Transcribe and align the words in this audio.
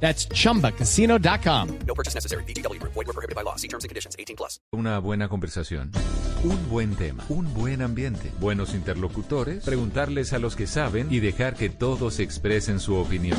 That's 0.00 0.28
chumbacasino.com. 0.28 1.78
No 1.86 1.94
purchase 1.94 2.14
necessary. 2.14 2.44
BGW. 2.44 2.80
Void 2.82 2.94
were 2.94 3.12
prohibited 3.12 3.34
by 3.34 3.42
law. 3.42 3.56
See 3.56 3.68
terms 3.68 3.84
and 3.84 3.88
conditions. 3.88 4.14
18 4.18 4.36
plus. 4.36 4.60
Una 4.72 4.98
buena 5.00 5.28
conversación. 5.28 5.90
Un 6.44 6.68
buen 6.68 6.94
tema. 6.94 7.24
Un 7.28 7.52
buen 7.54 7.82
ambiente. 7.82 8.30
Buenos 8.40 8.74
interlocutores. 8.74 9.64
Preguntarles 9.64 10.32
a 10.32 10.38
los 10.38 10.54
que 10.54 10.66
saben 10.66 11.08
y 11.10 11.20
dejar 11.20 11.56
que 11.56 11.68
todos 11.70 12.20
expresen 12.20 12.78
su 12.78 12.94
opinión. 12.96 13.38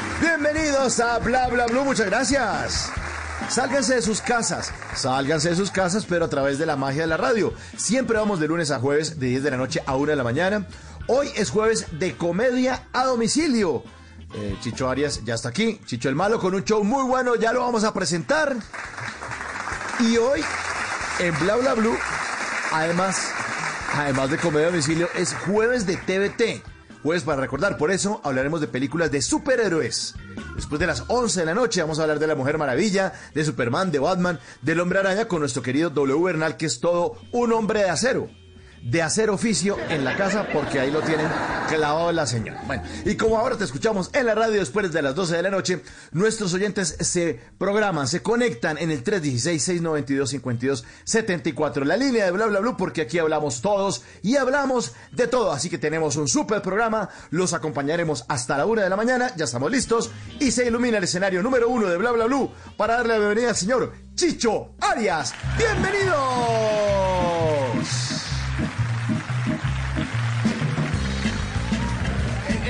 Bienvenidos 0.21 0.99
a 0.99 1.17
Bla 1.17 1.47
Bla 1.47 1.65
Blue, 1.65 1.83
muchas 1.83 2.05
gracias. 2.05 2.91
Sálganse 3.49 3.95
de 3.95 4.01
sus 4.03 4.21
casas, 4.21 4.71
sálganse 4.95 5.49
de 5.49 5.55
sus 5.55 5.71
casas, 5.71 6.05
pero 6.05 6.25
a 6.25 6.29
través 6.29 6.59
de 6.59 6.67
la 6.67 6.75
magia 6.75 7.01
de 7.01 7.07
la 7.07 7.17
radio. 7.17 7.55
Siempre 7.75 8.19
vamos 8.19 8.39
de 8.39 8.47
lunes 8.47 8.69
a 8.69 8.79
jueves, 8.79 9.19
de 9.19 9.25
10 9.29 9.41
de 9.41 9.49
la 9.49 9.57
noche 9.57 9.81
a 9.83 9.95
1 9.95 10.11
de 10.11 10.15
la 10.15 10.23
mañana. 10.23 10.67
Hoy 11.07 11.31
es 11.35 11.49
jueves 11.49 11.87
de 11.97 12.15
comedia 12.15 12.83
a 12.93 13.05
domicilio. 13.05 13.83
Eh, 14.35 14.55
Chicho 14.61 14.87
Arias 14.87 15.25
ya 15.25 15.33
está 15.33 15.49
aquí, 15.49 15.81
Chicho 15.87 16.07
el 16.07 16.15
Malo 16.15 16.39
con 16.39 16.53
un 16.53 16.63
show 16.63 16.83
muy 16.83 17.03
bueno, 17.03 17.35
ya 17.35 17.51
lo 17.51 17.61
vamos 17.61 17.83
a 17.83 17.91
presentar. 17.91 18.55
Y 20.01 20.17
hoy, 20.17 20.41
en 21.17 21.37
Bla 21.39 21.55
Bla 21.55 21.73
Blue, 21.73 21.97
además, 22.71 23.31
además 23.95 24.29
de 24.29 24.37
comedia 24.37 24.67
a 24.67 24.69
domicilio, 24.69 25.09
es 25.15 25.33
jueves 25.33 25.87
de 25.87 25.97
TVT. 25.97 26.70
Jueves 27.03 27.23
para 27.23 27.41
recordar, 27.41 27.77
por 27.77 27.91
eso 27.91 28.21
hablaremos 28.23 28.61
de 28.61 28.67
películas 28.67 29.11
de 29.11 29.21
superhéroes. 29.21 30.15
Después 30.55 30.79
de 30.79 30.87
las 30.87 31.03
11 31.07 31.39
de 31.39 31.45
la 31.45 31.55
noche 31.55 31.81
vamos 31.81 31.99
a 31.99 32.03
hablar 32.03 32.19
de 32.19 32.27
la 32.27 32.35
Mujer 32.35 32.57
Maravilla, 32.57 33.13
de 33.33 33.43
Superman, 33.43 33.91
de 33.91 33.99
Batman, 33.99 34.39
del 34.61 34.79
Hombre 34.79 34.99
Araña 34.99 35.27
con 35.27 35.39
nuestro 35.39 35.63
querido 35.63 35.89
W. 35.89 36.23
Bernal, 36.23 36.57
que 36.57 36.67
es 36.67 36.79
todo 36.79 37.17
un 37.31 37.53
hombre 37.53 37.81
de 37.81 37.89
acero 37.89 38.40
de 38.83 39.01
hacer 39.01 39.29
oficio 39.29 39.77
en 39.89 40.03
la 40.03 40.17
casa 40.17 40.47
porque 40.51 40.79
ahí 40.79 40.91
lo 40.91 41.01
tienen 41.01 41.27
clavado 41.67 42.11
la 42.11 42.27
señora. 42.27 42.61
Bueno, 42.65 42.83
y 43.05 43.15
como 43.15 43.37
ahora 43.37 43.57
te 43.57 43.63
escuchamos 43.63 44.09
en 44.13 44.25
la 44.25 44.35
radio 44.35 44.59
después 44.59 44.91
de 44.91 45.01
las 45.01 45.15
12 45.15 45.35
de 45.35 45.41
la 45.41 45.49
noche, 45.49 45.81
nuestros 46.11 46.53
oyentes 46.53 46.97
se 46.99 47.39
programan, 47.57 48.07
se 48.07 48.21
conectan 48.21 48.77
en 48.77 48.91
el 48.91 49.03
316-692-5274, 49.03 51.83
la 51.83 51.97
línea 51.97 52.25
de 52.25 52.31
bla 52.31 52.45
bla 52.47 52.59
bla, 52.59 52.77
porque 52.77 53.01
aquí 53.01 53.17
hablamos 53.19 53.61
todos 53.61 54.03
y 54.21 54.35
hablamos 54.35 54.93
de 55.11 55.27
todo. 55.27 55.51
Así 55.51 55.69
que 55.69 55.77
tenemos 55.77 56.15
un 56.15 56.27
super 56.27 56.61
programa, 56.61 57.09
los 57.29 57.53
acompañaremos 57.53 58.25
hasta 58.27 58.57
la 58.57 58.65
una 58.65 58.83
de 58.83 58.89
la 58.89 58.97
mañana, 58.97 59.33
ya 59.35 59.45
estamos 59.45 59.71
listos 59.71 60.11
y 60.39 60.51
se 60.51 60.67
ilumina 60.67 60.97
el 60.97 61.03
escenario 61.03 61.43
número 61.43 61.69
uno 61.69 61.87
de 61.87 61.97
bla 61.97 62.11
bla 62.11 62.25
bla 62.25 62.31
para 62.77 62.95
darle 62.95 63.13
la 63.13 63.19
bienvenida 63.19 63.49
al 63.49 63.55
señor 63.55 63.93
Chicho 64.15 64.73
Arias. 64.79 65.33
¡Bienvenidos! 65.57 68.10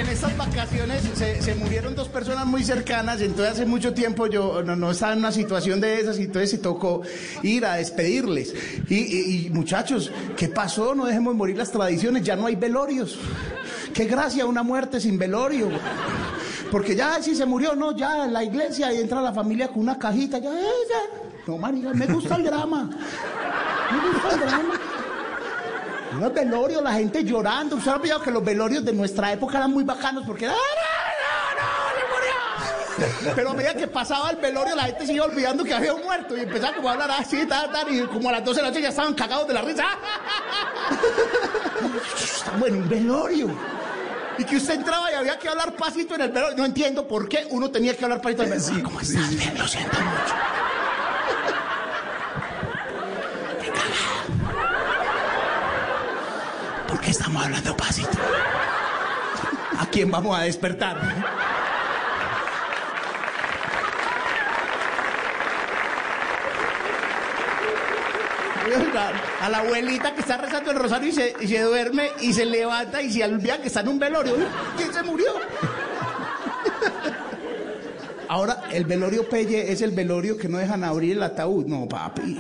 En 0.02 0.10
estas 0.10 0.36
vacaciones 0.36 1.04
se, 1.14 1.56
murieron 1.56 1.94
dos 1.94 2.10
personas 2.10 2.48
muy 2.48 2.64
cercanas, 2.64 3.22
entonces 3.22 3.54
hace 3.54 3.66
mucho 3.66 3.94
tiempo 3.94 4.26
yo 4.26 4.64
no, 4.64 4.92
estaba 4.92 5.14
en 5.14 5.20
una 5.20 5.32
situación 5.32 5.80
de 5.80 6.00
esas 6.00 6.18
y 6.18 6.24
entonces 6.24 6.50
se 6.50 6.58
tocó 6.58 7.04
ir 7.44 7.66
a 7.66 7.76
despedirles. 7.76 8.54
Y, 8.90 8.96
y, 8.96 9.46
y, 9.46 9.50
muchachos, 9.52 10.12
¿qué 10.36 10.48
pasó? 10.48 10.96
No 10.96 11.06
dejemos 11.06 11.36
morir 11.36 11.58
las 11.58 11.72
tradiciones, 11.72 12.24
ya 12.24 12.36
no 12.36 12.48
hay 12.48 12.56
velorios. 12.56 13.20
Qué 13.94 14.06
gracia 14.06 14.46
una 14.46 14.64
muerte 14.64 15.00
sin 15.00 15.20
velorio. 15.20 15.70
Porque 16.72 16.96
ya 16.96 17.22
si 17.22 17.36
se 17.36 17.46
murió, 17.46 17.76
no, 17.76 17.96
ya 17.96 18.26
en 18.26 18.34
la 18.34 18.44
iglesia 18.44 18.92
y 18.94 19.02
entra 19.02 19.22
la 19.22 19.34
familia 19.34 19.68
con 19.68 19.80
una 19.80 20.00
cajita, 20.00 20.40
ya, 20.40 20.52
ya. 20.52 21.30
No, 21.46 21.58
marica, 21.58 21.94
me 21.94 22.08
gusta 22.08 22.38
el 22.38 22.46
drama. 22.46 22.90
Me 23.92 24.10
gusta 24.10 24.34
el 24.34 24.40
drama. 24.40 25.01
Los 26.20 26.34
velorios, 26.34 26.84
la 26.84 26.94
gente 26.94 27.24
llorando. 27.24 27.76
Usted 27.78 27.92
ha 27.92 27.96
olvidado 27.96 28.22
que 28.22 28.32
los 28.32 28.44
velorios 28.44 28.84
de 28.84 28.94
nuestra 28.94 29.32
época 29.32 29.58
eran 29.58 29.72
muy 29.72 29.84
bacanos 29.84 30.24
porque 30.26 30.46
era. 30.46 30.54
¡No, 30.54 30.60
no, 31.58 31.62
no! 31.62 31.96
¡Se 31.96 32.02
murió! 33.06 33.34
Pero 33.36 33.52
a 33.52 33.54
medida 33.54 33.74
que 33.74 33.88
pasaba 33.88 34.30
el 34.30 34.38
velorio, 34.38 34.76
la 34.76 34.84
gente 34.84 35.06
se 35.08 35.14
iba 35.14 35.26
olvidando 35.26 35.64
que 35.64 35.74
había 35.74 35.94
un 35.94 36.04
muerto 36.04 36.38
y 36.38 36.42
empezaba 36.42 36.76
como 36.76 36.90
a 36.90 36.94
hablar 36.94 37.12
así, 37.12 37.46
tal, 37.46 37.72
tal, 37.72 37.94
y 37.94 38.02
como 38.08 38.30
a 38.30 38.34
las 38.34 38.44
12 38.44 38.58
de 38.58 38.62
la 38.62 38.68
noche 38.70 38.82
ya 38.82 38.90
estaban 38.90 39.14
cagados 39.14 39.48
de 39.48 39.54
la 39.54 39.62
risa. 39.62 39.86
Estamos 42.16 42.68
en 42.68 42.76
un 42.76 42.90
velorio. 42.90 43.50
Y 44.38 44.44
que 44.44 44.58
usted 44.58 44.76
entraba 44.76 45.12
y 45.12 45.16
había 45.16 45.38
que 45.38 45.50
hablar 45.50 45.76
pasito 45.76 46.16
en 46.16 46.22
el 46.22 46.32
velorio. 46.32 46.58
No 46.58 46.66
entiendo 46.66 47.08
por 47.08 47.28
qué 47.30 47.48
uno 47.52 47.70
tenía 47.70 47.96
que 47.96 48.04
hablar 48.04 48.22
pasito 48.22 48.44
en 48.44 48.54
el 48.54 48.60
velorio. 48.60 48.84
¿Cómo 48.84 49.00
estás? 49.00 49.30
Bien, 49.30 49.58
lo 49.58 49.68
siento 49.68 49.98
mucho. 50.00 50.34
¿Por 57.02 57.08
qué 57.08 57.12
estamos 57.14 57.44
hablando 57.44 57.76
pasito? 57.76 58.20
¿A 59.80 59.88
quién 59.88 60.12
vamos 60.12 60.38
a 60.40 60.44
despertar? 60.44 61.02
A 69.42 69.50
la 69.50 69.58
abuelita 69.58 70.14
que 70.14 70.22
está 70.22 70.38
rezando 70.38 70.70
el 70.70 70.78
rosario 70.78 71.10
y 71.10 71.12
se, 71.12 71.34
y 71.42 71.48
se 71.48 71.62
duerme 71.62 72.12
y 72.20 72.34
se 72.34 72.46
levanta 72.46 73.02
y 73.02 73.12
se 73.12 73.26
olvida 73.26 73.60
que 73.60 73.70
está 73.70 73.80
en 73.80 73.88
un 73.88 73.98
velorio. 73.98 74.36
¿Quién 74.78 74.94
se 74.94 75.02
murió? 75.02 75.34
Ahora, 78.28 78.66
el 78.72 78.86
velorio 78.86 79.28
Pelle 79.28 79.72
es 79.72 79.82
el 79.82 79.90
velorio 79.90 80.38
que 80.38 80.48
no 80.48 80.60
dejan 80.60 80.84
abrir 80.84 81.18
el 81.18 81.24
ataúd. 81.24 81.66
No, 81.66 81.90
papi. 81.90 82.38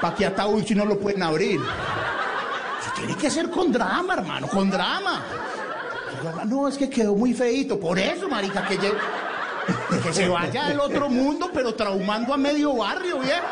¿Para 0.00 0.14
qué 0.14 0.26
ataúd 0.26 0.64
si 0.64 0.74
no 0.74 0.84
lo 0.84 0.98
pueden 0.98 1.22
abrir? 1.22 1.60
Se 2.84 2.90
tiene 3.00 3.16
que 3.16 3.26
hacer 3.26 3.50
con 3.50 3.72
drama, 3.72 4.14
hermano, 4.14 4.48
con 4.48 4.70
drama. 4.70 5.22
No, 6.46 6.68
es 6.68 6.78
que 6.78 6.88
quedó 6.88 7.14
muy 7.14 7.34
feito. 7.34 7.78
Por 7.78 7.98
eso, 7.98 8.28
marica, 8.28 8.66
que, 8.66 8.78
que 8.78 10.12
se 10.12 10.28
vaya 10.28 10.66
del 10.68 10.80
otro 10.80 11.08
mundo, 11.08 11.50
pero 11.52 11.74
traumando 11.74 12.34
a 12.34 12.36
medio 12.36 12.76
barrio, 12.76 13.18
viejo. 13.18 13.46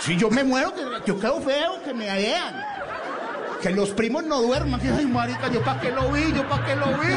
Si 0.00 0.16
yo 0.16 0.30
me 0.30 0.44
muero, 0.44 0.74
que 0.74 0.82
yo 1.06 1.18
quedo 1.18 1.40
feo, 1.40 1.82
que 1.82 1.94
me 1.94 2.06
vean. 2.06 2.62
Que 3.62 3.70
los 3.70 3.90
primos 3.90 4.24
no 4.24 4.42
duerman. 4.42 4.80
Ay, 4.96 5.06
marica, 5.06 5.48
yo 5.50 5.62
para 5.62 5.80
qué 5.80 5.90
lo 5.90 6.10
vi, 6.12 6.32
yo 6.32 6.46
para 6.48 6.66
qué 6.66 6.76
lo 6.76 6.86
vi. 6.98 7.14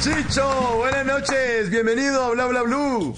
Chicho, 0.00 0.76
buenas 0.76 1.06
noches, 1.06 1.70
bienvenido 1.70 2.22
a 2.24 2.30
Bla 2.30 2.46
Bla 2.46 2.62
Blue. 2.62 3.14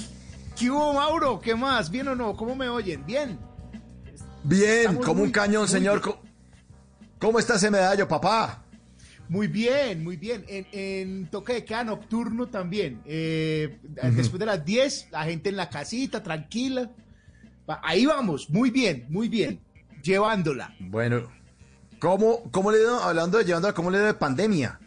¿Qué 0.58 0.70
hubo, 0.70 0.92
Mauro? 0.94 1.40
¿Qué 1.40 1.54
más? 1.54 1.90
¿Bien 1.90 2.08
o 2.08 2.14
no? 2.14 2.36
¿Cómo 2.36 2.54
me 2.54 2.68
oyen? 2.68 3.04
¿Bien? 3.04 3.38
Bien, 4.44 4.80
Estamos 4.80 5.04
como 5.04 5.22
un 5.22 5.30
cañón, 5.30 5.68
señor. 5.68 6.02
Bien. 6.02 6.16
¿Cómo 7.18 7.38
está 7.38 7.56
ese 7.56 7.70
medallo, 7.70 8.06
papá? 8.06 8.62
Muy 9.28 9.48
bien, 9.48 10.02
muy 10.04 10.16
bien. 10.16 10.44
En, 10.48 10.66
en 10.72 11.30
toque 11.30 11.54
de 11.54 11.64
queda 11.64 11.84
nocturno 11.84 12.46
también. 12.46 13.02
Eh, 13.04 13.78
uh 13.82 13.96
-huh. 13.96 14.10
Después 14.14 14.38
de 14.38 14.46
las 14.46 14.64
10, 14.64 15.08
la 15.10 15.24
gente 15.24 15.50
en 15.50 15.56
la 15.56 15.68
casita, 15.68 16.22
tranquila. 16.22 16.90
Ahí 17.82 18.06
vamos, 18.06 18.48
muy 18.48 18.70
bien, 18.70 19.04
muy 19.10 19.28
bien. 19.28 19.60
Llevándola. 20.02 20.74
Bueno, 20.78 21.28
¿cómo, 21.98 22.50
cómo 22.50 22.70
le 22.70 22.78
hablando 23.02 23.36
de 23.38 23.44
llevándola, 23.44 23.74
cómo 23.74 23.90
le 23.90 23.98
de 23.98 24.14
pandemia? 24.14 24.78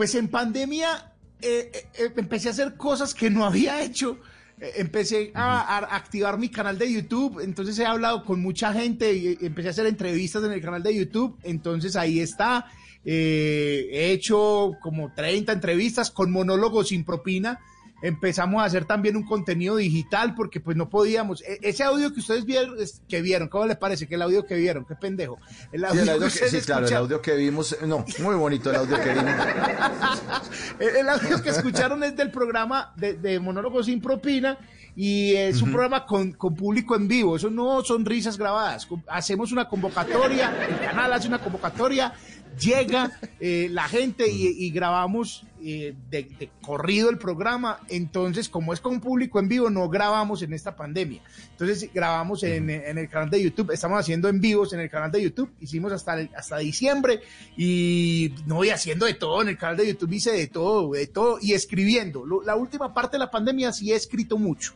Pues 0.00 0.14
en 0.14 0.28
pandemia 0.28 1.12
eh, 1.42 1.70
eh, 1.92 2.10
empecé 2.16 2.48
a 2.48 2.52
hacer 2.52 2.74
cosas 2.78 3.12
que 3.12 3.28
no 3.28 3.44
había 3.44 3.82
hecho. 3.82 4.16
Eh, 4.58 4.72
empecé 4.76 5.30
a, 5.34 5.60
a, 5.60 5.94
activar 5.94 6.38
mi 6.38 6.48
canal 6.48 6.78
de 6.78 6.90
YouTube, 6.90 7.40
entonces 7.40 7.78
he 7.78 7.84
hablado 7.84 8.24
con 8.24 8.40
mucha 8.40 8.72
gente 8.72 9.12
y 9.12 9.36
empecé 9.42 9.68
a 9.68 9.70
hacer 9.72 9.84
entrevistas 9.84 10.42
en 10.42 10.52
el 10.52 10.62
canal 10.62 10.82
de 10.82 10.96
YouTube, 10.96 11.38
entonces 11.42 11.96
ahí 11.96 12.18
está. 12.18 12.64
eh, 13.04 13.90
he 13.92 14.12
hecho 14.12 14.72
como 14.80 15.12
30 15.12 15.52
entrevistas 15.52 16.10
con 16.10 16.30
monólogos 16.30 16.88
sin 16.88 17.04
propina. 17.04 17.60
Empezamos 18.02 18.62
a 18.62 18.66
hacer 18.66 18.84
también 18.84 19.16
un 19.16 19.24
contenido 19.24 19.76
digital 19.76 20.34
porque 20.34 20.60
pues 20.60 20.76
no 20.76 20.88
podíamos. 20.88 21.42
E- 21.42 21.58
ese 21.62 21.82
audio 21.84 22.12
que 22.14 22.20
ustedes 22.20 22.44
vieron, 22.44 22.76
que 23.08 23.20
vieron, 23.22 23.48
¿cómo 23.48 23.66
le 23.66 23.76
parece? 23.76 24.06
Que 24.08 24.14
el 24.14 24.22
audio 24.22 24.46
que 24.46 24.54
vieron, 24.56 24.84
qué 24.86 24.94
pendejo. 24.94 25.38
El 25.72 25.80
Sí, 25.80 25.86
audio, 25.86 26.00
el 26.00 26.06
que 26.06 26.12
audio 26.12 26.26
que- 26.28 26.48
sí, 26.48 26.60
claro, 26.62 26.86
el 26.86 26.94
audio 26.94 27.20
que 27.22 27.34
vimos, 27.36 27.72
eh, 27.72 27.86
no, 27.86 28.04
muy 28.20 28.34
bonito 28.36 28.70
el 28.70 28.76
audio 28.76 28.96
que 29.00 29.10
vimos. 29.10 29.24
El, 30.78 30.96
el 30.96 31.08
audio 31.08 31.42
que 31.42 31.50
escucharon 31.50 32.02
es 32.04 32.16
del 32.16 32.30
programa 32.30 32.92
de, 32.96 33.14
de 33.14 33.38
Monólogos 33.40 33.86
sin 33.86 34.00
propina 34.00 34.58
y 34.96 35.34
es 35.34 35.60
un 35.62 35.70
programa 35.70 36.06
con, 36.06 36.32
con 36.32 36.54
público 36.54 36.96
en 36.96 37.06
vivo. 37.08 37.36
Eso 37.36 37.50
no 37.50 37.82
son 37.84 38.04
risas 38.04 38.36
grabadas. 38.38 38.88
Hacemos 39.08 39.52
una 39.52 39.68
convocatoria, 39.68 40.52
el 40.68 40.80
canal 40.80 41.12
hace 41.12 41.28
una 41.28 41.38
convocatoria, 41.38 42.12
llega 42.58 43.12
eh, 43.38 43.68
la 43.70 43.88
gente 43.88 44.30
y, 44.30 44.48
y 44.66 44.70
grabamos 44.70 45.44
eh, 45.62 45.94
de, 46.10 46.22
de 46.38 46.50
corrido 46.62 47.10
el 47.10 47.18
programa. 47.18 47.80
Entonces, 47.88 48.48
como 48.48 48.72
es 48.72 48.80
con 48.80 49.00
público 49.00 49.38
en 49.40 49.48
vivo, 49.48 49.70
no 49.70 49.88
grabamos 49.88 50.42
en 50.42 50.52
esta 50.52 50.74
pandemia. 50.76 51.20
Entonces, 51.52 51.90
grabamos 51.92 52.42
en, 52.42 52.70
en 52.70 52.98
el 52.98 53.08
canal 53.08 53.30
de 53.30 53.42
YouTube. 53.42 53.70
Estamos 53.70 54.00
haciendo 54.00 54.28
en 54.28 54.40
vivos 54.40 54.72
en 54.72 54.80
el 54.80 54.90
canal 54.90 55.10
de 55.10 55.22
YouTube. 55.22 55.50
Hicimos 55.60 55.92
hasta, 55.92 56.20
el- 56.20 56.30
hasta 56.36 56.58
diciembre 56.58 57.20
y 57.56 58.34
no 58.46 58.56
voy 58.56 58.70
haciendo 58.70 59.06
de 59.06 59.14
todo 59.14 59.42
en 59.42 59.48
el 59.48 59.58
canal 59.58 59.76
de 59.76 59.88
YouTube. 59.88 60.12
Hice 60.12 60.32
de 60.32 60.46
todo, 60.46 60.92
de 60.92 61.06
todo 61.06 61.38
y 61.40 61.52
escribiendo. 61.52 62.24
Lo- 62.24 62.42
la 62.42 62.56
última 62.56 62.92
parte 62.94 63.16
de 63.16 63.20
la 63.20 63.30
pandemia 63.30 63.72
sí 63.72 63.92
he 63.92 63.96
escrito 63.96 64.38
mucho. 64.38 64.74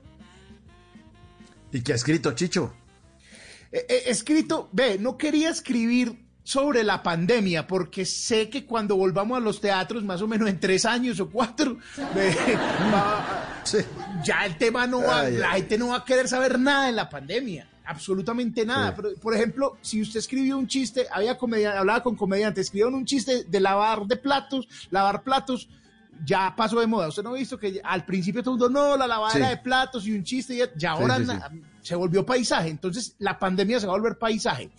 ¿Y 1.72 1.82
qué 1.82 1.92
ha 1.92 1.96
escrito 1.96 2.32
Chicho? 2.32 2.72
He, 3.72 3.84
he 3.88 4.10
escrito, 4.10 4.68
ve, 4.72 4.98
no 5.00 5.18
quería 5.18 5.50
escribir 5.50 6.23
sobre 6.44 6.84
la 6.84 7.02
pandemia 7.02 7.66
porque 7.66 8.04
sé 8.04 8.48
que 8.50 8.64
cuando 8.66 8.96
volvamos 8.96 9.36
a 9.38 9.40
los 9.40 9.60
teatros, 9.60 10.04
más 10.04 10.20
o 10.22 10.28
menos 10.28 10.48
en 10.48 10.60
tres 10.60 10.84
años 10.84 11.18
o 11.18 11.28
cuatro, 11.30 11.78
ve, 12.14 12.36
va- 12.92 13.60
Sí. 13.64 13.78
ya 14.22 14.44
el 14.44 14.56
tema 14.58 14.86
no 14.86 15.02
va, 15.02 15.20
Ay, 15.22 15.36
la 15.38 15.52
gente 15.52 15.78
no 15.78 15.88
va 15.88 15.96
a 15.96 16.04
querer 16.04 16.28
saber 16.28 16.58
nada 16.58 16.84
de 16.86 16.92
la 16.92 17.08
pandemia, 17.08 17.66
absolutamente 17.86 18.66
nada. 18.66 18.88
Sí. 18.90 18.92
Pero, 18.96 19.08
por 19.20 19.34
ejemplo, 19.34 19.78
si 19.80 20.02
usted 20.02 20.18
escribió 20.18 20.58
un 20.58 20.66
chiste, 20.68 21.06
había 21.10 21.38
comedia, 21.38 21.78
hablaba 21.78 22.02
con 22.02 22.14
comediantes, 22.14 22.66
escribieron 22.66 22.94
un 22.94 23.06
chiste 23.06 23.44
de 23.44 23.60
lavar 23.60 24.02
de 24.06 24.16
platos, 24.16 24.68
lavar 24.90 25.22
platos. 25.22 25.68
Ya 26.24 26.54
pasó 26.54 26.78
de 26.78 26.86
moda. 26.86 27.08
Usted 27.08 27.24
no 27.24 27.30
ha 27.30 27.38
visto 27.38 27.58
que 27.58 27.80
al 27.82 28.04
principio 28.04 28.40
todo 28.40 28.54
el 28.54 28.60
mundo, 28.60 28.80
no, 28.88 28.96
la 28.96 29.06
lavadera 29.08 29.46
Sí. 29.46 29.50
de 29.50 29.62
platos 29.62 30.06
y 30.06 30.12
un 30.12 30.22
chiste, 30.22 30.54
y 30.54 30.60
ya, 30.78 30.92
ahora 30.92 31.18
na- 31.18 31.50
se 31.82 31.96
volvió 31.96 32.24
paisaje. 32.24 32.68
Entonces, 32.68 33.16
la 33.18 33.36
pandemia 33.36 33.80
se 33.80 33.86
va 33.88 33.94
a 33.94 33.96
volver 33.96 34.16
paisaje. 34.16 34.70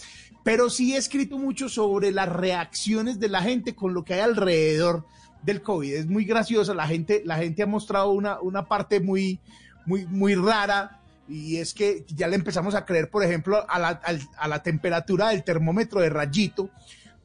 Pero 0.45 0.69
sí 0.69 0.94
he 0.94 0.97
escrito 0.97 1.39
mucho 1.39 1.69
sobre 1.69 2.12
las 2.12 2.30
reacciones 2.30 3.19
de 3.19 3.30
la 3.30 3.42
gente 3.42 3.74
con 3.74 3.95
lo 3.95 4.06
que 4.06 4.13
hay 4.13 4.19
alrededor 4.19 5.03
del 5.42 5.63
COVID. 5.63 5.95
Es 5.95 6.06
muy 6.06 6.24
graciosa. 6.24 6.75
La 6.75 6.86
gente, 6.86 7.24
la 7.25 7.38
gente 7.38 7.63
ha 7.63 7.65
mostrado 7.65 8.12
una, 8.12 8.39
una 8.42 8.65
parte 8.65 9.00
muy, 9.00 9.39
muy, 9.88 10.06
muy 10.06 10.36
rara. 10.36 11.00
Y 11.27 11.57
es 11.57 11.74
que 11.74 12.06
ya 12.09 12.27
le 12.27 12.36
empezamos 12.36 12.75
a 12.75 12.86
creer, 12.86 13.09
por 13.09 13.24
ejemplo, 13.24 13.65
a 13.68 13.80
la, 13.80 14.00
a 14.38 14.47
la 14.47 14.62
temperatura 14.62 15.30
del 15.30 15.44
termómetro 15.44 16.00
de 16.00 16.12
rayito 16.12 16.69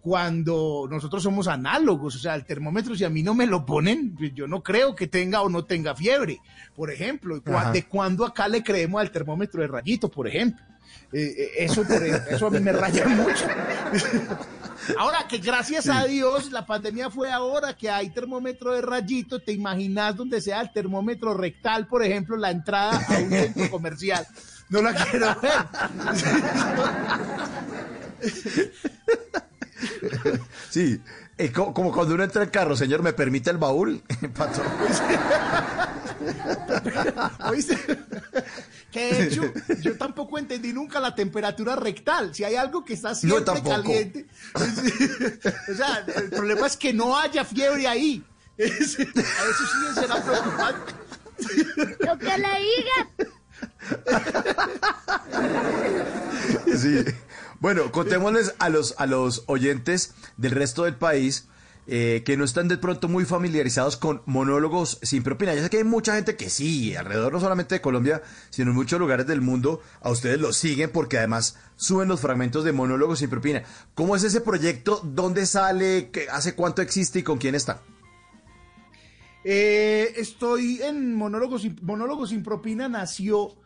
cuando 0.01 0.87
nosotros 0.91 1.23
somos 1.23 1.47
análogos, 1.49 2.17
o 2.17 2.19
sea, 2.19 2.35
el 2.35 2.45
termómetro, 2.47 2.95
si 2.95 3.05
a 3.05 3.11
mí 3.11 3.23
no 3.23 3.35
me 3.35 3.47
lo 3.47 3.67
ponen, 3.67 4.15
pues 4.17 4.33
yo 4.35 4.47
no 4.47 4.63
creo 4.63 4.95
que 4.97 5.07
tenga 5.07 5.43
o 5.43 5.49
no 5.49 5.65
tenga 5.65 5.95
fiebre, 5.95 6.39
por 6.75 6.91
ejemplo. 6.91 7.37
¿Y 7.37 7.41
cua- 7.41 7.57
Ajá. 7.61 7.73
¿De 7.73 7.85
cuándo 7.85 8.25
acá 8.25 8.49
le 8.49 8.63
creemos 8.63 9.01
al 9.01 9.11
termómetro 9.11 9.61
de 9.61 9.69
rayito, 9.69 10.11
por 10.11 10.27
ejemplo? 10.27 10.65
Eh, 11.13 11.35
eh, 11.37 11.51
eso, 11.59 11.83
por 11.85 12.03
eso 12.03 12.47
a 12.47 12.51
mí 12.51 12.61
me 12.61 12.73
raya 12.73 13.07
mucho. 13.07 13.47
Ahora 14.99 15.27
que 15.29 15.39
gracias 15.39 15.89
a 15.89 16.05
Dios 16.05 16.51
la 16.51 16.65
pandemia 16.67 17.11
fue 17.11 17.31
ahora 17.31 17.77
que 17.77 17.91
hay 17.91 18.09
termómetro 18.11 18.73
de 18.73 18.81
rayito, 18.81 19.39
te 19.41 19.53
imaginas 19.53 20.17
donde 20.17 20.41
sea 20.41 20.63
el 20.63 20.73
termómetro 20.73 21.35
rectal, 21.35 21.87
por 21.87 22.03
ejemplo, 22.03 22.37
la 22.37 22.51
entrada 22.51 22.99
a 23.07 23.19
un 23.21 23.29
centro 23.31 23.71
comercial. 23.71 24.27
No 24.71 24.81
la 24.83 24.95
quiero 24.95 25.37
ver. 25.41 25.53
Sí, 30.71 31.01
co- 31.55 31.73
como 31.75 31.93
cuando 31.93 32.15
uno 32.15 32.25
entra 32.25 32.43
al 32.43 32.51
carro, 32.51 32.77
señor, 32.77 33.03
¿me 33.03 33.13
permite 33.13 33.51
el 33.51 33.59
baúl? 33.59 34.03
Patrón. 34.37 34.67
¿Oíste? 37.49 37.79
Que 38.91 39.15
de 39.15 39.23
hecho, 39.25 39.43
yo 39.81 39.97
tampoco 39.97 40.39
entendí 40.39 40.73
nunca 40.73 41.01
la 41.01 41.15
temperatura 41.15 41.77
rectal. 41.77 42.35
Si 42.35 42.45
hay 42.45 42.57
algo 42.57 42.85
que 42.85 42.95
está 42.95 43.15
siempre 43.15 43.63
caliente. 43.63 44.27
o 44.55 45.75
sea, 45.75 46.05
el 46.17 46.29
problema 46.31 46.67
es 46.67 46.77
que 46.77 46.93
no 46.93 47.17
haya 47.17 47.45
fiebre 47.45 47.87
ahí. 47.87 48.25
A 48.59 48.63
eso 48.65 48.97
sí 49.05 49.95
será 49.95 50.23
preocupante. 50.23 50.93
Lo 52.01 52.19
que 52.19 52.37
le 52.37 52.49
diga. 52.61 53.09
Sí. 56.77 57.05
Bueno, 57.61 57.93
contémosles 57.93 58.55
a 58.59 58.69
los, 58.71 58.95
a 58.99 59.07
los 59.07 59.45
oyentes 59.47 60.15
del 60.39 60.53
resto 60.53 60.85
del 60.85 60.95
país 60.97 61.47
eh, 61.87 62.23
que 62.25 62.37
no 62.37 62.45
están 62.45 62.69
de 62.69 62.79
pronto 62.79 63.07
muy 63.09 63.25
familiarizados 63.27 63.97
con 63.99 64.23
monólogos 64.25 64.99
sin 65.03 65.23
propina. 65.23 65.55
Ya 65.55 65.63
sé 65.63 65.71
que 65.71 65.79
hay 65.79 65.85
mucha 65.85 66.15
gente 66.15 66.37
que 66.37 66.49
sí, 66.49 66.95
alrededor 66.97 67.33
no 67.33 67.41
solamente 67.41 67.75
de 67.75 67.81
Colombia, 67.81 68.23
sino 68.49 68.71
en 68.71 68.77
muchos 68.77 68.99
lugares 68.99 69.27
del 69.27 69.41
mundo, 69.43 69.81
a 70.01 70.11
ustedes 70.11 70.41
los 70.41 70.57
siguen 70.57 70.91
porque 70.91 71.19
además 71.19 71.59
suben 71.77 72.09
los 72.09 72.21
fragmentos 72.21 72.65
de 72.65 72.73
monólogos 72.73 73.19
sin 73.19 73.29
propina. 73.29 73.63
¿Cómo 73.95 74.17
es 74.17 74.23
ese 74.25 74.41
proyecto? 74.41 75.01
¿Dónde 75.05 75.45
sale? 75.47 76.11
¿Qué- 76.13 76.29
¿Hace 76.31 76.55
cuánto 76.55 76.81
existe 76.81 77.19
y 77.19 77.23
con 77.23 77.39
quién 77.39 77.55
está? 77.55 77.83
Eh, 79.45 80.13
estoy 80.17 80.81
en 80.83 81.15
Monólogos 81.15 81.67
Monólogos 81.83 82.31
sin 82.31 82.43
propina, 82.43 82.89
nació. 82.89 83.57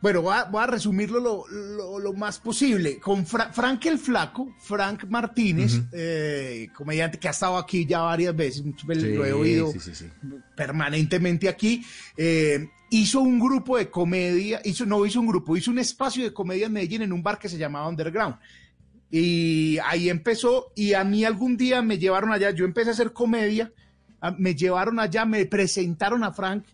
Bueno, 0.00 0.22
voy 0.22 0.34
a, 0.36 0.44
voy 0.44 0.62
a 0.62 0.66
resumirlo 0.68 1.18
lo, 1.20 1.44
lo- 1.48 1.98
lo 1.98 2.12
más 2.12 2.38
posible. 2.38 2.98
Con 3.00 3.26
Fra- 3.26 3.52
Frank 3.52 3.84
el 3.86 3.98
Flaco, 3.98 4.54
Frank 4.60 5.04
Martínez, 5.08 5.80
eh, 5.92 6.68
comediante 6.74 7.18
que 7.18 7.26
ha 7.26 7.32
estado 7.32 7.56
aquí 7.56 7.84
ya 7.84 8.00
varias 8.00 8.34
veces, 8.36 8.62
veces 8.86 9.16
lo 9.16 9.24
he 9.26 9.32
oído 9.32 9.72
sí, 9.72 9.80
sí, 9.80 9.94
sí. 9.94 10.06
permanentemente 10.54 11.48
aquí. 11.48 11.84
eh, 12.16 12.68
hizo 12.90 13.20
un 13.20 13.38
grupo 13.38 13.76
de 13.76 13.90
comedia, 13.90 14.60
hizo, 14.64 14.86
no 14.86 15.04
hizo 15.04 15.20
un 15.20 15.26
grupo, 15.26 15.56
hizo 15.56 15.70
un 15.70 15.78
espacio 15.78 16.22
de 16.24 16.32
comedia 16.32 16.66
en 16.66 16.72
Medellín 16.72 17.02
en 17.02 17.12
un 17.12 17.22
bar 17.22 17.38
que 17.38 17.48
se 17.48 17.58
llamaba 17.58 17.86
Underground. 17.88 18.36
Y 19.10 19.78
ahí 19.84 20.08
empezó, 20.10 20.72
y 20.74 20.92
a 20.94 21.02
mí 21.04 21.24
algún 21.24 21.56
día 21.56 21.82
me 21.82 21.98
llevaron 21.98 22.32
allá, 22.32 22.50
yo 22.50 22.64
empecé 22.64 22.90
a 22.90 22.92
hacer 22.92 23.12
comedia, 23.12 23.72
me 24.38 24.54
llevaron 24.54 24.98
allá, 25.00 25.24
me 25.24 25.44
presentaron 25.46 26.24
a 26.24 26.32
Frank, 26.32 26.64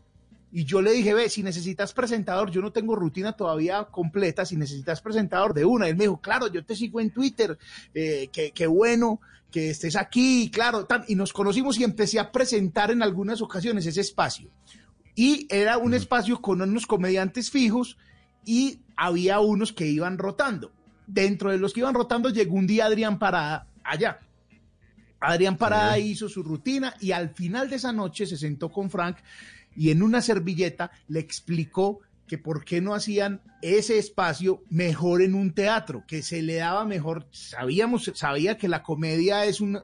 y 0.54 0.64
yo 0.64 0.80
le 0.80 0.92
dije, 0.92 1.12
ve, 1.12 1.28
si 1.28 1.42
necesitas 1.42 1.92
presentador, 1.92 2.48
yo 2.50 2.62
no 2.62 2.70
tengo 2.70 2.94
rutina 2.94 3.32
todavía 3.32 3.84
completa, 3.90 4.46
si 4.46 4.56
necesitas 4.56 5.00
presentador 5.02 5.52
de 5.52 5.64
una. 5.64 5.88
Él 5.88 5.96
me 5.96 6.04
dijo, 6.04 6.20
claro, 6.20 6.46
yo 6.46 6.64
te 6.64 6.76
sigo 6.76 7.00
en 7.00 7.10
Twitter, 7.10 7.58
eh, 7.92 8.28
qué, 8.32 8.52
qué 8.52 8.66
bueno 8.68 9.20
que 9.50 9.70
estés 9.70 9.96
aquí, 9.96 10.50
claro, 10.52 10.84
tan- 10.86 11.04
y 11.08 11.16
nos 11.16 11.32
conocimos 11.32 11.78
y 11.78 11.84
empecé 11.84 12.20
a 12.20 12.30
presentar 12.30 12.90
en 12.92 13.02
algunas 13.02 13.42
ocasiones 13.42 13.84
ese 13.84 14.00
espacio. 14.00 14.48
Y 15.16 15.46
era 15.50 15.76
un 15.78 15.92
espacio 15.92 16.40
con 16.40 16.62
unos 16.62 16.86
comediantes 16.86 17.50
fijos 17.50 17.98
y 18.44 18.78
había 18.96 19.40
unos 19.40 19.72
que 19.72 19.86
iban 19.86 20.18
rotando. 20.18 20.70
Dentro 21.06 21.50
de 21.50 21.58
los 21.58 21.72
que 21.72 21.80
iban 21.80 21.94
rotando 21.94 22.30
llegó 22.30 22.54
un 22.54 22.66
día 22.66 22.86
Adrián 22.86 23.18
Parada 23.18 23.66
allá. 23.82 24.20
Adrián 25.20 25.56
Parada 25.56 25.98
hizo 25.98 26.28
su 26.28 26.42
rutina 26.42 26.94
y 27.00 27.12
al 27.12 27.30
final 27.30 27.70
de 27.70 27.76
esa 27.76 27.92
noche 27.92 28.26
se 28.26 28.36
sentó 28.36 28.70
con 28.70 28.90
Frank 28.90 29.16
y 29.76 29.90
en 29.90 30.02
una 30.02 30.22
servilleta 30.22 30.90
le 31.08 31.20
explicó 31.20 32.00
que 32.26 32.38
por 32.38 32.64
qué 32.64 32.80
no 32.80 32.94
hacían 32.94 33.40
ese 33.60 33.98
espacio 33.98 34.62
mejor 34.70 35.22
en 35.22 35.34
un 35.34 35.52
teatro, 35.52 36.04
que 36.06 36.22
se 36.22 36.42
le 36.42 36.56
daba 36.56 36.84
mejor, 36.84 37.26
sabíamos, 37.30 38.10
sabía 38.14 38.56
que 38.56 38.68
la 38.68 38.82
comedia 38.82 39.44
es 39.44 39.60
un, 39.60 39.78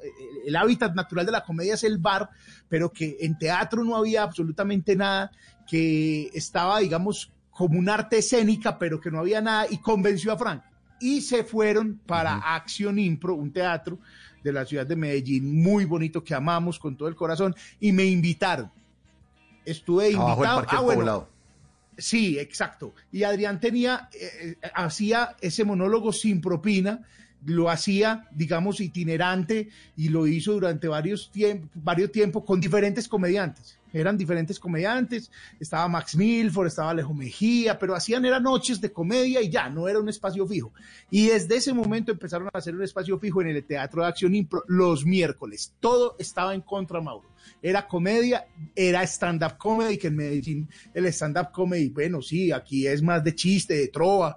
el 0.47 0.57
hábitat 0.57 0.95
natural 0.95 1.27
de 1.27 1.33
la 1.33 1.45
comedia 1.45 1.75
es 1.75 1.85
el 1.85 1.99
bar, 1.99 2.31
pero 2.69 2.93
que 2.93 3.19
en 3.21 3.39
teatro 3.39 3.85
no 3.85 3.97
había 3.97 4.23
absolutamente 4.23 4.97
nada, 4.97 5.31
que 5.67 6.31
estaba, 6.35 6.81
digamos, 6.81 7.31
como 7.51 7.79
un 7.79 7.89
arte 7.89 8.19
escénica, 8.19 8.79
pero 8.79 9.01
que 9.01 9.11
no 9.11 9.21
había 9.21 9.41
nada, 9.41 9.67
y 9.71 9.79
convenció 9.79 10.33
a 10.33 10.39
Frank. 10.39 10.63
Y 10.99 11.21
se 11.21 11.45
fueron 11.45 12.01
para 12.07 12.37
Acción 12.37 12.99
Impro, 12.99 13.35
un 13.35 13.53
teatro 13.53 13.99
de 14.43 14.53
la 14.53 14.65
ciudad 14.65 14.87
de 14.87 14.97
Medellín, 14.97 15.63
muy 15.63 15.85
bonito, 15.85 16.25
que 16.25 16.35
amamos 16.35 16.79
con 16.79 16.97
todo 16.97 17.09
el 17.09 17.15
corazón, 17.15 17.55
y 17.79 17.93
me 17.93 18.05
invitaron. 18.05 18.71
Estuve 19.65 20.15
Abajo 20.15 20.45
invitado. 20.45 20.67
Ah, 20.69 20.81
bueno. 20.81 21.29
Sí, 21.99 22.39
exacto. 22.39 22.95
Y 23.13 23.25
Adrián 23.25 23.61
tenía, 23.61 24.09
eh, 24.15 24.57
eh, 24.63 24.71
hacía 24.75 25.37
ese 25.41 25.65
monólogo 25.65 26.13
sin 26.13 26.41
propina, 26.41 27.03
lo 27.45 27.69
hacía, 27.71 28.27
digamos, 28.33 28.81
itinerante 28.81 29.69
y 29.97 30.09
lo 30.09 30.27
hizo 30.27 30.53
durante 30.53 30.89
varios 30.89 31.31
tiempos, 31.31 31.71
varios 31.75 32.11
tiempos 32.11 32.45
con 32.45 32.61
diferentes 32.61 33.07
comediantes. 33.09 33.79
Eran 33.93 34.17
diferentes 34.17 34.59
comediantes, 34.59 35.31
estaba 35.59 35.89
Max 35.89 36.17
Milford, 36.17 36.69
estaba 36.69 36.91
Alejo 36.91 37.15
Mejía, 37.15 37.79
pero 37.79 37.95
hacían 37.95 38.25
eran 38.25 38.43
noches 38.43 38.81
de 38.81 38.93
comedia 38.93 39.41
y 39.43 39.49
ya, 39.49 39.69
no 39.69 39.89
era 39.89 40.01
un 40.01 40.09
espacio 40.09 40.47
fijo. 40.47 40.73
Y 41.11 41.27
desde 41.29 41.57
ese 41.57 41.73
momento 41.73 42.13
empezaron 42.13 42.49
a 42.53 42.59
hacer 42.59 42.75
un 42.75 42.83
espacio 42.83 43.19
fijo 43.19 43.43
en 43.43 43.49
el 43.49 43.65
Teatro 43.65 44.03
de 44.03 44.09
Acción 44.09 44.35
Impro 44.35 44.65
los 44.67 45.05
miércoles. 45.05 45.75
Todo 45.81 46.17
estaba 46.19 46.55
en 46.55 46.61
contra, 46.61 47.01
Mauro. 47.01 47.29
Era 47.63 47.87
comedia, 47.87 48.47
era 48.75 49.03
stand-up 49.03 49.57
comedy, 49.59 49.99
que 49.99 50.09
en 50.09 50.17
Medellín 50.17 50.69
el 50.95 51.07
stand-up 51.07 51.51
comedy, 51.53 51.89
bueno, 51.89 52.23
sí, 52.23 52.53
aquí 52.53 52.87
es 52.87 53.03
más 53.03 53.23
de 53.25 53.35
chiste, 53.35 53.75
de 53.75 53.89
trova. 53.89 54.37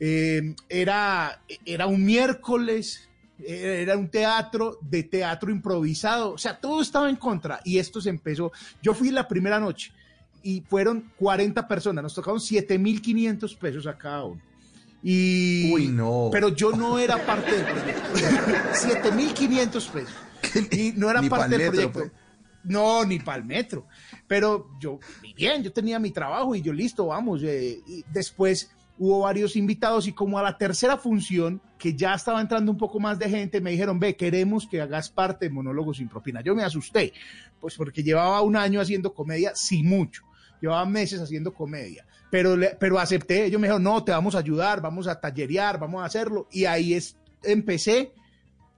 Eh, 0.00 0.54
era, 0.68 1.42
era 1.64 1.86
un 1.86 2.04
miércoles, 2.04 3.08
era 3.38 3.96
un 3.96 4.08
teatro 4.08 4.78
de 4.80 5.02
teatro 5.02 5.50
improvisado, 5.50 6.32
o 6.34 6.38
sea, 6.38 6.58
todo 6.58 6.80
estaba 6.82 7.08
en 7.10 7.16
contra 7.16 7.60
y 7.64 7.78
esto 7.78 8.00
se 8.00 8.10
empezó. 8.10 8.52
Yo 8.82 8.94
fui 8.94 9.10
la 9.10 9.26
primera 9.26 9.58
noche 9.58 9.92
y 10.42 10.60
fueron 10.60 11.10
40 11.18 11.66
personas, 11.66 12.02
nos 12.02 12.14
tocaron 12.14 12.38
7.500 12.38 13.56
pesos 13.58 13.86
a 13.86 13.96
cada 13.96 14.24
uno. 14.24 14.40
Y, 15.02 15.70
Uy, 15.72 15.88
no. 15.88 16.30
Pero 16.32 16.48
yo 16.48 16.72
no 16.72 16.98
era 16.98 17.24
parte 17.26 17.52
del 17.54 17.64
proyecto. 17.66 18.08
7.500 18.72 19.90
pesos. 19.90 20.14
Y 20.72 20.92
no 20.96 21.10
era 21.10 21.20
Ni 21.20 21.28
parte 21.28 21.58
del 21.58 21.68
proyecto. 21.70 21.98
pues. 22.00 22.12
No, 22.64 23.04
ni 23.04 23.18
para 23.18 23.38
el 23.38 23.44
metro. 23.44 23.86
Pero 24.26 24.70
yo, 24.80 24.98
bien, 25.36 25.62
yo 25.62 25.70
tenía 25.72 25.98
mi 25.98 26.10
trabajo 26.10 26.54
y 26.54 26.62
yo 26.62 26.72
listo, 26.72 27.06
vamos. 27.06 27.42
eh, 27.42 27.80
y 27.86 28.04
después 28.10 28.70
hubo 28.98 29.20
varios 29.20 29.56
invitados 29.56 30.06
y 30.06 30.12
como 30.12 30.38
a 30.38 30.42
la 30.42 30.56
tercera 30.56 30.96
función, 30.96 31.60
que 31.78 31.94
ya 31.94 32.14
estaba 32.14 32.40
entrando 32.40 32.70
un 32.70 32.78
poco 32.78 33.00
más 33.00 33.18
de 33.18 33.28
gente, 33.28 33.60
me 33.60 33.72
dijeron, 33.72 33.98
ve, 33.98 34.16
queremos 34.16 34.66
que 34.66 34.80
hagas 34.80 35.10
parte 35.10 35.46
de 35.46 35.50
Monólogos 35.50 35.96
sin 35.98 36.08
propina. 36.08 36.40
Yo 36.40 36.54
me 36.54 36.62
asusté, 36.62 37.12
pues 37.60 37.74
porque 37.76 38.02
llevaba 38.02 38.40
un 38.42 38.56
año 38.56 38.80
haciendo 38.80 39.12
comedia, 39.12 39.52
sin 39.54 39.88
mucho. 39.88 40.22
Llevaba 40.60 40.86
meses 40.86 41.20
haciendo 41.20 41.52
comedia, 41.52 42.06
pero, 42.30 42.56
pero 42.78 42.98
acepté. 42.98 43.44
Ellos 43.44 43.60
me 43.60 43.66
dijeron, 43.66 43.82
no, 43.82 44.02
te 44.02 44.12
vamos 44.12 44.34
a 44.34 44.38
ayudar, 44.38 44.80
vamos 44.80 45.06
a 45.08 45.20
tallerear, 45.20 45.78
vamos 45.78 46.02
a 46.02 46.06
hacerlo. 46.06 46.48
Y 46.50 46.64
ahí 46.64 46.94
es, 46.94 47.16
empecé 47.42 48.12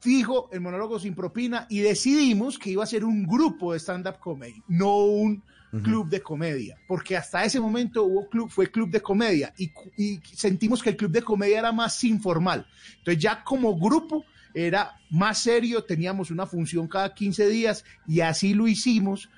fijo 0.01 0.49
el 0.53 0.61
monólogo 0.61 0.99
sin 0.99 1.15
propina 1.15 1.67
y 1.69 1.81
decidimos 1.81 2.59
que 2.59 2.71
iba 2.71 2.85
a 2.85 2.87
ser 2.87 3.05
un 3.05 3.25
grupo 3.27 3.73
de 3.73 3.79
stand-up 3.81 4.19
comedy, 4.21 4.63
no 4.69 4.99
un 4.99 5.43
club 5.83 6.09
de 6.09 6.23
comedia, 6.23 6.79
porque 6.87 7.17
hasta 7.17 7.45
ese 7.45 7.61
momento 7.61 8.05
hubo 8.05 8.29
club, 8.29 8.51
fue 8.51 8.71
club 8.71 8.91
de 8.91 9.01
comedia 9.01 9.53
y, 9.59 10.21
sentimos 10.33 10.83
que 10.83 10.91
el 10.91 10.97
club 10.97 11.11
de 11.11 11.23
comedia 11.23 11.59
era 11.59 11.73
más 11.73 12.03
informal. 12.05 12.67
Entonces 12.99 13.23
ya 13.23 13.43
como 13.45 13.79
grupo 13.79 14.25
era 14.55 14.97
más 15.11 15.39
serio, 15.39 15.85
teníamos 15.85 16.31
una 16.31 16.47
función 16.47 16.89
cada 16.89 17.13
15 17.13 17.49
días 17.49 17.85
y 18.07 18.21
así 18.21 18.55
lo 18.55 18.67
hicimos 18.67 19.29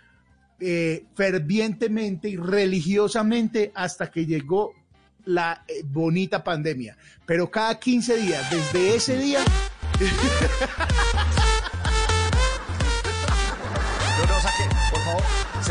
eh, 0.60 1.06
fervientemente 1.14 2.28
y 2.28 2.36
religiosamente 2.36 3.72
hasta 3.74 4.10
que 4.10 4.26
llegó 4.26 4.74
la 5.24 5.64
eh, 5.68 5.82
bonita 5.84 6.42
pandemia. 6.42 6.96
Pero 7.26 7.50
cada 7.50 7.78
15 7.78 8.16
días, 8.16 8.50
desde 8.50 8.96
ese 8.96 9.18
día, 9.18 9.40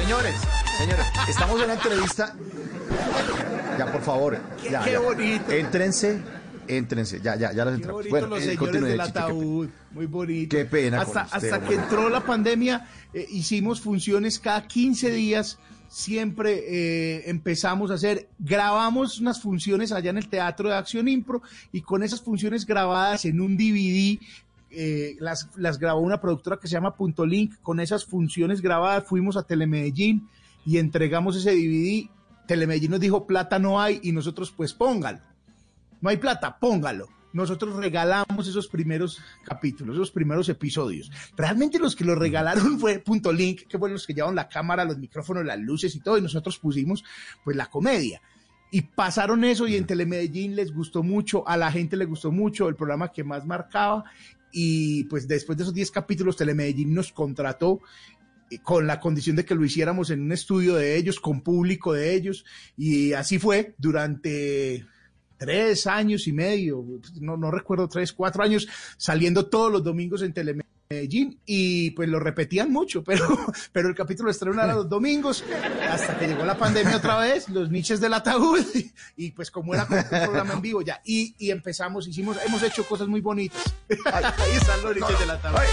Señores, 0.08 0.36
señores, 0.78 1.06
estamos 1.28 1.62
en 1.62 1.68
la 1.68 1.74
entrevista. 1.74 2.34
Ya, 3.78 3.92
por 3.92 4.02
favor. 4.02 4.40
Ya, 4.64 4.82
qué 4.82 4.94
ya. 4.94 5.00
bonito. 5.00 5.52
Éntrense, 5.52 6.22
éntrense. 6.66 7.20
Ya, 7.20 7.36
ya, 7.36 7.52
ya 7.52 7.66
Qué 7.66 7.72
entramos. 7.72 7.94
bonito 7.98 8.10
Bueno, 8.12 8.28
los 8.28 8.40
eh, 8.42 8.56
señores 8.56 8.82
del 8.84 8.96
qué 8.96 9.02
ataúd, 9.02 9.68
muy 9.92 10.06
bonito. 10.06 10.56
Qué 10.56 10.64
pena 10.64 11.02
Hasta, 11.02 11.26
con 11.26 11.36
usted, 11.36 11.52
hasta 11.52 11.68
que 11.68 11.76
entró 11.76 12.08
la 12.08 12.22
pandemia, 12.22 12.88
eh, 13.14 13.28
hicimos 13.32 13.82
funciones 13.82 14.40
cada 14.40 14.66
15 14.66 15.12
días. 15.12 15.60
Siempre 15.90 16.64
eh, 16.68 17.30
empezamos 17.30 17.92
a 17.92 17.96
hacer, 17.96 18.30
grabamos 18.40 19.20
unas 19.20 19.42
funciones 19.42 19.92
allá 19.92 20.12
en 20.12 20.20
el 20.20 20.30
Teatro 20.30 20.70
de 20.70 20.76
Acción 20.76 21.10
Impro 21.10 21.42
y 21.74 21.82
con 21.82 22.02
esas 22.02 22.22
funciones 22.22 22.66
grabadas 22.66 23.26
en 23.26 23.42
un 23.42 23.58
DVD, 23.58 24.20
eh, 24.78 25.18
las, 25.20 25.50
las 25.56 25.80
grabó 25.80 26.02
una 26.02 26.22
productora 26.22 26.58
que 26.58 26.68
se 26.68 26.74
llama 26.74 26.96
Punto 26.96 27.26
Link. 27.26 27.56
Con 27.62 27.80
esas 27.80 28.06
funciones 28.06 28.62
grabadas 28.62 29.06
fuimos 29.06 29.36
a 29.38 29.44
Telemedellín 29.44 30.30
y 30.66 30.78
entregamos 30.78 31.36
ese 31.36 31.52
DVD. 31.52 32.10
Telemedellín 32.48 32.92
nos 32.92 33.00
dijo, 33.00 33.26
plata 33.26 33.60
no 33.60 33.82
hay 33.82 34.00
y 34.04 34.12
nosotros 34.12 34.52
pues 34.52 34.74
póngalo 34.74 35.20
no 36.02 36.10
hay 36.10 36.18
plata, 36.18 36.58
póngalo. 36.60 37.08
Nosotros 37.34 37.76
regalamos 37.76 38.48
esos 38.48 38.68
primeros 38.68 39.22
capítulos, 39.44 39.96
esos 39.96 40.12
primeros 40.12 40.50
episodios. 40.50 41.12
Realmente 41.36 41.78
los 41.78 41.96
que 41.96 42.06
lo 42.06 42.16
regalaron 42.16 42.80
fue 42.80 43.00
Punto 43.00 43.32
Link, 43.32 43.68
que 43.68 43.78
fueron 43.78 43.94
los 43.94 44.08
que 44.08 44.14
llevaron 44.14 44.36
la 44.36 44.48
cámara, 44.48 44.86
los 44.86 44.98
micrófonos, 44.98 45.46
las 45.46 45.60
luces 45.60 45.96
y 45.96 46.00
todo, 46.00 46.18
y 46.18 46.22
nosotros 46.22 46.58
pusimos 46.58 47.04
pues 47.44 47.56
la 47.56 47.68
comedia. 47.68 48.22
Y 48.70 48.82
pasaron 48.82 49.44
eso 49.44 49.68
y 49.68 49.76
en 49.76 49.86
Telemedellín 49.86 50.56
les 50.56 50.74
gustó 50.74 51.04
mucho, 51.04 51.48
a 51.48 51.56
la 51.56 51.72
gente 51.72 51.96
le 51.96 52.06
gustó 52.06 52.32
mucho, 52.32 52.68
el 52.68 52.76
programa 52.76 53.12
que 53.12 53.24
más 53.24 53.46
marcaba. 53.46 54.04
Y 54.52 55.04
pues 55.06 55.28
después 55.28 55.58
de 55.58 55.64
esos 55.64 55.74
10 55.74 55.92
capítulos, 55.92 56.38
Telemedellín 56.38 56.94
nos 56.94 57.12
contrató 57.12 57.82
eh, 58.50 58.60
con 58.60 58.88
la 58.88 59.00
condición 59.00 59.36
de 59.36 59.46
que 59.46 59.56
lo 59.56 59.66
hiciéramos 59.66 60.10
en 60.10 60.22
un 60.22 60.32
estudio 60.32 60.76
de 60.76 60.96
ellos, 60.96 61.20
con 61.20 61.42
público 61.42 61.94
de 61.94 62.14
ellos. 62.14 62.46
Y 62.76 63.14
así 63.14 63.40
fue 63.40 63.76
durante 63.78 64.86
tres 65.38 65.86
años 65.88 66.28
y 66.28 66.34
medio, 66.34 66.84
no, 67.22 67.38
no 67.38 67.52
recuerdo, 67.52 67.88
tres, 67.88 68.12
cuatro 68.14 68.44
años, 68.44 68.68
saliendo 68.98 69.48
todos 69.48 69.72
los 69.72 69.84
domingos 69.84 70.22
en 70.24 70.34
Telemedellín 70.34 70.77
y 70.90 71.92
pues 71.92 72.08
lo 72.08 72.18
repetían 72.18 72.72
mucho, 72.72 73.04
pero, 73.04 73.28
pero 73.74 73.90
el 73.90 73.96
capítulo 73.96 74.32
estreno 74.32 74.64
era 74.64 74.74
los 74.74 74.88
domingos, 74.88 75.44
hasta 75.90 76.18
que 76.18 76.28
llegó 76.28 76.46
la 76.46 76.58
pandemia 76.58 76.96
otra 76.96 77.18
vez, 77.18 77.50
los 77.50 77.70
niches 77.70 78.00
del 78.00 78.14
ataúd, 78.14 78.64
y, 78.74 78.92
y, 79.18 79.32
pues 79.32 79.52
como 79.52 79.74
era 79.74 79.86
como 79.86 80.00
un 80.00 80.10
programa 80.10 80.54
en 80.54 80.62
vivo 80.62 80.82
ya, 80.82 81.02
y, 81.04 81.36
y 81.40 81.52
empezamos, 81.52 82.08
hicimos, 82.08 82.38
hemos 82.46 82.64
hecho 82.64 82.86
cosas 82.86 83.10
muy 83.10 83.20
bonitas. 83.20 83.62
Ahí 83.90 84.56
están 84.56 84.82
los 84.82 84.96
niches 84.96 85.20
del 85.20 85.30
ataúd. 85.30 85.58
Ay, 85.60 85.68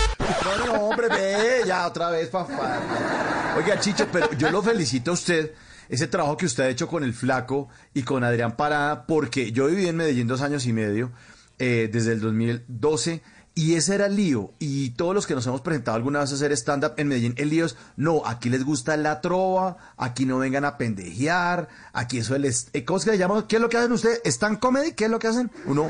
no, 0.45 0.67
no, 0.67 0.73
hombre, 0.89 1.09
ve, 1.09 1.63
ya 1.65 1.87
otra 1.87 2.11
vez, 2.11 2.29
papá. 2.29 3.55
Oiga, 3.57 3.79
Chicho, 3.79 4.09
pero 4.11 4.33
yo 4.33 4.51
lo 4.51 4.63
felicito 4.63 5.13
a 5.13 5.15
usted, 5.15 5.53
ese 5.89 6.09
trabajo 6.09 6.37
que 6.37 6.47
usted 6.47 6.65
ha 6.65 6.69
hecho 6.69 6.89
con 6.89 7.05
el 7.05 7.15
Flaco 7.15 7.69
y 7.93 8.03
con 8.03 8.25
Adrián 8.25 8.57
Parada, 8.57 9.07
porque 9.07 9.53
yo 9.53 9.69
viví 9.69 9.87
en 9.87 9.97
Medellín 9.97 10.27
dos 10.27 10.41
años 10.41 10.67
y 10.67 10.73
medio, 10.73 11.13
eh, 11.61 11.89
desde 11.93 12.15
el 12.15 12.21
2012, 12.21 13.23
y 13.57 13.75
ese 13.77 13.95
era 13.95 14.07
el 14.07 14.17
lío. 14.17 14.53
Y 14.59 14.91
todos 14.91 15.15
los 15.15 15.27
que 15.29 15.35
nos 15.35 15.47
hemos 15.47 15.61
presentado 15.61 15.97
alguna 15.97 16.19
vez 16.21 16.33
a 16.33 16.35
hacer 16.35 16.51
stand-up 16.53 16.95
en 16.97 17.07
Medellín, 17.09 17.35
el 17.37 17.51
lío 17.51 17.67
es, 17.67 17.77
no, 17.97 18.23
aquí 18.27 18.51
les 18.51 18.65
gusta 18.65 18.97
la 18.97 19.21
trova, 19.21 19.77
aquí 19.97 20.27
no 20.27 20.39
vengan 20.39 20.65
a 20.65 20.77
pendejear, 20.77 21.69
aquí 21.93 22.19
eso 22.19 22.35
es 22.35 22.69
el... 22.73 22.85
¿Cómo 22.85 22.99
es 22.99 23.05
que 23.05 23.13
le 23.13 23.19
llaman? 23.19 23.45
¿Qué 23.47 23.57
es 23.57 23.63
lo 23.63 23.69
que 23.69 23.77
hacen 23.77 23.93
ustedes? 23.93 24.21
¿Stand 24.25 24.59
comedy? 24.59 24.93
¿Qué 24.93 25.05
es 25.05 25.11
lo 25.11 25.19
que 25.21 25.29
hacen? 25.29 25.53
Uno, 25.67 25.89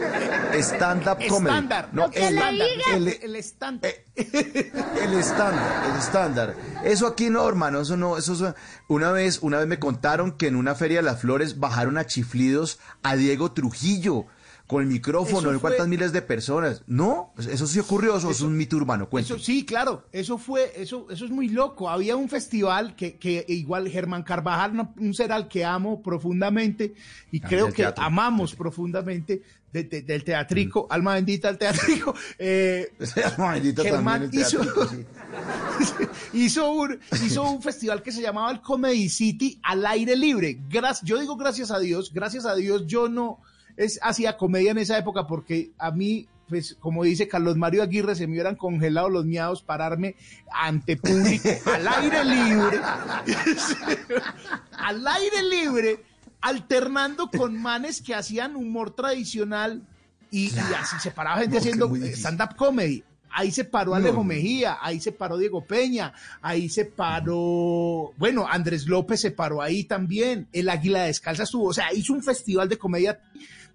stand-up 0.52 1.16
comedy. 1.28 1.54
Estándar, 1.54 1.88
No, 1.92 2.04
el, 2.12 2.38
estándar. 3.37 3.90
el 4.14 5.14
estándar, 5.14 5.85
el 5.90 5.99
estándar. 5.99 6.54
Eso 6.85 7.06
aquí 7.06 7.30
no, 7.30 7.49
hermano, 7.49 7.80
eso 7.80 7.97
no, 7.97 8.18
eso 8.18 8.35
es- 8.35 8.54
una 8.88 9.11
vez, 9.11 9.38
una 9.40 9.59
vez 9.59 9.66
me 9.66 9.78
contaron 9.78 10.33
que 10.33 10.49
en 10.49 10.56
una 10.56 10.75
feria 10.75 10.99
de 10.99 11.02
las 11.04 11.21
flores 11.21 11.59
bajaron 11.59 11.97
a 11.97 12.06
chiflidos 12.06 12.78
a 13.02 13.16
Diego 13.16 13.52
Trujillo 13.52 14.26
con 14.66 14.80
el 14.83 14.88
micrófono, 14.88 15.50
Eso 15.50 15.61
cuántas 15.61 15.80
fue- 15.83 15.88
miles 15.88 16.12
de 16.12 16.23
personas. 16.23 16.83
No, 16.87 17.33
eso 17.38 17.66
sí 17.66 17.78
ocurrió, 17.80 18.16
eso, 18.16 18.30
es 18.30 18.40
un 18.40 18.56
mito 18.56 18.76
urbano. 18.76 19.09
Eso 19.12 19.38
sí, 19.38 19.66
claro, 19.66 20.06
eso 20.11 20.38
fue, 20.38 20.73
eso, 20.76 21.06
eso 21.11 21.25
es 21.26 21.30
muy 21.30 21.49
loco. 21.49 21.90
Había 21.90 22.16
un 22.16 22.28
festival 22.30 22.97
que, 22.97 23.16
que 23.18 23.44
igual 23.49 23.88
Germán 23.88 24.23
Carvajal, 24.23 24.88
un 24.97 25.12
ser 25.14 25.33
al 25.33 25.49
que 25.49 25.64
amo 25.66 26.00
profundamente 26.02 26.94
y 27.30 27.42
Ah, 27.44 27.47
creo 27.49 27.64
del 27.66 27.75
que 27.75 27.83
teatro. 27.83 28.04
amamos 28.04 28.54
profundamente 28.54 29.42
de- 29.71 29.85
de- 29.85 30.02
del 30.02 30.25
teatrico, 30.25 30.87
alma 30.88 31.14
bendita 31.14 31.49
al 31.49 31.59
teatrico. 31.59 32.14
eh, 32.38 32.92
Maldita 33.37 33.83
Germán 33.83 34.23
también 34.23 34.40
el 34.42 34.47
hizo, 34.49 34.61
teatro, 34.61 34.88
sí. 34.88 35.04
hizo, 36.33 36.71
un, 36.73 36.99
hizo 37.25 37.42
un 37.42 37.61
festival 37.62 38.02
que 38.02 38.12
se 38.12 38.23
llamaba 38.23 38.50
el 38.50 38.61
Comedy 38.61 39.09
City 39.09 39.61
al 39.62 39.85
aire 39.85 40.16
libre. 40.16 40.59
Gra- 40.71 40.99
yo 41.02 41.18
digo 41.18 41.37
gracias 41.37 41.71
a 41.71 41.78
Dios, 41.78 42.12
gracias 42.14 42.47
a 42.47 42.54
Dios 42.54 42.87
yo 42.87 43.09
no 43.09 43.40
es, 43.76 43.99
hacía 44.02 44.37
comedia 44.37 44.71
en 44.71 44.78
esa 44.78 44.99
época 44.99 45.26
porque 45.26 45.73
a 45.78 45.90
mí, 45.90 46.28
pues 46.49 46.76
como 46.78 47.04
dice 47.04 47.28
Carlos 47.28 47.57
Mario 47.57 47.83
Aguirre, 47.83 48.14
se 48.14 48.26
me 48.26 48.35
hubieran 48.35 48.57
congelado 48.57 49.09
los 49.09 49.25
miados 49.25 49.62
pararme 49.62 50.16
ante 50.52 50.97
público 50.97 51.49
al 51.75 51.88
aire 51.88 52.25
libre. 52.25 52.81
al 54.73 55.07
aire 55.07 55.43
libre, 55.43 56.02
alternando 56.40 57.28
con 57.31 57.61
manes 57.61 58.02
que 58.02 58.14
hacían 58.14 58.57
humor 58.57 58.95
tradicional 58.95 59.83
y, 60.31 60.47
y 60.47 60.59
así 60.78 60.97
se 61.00 61.11
paraba 61.11 61.40
gente 61.40 61.57
No, 61.57 61.61
haciendo 61.61 61.95
stand-up 61.95 62.57
comedy. 62.57 63.04
Ahí 63.37 63.50
se 63.50 63.64
paró 63.64 63.97
Alejo 63.97 64.23
Mejía, 64.23 64.78
ahí 64.81 65.00
se 65.00 65.11
paró 65.11 65.37
Diego 65.37 65.64
Peña, 65.64 66.12
ahí 66.40 66.69
se 66.69 66.85
paró, 66.85 68.12
bueno, 68.16 68.47
Andrés 68.49 68.87
López 68.87 69.21
se 69.21 69.33
paró 69.33 69.61
ahí 69.61 69.83
también, 69.83 70.47
el 70.52 70.69
Águila 70.69 71.02
Descalza 71.02 71.43
estuvo, 71.43 71.64
o 71.64 71.73
sea, 71.73 71.93
hizo 71.93 72.12
un 72.12 72.23
festival 72.23 72.69
de 72.69 72.78
comedia 72.78 73.19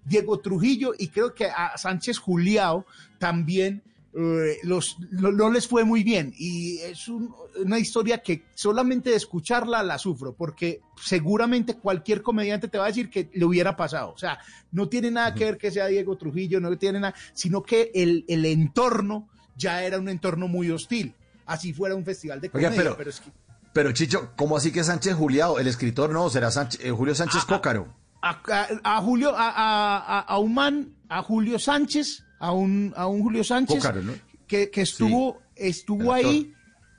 Diego 0.04 0.40
Trujillo 0.40 0.92
y 0.98 1.08
creo 1.08 1.34
que 1.34 1.46
a 1.46 1.76
Sánchez 1.76 2.18
Juliao 2.18 2.84
también 3.18 3.82
eh, 4.12 4.56
los, 4.64 4.96
no, 5.12 5.30
no 5.30 5.50
les 5.52 5.68
fue 5.68 5.84
muy 5.84 6.02
bien. 6.02 6.34
Y 6.36 6.78
es 6.78 7.06
un- 7.06 7.32
una 7.64 7.78
historia 7.78 8.18
que 8.22 8.42
solamente 8.54 9.10
de 9.10 9.16
escucharla 9.16 9.84
la 9.84 9.98
sufro, 9.98 10.32
porque 10.32 10.80
seguramente 11.00 11.74
cualquier 11.76 12.20
comediante 12.22 12.66
te 12.66 12.76
va 12.78 12.84
a 12.84 12.88
decir 12.88 13.08
que 13.08 13.30
le 13.32 13.44
hubiera 13.44 13.76
pasado. 13.76 14.12
O 14.12 14.18
sea, 14.18 14.40
no 14.72 14.88
tiene 14.88 15.12
nada 15.12 15.32
que 15.34 15.44
ver 15.44 15.58
que 15.58 15.70
sea 15.70 15.86
Diego 15.86 16.16
Trujillo, 16.16 16.58
no 16.60 16.76
tiene 16.76 16.98
nada, 16.98 17.14
sino 17.34 17.62
que 17.62 17.92
el, 17.94 18.24
el 18.26 18.44
entorno 18.46 19.28
ya 19.56 19.84
era 19.84 19.98
un 20.00 20.08
entorno 20.08 20.48
muy 20.48 20.70
hostil. 20.72 21.14
Así 21.46 21.72
fuera 21.72 21.94
un 21.94 22.04
festival 22.04 22.40
de 22.40 22.50
Oiga, 22.52 22.68
comedia, 22.70 22.82
pero- 22.82 22.96
pero 22.96 23.10
es 23.10 23.20
que 23.20 23.30
Pero 23.72 23.92
Chicho, 23.92 24.32
¿cómo 24.34 24.56
así 24.56 24.72
que 24.72 24.82
Sánchez 24.82 25.14
Juliado? 25.14 25.60
El 25.60 25.68
escritor 25.68 26.10
no, 26.10 26.28
será 26.30 26.50
Sánchez- 26.50 26.80
eh, 26.84 26.90
Julio 26.90 27.14
Sánchez 27.14 27.44
Cócaro. 27.44 27.94
A, 28.22 28.30
a- 28.30 28.96
a 28.96 29.00
Julio, 29.02 29.32
a, 29.36 30.18
a- 30.20 30.38
un 30.38 30.54
man, 30.54 30.94
a 31.08 31.22
Julio 31.22 31.58
Sánchez, 31.58 32.24
a 32.38 32.52
un, 32.52 32.92
a 32.96 33.06
un 33.06 33.22
Julio 33.22 33.42
Sánchez 33.44 33.76
que, 34.46 34.70
que 34.70 34.82
estuvo, 34.82 35.40
estuvo 35.56 36.12
ahí, 36.12 36.52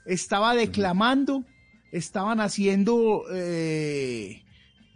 estaba 0.06 0.54
declamando, 0.54 1.44
estaban 1.92 2.40
haciendo 2.40 3.24
eh, 3.32 4.42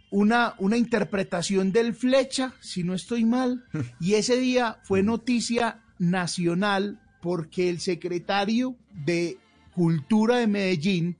una, 0.09 0.55
una 0.57 0.77
interpretación 0.77 1.71
del 1.71 1.93
flecha, 1.93 2.53
si 2.59 2.83
no 2.83 2.93
estoy 2.93 3.25
mal, 3.25 3.63
y 3.99 4.15
ese 4.15 4.37
día 4.37 4.79
fue 4.83 5.03
noticia 5.03 5.81
nacional 5.99 6.99
porque 7.21 7.69
el 7.69 7.79
secretario 7.79 8.75
de 8.93 9.37
Cultura 9.73 10.37
de 10.37 10.47
Medellín, 10.47 11.17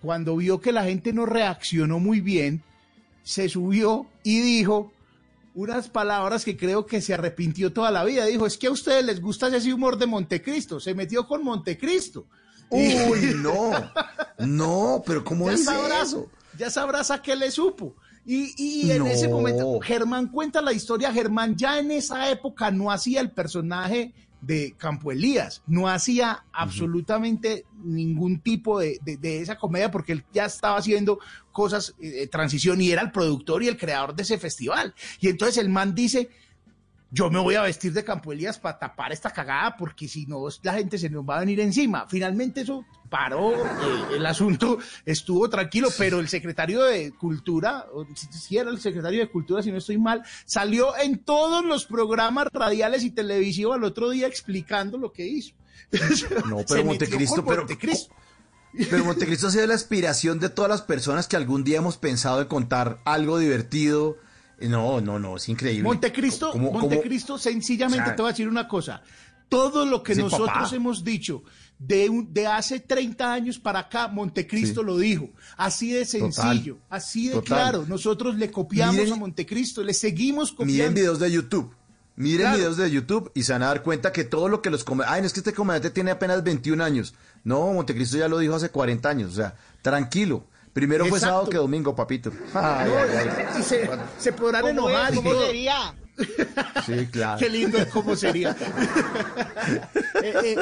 cuando 0.00 0.36
vio 0.36 0.60
que 0.60 0.72
la 0.72 0.84
gente 0.84 1.12
no 1.12 1.26
reaccionó 1.26 1.98
muy 1.98 2.20
bien, 2.20 2.62
se 3.22 3.48
subió 3.48 4.06
y 4.24 4.40
dijo 4.40 4.90
unas 5.54 5.88
palabras 5.88 6.44
que 6.44 6.56
creo 6.56 6.84
que 6.84 7.00
se 7.00 7.14
arrepintió 7.14 7.72
toda 7.72 7.92
la 7.92 8.02
vida. 8.02 8.24
Dijo, 8.26 8.44
es 8.46 8.58
que 8.58 8.66
a 8.66 8.72
ustedes 8.72 9.04
les 9.04 9.20
gusta 9.20 9.54
ese 9.56 9.72
humor 9.72 9.96
de 9.98 10.06
Montecristo. 10.06 10.80
Se 10.80 10.94
metió 10.94 11.28
con 11.28 11.44
Montecristo. 11.44 12.26
Uy, 12.70 13.34
no. 13.36 13.70
No, 14.38 15.02
pero 15.06 15.22
¿cómo 15.22 15.46
ya 15.46 15.54
es 15.54 15.64
sabrás, 15.64 16.08
eso? 16.08 16.28
ya 16.58 16.70
sabrás 16.70 17.12
a 17.12 17.22
qué 17.22 17.36
le 17.36 17.52
supo. 17.52 17.94
Y, 18.26 18.54
y 18.56 18.90
en 18.90 19.00
No. 19.00 19.06
ese 19.06 19.28
momento, 19.28 19.78
Germán 19.80 20.28
cuenta 20.28 20.60
la 20.60 20.72
historia. 20.72 21.12
Germán 21.12 21.54
ya 21.56 21.78
en 21.78 21.90
esa 21.92 22.30
época 22.30 22.70
no 22.72 22.90
hacía 22.90 23.20
el 23.20 23.30
personaje 23.30 24.12
de 24.46 24.74
Campo 24.76 25.10
Elías, 25.12 25.62
no 25.66 25.88
hacía 25.88 26.44
absolutamente 26.52 27.64
ningún 27.82 28.40
tipo 28.40 28.78
de, 28.78 28.98
de- 29.04 29.16
de 29.16 29.40
esa 29.40 29.56
comedia 29.56 29.90
porque 29.90 30.12
él 30.12 30.24
ya 30.32 30.44
estaba 30.46 30.76
haciendo 30.78 31.18
cosas 31.52 31.94
eh, 32.00 32.08
de 32.10 32.26
transición 32.26 32.80
y 32.80 32.90
era 32.90 33.02
el 33.02 33.10
productor 33.12 33.62
y 33.62 33.68
el 33.68 33.76
creador 33.76 34.14
de 34.14 34.22
ese 34.22 34.38
festival. 34.38 34.94
Y 35.20 35.28
entonces 35.28 35.58
el 35.58 35.68
man 35.68 35.94
dice, 35.94 36.30
yo 37.14 37.30
me 37.30 37.38
voy 37.38 37.54
a 37.54 37.62
vestir 37.62 37.92
de 37.92 38.02
Campo 38.02 38.32
Elías 38.32 38.58
para 38.58 38.76
tapar 38.76 39.12
esta 39.12 39.30
cagada 39.30 39.76
porque 39.76 40.08
si 40.08 40.26
no 40.26 40.48
la 40.62 40.74
gente 40.74 40.98
se 40.98 41.08
nos 41.08 41.24
va 41.24 41.36
a 41.36 41.40
venir 41.40 41.60
encima. 41.60 42.06
Finalmente 42.08 42.62
eso 42.62 42.84
paró, 43.08 43.54
eh, 43.54 44.16
el 44.16 44.26
asunto 44.26 44.78
estuvo 45.06 45.48
tranquilo, 45.48 45.90
pero 45.96 46.18
el 46.18 46.28
secretario 46.28 46.82
de 46.82 47.12
Cultura, 47.12 47.86
o 47.92 48.04
si, 48.14 48.56
era 48.56 48.68
el 48.68 48.80
secretario 48.80 49.20
de 49.20 49.30
Cultura, 49.30 49.62
si 49.62 49.70
no 49.70 49.78
estoy 49.78 49.96
mal, 49.96 50.24
salió 50.44 50.96
en 50.98 51.20
todos 51.20 51.64
los 51.64 51.84
programas 51.86 52.48
radiales 52.52 53.04
y 53.04 53.12
televisivos 53.12 53.76
al 53.76 53.84
otro 53.84 54.10
día 54.10 54.26
explicando 54.26 54.98
lo 54.98 55.12
que 55.12 55.26
hizo. 55.26 55.54
No, 56.48 56.64
pero 56.68 56.84
Montecristo, 56.84 57.44
pero- 57.44 57.58
Montecristo. 57.58 58.12
Pero 58.90 59.04
Montecristo 59.04 59.46
ha 59.46 59.50
sido 59.52 59.68
la 59.68 59.74
aspiración 59.74 60.40
de 60.40 60.48
todas 60.48 60.68
las 60.68 60.82
personas 60.82 61.28
que 61.28 61.36
algún 61.36 61.62
día 61.62 61.78
hemos 61.78 61.96
pensado 61.96 62.40
en 62.40 62.48
contar 62.48 62.98
algo 63.04 63.38
divertido. 63.38 64.16
No, 64.68 65.00
no, 65.00 65.18
no, 65.18 65.36
es 65.36 65.48
increíble. 65.48 65.82
Montecristo, 65.82 66.52
¿Cómo- 66.52 66.68
cómo- 66.72 66.80
Montecristo, 66.80 67.38
sencillamente 67.38 68.02
O 68.02 68.06
sea, 68.06 68.16
te 68.16 68.22
voy 68.22 68.28
a 68.30 68.32
decir 68.32 68.48
una 68.48 68.66
cosa. 68.68 69.02
Todo 69.48 69.84
lo 69.86 70.02
que 70.02 70.14
nosotros 70.14 70.48
papá. 70.48 70.70
hemos 70.74 71.04
dicho 71.04 71.42
de, 71.78 72.08
un- 72.08 72.32
de 72.32 72.46
hace 72.46 72.80
30 72.80 73.32
años 73.32 73.58
para 73.58 73.80
acá, 73.80 74.08
Montecristo 74.08 74.80
Sí. 74.80 74.86
lo 74.86 74.96
dijo. 74.98 75.30
Así 75.56 75.92
de 75.92 76.04
sencillo, 76.06 76.78
así 76.88 77.28
de 77.28 77.34
Total. 77.34 77.46
claro. 77.46 77.84
Nosotros 77.86 78.36
le 78.36 78.50
copiamos 78.50 78.96
Miren- 78.96 79.12
a 79.12 79.16
Montecristo, 79.16 79.82
le 79.82 79.92
seguimos 79.94 80.52
Miren 80.52 80.56
copiando. 80.68 80.94
videos 81.00 81.18
de 81.20 81.30
YouTube. 81.30 81.74
Miren 82.16 82.40
Claro. 82.42 82.56
videos 82.58 82.76
de 82.76 82.90
YouTube 82.90 83.30
y 83.34 83.42
se 83.42 83.52
van 83.52 83.64
a 83.64 83.66
dar 83.66 83.82
cuenta 83.82 84.12
que 84.12 84.22
todo 84.24 84.48
lo 84.48 84.62
que 84.62 84.70
los 84.70 84.84
comediantes... 84.84 85.14
Ay, 85.16 85.20
no 85.22 85.26
es 85.26 85.32
que 85.32 85.40
este 85.40 85.52
comediante 85.52 85.90
tiene 85.90 86.12
apenas 86.12 86.42
21 86.44 86.80
años. 86.80 87.14
No, 87.42 87.72
Montecristo 87.72 88.16
ya 88.16 88.28
lo 88.28 88.38
dijo 88.38 88.54
hace 88.54 88.70
40 88.70 89.08
años. 89.10 89.32
O 89.32 89.34
sea, 89.34 89.56
tranquilo. 89.82 90.46
Primero 90.74 91.06
fue 91.06 91.16
Exacto. 91.18 91.34
sábado 91.34 91.50
que 91.50 91.56
domingo, 91.56 91.94
papito. 91.96 92.30
Ay, 92.52 92.88
No, 92.90 92.98
ay, 92.98 93.28
ay. 93.28 93.60
y 93.60 93.62
se, 93.62 93.88
se 94.18 94.32
podrán 94.32 94.66
enojar. 94.68 95.14
y 95.14 95.22
todo. 95.22 95.48
Sí, 96.86 97.06
claro. 97.10 97.38
Qué 97.40 97.48
lindo 97.48 97.76
es 97.78 97.86
cómo 97.86 98.14
sería. 98.14 98.54
Eh, 100.22 100.34
eh, 100.44 100.56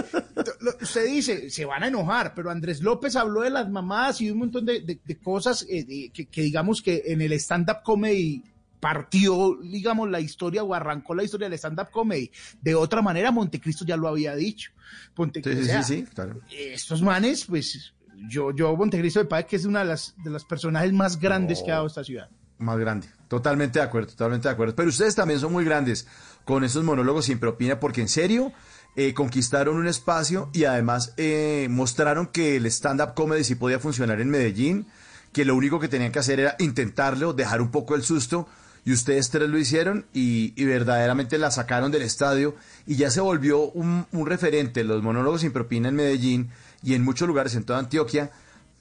usted 0.81 1.07
dice, 1.07 1.51
se 1.51 1.65
van 1.65 1.83
a 1.85 1.89
enojar, 1.89 2.35
pero 2.35 2.51
Andrés 2.51 2.81
López 2.81 3.15
habló 3.17 3.43
de 3.43 3.51
las 3.51 3.69
mamadas 3.71 4.21
y 4.21 4.31
un 4.31 4.39
montón 4.39 4.65
de, 4.67 4.81
de- 4.81 4.99
de 5.05 5.19
cosas 5.19 5.65
eh, 5.69 5.85
de- 5.85 6.11
que, 6.13 6.27
que 6.27 6.43
digamos 6.43 6.83
que 6.83 7.03
en 7.07 7.21
el 7.21 7.33
stand-up 7.35 7.83
comedy 7.85 8.43
partió, 8.81 9.57
digamos, 9.63 10.11
la 10.11 10.21
historia 10.21 10.65
o 10.65 10.75
arrancó 10.75 11.15
la 11.15 11.23
historia 11.23 11.49
del 11.49 11.59
stand-up 11.59 11.91
comedy. 11.91 12.31
De 12.61 12.75
otra 12.75 13.03
manera, 13.03 13.31
Montecristo 13.31 13.85
ya 13.85 13.97
lo 13.97 14.09
había 14.09 14.35
dicho. 14.35 14.71
Ponte- 15.15 15.43
Sí, 15.43 15.51
o 15.51 15.53
sí, 15.57 15.65
sea, 15.65 15.83
sí, 15.83 15.97
sí, 16.01 16.05
claro. 16.13 16.41
Estos 16.51 17.03
manes, 17.03 17.45
pues, 17.45 17.93
yo, 18.29 18.55
yo 18.55 18.77
Montecristo 18.77 19.21
me 19.21 19.27
parece 19.27 19.49
que 19.49 19.57
es 19.57 19.65
una 19.65 19.81
de 19.81 19.87
las, 19.87 20.15
de 20.23 20.31
los 20.31 20.45
personajes 20.45 20.93
más 20.93 21.19
grandes 21.19 21.63
que 21.63 21.71
ha 21.71 21.75
dado 21.75 21.87
esta 21.87 22.05
ciudad. 22.05 22.29
Más 22.59 22.79
grande. 22.79 23.09
Totalmente 23.29 23.79
de 23.79 23.85
acuerdo, 23.85 24.11
totalmente 24.11 24.49
de 24.49 24.53
acuerdo. 24.53 24.77
Pero 24.77 24.89
ustedes 24.89 25.15
también 25.15 25.41
son 25.41 25.53
muy 25.53 25.65
grandes 25.65 26.07
con 26.45 26.65
esos 26.65 26.85
monólogos 26.85 27.27
sin 27.27 27.39
propina, 27.39 27.81
porque 27.81 28.01
en 28.01 28.09
serio 28.09 28.53
eh, 28.95 29.15
conquistaron 29.15 29.77
un 29.77 29.89
espacio 29.89 30.51
y 30.53 30.65
además 30.65 31.15
eh, 31.17 31.67
mostraron 31.71 32.27
que 32.27 32.57
el 32.57 32.67
stand-up 32.67 33.15
comedy 33.15 33.45
sí 33.45 33.55
podía 33.55 33.79
funcionar 33.79 34.21
en 34.21 34.31
Medellín, 34.31 34.87
que 35.33 35.45
lo 35.45 35.57
único 35.57 35.81
que 35.81 35.89
tenían 35.89 36.13
que 36.13 36.19
hacer 36.19 36.41
era 36.41 36.57
intentarlo, 36.59 37.33
dejar 37.33 37.61
un 37.63 37.71
poco 37.71 37.95
el 37.95 38.03
susto. 38.03 38.47
Y 38.85 38.93
ustedes 38.93 39.31
tres 39.31 39.49
lo 39.49 39.59
hicieron 39.59 40.07
y, 40.13 40.53
y 40.61 40.65
verdaderamente 40.65 41.39
la 41.39 41.53
sacaron 41.53 41.93
del 41.93 42.03
estadio 42.03 42.57
y 42.85 42.97
ya 42.97 43.11
se 43.11 43.21
volvió 43.21 43.71
un, 43.71 44.07
un 44.11 44.27
referente, 44.27 44.83
los 44.83 45.05
monólogos 45.05 45.43
sin 45.43 45.53
propina 45.53 45.89
en 45.89 45.95
Medellín 45.95 46.51
y 46.83 46.95
en 46.95 47.05
muchos 47.05 47.29
lugares 47.29 47.55
en 47.55 47.65
toda 47.65 47.79
Antioquia, 47.79 48.31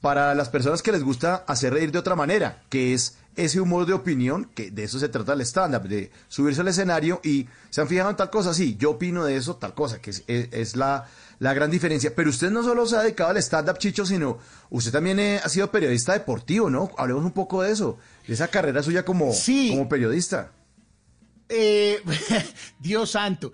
para 0.02 0.34
las 0.34 0.50
personas 0.50 0.82
que 0.82 0.92
les 0.92 1.04
gusta 1.04 1.44
hacer 1.48 1.74
reír 1.74 1.92
de 1.92 2.00
otra 2.00 2.16
manera, 2.16 2.64
que 2.70 2.94
es 2.94 3.18
ese 3.36 3.62
humor 3.62 3.86
de 3.86 3.94
opinión, 3.94 4.50
que 4.56 4.72
de 4.72 4.84
eso 4.84 4.98
se 5.00 5.08
trata 5.10 5.34
el 5.34 5.42
stand-up, 5.42 5.84
de 5.88 6.12
subirse 6.28 6.62
al 6.62 6.68
escenario 6.68 7.22
y 7.24 7.48
se 7.70 7.82
han 7.82 7.88
fijado 7.88 8.10
en 8.10 8.16
tal 8.18 8.30
cosa, 8.32 8.54
sí, 8.54 8.76
yo 8.80 8.92
opino 8.92 9.24
de 9.24 9.38
eso, 9.38 9.56
tal 9.58 9.74
cosa, 9.76 10.02
que 10.02 10.10
es, 10.10 10.24
es- 10.28 10.50
es 10.52 10.76
la, 10.76 11.06
la 11.40 11.54
gran 11.54 11.70
diferencia. 11.70 12.14
Pero 12.16 12.30
usted 12.32 12.50
no 12.50 12.64
solo 12.64 12.86
se 12.88 12.98
ha 12.98 13.04
dedicado 13.04 13.30
al 13.30 13.38
stand-up, 13.38 13.78
Chicho, 13.78 14.06
sino 14.06 14.40
usted 14.72 14.92
también 14.92 15.20
eh, 15.20 15.40
ha 15.44 15.48
sido 15.50 15.70
periodista 15.72 16.14
deportivo, 16.14 16.70
¿no? 16.72 16.90
Hablemos 16.98 17.24
un 17.24 17.32
poco 17.32 17.62
de 17.62 17.72
eso, 17.72 17.98
de 18.28 18.34
esa 18.34 18.48
carrera 18.48 18.82
suya 18.84 19.06
como, 19.06 19.32
Sí. 19.34 19.70
como 19.70 19.88
periodista. 19.88 20.52
Eh, 21.54 22.02
Dios 22.80 23.12
santo. 23.12 23.52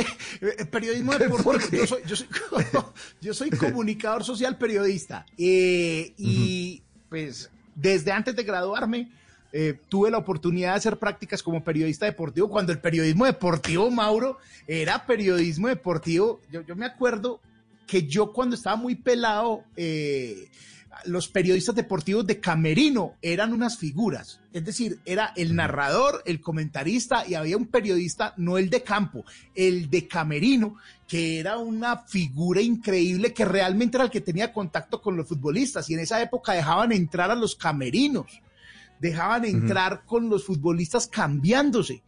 Periodismo 0.70 1.16
deportivo. 1.18 1.82
Yo 1.82 1.86
soy, 1.86 2.02
yo 2.06 2.16
soy, 2.16 2.28
yo 3.20 3.34
soy 3.34 3.50
comunicador 3.50 4.24
social 4.24 4.56
periodista. 4.56 5.26
Eh, 5.36 6.14
y 6.16 6.82
pues 7.08 7.50
desde 7.74 8.12
antes 8.12 8.36
de 8.36 8.44
graduarme 8.44 9.10
eh, 9.52 9.78
tuve 9.88 10.10
la 10.10 10.18
oportunidad 10.18 10.70
de 10.70 10.76
hacer 10.76 10.98
prácticas 10.98 11.42
como 11.42 11.64
periodista 11.64 12.06
deportivo. 12.06 12.48
Cuando 12.48 12.72
el 12.72 12.78
periodismo 12.78 13.24
deportivo, 13.24 13.90
Mauro, 13.90 14.38
era 14.66 15.04
periodismo 15.04 15.68
deportivo. 15.68 16.40
Yo, 16.50 16.62
yo 16.62 16.76
me 16.76 16.86
acuerdo 16.86 17.40
que 17.86 18.06
yo 18.06 18.32
cuando 18.32 18.54
estaba 18.54 18.76
muy 18.76 18.94
pelado, 18.94 19.64
eh, 19.76 20.48
los 21.04 21.28
periodistas 21.28 21.74
deportivos 21.74 22.26
de 22.26 22.40
Camerino 22.40 23.14
eran 23.22 23.52
unas 23.52 23.78
figuras. 23.78 24.40
Es 24.52 24.64
decir, 24.64 24.98
era 25.04 25.32
el 25.36 25.54
narrador, 25.54 26.22
el 26.26 26.40
comentarista 26.40 27.26
y 27.26 27.34
había 27.34 27.56
un 27.56 27.66
periodista, 27.66 28.34
no 28.36 28.58
el 28.58 28.70
de 28.70 28.82
campo, 28.82 29.24
el 29.54 29.90
de 29.90 30.06
Camerino, 30.06 30.76
que 31.06 31.38
era 31.38 31.58
una 31.58 31.98
figura 31.98 32.60
increíble 32.60 33.32
que 33.32 33.44
realmente 33.44 33.96
era 33.96 34.04
el 34.04 34.10
que 34.10 34.20
tenía 34.20 34.52
contacto 34.52 35.00
con 35.00 35.16
los 35.16 35.28
futbolistas 35.28 35.88
y 35.90 35.94
en 35.94 36.00
esa 36.00 36.20
época 36.22 36.52
dejaban 36.52 36.92
entrar 36.92 37.30
a 37.30 37.34
los 37.34 37.54
camerinos, 37.56 38.42
dejaban 39.00 39.44
entrar 39.44 40.04
con 40.04 40.28
los 40.28 40.44
futbolistas 40.44 41.06
cambiándose. 41.06 42.02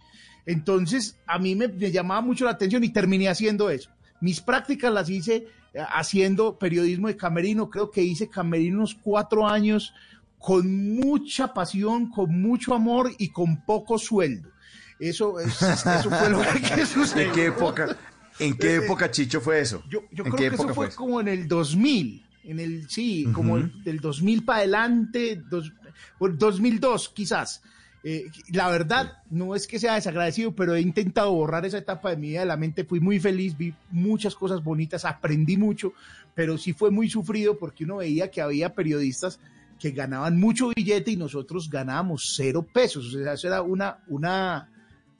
Entonces, 0.46 1.18
a 1.27 1.38
mí 1.38 1.55
me, 1.55 1.68
me 1.68 1.90
llamaba 1.90 2.20
mucho 2.20 2.44
la 2.44 2.53
atención 2.53 2.85
y 2.85 2.92
terminé 2.92 3.29
haciendo 3.29 3.70
eso. 3.70 3.90
Mis 4.20 4.40
prácticas 4.40 4.92
las 4.92 5.11
hice 5.11 5.46
haciendo 5.91 6.59
periodismo 6.59 7.09
de 7.09 7.17
camerino. 7.17 7.69
Creo 7.71 7.91
que 7.91 8.03
hice 8.03 8.29
camerino 8.29 8.79
unos 8.79 8.95
cuatro 8.95 9.47
años 9.49 9.93
con 10.39 10.95
mucha 10.97 11.53
pasión, 11.53 12.11
con 12.11 12.41
mucho 12.41 12.75
amor 12.75 13.11
y 13.19 13.29
con 13.31 13.65
poco 13.65 13.99
sueldo. 13.99 14.51
Eso, 14.99 15.39
es- 15.41 15.61
eso 15.62 16.11
fue 16.11 16.31
lo 16.31 16.41
que 16.41 16.87
sucedió. 16.87 17.27
¿En 17.29 17.33
qué 17.35 17.47
época, 17.47 17.97
en 18.39 18.57
qué 18.57 18.77
época, 18.77 19.11
Chicho, 19.11 19.41
fue 19.41 19.61
eso? 19.61 19.83
Yo, 19.91 20.01
yo 20.12 20.25
¿En 20.25 20.33
creo 20.33 20.51
que 20.51 20.55
eso 20.57 20.69
fue 20.75 20.89
eso? 20.89 20.97
como 20.97 21.21
en 21.21 21.29
el 21.29 21.49
2000, 21.49 22.25
en 22.45 22.61
el, 22.61 22.89
sí, 22.89 23.27
como 23.33 23.57
el- 23.59 23.83
del 23.83 24.01
2000 24.01 24.45
para 24.45 24.59
adelante, 24.61 25.43
dos, 25.51 25.73
o 26.19 26.29
2002 26.29 27.09
quizás. 27.11 27.62
Eh, 28.09 28.31
la 28.53 28.69
verdad, 28.69 29.19
no 29.31 29.57
es 29.57 29.66
que 29.66 29.81
sea 29.81 29.97
desagradecido, 29.97 30.55
pero 30.55 30.77
he 30.77 30.81
intentado 30.81 31.33
borrar 31.33 31.66
esa 31.66 31.79
etapa 31.79 32.11
de 32.11 32.16
mi 32.16 32.29
vida 32.29 32.38
de 32.38 32.47
la 32.47 32.57
mente. 32.57 32.85
Fui 32.85 33.01
muy 33.01 33.19
feliz, 33.19 33.59
vi 33.59 33.75
muchas 33.90 34.37
cosas 34.37 34.62
bonitas, 34.62 35.05
aprendí 35.05 35.57
mucho, 35.57 35.92
pero 36.33 36.57
sí 36.57 36.73
fue 36.73 36.92
muy 36.92 37.11
sufrido 37.11 37.59
porque 37.59 37.83
uno 37.83 37.97
veía 37.97 38.31
que 38.31 38.40
había 38.40 38.73
periodistas 38.77 39.40
que 39.81 39.90
ganaban 39.90 40.38
mucho 40.38 40.69
billete 40.69 41.11
y 41.11 41.16
nosotros 41.16 41.69
ganábamos 41.69 42.33
cero 42.37 42.64
pesos. 42.73 43.12
O 43.12 43.25
sea, 43.25 43.33
eso 43.33 43.49
era 43.49 43.62
una, 43.62 43.99
una, 44.07 44.71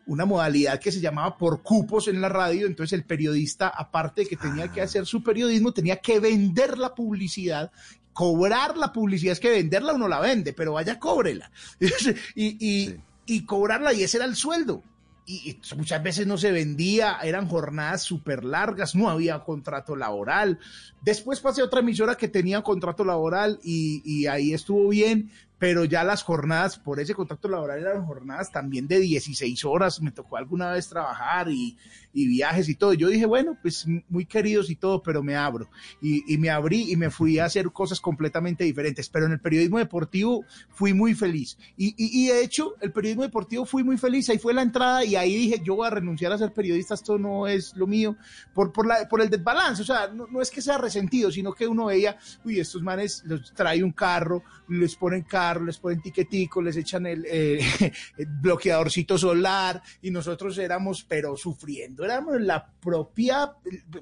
una 0.07 0.25
modalidad 0.25 0.79
que 0.79 0.93
se 0.93 1.01
llamaba 1.01 1.37
por 1.37 1.63
cupos 1.65 2.07
en 2.07 2.21
la 2.21 2.29
radio. 2.29 2.69
Entonces 2.69 2.97
el 2.97 3.05
periodista, 3.05 3.67
aparte 3.67 4.21
de 4.21 4.29
que 4.29 4.37
tenía 4.37 4.71
que 4.71 4.81
hacer 4.81 5.07
su 5.07 5.25
periodismo, 5.25 5.73
tenía 5.73 5.97
que 5.97 6.21
vender 6.21 6.79
la 6.79 6.95
publicidad 6.95 7.73
cobrar 8.17 8.79
la 8.79 8.95
publicidad 8.95 9.33
es 9.33 9.41
que 9.41 9.51
venderla 9.51 9.93
uno 9.93 10.09
la 10.09 10.21
vende, 10.21 10.55
pero 10.55 10.73
vaya, 10.73 10.99
cóbrela. 10.99 11.51
y, 12.35 12.57
y, 12.67 12.97
y 13.27 13.45
cobrarla, 13.45 13.93
y 13.93 14.05
ese 14.05 14.17
era 14.17 14.25
el 14.25 14.37
sueldo. 14.37 14.83
Y, 15.27 15.51
y 15.51 15.77
muchas 15.77 16.03
veces 16.03 16.27
no 16.27 16.39
se 16.39 16.51
vendía, 16.51 17.19
eran 17.23 17.47
jornadas 17.47 18.05
súper 18.05 18.43
largas, 18.43 18.95
no 18.95 19.11
había 19.11 19.41
contrato 19.41 19.97
laboral. 19.97 20.59
Después 21.03 21.41
pasé 21.41 21.61
a 21.61 21.67
otra 21.67 21.81
emisora 21.81 22.15
que 22.15 22.29
tenía 22.29 22.63
contrato 22.63 23.05
laboral 23.05 23.61
y, 23.63 24.01
y 24.03 24.27
ahí 24.29 24.55
estuvo 24.55 24.89
bien, 24.89 25.31
pero 25.59 25.85
ya 25.85 26.05
las 26.05 26.23
jornadas 26.23 26.79
por 26.79 27.01
ese 27.01 27.15
contrato 27.15 27.49
laboral 27.49 27.81
eran 27.81 28.05
jornadas 28.05 28.53
también 28.53 28.87
de 28.87 29.01
16 29.01 29.65
horas, 29.65 30.03
me 30.03 30.11
tocó 30.11 30.37
alguna 30.37 30.71
vez 30.73 30.89
trabajar 30.89 31.49
y, 31.49 31.77
y 32.13 32.27
viajes 32.27 32.69
y 32.69 32.75
todo. 32.75 32.95
Yo 32.95 33.09
dije, 33.09 33.27
bueno, 33.27 33.59
pues 33.61 33.87
muy 34.09 34.27
queridos 34.27 34.71
y 34.71 34.77
todo, 34.77 35.03
pero 35.03 35.23
me 35.23 35.37
abro. 35.37 35.69
Y, 36.01 36.33
y, 36.33 36.39
me 36.39 36.51
abrí 36.51 36.91
y 36.91 36.97
me 36.97 37.11
fui 37.11 37.39
a 37.39 37.47
hacer 37.47 37.71
cosas 37.73 38.01
completamente 38.01 38.65
diferentes. 38.65 39.09
Pero 39.09 39.27
en 39.27 39.33
el 39.33 39.41
periodismo 39.41 39.79
deportivo 39.79 40.45
fui 40.71 40.93
muy 40.93 41.15
feliz. 41.15 41.57
Y, 41.77 41.95
y 41.97 42.29
de 42.29 42.43
hecho, 42.43 42.75
el 42.81 42.93
periodismo 42.93 43.23
deportivo 43.23 43.65
fui 43.65 43.85
muy 43.85 43.97
feliz. 43.97 44.29
Ahí 44.29 44.39
fue 44.39 44.55
la 44.55 44.63
entrada 44.63 45.05
y 45.05 45.17
ahí 45.17 45.35
dije, 45.37 45.63
yo 45.65 45.77
voy 45.77 45.87
a 45.87 45.91
renunciar 45.91 46.33
a 46.33 46.39
ser 46.39 46.53
periodista, 46.53 46.95
esto 46.95 47.19
no 47.19 47.47
es 47.47 47.75
lo 47.77 47.87
mío, 47.87 48.17
por, 48.55 48.73
por, 48.73 48.87
la, 48.87 49.09
por 49.09 49.21
el 49.21 49.31
desbalance. 49.31 49.83
O 49.83 49.85
sea, 49.85 50.09
no, 50.09 50.27
no 50.27 50.41
es 50.41 50.51
que 50.51 50.63
sea 50.63 50.79
resentido, 50.79 51.31
sino 51.31 51.53
que 51.53 51.67
uno 51.67 51.87
veía, 51.87 52.19
uy, 52.45 52.61
estos 52.61 52.83
manes 52.83 53.23
los 53.25 53.53
trae 53.53 53.83
un 53.83 53.93
carro, 53.93 54.43
les 54.69 54.97
ponen 54.97 55.23
carro, 55.23 55.46
les 55.55 55.79
ponen 55.79 56.01
tiquetico, 56.03 56.61
les 56.61 56.77
echan 56.77 57.07
el, 57.07 57.25
eh, 57.29 57.61
el, 58.19 58.27
bloqueadorcito 58.27 59.17
solar 59.19 59.81
y 60.03 60.11
nosotros 60.11 60.59
éramos, 60.59 61.05
pero 61.05 61.37
sufriendo, 61.37 62.05
éramos 62.05 62.41
la 62.41 62.67
propia, 62.81 63.53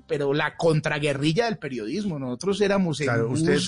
pero 0.07 0.33
la 0.33 0.57
contraguerrilla 0.57 1.45
del 1.47 1.59
periodismo. 1.59 2.19
Nosotros 2.19 2.61
éramos 2.61 2.99
Claro, 2.99 3.29
bus, 3.29 3.41
usted- 3.43 3.61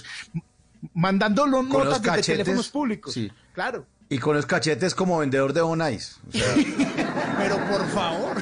mandando 0.95 1.47
los 1.47 1.67
Con 1.67 1.69
los 1.69 1.85
notas 1.85 2.03
desde 2.03 2.17
cachetes, 2.17 2.27
teléfonos 2.45 2.69
públicos. 2.69 3.15
sí. 3.15 3.31
Claro. 3.53 3.87
Y 4.09 4.19
con 4.19 4.37
los 4.37 4.47
cachetes 4.47 4.95
como 4.95 5.19
vendedor 5.19 5.53
de 5.53 5.63
Bonais. 5.63 6.21
O 6.29 6.33
sea, 6.33 6.55
pero 7.39 7.57
por 7.67 7.85
favor. 7.89 8.37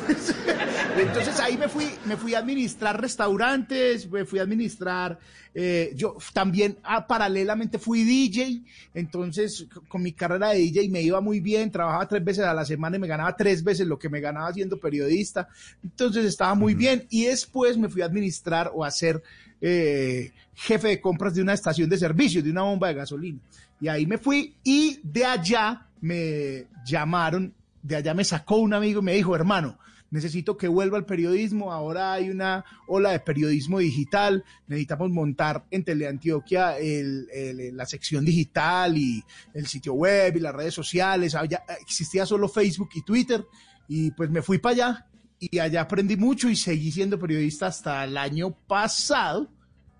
Entonces 0.96 1.40
ahí 1.40 1.58
me 1.58 1.68
fui, 1.68 1.86
me 2.04 2.16
fui 2.16 2.34
a 2.34 2.38
administrar 2.38 3.00
restaurantes, 3.00 4.08
me 4.08 4.24
fui 4.24 4.38
a 4.38 4.42
administrar, 4.42 5.18
eh, 5.52 5.92
yo 5.96 6.16
también 6.32 6.78
ah, 6.84 7.04
paralelamente 7.06 7.78
fui 7.78 8.04
DJ, 8.04 8.62
entonces 8.94 9.66
con 9.88 10.02
mi 10.02 10.12
carrera 10.12 10.50
de 10.50 10.58
DJ 10.58 10.88
me 10.90 11.02
iba 11.02 11.20
muy 11.20 11.40
bien, 11.40 11.70
trabajaba 11.72 12.06
tres 12.06 12.24
veces 12.24 12.44
a 12.44 12.54
la 12.54 12.64
semana 12.64 12.96
y 12.96 13.00
me 13.00 13.08
ganaba 13.08 13.34
tres 13.36 13.64
veces 13.64 13.88
lo 13.88 13.98
que 13.98 14.08
me 14.08 14.20
ganaba 14.20 14.52
siendo 14.52 14.78
periodista, 14.78 15.48
entonces 15.82 16.24
estaba 16.26 16.54
muy 16.54 16.74
bien 16.74 17.06
y 17.10 17.24
después 17.24 17.76
me 17.76 17.88
fui 17.88 18.02
a 18.02 18.06
administrar 18.06 18.70
o 18.72 18.84
a 18.84 18.90
ser 18.92 19.20
eh, 19.60 20.30
jefe 20.54 20.88
de 20.88 21.00
compras 21.00 21.34
de 21.34 21.42
una 21.42 21.54
estación 21.54 21.90
de 21.90 21.98
servicio, 21.98 22.40
de 22.40 22.50
una 22.50 22.62
bomba 22.62 22.88
de 22.88 22.94
gasolina. 22.94 23.40
Y 23.80 23.88
ahí 23.88 24.06
me 24.06 24.18
fui 24.18 24.54
y 24.62 25.00
de 25.02 25.24
allá 25.24 25.88
me 26.00 26.66
llamaron, 26.86 27.52
de 27.82 27.96
allá 27.96 28.14
me 28.14 28.24
sacó 28.24 28.56
un 28.56 28.74
amigo 28.74 29.00
y 29.00 29.04
me 29.04 29.14
dijo, 29.14 29.34
hermano, 29.34 29.78
necesito 30.14 30.56
que 30.56 30.68
vuelva 30.68 30.96
al 30.96 31.04
periodismo, 31.06 31.72
ahora 31.72 32.12
hay 32.12 32.30
una 32.30 32.64
ola 32.86 33.10
de 33.10 33.18
periodismo 33.20 33.80
digital, 33.80 34.44
necesitamos 34.68 35.10
montar 35.10 35.64
en 35.70 35.82
Teleantioquia 35.84 36.78
el, 36.78 37.26
el- 37.32 37.76
la 37.76 37.84
sección 37.84 38.24
digital 38.24 38.96
y 38.96 39.22
el 39.52 39.66
sitio 39.66 39.94
web 39.94 40.36
y 40.36 40.40
las 40.40 40.54
redes 40.54 40.72
sociales, 40.74 41.34
Había- 41.34 41.64
existía 41.80 42.24
solo 42.24 42.48
Facebook 42.48 42.90
y 42.94 43.02
Twitter, 43.02 43.44
y 43.88 44.12
pues 44.12 44.30
me 44.30 44.40
fui 44.40 44.58
para 44.58 44.72
allá 44.74 45.06
y 45.40 45.58
allá 45.58 45.82
aprendí 45.82 46.16
mucho 46.16 46.48
y 46.48 46.56
seguí 46.56 46.92
siendo 46.92 47.18
periodista 47.18 47.66
hasta 47.66 48.04
el 48.04 48.16
año 48.16 48.52
pasado, 48.66 49.50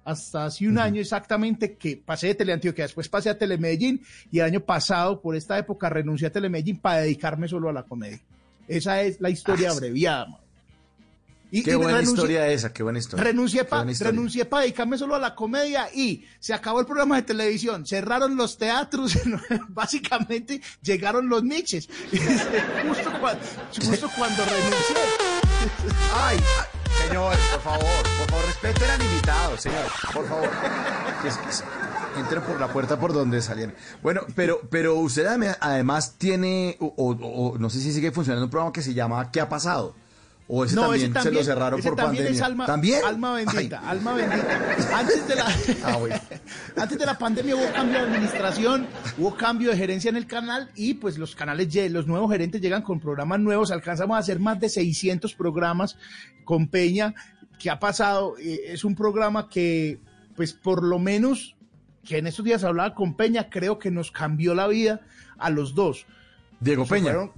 hasta 0.04 0.44
hace 0.44 0.68
un 0.68 0.78
año 0.78 1.00
exactamente 1.00 1.76
que 1.76 1.96
pasé 1.96 2.28
de 2.28 2.34
Teleantioquia, 2.36 2.84
después 2.84 3.08
pasé 3.08 3.30
a 3.30 3.38
Telemedellín 3.38 4.00
y 4.30 4.38
el 4.38 4.44
año 4.44 4.60
pasado, 4.60 5.20
por 5.20 5.34
esta 5.34 5.58
época, 5.58 5.88
renuncié 5.90 6.28
a 6.28 6.30
Telemedellín 6.32 6.78
para 6.78 7.00
dedicarme 7.00 7.48
solo 7.48 7.68
a 7.68 7.72
la 7.72 7.82
comedia. 7.82 8.20
Esa 8.68 9.02
es 9.02 9.20
la 9.20 9.30
historia 9.30 9.68
Ah, 9.70 9.72
abreviada. 9.72 10.26
man. 10.26 10.40
Y, 11.50 11.62
qué 11.62 11.70
y 11.72 11.74
buena 11.74 12.02
historia 12.02 12.48
esa, 12.48 12.72
qué 12.72 12.82
buena 12.82 12.98
historia. 12.98 13.22
Renuncié 13.22 13.64
para 13.64 13.84
pa 14.50 14.60
dedicarme 14.62 14.98
solo 14.98 15.14
a 15.14 15.20
la 15.20 15.36
comedia 15.36 15.88
y 15.94 16.24
se 16.40 16.52
acabó 16.52 16.80
el 16.80 16.86
programa 16.86 17.14
de 17.14 17.22
televisión, 17.22 17.86
cerraron 17.86 18.34
los 18.34 18.58
teatros, 18.58 19.16
básicamente 19.68 20.60
llegaron 20.82 21.28
los 21.28 21.44
niches. 21.44 21.88
justo, 22.10 23.12
cuando, 23.20 23.42
justo 23.86 24.10
cuando 24.16 24.44
renuncié. 24.44 24.96
Ay, 26.12 26.38
ay, 26.38 27.06
señor, 27.06 27.36
por 27.52 27.60
favor, 27.60 28.02
por 28.18 28.30
favor, 28.30 28.46
respeten 28.46 28.90
al 28.90 29.02
invitado, 29.02 29.56
señor, 29.56 29.84
por 30.12 30.28
favor. 30.28 30.50
Entren 32.16 32.42
por 32.42 32.60
la 32.60 32.68
puerta 32.68 32.98
por 32.98 33.12
donde 33.12 33.40
salieron. 33.42 33.74
Bueno, 34.02 34.22
pero, 34.34 34.60
pero 34.70 34.94
usted 34.96 35.26
adem- 35.26 35.56
además 35.60 36.14
tiene, 36.18 36.76
o, 36.80 36.86
o- 36.96 37.50
o 37.52 37.58
no 37.58 37.70
sé 37.70 37.80
si 37.80 37.92
sigue 37.92 38.12
funcionando 38.12 38.44
un 38.46 38.50
programa 38.50 38.72
que 38.72 38.82
se 38.82 38.94
llama 38.94 39.30
¿Qué 39.30 39.40
ha 39.40 39.48
pasado? 39.48 39.94
O 40.46 40.62
ese, 40.66 40.74
No, 40.76 40.82
también, 40.82 41.10
ese 41.16 41.22
se 41.22 41.30
lo 41.30 41.42
cerraron 41.42 41.80
ese 41.80 41.88
por 41.88 41.96
también 41.96 42.24
pandemia. 42.24 42.38
es 42.38 42.42
alma, 42.44 42.66
¿También? 42.66 43.00
alma 43.04 43.32
bendita, 43.32 43.80
Ay, 43.82 43.88
alma 43.88 44.12
bendita. 44.12 44.98
Antes 44.98 45.26
de 45.26 45.34
la, 45.36 45.46
Ah, 45.84 45.96
bueno. 45.96 46.16
antes 46.76 46.98
de 46.98 47.06
la 47.06 47.16
pandemia 47.18 47.56
hubo 47.56 47.72
cambio 47.72 47.98
de 47.98 48.04
administración, 48.10 48.86
hubo 49.16 49.34
cambio 49.36 49.70
de 49.70 49.76
gerencia 49.78 50.10
en 50.10 50.16
el 50.16 50.26
canal 50.26 50.70
y 50.74 50.94
pues 50.94 51.16
los 51.16 51.34
canales, 51.34 51.74
los 51.90 52.06
nuevos 52.06 52.30
gerentes 52.30 52.60
llegan 52.60 52.82
con 52.82 53.00
programas 53.00 53.40
nuevos, 53.40 53.70
alcanzamos 53.70 54.16
a 54.16 54.20
hacer 54.20 54.38
más 54.38 54.60
de 54.60 54.68
600 54.68 55.32
programas 55.34 55.96
con 56.44 56.68
Peña. 56.68 57.14
¿Qué 57.58 57.70
ha 57.70 57.78
pasado? 57.80 58.34
Eh, 58.38 58.60
es 58.68 58.84
un 58.84 58.94
programa 58.94 59.48
que 59.48 59.98
pues 60.36 60.52
por 60.52 60.82
lo 60.84 60.98
menos 60.98 61.56
que 62.04 62.18
en 62.18 62.26
estos 62.26 62.44
días 62.44 62.64
hablaba 62.64 62.94
con 62.94 63.14
Peña, 63.16 63.48
creo 63.50 63.78
que 63.78 63.90
nos 63.90 64.10
cambió 64.10 64.54
la 64.54 64.66
vida 64.68 65.00
a 65.38 65.50
los 65.50 65.74
dos. 65.74 66.06
Diego 66.60 66.86
Peña. 66.86 67.12
fueron- 67.12 67.32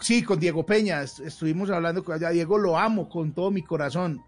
sí, 0.00 0.22
con 0.22 0.40
Diego 0.40 0.64
Peña. 0.66 1.02
est- 1.02 1.20
Estuvimos 1.20 1.70
hablando 1.70 2.02
con 2.04 2.22
a 2.22 2.30
Diego, 2.30 2.58
lo 2.58 2.78
amo 2.78 3.08
con 3.08 3.32
todo 3.32 3.50
mi 3.50 3.62
corazón. 3.62 4.22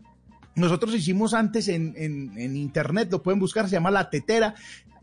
Nosotros 0.54 0.94
hicimos 0.94 1.34
antes 1.34 1.68
en, 1.68 1.94
en- 1.96 2.36
en 2.38 2.56
internet, 2.56 3.08
lo 3.10 3.22
pueden 3.22 3.40
buscar, 3.40 3.66
se 3.68 3.72
llama 3.72 3.90
La 3.90 4.10
Tetera. 4.10 4.54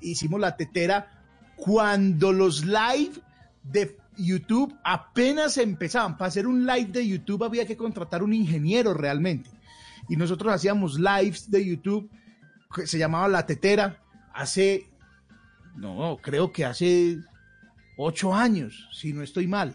Hicimos 0.02 0.40
La 0.40 0.56
Tetera 0.56 1.24
cuando 1.56 2.32
los 2.32 2.66
live 2.66 3.12
de 3.64 3.98
YouTube 4.18 4.74
apenas 4.84 5.58
empezaban. 5.58 6.18
Para 6.18 6.30
hacer 6.30 6.48
un 6.48 6.66
live 6.66 6.92
de 6.92 7.08
YouTube 7.08 7.44
había 7.44 7.66
que 7.66 7.76
contratar 7.78 8.24
un 8.24 8.34
ingeniero 8.34 8.94
realmente. 8.94 9.50
Y 10.10 10.16
nosotros 10.16 10.54
hacíamos 10.54 11.00
lives 11.00 11.50
de 11.52 11.66
YouTube, 11.66 12.10
que 12.74 12.88
se 12.88 12.98
llamaba 12.98 13.28
La 13.28 13.46
Tetera, 13.46 14.02
hace, 14.38 14.88
no, 15.76 16.18
creo 16.22 16.52
que 16.52 16.64
hace 16.64 17.18
ocho 18.00 18.34
años, 18.34 18.88
si 18.94 19.12
no 19.12 19.24
estoy 19.24 19.48
mal. 19.48 19.74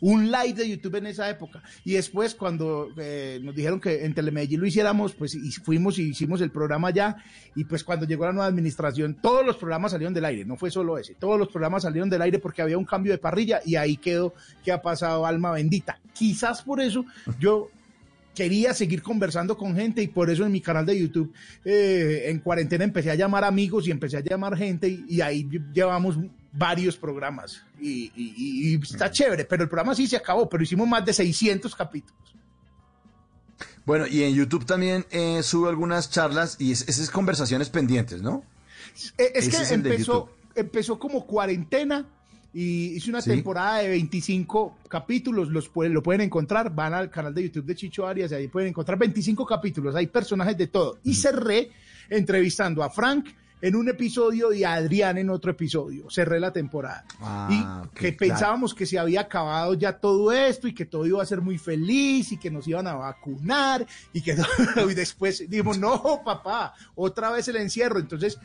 Un 0.00 0.30
live 0.30 0.54
de 0.54 0.68
YouTube 0.68 0.94
en 0.94 1.06
esa 1.06 1.28
época. 1.28 1.60
Y 1.84 1.94
después, 1.94 2.34
cuando 2.36 2.88
eh, 2.96 3.40
nos 3.42 3.54
dijeron 3.54 3.80
que 3.80 4.04
en 4.04 4.14
Telemedellín 4.14 4.60
lo 4.60 4.66
hiciéramos, 4.66 5.14
pues 5.14 5.34
y 5.34 5.50
fuimos 5.50 5.98
y 5.98 6.10
hicimos 6.10 6.40
el 6.40 6.50
programa 6.50 6.90
ya. 6.90 7.16
Y 7.56 7.64
pues 7.64 7.82
cuando 7.82 8.06
llegó 8.06 8.24
la 8.24 8.32
nueva 8.32 8.46
administración, 8.46 9.18
todos 9.20 9.44
los 9.44 9.56
programas 9.56 9.90
salieron 9.90 10.14
del 10.14 10.24
aire, 10.24 10.44
no 10.44 10.56
fue 10.56 10.70
solo 10.70 10.96
ese. 10.96 11.14
Todos 11.14 11.38
los 11.38 11.48
programas 11.48 11.82
salieron 11.82 12.08
del 12.08 12.22
aire 12.22 12.38
porque 12.38 12.62
había 12.62 12.78
un 12.78 12.84
cambio 12.84 13.12
de 13.12 13.18
parrilla 13.18 13.60
y 13.66 13.74
ahí 13.74 13.96
quedó 13.96 14.34
que 14.62 14.70
ha 14.70 14.80
pasado 14.80 15.26
alma 15.26 15.50
bendita. 15.50 15.98
Quizás 16.12 16.62
por 16.62 16.80
eso 16.80 17.04
yo 17.40 17.70
quería 18.34 18.74
seguir 18.74 19.02
conversando 19.02 19.56
con 19.56 19.74
gente 19.76 20.02
y 20.02 20.08
por 20.08 20.28
eso 20.30 20.44
en 20.44 20.52
mi 20.52 20.60
canal 20.60 20.84
de 20.84 20.98
YouTube 20.98 21.32
eh, 21.64 22.24
en 22.26 22.40
cuarentena 22.40 22.84
empecé 22.84 23.10
a 23.10 23.14
llamar 23.14 23.44
amigos 23.44 23.86
y 23.86 23.90
empecé 23.90 24.16
a 24.16 24.20
llamar 24.20 24.56
gente 24.56 24.88
y, 24.88 25.04
y 25.08 25.20
ahí 25.20 25.48
llevamos 25.72 26.16
varios 26.52 26.96
programas 26.96 27.62
y, 27.80 28.10
y- 28.16 28.34
y- 28.36 28.74
y 28.74 28.80
está 28.82 29.10
chévere, 29.10 29.44
pero 29.44 29.62
el 29.64 29.68
programa 29.68 29.94
sí 29.94 30.06
se 30.06 30.16
acabó, 30.16 30.48
pero 30.48 30.62
hicimos 30.62 30.86
más 30.88 31.04
de 31.04 31.12
600 31.12 31.74
capítulos. 31.74 32.14
Bueno, 33.86 34.06
y 34.06 34.22
en 34.22 34.34
YouTube 34.34 34.64
también 34.64 35.04
eh, 35.10 35.42
sube 35.42 35.68
algunas 35.68 36.10
charlas 36.10 36.56
y 36.58 36.72
es- 36.72 36.88
esas 36.88 37.10
conversaciones 37.10 37.68
pendientes, 37.70 38.22
¿no? 38.22 38.42
Es 39.18 39.48
que 39.48 39.56
es 39.62 39.70
empezó, 39.90 40.28
empezó 40.54 40.98
como 40.98 41.26
cuarentena 41.26 42.06
y 42.54 42.94
hice 42.96 43.10
una 43.10 43.20
Sí. 43.20 43.30
temporada 43.30 43.78
de 43.78 43.88
25 43.88 44.78
capítulos, 44.88 45.48
los 45.48 45.68
pueden, 45.68 45.92
lo 45.92 46.02
pueden 46.02 46.20
encontrar, 46.22 46.74
van 46.74 46.94
al 46.94 47.10
canal 47.10 47.34
de 47.34 47.42
YouTube 47.42 47.64
de 47.66 47.74
Chicho 47.74 48.06
Arias 48.06 48.30
y 48.32 48.34
ahí 48.36 48.48
pueden 48.48 48.68
encontrar 48.70 48.98
25 48.98 49.44
capítulos, 49.44 49.94
hay 49.96 50.06
personajes 50.06 50.56
de 50.56 50.68
todo. 50.68 50.98
Y 51.02 51.14
cerré 51.14 51.70
entrevistando 52.08 52.82
a 52.82 52.90
Frank, 52.90 53.26
en 53.62 53.76
un 53.76 53.88
episodio 53.88 54.52
y 54.52 54.62
a 54.62 54.74
Adrián 54.74 55.16
en 55.16 55.30
otro 55.30 55.50
episodio. 55.52 56.10
Cerré 56.10 56.38
la 56.38 56.52
temporada. 56.52 57.06
Ah, 57.20 57.48
y 57.50 57.88
que 57.98 58.14
claro. 58.14 58.34
pensábamos 58.34 58.74
que 58.74 58.84
se 58.84 58.98
había 58.98 59.22
acabado 59.22 59.72
ya 59.72 59.94
todo 59.98 60.32
esto 60.32 60.68
y 60.68 60.74
que 60.74 60.84
todo 60.84 61.06
iba 61.06 61.22
a 61.22 61.26
ser 61.26 61.40
muy 61.40 61.56
feliz 61.56 62.30
y 62.32 62.36
que 62.36 62.50
nos 62.50 62.68
iban 62.68 62.86
a 62.86 62.94
vacunar 62.94 63.86
y 64.12 64.20
que 64.20 64.36
y 64.90 64.94
después 64.94 65.48
dijimos, 65.48 65.78
no, 65.78 66.20
papá, 66.22 66.74
otra 66.94 67.30
vez 67.30 67.48
el 67.48 67.56
encierro. 67.56 67.98
Entonces, 67.98 68.38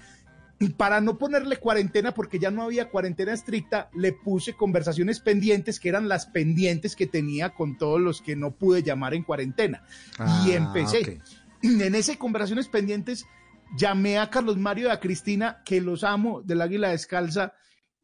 para 0.67 0.99
no 0.99 1.17
ponerle 1.17 1.57
cuarentena, 1.57 2.13
porque 2.13 2.37
ya 2.37 2.51
no 2.51 2.63
había 2.63 2.89
cuarentena 2.89 3.31
estricta, 3.31 3.89
le 3.93 4.11
puse 4.11 4.55
conversaciones 4.55 5.21
pendientes, 5.21 5.79
que 5.79 5.87
eran 5.87 6.09
las 6.09 6.25
pendientes 6.25 6.97
que 6.97 7.07
tenía 7.07 7.51
con 7.51 7.77
todos 7.77 8.01
los 8.01 8.21
que 8.21 8.35
no 8.35 8.51
pude 8.51 8.83
llamar 8.83 9.13
en 9.13 9.23
cuarentena. 9.23 9.83
y 10.17 10.21
Ah, 10.21 10.45
empecé. 10.51 11.21
En 11.61 11.93
ese 11.93 12.17
conversaciones 12.17 12.69
pendientes, 12.69 13.25
llamé 13.75 14.17
a 14.17 14.29
Carlos 14.29 14.55
Mario 14.57 14.87
y 14.87 14.91
a 14.91 14.99
Cristina, 15.01 15.61
que 15.65 15.81
los 15.81 16.05
amo, 16.05 16.41
del 16.41 16.61
Águila 16.61 16.89
Descalza, 16.89 17.53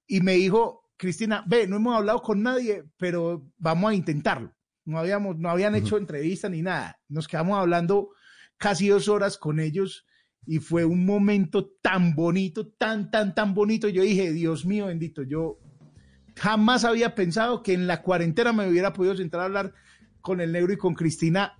y 0.06 0.20
me 0.20 0.34
dijo, 0.34 0.90
Cristina, 0.98 1.44
ve, 1.48 1.66
no 1.66 1.78
hemos 1.78 1.96
hablado 1.96 2.22
con 2.22 2.44
nadie, 2.44 2.84
pero 2.98 3.50
vamos 3.58 3.92
a 3.92 3.96
intentarlo. 3.96 4.54
No, 4.84 5.00
habíamos, 5.00 5.38
no 5.38 5.50
habían 5.50 5.74
hecho 5.76 5.98
entrevista 5.98 6.50
ni 6.50 6.62
nada. 6.62 7.00
Nos 7.08 7.30
quedamos 7.30 7.58
hablando 7.58 8.10
casi 8.58 8.90
dos 8.90 9.08
horas 9.08 9.38
con 9.38 9.62
ellos 9.62 10.06
y 10.48 10.60
fue 10.60 10.86
un 10.86 11.06
momento 11.06 11.66
tan 11.82 12.16
bonito, 12.16 12.68
tan, 12.68 13.10
tan, 13.12 13.34
tan 13.34 13.54
bonito. 13.54 13.88
Yo 13.90 14.04
dije, 14.04 14.32
Dios 14.32 14.66
mío 14.66 14.88
bendito, 14.88 15.24
yo 15.24 15.58
jamás 16.36 16.84
había 16.84 17.16
pensado 17.16 17.64
que 17.64 17.74
en 17.74 17.88
la 17.88 18.02
cuarentena 18.02 18.54
me 18.54 18.68
hubiera 18.68 18.94
podido 18.94 19.16
sentar 19.16 19.42
a 19.42 19.46
hablar 19.46 19.74
con 20.22 20.42
el 20.42 20.52
negro 20.52 20.74
y 20.74 20.78
con 20.78 20.94
Cristina 20.94 21.54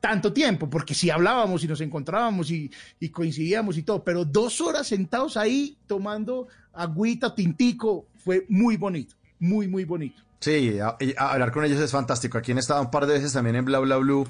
tanto 0.00 0.32
tiempo, 0.34 0.68
porque 0.68 0.92
si 0.92 1.08
hablábamos 1.08 1.64
y 1.64 1.68
nos 1.68 1.80
encontrábamos 1.80 2.50
y, 2.50 2.70
y 3.00 3.08
coincidíamos 3.08 3.78
y 3.78 3.82
todo, 3.84 4.04
pero 4.04 4.24
dos 4.26 4.60
horas 4.60 4.86
sentados 4.86 5.38
ahí 5.38 5.78
tomando 5.86 6.48
agüita, 6.74 7.34
tintico, 7.34 8.08
fue 8.16 8.44
muy 8.50 8.76
bonito, 8.76 9.14
muy, 9.38 9.66
muy 9.66 9.84
bonito. 9.86 10.22
Sí, 10.40 10.78
a- 10.78 10.98
a- 11.16 11.32
hablar 11.32 11.50
con 11.52 11.64
ellos 11.64 11.80
es 11.80 11.90
fantástico. 11.90 12.36
Aquí 12.36 12.52
han 12.52 12.58
estado 12.58 12.82
un 12.82 12.90
par 12.90 13.06
de 13.06 13.14
veces 13.14 13.32
también 13.32 13.56
en 13.56 13.64
Bla 13.64 13.78
Bla 13.78 13.96
Blue 13.96 14.26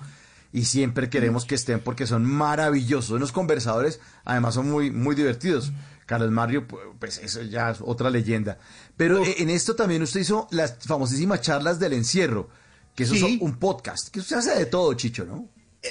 y 0.54 0.64
siempre 0.66 1.10
queremos 1.10 1.44
que 1.44 1.56
estén 1.56 1.80
porque 1.80 2.06
son 2.06 2.24
maravillosos. 2.24 3.10
Unos 3.10 3.32
conversadores, 3.32 3.98
además 4.24 4.54
son 4.54 4.70
muy, 4.70 4.90
muy 4.90 5.14
divertidos. 5.16 5.72
Carlos 6.06 6.30
Mario, 6.30 6.68
pu- 6.68 6.78
pues 6.98 7.18
eso 7.18 7.42
ya 7.42 7.70
es 7.70 7.78
otra 7.80 8.08
leyenda. 8.08 8.58
Pero 8.96 9.22
eh, 9.24 9.34
en 9.38 9.50
esto 9.50 9.74
también 9.74 10.02
usted 10.02 10.20
hizo 10.20 10.46
las 10.52 10.76
famosísimas 10.86 11.40
charlas 11.40 11.80
del 11.80 11.94
encierro, 11.94 12.48
que 12.94 13.02
eso 13.02 13.14
Sí. 13.14 13.34
es 13.36 13.42
un 13.42 13.56
podcast, 13.58 14.08
que 14.10 14.20
usted 14.20 14.36
hace 14.36 14.54
de 14.54 14.66
todo, 14.66 14.94
Chicho, 14.94 15.24
¿no? 15.24 15.48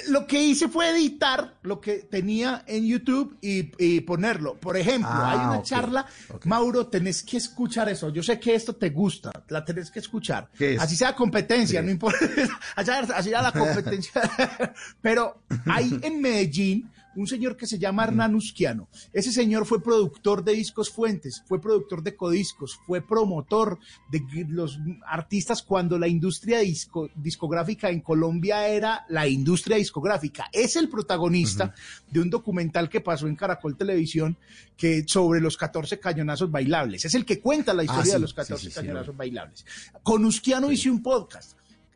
Lo 0.08 0.26
que 0.26 0.42
hice 0.42 0.68
fue 0.68 0.90
editar 0.90 1.54
lo 1.62 1.80
que 1.80 1.98
tenía 2.10 2.64
en 2.66 2.84
YouTube 2.84 3.36
y, 3.40 3.70
y 3.78 4.00
ponerlo. 4.00 4.54
Por 4.56 4.76
ejemplo, 4.76 5.08
Ah, 5.12 5.30
hay 5.32 5.38
una 5.38 5.58
ok, 5.58 5.64
charla. 5.64 6.06
Mauro, 6.44 6.88
tenés 6.88 7.22
que 7.22 7.36
escuchar 7.36 7.88
eso. 7.88 8.08
Yo 8.10 8.22
sé 8.22 8.40
que 8.40 8.54
esto 8.54 8.74
te 8.74 8.90
gusta, 8.90 9.30
la 9.48 9.64
tenés 9.64 9.90
que 9.90 10.00
escuchar. 10.00 10.48
Así 10.80 10.96
sea 10.96 11.14
competencia, 11.14 11.80
Sí. 11.80 11.86
no 11.86 11.92
importa. 11.92 12.18
Así 12.76 13.30
sea 13.30 13.42
la 13.42 13.52
competencia. 13.56 14.20
Pero 15.00 15.42
hay 15.66 15.98
en 16.02 16.20
Medellín 16.20 16.90
un 17.16 17.26
señor 17.26 17.56
que 17.56 17.66
se 17.66 17.78
llama 17.78 18.04
Hernán 18.04 18.34
Usquiano. 18.34 18.88
Ese 19.12 19.32
señor 19.32 19.66
fue 19.66 19.82
productor 19.82 20.42
de 20.44 20.52
Discos 20.54 20.90
Fuentes, 20.90 21.42
fue 21.46 21.60
productor 21.60 22.02
de 22.02 22.16
Codiscos, 22.16 22.78
fue 22.86 23.00
promotor 23.00 23.78
de 24.10 24.22
los 24.48 24.78
artistas 25.06 25.62
cuando 25.62 25.98
la 25.98 26.08
industria 26.08 26.58
disco- 26.60 27.10
discográfica 27.14 27.90
en 27.90 28.00
Colombia 28.00 28.68
era 28.68 29.04
la 29.08 29.26
industria 29.28 29.76
discográfica. 29.76 30.48
Es 30.52 30.76
el 30.76 30.88
protagonista 30.88 31.74
de 32.10 32.20
un 32.20 32.30
documental 32.30 32.88
que 32.88 33.00
pasó 33.00 33.26
en 33.26 33.36
Caracol 33.36 33.76
Televisión 33.76 34.36
que 34.76 35.04
sobre 35.06 35.40
los 35.40 35.56
14 35.56 35.98
cañonazos 36.00 36.50
bailables. 36.50 37.04
Es 37.04 37.14
el 37.14 37.24
que 37.24 37.40
cuenta 37.40 37.72
la 37.74 37.84
historia 37.84 38.02
Ah, 38.02 38.06
sí, 38.06 38.12
de 38.12 38.18
los 38.18 38.30
sí, 38.30 38.36
14 38.36 38.64
sí, 38.64 38.70
sí, 38.70 38.74
cañonazos 38.74 39.16
bailables. 39.16 39.64
Con 40.02 40.24
Usquiano 40.24 40.70
hice 40.72 40.90
un 40.90 41.02
podcast. 41.02 41.52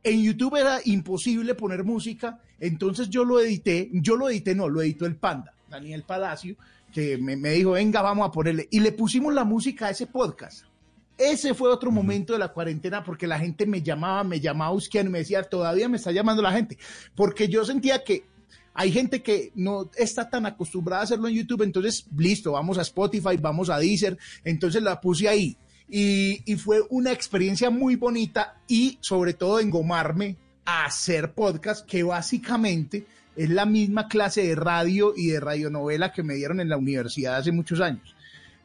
En 0.08 0.22
YouTube 0.22 0.56
era 0.56 0.80
imposible 0.86 1.54
poner 1.54 1.84
música, 1.84 2.40
entonces 2.58 3.10
yo 3.10 3.26
lo 3.26 3.40
edité, 3.40 3.90
yo 3.92 4.16
lo 4.16 4.30
edité, 4.30 4.54
no, 4.54 4.66
lo 4.66 4.80
editó 4.80 5.04
el 5.04 5.16
Panda, 5.16 5.52
Daniel 5.68 6.02
Palacio, 6.02 6.56
que 6.90 7.18
me, 7.18 7.36
me 7.36 7.50
dijo, 7.50 7.72
venga, 7.72 8.00
vamos 8.00 8.26
a 8.26 8.32
ponerle, 8.32 8.68
y 8.70 8.80
le 8.80 8.92
pusimos 8.92 9.34
la 9.34 9.44
música 9.44 9.88
a 9.88 9.90
ese 9.90 10.06
podcast. 10.06 10.64
Ese 11.18 11.52
fue 11.52 11.68
otro 11.68 11.90
momento 11.90 12.32
de 12.32 12.38
la 12.38 12.48
cuarentena 12.48 13.04
porque 13.04 13.26
la 13.26 13.38
gente 13.38 13.66
me 13.66 13.82
llamaba, 13.82 14.24
me 14.24 14.40
llamaba 14.40 14.72
Usquiano 14.72 15.10
y 15.10 15.12
me 15.12 15.18
decía, 15.18 15.42
todavía 15.42 15.90
me 15.90 15.98
está 15.98 16.10
llamando 16.10 16.40
la 16.40 16.52
gente, 16.52 16.78
porque 17.14 17.46
yo 17.46 17.66
sentía 17.66 18.02
que 18.02 18.24
hay 18.72 18.90
gente 18.90 19.22
que 19.22 19.52
no 19.56 19.90
está 19.94 20.30
tan 20.30 20.46
acostumbrada 20.46 21.02
a 21.02 21.04
hacerlo 21.04 21.28
en 21.28 21.34
YouTube, 21.34 21.64
entonces 21.64 22.06
listo, 22.16 22.52
vamos 22.52 22.78
a 22.78 22.82
Spotify, 22.82 23.36
vamos 23.38 23.68
a 23.68 23.78
Deezer, 23.78 24.16
entonces 24.42 24.82
la 24.82 25.02
puse 25.02 25.28
ahí. 25.28 25.58
Y, 25.90 26.42
y 26.44 26.56
fue 26.56 26.82
una 26.90 27.12
experiencia 27.12 27.70
muy 27.70 27.96
bonita 27.96 28.60
y 28.66 28.98
sobre 29.00 29.34
todo 29.34 29.60
engomarme 29.60 30.36
a 30.64 30.84
hacer 30.84 31.32
podcast 31.32 31.86
que 31.86 32.02
básicamente 32.02 33.06
es 33.36 33.48
la 33.50 33.64
misma 33.64 34.08
clase 34.08 34.42
de 34.42 34.54
radio 34.54 35.14
y 35.16 35.28
de 35.28 35.40
radionovela 35.40 36.12
que 36.12 36.22
me 36.22 36.34
dieron 36.34 36.60
en 36.60 36.68
la 36.68 36.76
universidad 36.76 37.36
hace 37.36 37.52
muchos 37.52 37.80
años. 37.80 38.14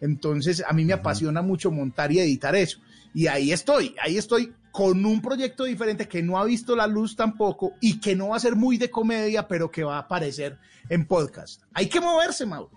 Entonces 0.01 0.63
a 0.67 0.73
mí 0.73 0.83
me 0.83 0.93
apasiona 0.93 1.41
mucho 1.41 1.71
montar 1.71 2.11
y 2.11 2.19
editar 2.19 2.55
eso. 2.55 2.79
Y 3.13 3.27
ahí 3.27 3.53
estoy, 3.53 3.95
ahí 4.01 4.17
estoy 4.17 4.51
con 4.71 5.05
un 5.05 5.21
proyecto 5.21 5.65
diferente 5.65 6.07
que 6.07 6.23
no 6.23 6.39
ha 6.39 6.43
visto 6.43 6.75
la 6.75 6.87
luz 6.87 7.15
tampoco 7.15 7.73
y 7.79 7.99
que 7.99 8.15
no 8.15 8.29
va 8.29 8.37
a 8.37 8.39
ser 8.39 8.55
muy 8.55 8.77
de 8.77 8.89
comedia, 8.89 9.47
pero 9.47 9.69
que 9.69 9.83
va 9.83 9.97
a 9.97 9.99
aparecer 9.99 10.57
en 10.89 11.05
podcast. 11.05 11.61
Hay 11.73 11.87
que 11.87 12.01
moverse, 12.01 12.45
Mauro. 12.45 12.71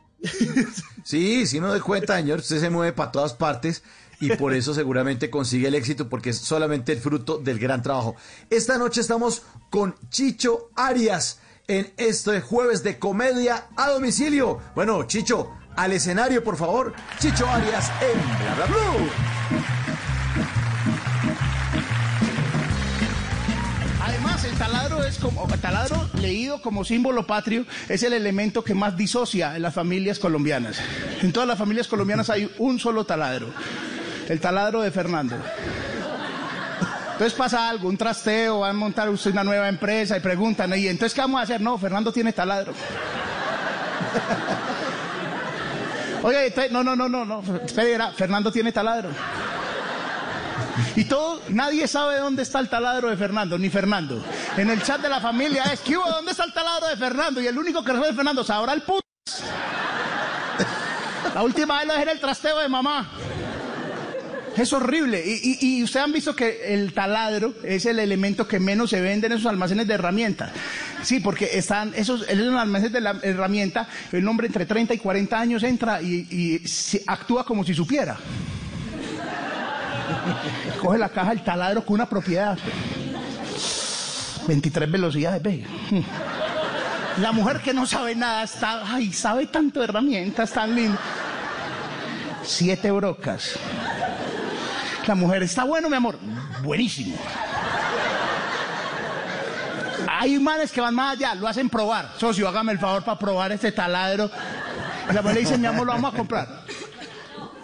Sí, 1.05 1.47
si 1.47 1.61
no 1.61 1.73
de 1.73 1.81
cuenta, 1.81 2.17
señor, 2.17 2.41
usted 2.41 2.61
se 2.61 2.69
mueve 2.69 2.93
para 2.93 3.13
todas 3.13 3.33
partes 3.33 3.83
y 4.21 4.35
por 4.37 4.55
eso 4.55 4.75
seguramente 4.75 5.31
consigue 5.31 5.69
el 5.69 5.75
éxito 5.75 6.09
porque 6.09 6.31
es 6.31 6.39
solamente 6.39 6.93
el 6.93 6.99
fruto 6.99 7.39
del 7.39 7.59
gran 7.59 7.83
trabajo. 7.83 8.17
Esta 8.51 8.79
noche 8.79 9.01
estamos 9.01 9.43
con 9.71 9.95
Chicho 10.11 10.71
Arias 10.75 11.41
en 11.69 11.93
este 11.97 12.41
jueves 12.41 12.83
de 12.83 12.99
comedia 12.99 13.67
a 13.77 13.91
domicilio. 13.91 14.61
Bueno, 14.75 15.05
Chicho, 15.05 15.51
al 15.77 15.93
escenario, 15.93 16.43
por 16.43 16.57
favor. 16.57 16.95
Chicho 17.19 17.47
Arias 17.49 17.91
en 18.01 18.21
Bla 18.39 18.55
Bla 18.55 18.67
Blue. 18.67 19.11
Además, 24.03 24.45
el 24.45 24.57
taladro 24.57 25.05
es 25.05 25.19
como 25.19 25.47
el 25.53 25.61
taladro 25.61 26.09
leído 26.15 26.61
como 26.63 26.85
símbolo 26.85 27.27
patrio 27.27 27.67
es 27.89 28.03
el 28.03 28.13
elemento 28.13 28.65
que 28.65 28.75
más 28.75 28.97
disocia 28.97 29.57
en 29.57 29.63
las 29.63 29.75
familias 29.75 30.19
colombianas. 30.19 30.79
En 31.23 31.33
todas 31.33 31.49
las 31.49 31.59
familias 31.59 31.89
colombianas 31.89 32.31
hay 32.31 32.51
un 32.59 32.79
solo 32.79 33.05
taladro, 33.05 33.49
el 34.29 34.41
taladro 34.41 34.83
de 34.83 34.91
Fernando. 34.91 35.37
Entonces 37.13 37.33
pasa 37.33 37.69
algo, 37.69 37.89
un 37.89 37.97
trasteo, 37.97 38.61
van 38.61 38.71
a 38.71 38.75
montar 38.75 39.09
usted 39.09 39.31
una 39.31 39.43
nueva 39.43 39.69
empresa 39.69 40.17
y 40.19 40.21
preguntan, 40.21 40.79
¿y 40.79 40.87
entonces 40.87 41.15
qué 41.15 41.23
vamos 41.23 41.41
a 41.41 41.45
hacer? 41.45 41.61
No, 41.61 41.79
Fernando 41.79 42.13
tiene 42.13 42.33
taladro. 42.33 42.75
Oye, 46.23 46.53
no, 46.71 46.85
no, 46.85 46.95
no, 46.95 47.09
no, 47.09 47.25
no, 47.25 47.43
espera, 47.65 48.11
Fernando 48.11 48.53
tiene 48.53 48.71
taladro. 48.73 49.11
Y 50.95 51.05
todo, 51.05 51.41
nadie 51.49 51.89
sabe 51.89 52.19
dónde 52.19 52.43
está 52.43 52.59
el 52.59 52.69
taladro 52.69 53.09
de 53.09 53.17
Fernando, 53.17 53.57
ni 53.59 53.71
Fernando. 53.71 54.23
En 54.57 54.69
el 54.69 54.83
chat 54.83 55.01
de 55.01 55.09
la 55.09 55.21
familia 55.21 55.65
es, 55.73 55.81
¿qué 55.81 55.97
hubo? 55.97 56.07
¿Dónde 56.07 56.33
está 56.33 56.45
el 56.45 56.53
taladro 56.53 56.89
de 56.89 56.97
Fernando? 56.97 57.41
Y 57.41 57.47
el 57.47 57.57
único 57.57 57.83
que 57.83 57.93
sabe 57.93 58.11
es 58.11 58.17
Fernando, 58.17 58.45
sabrá 58.45 58.75
el 58.75 58.83
puto. 58.83 59.01
La 61.35 61.43
última 61.43 61.79
vez 61.79 61.87
lo 61.87 61.93
dejé 61.93 62.05
en 62.05 62.11
el 62.11 62.21
trasteo 62.21 62.59
de 62.59 62.69
mamá. 62.69 63.09
Es 64.57 64.73
horrible. 64.73 65.23
Y, 65.25 65.59
y, 65.61 65.83
ustedes 65.83 66.05
han 66.05 66.13
visto 66.13 66.35
que 66.35 66.73
el 66.73 66.95
taladro 66.95 67.53
es 67.63 67.85
el 67.85 67.99
elemento 67.99 68.49
que 68.49 68.59
menos 68.59 68.89
se 68.91 69.03
vende 69.03 69.27
en 69.27 69.35
esos 69.35 69.47
almacenes 69.47 69.87
de 69.87 69.95
herramientas. 69.95 70.51
Sí, 71.03 71.21
porque 71.21 71.51
están 71.53 71.93
esos, 71.95 72.27
esos 72.29 72.55
almacenes 72.55 72.93
de 72.93 73.03
la 73.03 73.19
herramienta, 73.23 73.87
el 74.13 74.27
hombre 74.27 74.47
entre 74.47 74.65
30 74.65 74.95
y 74.95 74.99
40 74.99 75.39
años 75.39 75.63
entra 75.63 76.01
y, 76.01 76.63
actúa 77.07 77.45
como 77.45 77.65
si 77.65 77.75
supiera. 77.75 78.17
Coge 80.81 80.99
la 80.99 81.11
caja 81.11 81.31
del 81.31 81.45
taladro 81.45 81.85
con 81.85 81.95
una 81.95 82.09
propiedad. 82.09 82.59
23 84.47 84.91
velocidades, 84.91 85.43
ve. 85.43 85.65
La 87.21 87.33
mujer 87.33 87.63
que 87.63 87.73
no 87.73 87.87
sabe 87.87 88.15
nada 88.15 88.43
está, 88.43 88.83
ay, 88.85 89.11
sabe 89.11 89.47
tanto 89.47 89.81
de 89.81 89.87
herramientas 89.87 90.53
tan 90.53 90.75
lindas. 90.75 91.01
Siete 92.43 92.91
brocas. 92.91 93.59
La 95.07 95.15
mujer 95.15 95.43
está 95.45 95.65
bueno, 95.65 95.89
mi 95.89 95.97
amor. 95.97 96.19
Buenísimo. 96.63 97.17
Hay 100.09 100.39
manes 100.39 100.73
que 100.73 100.81
van 100.81 100.95
más 100.95 101.17
allá, 101.17 101.35
lo 101.35 101.47
hacen 101.47 101.69
probar. 101.69 102.11
Socio, 102.19 102.49
hágame 102.49 102.73
el 102.73 102.79
favor 102.79 103.05
para 103.05 103.19
probar 103.19 103.53
este 103.53 103.71
taladro. 103.71 104.31
La 105.13 105.23
mujer 105.23 105.35
le 105.35 105.41
dice, 105.41 105.59
mi 105.59 105.67
amor, 105.67 105.87
lo 105.87 105.93
vamos 105.93 106.13
a 106.13 106.17
comprar. 106.17 106.49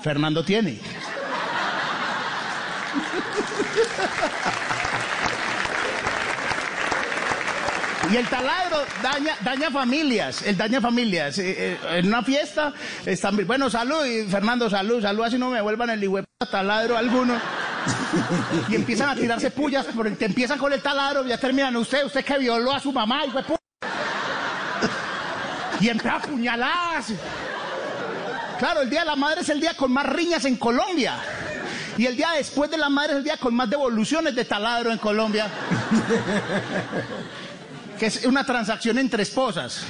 Fernando 0.00 0.44
tiene. 0.44 0.78
Y 8.12 8.16
el 8.16 8.28
taladro 8.28 8.76
daña, 9.02 9.34
daña 9.40 9.70
familias, 9.70 10.42
el 10.42 10.56
daña 10.56 10.82
familias. 10.82 11.38
Eh, 11.38 11.54
eh, 11.72 11.78
en 11.92 12.08
una 12.08 12.22
fiesta, 12.22 12.74
están, 13.06 13.46
bueno, 13.46 13.70
salud, 13.70 14.04
Fernando, 14.30 14.68
salud, 14.68 15.00
salud, 15.00 15.24
así 15.24 15.38
no 15.38 15.48
me 15.48 15.62
vuelvan 15.62 15.88
el 15.90 16.04
hijo 16.04 16.20
taladro 16.50 16.98
alguno. 16.98 17.40
Y 18.68 18.74
empiezan 18.74 19.08
a 19.08 19.14
tirarse 19.14 19.50
pullas, 19.50 19.86
porque 19.96 20.10
te 20.10 20.26
empiezan 20.26 20.58
con 20.58 20.72
el 20.74 20.82
taladro, 20.82 21.24
ya 21.26 21.38
terminan 21.38 21.74
usted, 21.76 22.04
usted 22.04 22.22
que 22.22 22.36
violó 22.36 22.72
a 22.74 22.80
su 22.80 22.92
mamá, 22.92 23.24
hijo 23.24 23.38
de 23.38 23.44
pu- 23.44 23.56
Y 25.80 25.88
empieza 25.88 26.16
a 26.16 26.20
puñaladas. 26.20 27.06
Claro, 28.58 28.82
el 28.82 28.90
Día 28.90 29.00
de 29.00 29.06
la 29.06 29.16
Madre 29.16 29.40
es 29.40 29.48
el 29.48 29.60
día 29.60 29.74
con 29.74 29.90
más 29.90 30.04
riñas 30.06 30.44
en 30.44 30.56
Colombia. 30.56 31.14
Y 31.96 32.06
el 32.06 32.16
día 32.16 32.32
después 32.36 32.70
de 32.70 32.78
la 32.78 32.88
madre 32.88 33.12
es 33.12 33.18
el 33.18 33.24
día 33.24 33.36
con 33.36 33.54
más 33.54 33.68
devoluciones 33.68 34.34
de 34.34 34.44
taladro 34.46 34.90
en 34.92 34.98
Colombia. 34.98 35.46
Que 38.02 38.08
es 38.08 38.24
una 38.24 38.44
transacción 38.44 38.98
entre 38.98 39.22
esposas. 39.22 39.84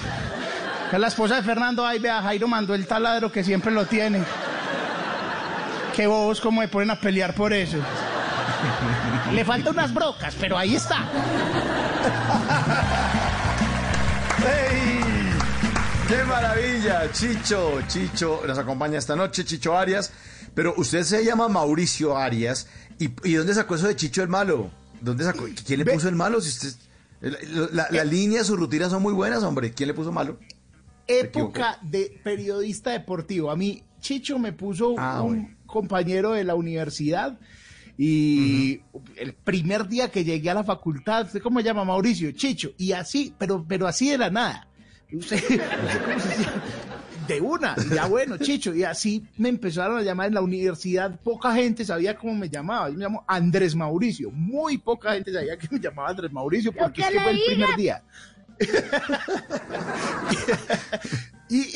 Que 0.90 0.98
la 0.98 1.09
esposa 1.09 1.37
de 1.37 1.42
Fernando, 1.42 1.87
ay, 1.87 1.98
vea, 1.98 2.20
Jairo 2.20 2.46
mandó 2.46 2.75
el 2.75 2.87
taladro 2.87 3.33
que 3.33 3.42
siempre 3.42 3.72
lo 3.72 3.87
tiene. 3.87 4.22
Qué 5.96 6.07
bobos 6.07 6.38
como 6.38 6.61
me 6.61 6.68
ponen 6.68 6.90
a 6.90 7.01
pelear 7.01 7.35
por 7.35 7.55
eso. 7.55 7.79
Le 9.33 9.42
faltan 9.46 9.72
unas 9.72 9.94
brocas, 9.94 10.35
pero 10.38 10.59
ahí 10.59 10.75
está. 10.75 11.07
¡Ey! 14.44 15.01
¡Qué 16.07 16.25
maravilla! 16.25 17.11
Chicho, 17.12 17.81
Chicho 17.88 18.42
nos 18.46 18.59
acompaña 18.59 18.98
esta 18.98 19.16
noche, 19.16 19.46
Chicho 19.46 19.75
Arias. 19.75 20.12
Pero 20.55 20.75
usted 20.77 21.03
se 21.05 21.25
llama 21.25 21.48
Mauricio 21.48 22.14
Arias. 22.14 22.66
¿Y, 22.98 23.09
y 23.25 23.37
dónde 23.37 23.55
sacó 23.55 23.77
eso 23.77 23.87
de 23.87 23.96
Chicho 23.96 24.22
el 24.22 24.29
malo? 24.29 24.70
¿Dónde 25.01 25.25
sacó? 25.25 25.46
¿Quién 25.66 25.79
le 25.83 25.87
puso 25.90 26.11
el 26.11 26.14
malo? 26.14 26.42
Si 26.42 26.51
usted, 26.51 26.92
la, 27.23 27.69
la- 27.73 27.89
la 27.91 28.05
línea, 28.05 28.45
sus 28.45 28.59
rutinas 28.59 28.91
son 28.91 29.03
muy 29.03 29.13
buenas, 29.13 29.43
hombre. 29.43 29.73
¿Quién 29.73 29.87
le 29.89 29.95
puso 29.95 30.11
malo? 30.13 30.39
Época 31.07 31.79
de 31.83 32.21
periodista 32.23 32.91
deportivo. 32.91 33.51
A 33.51 33.57
mí, 33.57 33.83
Chicho 34.01 34.39
me 34.39 34.53
puso 34.53 34.95
Ah, 34.99 35.23
un 35.23 35.43
bueno. 35.43 35.57
compañero 35.67 36.33
de 36.33 36.45
la 36.45 36.55
universidad. 36.55 37.39
Y 37.99 38.81
el 39.17 39.35
primer 39.35 39.87
día 39.87 40.11
que 40.11 40.25
llegué 40.25 40.51
a 40.51 40.55
la 40.55 40.65
facultad, 40.65 41.27
¿usted 41.27 41.41
cómo 41.43 41.61
se 41.61 41.65
llama? 41.67 41.85
Mauricio, 41.85 42.33
Chicho. 42.33 42.73
Y 42.79 42.93
así, 42.93 43.35
pero, 43.39 43.65
pero 43.69 43.87
así 43.87 44.11
de 44.11 44.19
la 44.19 44.31
nada. 44.31 44.67
Usted. 45.13 45.39
De 47.33 47.40
una, 47.40 47.75
y 47.79 47.95
ya 47.95 48.07
bueno, 48.07 48.37
Chicho. 48.37 48.75
Y 48.75 48.85
así 48.85 49.25
me 49.38 49.49
empezaron 49.49 49.99
a 49.99 50.03
llamar 50.03 50.29
en 50.29 50.35
la 50.35 50.42
universidad. 50.42 51.18
Poca 51.21 51.55
gente 51.55 51.85
sabía 51.85 52.16
cómo 52.16 52.35
me 52.35 52.49
llamaba. 52.49 52.88
Yo 52.90 52.97
me 52.97 53.05
llamo 53.05 53.25
Andrés 53.27 53.75
Mauricio. 53.75 54.31
Muy 54.31 54.79
poca 54.79 55.12
gente 55.14 55.33
sabía 55.33 55.57
que 55.57 55.68
me 55.71 55.81
llamaba 55.81 56.11
Andrés 56.11 56.33
Mauricio 56.33 56.73
porque 56.73 57.01
es 57.01 57.09
que 57.09 57.21
fue 57.21 57.33
el 57.33 57.40
primer 57.47 57.77
día. 57.77 58.03
Y, 61.49 61.66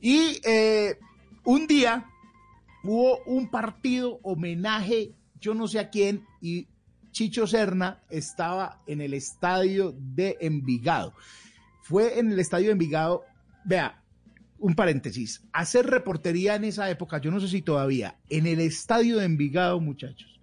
y, 0.00 0.40
eh, 0.44 0.96
un 1.42 1.66
día 1.66 2.06
hubo 2.84 3.18
un 3.24 3.50
partido 3.50 4.20
homenaje, 4.22 5.12
yo 5.40 5.52
no 5.52 5.66
sé 5.66 5.80
a 5.80 5.90
quién, 5.90 6.24
y 6.40 6.68
Chicho 7.10 7.46
Serna 7.48 8.02
estaba 8.08 8.82
en 8.86 9.00
el 9.00 9.14
estadio 9.14 9.94
de 9.98 10.36
Envigado. 10.40 11.12
Fue 11.82 12.20
en 12.20 12.30
el 12.30 12.38
estadio 12.38 12.66
de 12.66 12.72
Envigado, 12.72 13.24
vea, 13.64 13.99
un 14.60 14.74
paréntesis, 14.74 15.42
hacer 15.52 15.86
reportería 15.86 16.54
en 16.54 16.64
esa 16.64 16.90
época, 16.90 17.18
yo 17.18 17.30
no 17.30 17.40
sé 17.40 17.48
si 17.48 17.62
todavía, 17.62 18.16
en 18.28 18.46
el 18.46 18.60
estadio 18.60 19.18
de 19.18 19.24
Envigado, 19.24 19.80
muchachos. 19.80 20.38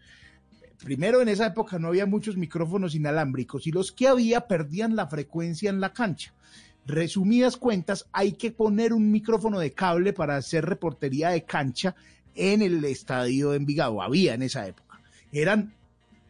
Primero, 0.84 1.22
en 1.22 1.30
esa 1.30 1.48
época 1.48 1.80
no 1.80 1.88
había 1.88 2.06
muchos 2.06 2.36
micrófonos 2.36 2.96
inalámbricos 2.96 3.68
y 3.68 3.72
los 3.72 3.92
que 3.92 4.08
había 4.08 4.42
perdían 4.42 4.96
la 4.96 5.08
frecuencia 5.08 5.70
en 5.70 5.80
la 5.80 5.94
cancha. 5.94 6.34
Resumidas 6.86 7.58
cuentas, 7.58 8.08
hay 8.12 8.34
que 8.34 8.52
poner 8.52 8.94
un 8.94 9.12
micrófono 9.12 9.60
de 9.60 9.74
cable 9.74 10.14
para 10.14 10.38
hacer 10.38 10.66
reportería 10.66 11.30
de 11.30 11.44
cancha 11.44 11.96
en 12.36 12.62
el 12.62 12.84
estadio 12.86 13.52
de 13.52 13.58
Envigado. 13.58 14.02
Había 14.02 14.34
en 14.34 14.44
esa 14.44 14.68
época. 14.68 15.02
Eran 15.32 15.74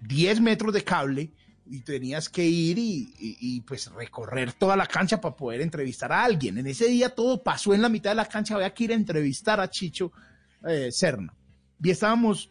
10 0.02 0.42
metros 0.42 0.74
de 0.74 0.84
cable 0.84 1.30
y 1.70 1.82
tenías 1.82 2.30
que 2.30 2.46
ir 2.46 2.78
y, 2.80 3.62
pues 3.62 3.92
recorrer 3.92 4.54
toda 4.54 4.76
la 4.76 4.86
cancha 4.86 5.20
para 5.20 5.36
poder 5.36 5.62
entrevistar 5.62 6.12
a 6.12 6.24
alguien. 6.24 6.58
En 6.58 6.68
ese 6.68 6.88
día 6.88 7.10
todo 7.10 7.44
pasó 7.44 7.74
en 7.74 7.82
la 7.82 7.90
mitad 7.90 8.12
de 8.12 8.16
la 8.16 8.26
cancha, 8.26 8.56
había 8.56 8.74
que 8.74 8.86
ir 8.86 8.92
a 8.92 8.96
entrevistar 8.96 9.60
a 9.60 9.70
Chicho 9.70 10.12
eh, 10.68 10.92
Serna. 10.92 11.34
Y 11.82 11.90
estábamos 11.90 12.50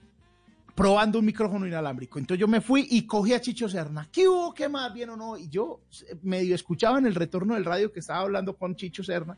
probando 0.74 1.18
un 1.18 1.24
micrófono 1.24 1.66
inalámbrico. 1.66 2.18
Entonces 2.18 2.40
yo 2.40 2.46
me 2.46 2.60
fui 2.60 2.86
y 2.90 3.06
cogí 3.06 3.32
a 3.32 3.40
Chicho 3.40 3.68
Serna. 3.68 4.08
¿Qué 4.12 4.28
hubo? 4.28 4.52
¿Qué 4.52 4.68
más? 4.68 4.92
¿Bien 4.92 5.10
o 5.10 5.16
no? 5.16 5.36
Y 5.36 5.48
yo 5.48 5.80
eh, 6.08 6.16
medio 6.22 6.54
escuchaba 6.54 6.98
en 6.98 7.06
el 7.06 7.14
retorno 7.14 7.54
del 7.54 7.64
radio 7.64 7.90
que 7.90 8.00
estaba 8.00 8.20
hablando 8.20 8.56
con 8.56 8.76
Chicho 8.76 9.02
Serna. 9.02 9.36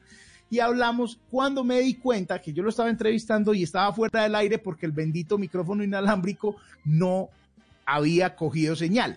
Y 0.51 0.61
hablamos 0.61 1.21
cuando 1.31 1.63
me 1.63 1.81
di 1.81 1.95
cuenta 1.95 2.41
que 2.41 2.53
yo 2.53 2.63
lo 2.63 2.71
estaba 2.71 2.89
entrevistando 2.89 3.55
y 3.55 3.63
estaba 3.63 3.93
fuera 3.93 4.23
del 4.23 4.35
aire 4.35 4.59
porque 4.59 4.87
el 4.87 4.93
bendito 4.93 5.39
micrófono 5.39 5.85
inalámbrico 5.85 6.57
no 6.85 7.29
había 7.89 8.37
cogido 8.37 8.77
señal. 8.77 9.17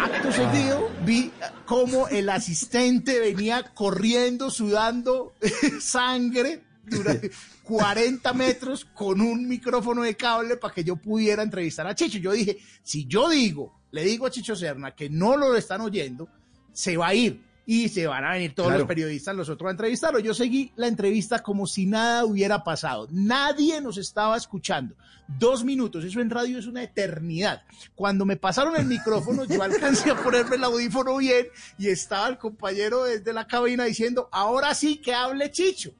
Acto 0.00 0.30
seguido 0.30 0.88
vi 1.04 1.32
cómo 1.66 2.06
el 2.06 2.28
asistente 2.30 3.18
venía 3.18 3.74
corriendo, 3.74 4.50
sudando 4.50 5.34
sangre 5.80 6.62
durante 6.86 7.32
40 7.64 8.32
metros 8.34 8.84
con 8.84 9.20
un 9.20 9.48
micrófono 9.48 10.02
de 10.02 10.16
cable 10.16 10.56
para 10.56 10.72
que 10.72 10.84
yo 10.84 10.94
pudiera 10.94 11.42
entrevistar 11.42 11.88
a 11.88 11.94
Chicho. 11.94 12.18
Yo 12.18 12.30
dije, 12.30 12.58
si 12.84 13.06
yo 13.06 13.28
digo, 13.28 13.80
le 13.90 14.04
digo 14.04 14.26
a 14.26 14.30
Chicho 14.30 14.54
Serna 14.54 14.94
que 14.94 15.10
no 15.10 15.36
lo 15.36 15.56
están 15.56 15.80
oyendo, 15.80 16.28
se 16.72 16.96
va 16.96 17.08
a 17.08 17.14
ir 17.14 17.42
y 17.66 17.88
se 17.88 18.06
van 18.06 18.24
a 18.24 18.32
venir 18.32 18.54
todos 18.54 18.68
Claro. 18.68 18.80
los 18.80 18.88
periodistas, 18.88 19.34
los 19.34 19.48
otros 19.48 19.68
a 19.68 19.70
entrevistarlo. 19.72 20.18
Yo 20.18 20.34
seguí 20.34 20.72
la 20.76 20.86
entrevista 20.86 21.42
como 21.42 21.66
si 21.66 21.86
nada 21.86 22.24
hubiera 22.24 22.62
pasado. 22.62 23.08
Nadie 23.10 23.80
nos 23.80 23.96
estaba 23.96 24.36
escuchando. 24.36 24.94
Dos 25.26 25.64
minutos, 25.64 26.04
eso 26.04 26.20
en 26.20 26.28
radio 26.28 26.58
es 26.58 26.66
una 26.66 26.82
eternidad. 26.82 27.62
Cuando 27.94 28.26
me 28.26 28.36
pasaron 28.36 28.76
el 28.76 28.84
micrófono, 28.84 29.44
yo 29.44 29.62
alcancé 29.62 30.10
a 30.10 30.22
ponerme 30.22 30.56
el 30.56 30.64
audífono 30.64 31.16
bien 31.16 31.46
y 31.78 31.88
estaba 31.88 32.28
el 32.28 32.36
compañero 32.36 33.04
desde 33.04 33.32
la 33.32 33.46
cabina 33.46 33.84
diciendo, 33.84 34.28
ahora 34.30 34.74
sí 34.74 34.96
que 34.98 35.14
hable 35.14 35.50
Chicho. 35.50 35.92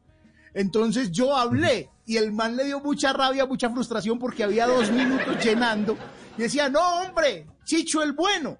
Entonces 0.52 1.10
yo 1.10 1.34
hablé 1.36 1.88
y 2.06 2.18
el 2.18 2.32
man 2.32 2.54
le 2.56 2.64
dio 2.64 2.80
mucha 2.80 3.12
rabia, 3.14 3.46
mucha 3.46 3.70
frustración 3.70 4.18
porque 4.18 4.44
había 4.44 4.66
dos 4.66 4.90
minutos 4.92 5.42
llenando 5.42 5.96
y 6.36 6.42
decía, 6.42 6.68
no 6.68 6.80
hombre, 7.00 7.46
Chicho 7.64 8.02
el 8.02 8.12
bueno. 8.12 8.58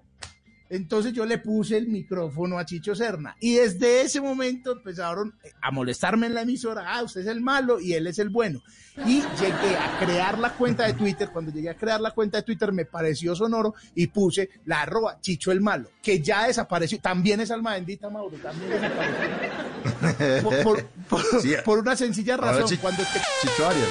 Entonces 0.69 1.13
yo 1.13 1.25
le 1.25 1.37
puse 1.37 1.77
el 1.77 1.87
micrófono 1.87 2.57
a 2.57 2.65
Chicho 2.65 2.95
Serna 2.95 3.35
y 3.39 3.55
desde 3.55 4.01
ese 4.01 4.19
momento 4.19 4.71
empezaron 4.71 5.35
a 5.61 5.71
molestarme 5.71 6.25
en 6.27 6.33
la 6.33 6.41
emisora, 6.41 6.85
ah, 6.95 7.03
usted 7.03 7.21
es 7.21 7.27
el 7.27 7.39
malo 7.41 7.79
y 7.79 7.93
él 7.93 8.07
es 8.07 8.17
el 8.19 8.29
bueno. 8.29 8.61
Y 9.05 9.21
llegué 9.21 9.75
a 9.77 9.99
crear 9.99 10.39
la 10.39 10.53
cuenta 10.53 10.87
de 10.87 10.93
Twitter, 10.93 11.29
cuando 11.31 11.51
llegué 11.51 11.69
a 11.69 11.75
crear 11.77 11.99
la 12.01 12.11
cuenta 12.11 12.37
de 12.37 12.43
Twitter 12.43 12.71
me 12.71 12.85
pareció 12.85 13.35
sonoro 13.35 13.75
y 13.93 14.07
puse 14.07 14.49
la 14.65 14.81
arroba 14.81 15.19
Chicho 15.21 15.51
el 15.51 15.61
malo, 15.61 15.89
que 16.01 16.19
ya 16.21 16.47
desapareció, 16.47 16.99
también 16.99 17.41
es 17.41 17.51
alma 17.51 17.73
bendita 17.73 18.09
Mauro, 18.09 18.37
también 18.37 18.71
desapareció. 18.71 20.43
Por, 20.43 20.63
por- 20.63 20.85
por- 21.09 21.41
Sí. 21.41 21.53
por 21.63 21.79
una 21.79 21.95
sencilla 21.95 22.37
razón, 22.37 22.75
cuando 22.81 23.03
te 23.03 23.19
Chicho 23.41 23.67
Arias. 23.67 23.89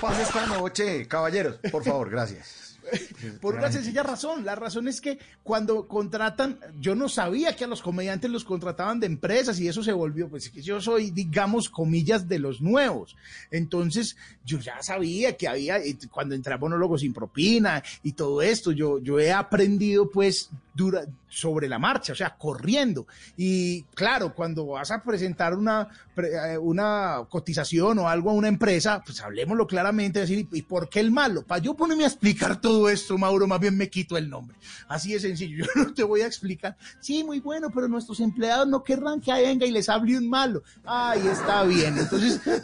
Paz 0.00 0.18
esta 0.18 0.46
noche. 0.46 1.06
Caballeros, 1.08 1.56
por 1.70 1.84
favor, 1.84 2.10
gracias. 2.10 2.73
Por 3.40 3.56
una 3.56 3.70
sencilla 3.70 4.02
razón. 4.02 4.44
La 4.44 4.54
razón 4.54 4.88
es 4.88 5.00
que 5.00 5.18
cuando 5.42 5.86
contratan, 5.86 6.58
yo 6.80 6.94
no 6.94 7.08
sabía 7.08 7.56
que 7.56 7.64
a 7.64 7.68
los 7.68 7.82
comediantes 7.82 8.30
los 8.30 8.44
contrataban 8.44 9.00
de 9.00 9.06
empresas 9.06 9.58
y 9.60 9.68
eso 9.68 9.82
se 9.82 9.92
volvió, 9.92 10.28
pues 10.28 10.52
yo 10.52 10.80
soy, 10.80 11.10
digamos, 11.10 11.68
comillas 11.68 12.28
de 12.28 12.38
los 12.38 12.60
nuevos. 12.60 13.16
Entonces, 13.50 14.16
yo 14.44 14.58
ya 14.58 14.82
sabía 14.82 15.36
que 15.36 15.48
había, 15.48 15.78
cuando 16.10 16.34
entré 16.34 16.54
a 16.54 16.58
monólogos 16.58 17.00
sin 17.00 17.12
propina 17.12 17.82
y 18.02 18.12
todo 18.12 18.42
esto, 18.42 18.72
yo, 18.72 18.98
yo 18.98 19.18
he 19.18 19.32
aprendido 19.32 20.10
pues 20.10 20.50
dura, 20.74 21.06
sobre 21.28 21.68
la 21.68 21.78
marcha, 21.78 22.12
o 22.12 22.16
sea, 22.16 22.36
corriendo. 22.36 23.06
Y 23.36 23.82
claro, 23.94 24.34
cuando 24.34 24.66
vas 24.66 24.90
a 24.90 25.02
presentar 25.02 25.54
una, 25.54 25.88
eh, 26.16 26.58
una 26.58 27.22
cotización 27.28 27.98
o 27.98 28.08
algo 28.08 28.30
a 28.30 28.34
una 28.34 28.48
empresa, 28.48 29.02
pues 29.04 29.20
hablemoslo 29.20 29.66
claramente, 29.66 30.20
decir, 30.20 30.48
¿y 30.52 30.62
por 30.62 30.88
qué 30.88 31.00
el 31.00 31.10
malo? 31.10 31.42
Para 31.42 31.62
yo 31.62 31.74
ponerme 31.74 32.04
a 32.04 32.08
explicar 32.08 32.60
todo 32.60 32.83
esto, 32.88 33.18
Mauro, 33.18 33.46
más 33.46 33.60
bien 33.60 33.76
me 33.76 33.90
quito 33.90 34.16
el 34.16 34.28
nombre. 34.28 34.56
Así 34.88 35.12
de 35.12 35.20
sencillo, 35.20 35.64
yo 35.74 35.82
no 35.82 35.94
te 35.94 36.02
voy 36.02 36.22
a 36.22 36.26
explicar. 36.26 36.76
Sí, 37.00 37.24
muy 37.24 37.40
bueno, 37.40 37.70
pero 37.70 37.88
nuestros 37.88 38.20
empleados 38.20 38.68
no 38.68 38.82
querrán 38.82 39.20
que 39.20 39.32
venga 39.32 39.66
y 39.66 39.70
les 39.70 39.88
hable 39.88 40.18
un 40.18 40.28
malo. 40.28 40.62
Ay, 40.84 41.26
está 41.26 41.64
bien. 41.64 41.98
Entonces, 41.98 42.40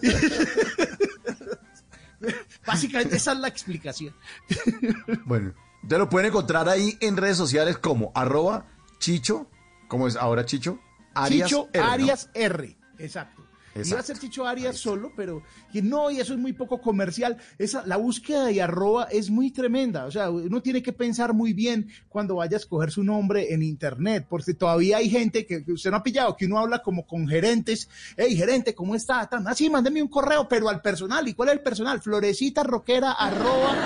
básicamente 2.66 3.16
esa 3.16 3.32
es 3.32 3.38
la 3.38 3.48
explicación. 3.48 4.14
Bueno, 5.24 5.54
te 5.88 5.98
lo 5.98 6.08
pueden 6.08 6.28
encontrar 6.28 6.68
ahí 6.68 6.96
en 7.00 7.16
redes 7.16 7.36
sociales 7.36 7.78
como 7.78 8.12
arroba 8.14 8.66
Chicho, 8.98 9.48
como 9.88 10.06
es 10.06 10.16
ahora 10.16 10.44
Chicho, 10.44 10.78
Arias 11.14 11.48
Chicho 11.48 11.68
R, 11.72 11.84
¿no? 11.84 11.90
Arias 11.90 12.30
R, 12.34 12.76
exacto. 12.98 13.42
Iba 13.74 13.80
a 13.80 13.82
Exacto. 13.82 14.06
ser 14.06 14.18
Chicho 14.18 14.46
Arias 14.46 14.78
solo, 14.78 15.12
pero 15.16 15.42
que 15.72 15.80
no, 15.80 16.10
y 16.10 16.18
eso 16.18 16.32
es 16.32 16.40
muy 16.40 16.52
poco 16.52 16.80
comercial. 16.80 17.36
Esa, 17.56 17.86
la 17.86 17.96
búsqueda 17.96 18.46
de 18.46 18.60
arroba 18.60 19.04
es 19.04 19.30
muy 19.30 19.52
tremenda. 19.52 20.06
O 20.06 20.10
sea, 20.10 20.30
uno 20.30 20.60
tiene 20.60 20.82
que 20.82 20.92
pensar 20.92 21.34
muy 21.34 21.52
bien 21.52 21.88
cuando 22.08 22.36
vaya 22.36 22.56
a 22.56 22.60
escoger 22.60 22.90
su 22.90 23.04
nombre 23.04 23.54
en 23.54 23.62
internet, 23.62 24.26
porque 24.28 24.54
todavía 24.54 24.96
hay 24.96 25.08
gente 25.08 25.46
que, 25.46 25.64
que 25.64 25.72
usted 25.72 25.90
no 25.90 25.98
ha 25.98 26.02
pillado, 26.02 26.36
que 26.36 26.46
uno 26.46 26.58
habla 26.58 26.82
como 26.82 27.06
con 27.06 27.28
gerentes. 27.28 27.88
Hey, 28.16 28.36
gerente, 28.36 28.74
¿cómo 28.74 28.96
está? 28.96 29.28
Tan, 29.28 29.46
así, 29.46 29.70
mándeme 29.70 30.02
un 30.02 30.08
correo, 30.08 30.48
pero 30.48 30.68
al 30.68 30.82
personal. 30.82 31.28
¿Y 31.28 31.34
cuál 31.34 31.50
es 31.50 31.54
el 31.54 31.62
personal? 31.62 32.00
Florecita 32.00 32.64
roquera 32.64 33.12
arroba. 33.12 33.76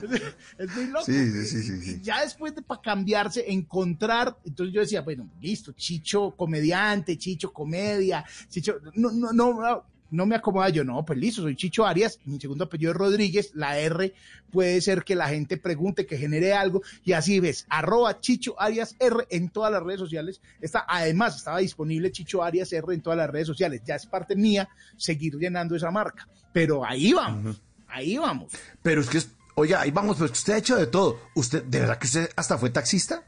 es 0.58 0.76
muy 0.76 0.86
loco. 0.86 1.04
Sí, 1.04 1.44
sí, 1.44 1.62
sí, 1.62 2.00
Ya 2.02 2.22
después 2.22 2.54
de 2.54 2.62
para 2.62 2.80
cambiarse, 2.80 3.50
encontrar, 3.50 4.36
entonces 4.44 4.74
yo 4.74 4.80
decía, 4.80 5.02
bueno, 5.02 5.28
listo, 5.40 5.72
Chicho 5.72 6.32
comediante, 6.36 7.16
Chicho 7.18 7.52
comedia, 7.52 8.24
Chicho, 8.48 8.76
no, 8.94 9.10
no, 9.12 9.32
no, 9.32 9.54
no, 9.60 9.84
no 10.08 10.24
me 10.24 10.36
acomoda 10.36 10.68
yo, 10.68 10.84
no, 10.84 11.04
pues 11.04 11.18
listo, 11.18 11.42
soy 11.42 11.56
Chicho 11.56 11.84
Arias, 11.84 12.20
mi 12.26 12.38
segundo 12.40 12.64
apellido 12.64 12.92
es 12.92 12.96
Rodríguez, 12.96 13.50
la 13.54 13.78
R 13.78 14.14
puede 14.52 14.80
ser 14.80 15.02
que 15.02 15.16
la 15.16 15.28
gente 15.28 15.56
pregunte, 15.56 16.06
que 16.06 16.16
genere 16.16 16.52
algo, 16.54 16.80
y 17.04 17.12
así 17.12 17.40
ves, 17.40 17.66
arroba 17.68 18.20
Chicho 18.20 18.54
Arias 18.60 18.94
R 19.00 19.26
en 19.30 19.48
todas 19.48 19.72
las 19.72 19.82
redes 19.82 19.98
sociales, 19.98 20.40
está, 20.60 20.84
además 20.88 21.36
estaba 21.36 21.58
disponible 21.58 22.12
Chicho 22.12 22.42
Arias 22.42 22.72
R 22.72 22.94
en 22.94 23.00
todas 23.00 23.16
las 23.16 23.28
redes 23.30 23.48
sociales, 23.48 23.82
ya 23.84 23.96
es 23.96 24.06
parte 24.06 24.36
mía 24.36 24.68
seguir 24.96 25.34
llenando 25.36 25.74
esa 25.74 25.90
marca, 25.90 26.28
pero 26.52 26.84
ahí 26.84 27.12
vamos, 27.12 27.60
ahí 27.88 28.16
vamos. 28.16 28.52
Pero 28.82 29.00
es 29.00 29.08
que, 29.08 29.18
es- 29.18 29.30
oiga, 29.56 29.80
ahí 29.80 29.90
vamos, 29.90 30.16
pues 30.18 30.30
usted 30.30 30.54
ha 30.54 30.58
hecho 30.58 30.76
de 30.76 30.86
todo. 30.86 31.18
¿Usted, 31.34 31.64
de 31.64 31.80
verdad 31.80 31.98
que 31.98 32.06
usted 32.06 32.30
hasta 32.36 32.56
fue 32.56 32.70
taxista? 32.70 33.24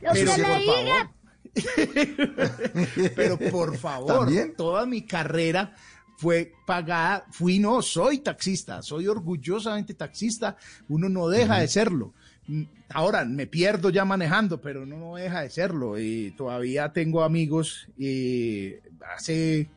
Lo 0.00 0.12
que 0.12 0.24
Pero 0.24 0.36
le 0.36 0.44
por 0.44 0.58
diga. 0.58 1.12
Pero 3.14 3.38
por 3.38 3.76
favor, 3.76 4.24
¿También? 4.24 4.54
toda 4.56 4.86
mi 4.86 5.02
carrera 5.02 5.74
fue 6.16 6.52
pagada, 6.66 7.26
fui 7.30 7.58
no, 7.58 7.82
soy 7.82 8.20
taxista, 8.20 8.80
soy 8.80 9.06
orgullosamente 9.06 9.92
taxista, 9.94 10.56
uno 10.88 11.08
no 11.08 11.28
deja 11.28 11.58
de 11.58 11.68
serlo. 11.68 12.14
Mm, 12.46 12.62
Ahora 12.94 13.24
me 13.24 13.46
pierdo 13.46 13.90
ya 13.90 14.04
manejando, 14.04 14.60
pero 14.60 14.82
uno 14.82 14.98
no 14.98 15.16
deja 15.16 15.40
de 15.40 15.50
serlo. 15.50 15.98
Y 15.98 16.32
todavía 16.32 16.92
tengo 16.92 17.22
amigos. 17.22 17.88
Y 17.96 18.74
hace 19.14 19.68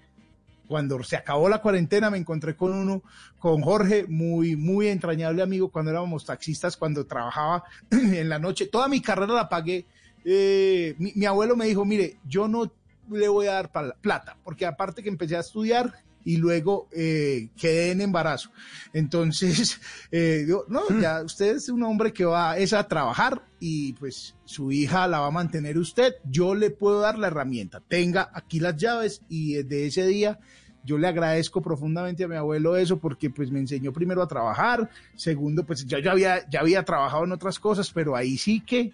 cuando 0.68 1.02
se 1.04 1.16
acabó 1.16 1.48
la 1.48 1.62
cuarentena 1.62 2.10
me 2.10 2.18
encontré 2.18 2.56
con 2.56 2.74
uno, 2.74 3.04
con 3.46 3.62
Jorge, 3.62 4.08
muy, 4.08 4.56
muy 4.56 4.88
entrañable 4.88 5.44
amigo 5.44 5.70
cuando 5.70 5.92
éramos 5.92 6.26
taxistas, 6.26 6.76
cuando 6.76 7.06
trabajaba 7.06 7.64
en 7.92 8.28
la 8.28 8.40
noche. 8.40 8.66
Toda 8.66 8.88
mi 8.88 9.02
carrera 9.02 9.36
la 9.36 9.48
pagué. 9.48 9.86
Eh, 10.24 10.96
mi, 10.98 11.12
mi 11.14 11.28
abuelo 11.28 11.56
me 11.56 11.68
dijo, 11.68 11.86
mire, 11.86 12.18
yo 12.28 12.48
no 12.48 12.72
le 13.12 13.28
voy 13.28 13.46
a 13.46 13.62
dar 13.62 13.72
plata, 14.02 14.36
porque 14.44 14.66
aparte 14.66 15.04
que 15.04 15.10
empecé 15.10 15.38
a 15.38 15.42
estudiar 15.42 15.94
y 16.24 16.38
luego 16.38 16.90
eh, 16.92 17.50
quedé 17.56 17.92
en 17.92 18.02
embarazo. 18.02 18.50
Entonces, 18.94 19.80
eh, 20.12 20.42
digo, 20.48 20.66
no, 20.68 20.82
ya 21.00 21.22
usted 21.22 21.58
es 21.58 21.70
un 21.70 21.84
hombre 21.84 22.12
que 22.14 22.26
va 22.26 22.58
es 22.58 22.74
a 22.74 22.88
trabajar 22.88 23.44
y 23.60 23.94
pues 23.94 24.34
su 24.46 24.72
hija 24.72 25.08
la 25.08 25.20
va 25.20 25.28
a 25.28 25.32
mantener 25.32 25.78
usted. 25.78 26.16
Yo 26.24 26.56
le 26.56 26.72
puedo 26.72 27.00
dar 27.00 27.20
la 27.20 27.28
herramienta. 27.28 27.80
Tenga 27.80 28.32
aquí 28.34 28.60
las 28.60 28.76
llaves 28.76 29.22
y 29.30 29.54
desde 29.54 29.86
ese 29.86 30.08
día 30.08 30.40
yo 30.86 30.98
le 30.98 31.08
agradezco 31.08 31.62
profundamente 31.62 32.24
a 32.24 32.28
mi 32.28 32.36
abuelo 32.36 32.78
eso 32.78 32.98
porque 32.98 33.30
pues 33.30 33.52
me 33.52 33.60
enseñó 33.60 33.92
primero 33.92 34.22
a 34.22 34.28
trabajar, 34.28 34.90
segundo 35.16 35.66
pues 35.66 35.86
yo 35.86 36.00
ya 36.00 36.12
había, 36.12 36.48
ya 36.50 36.60
había 36.62 36.84
trabajado 36.84 37.26
en 37.26 37.32
otras 37.32 37.60
cosas, 37.60 37.92
pero 37.92 38.16
ahí 38.16 38.38
sí 38.38 38.62
que 38.62 38.92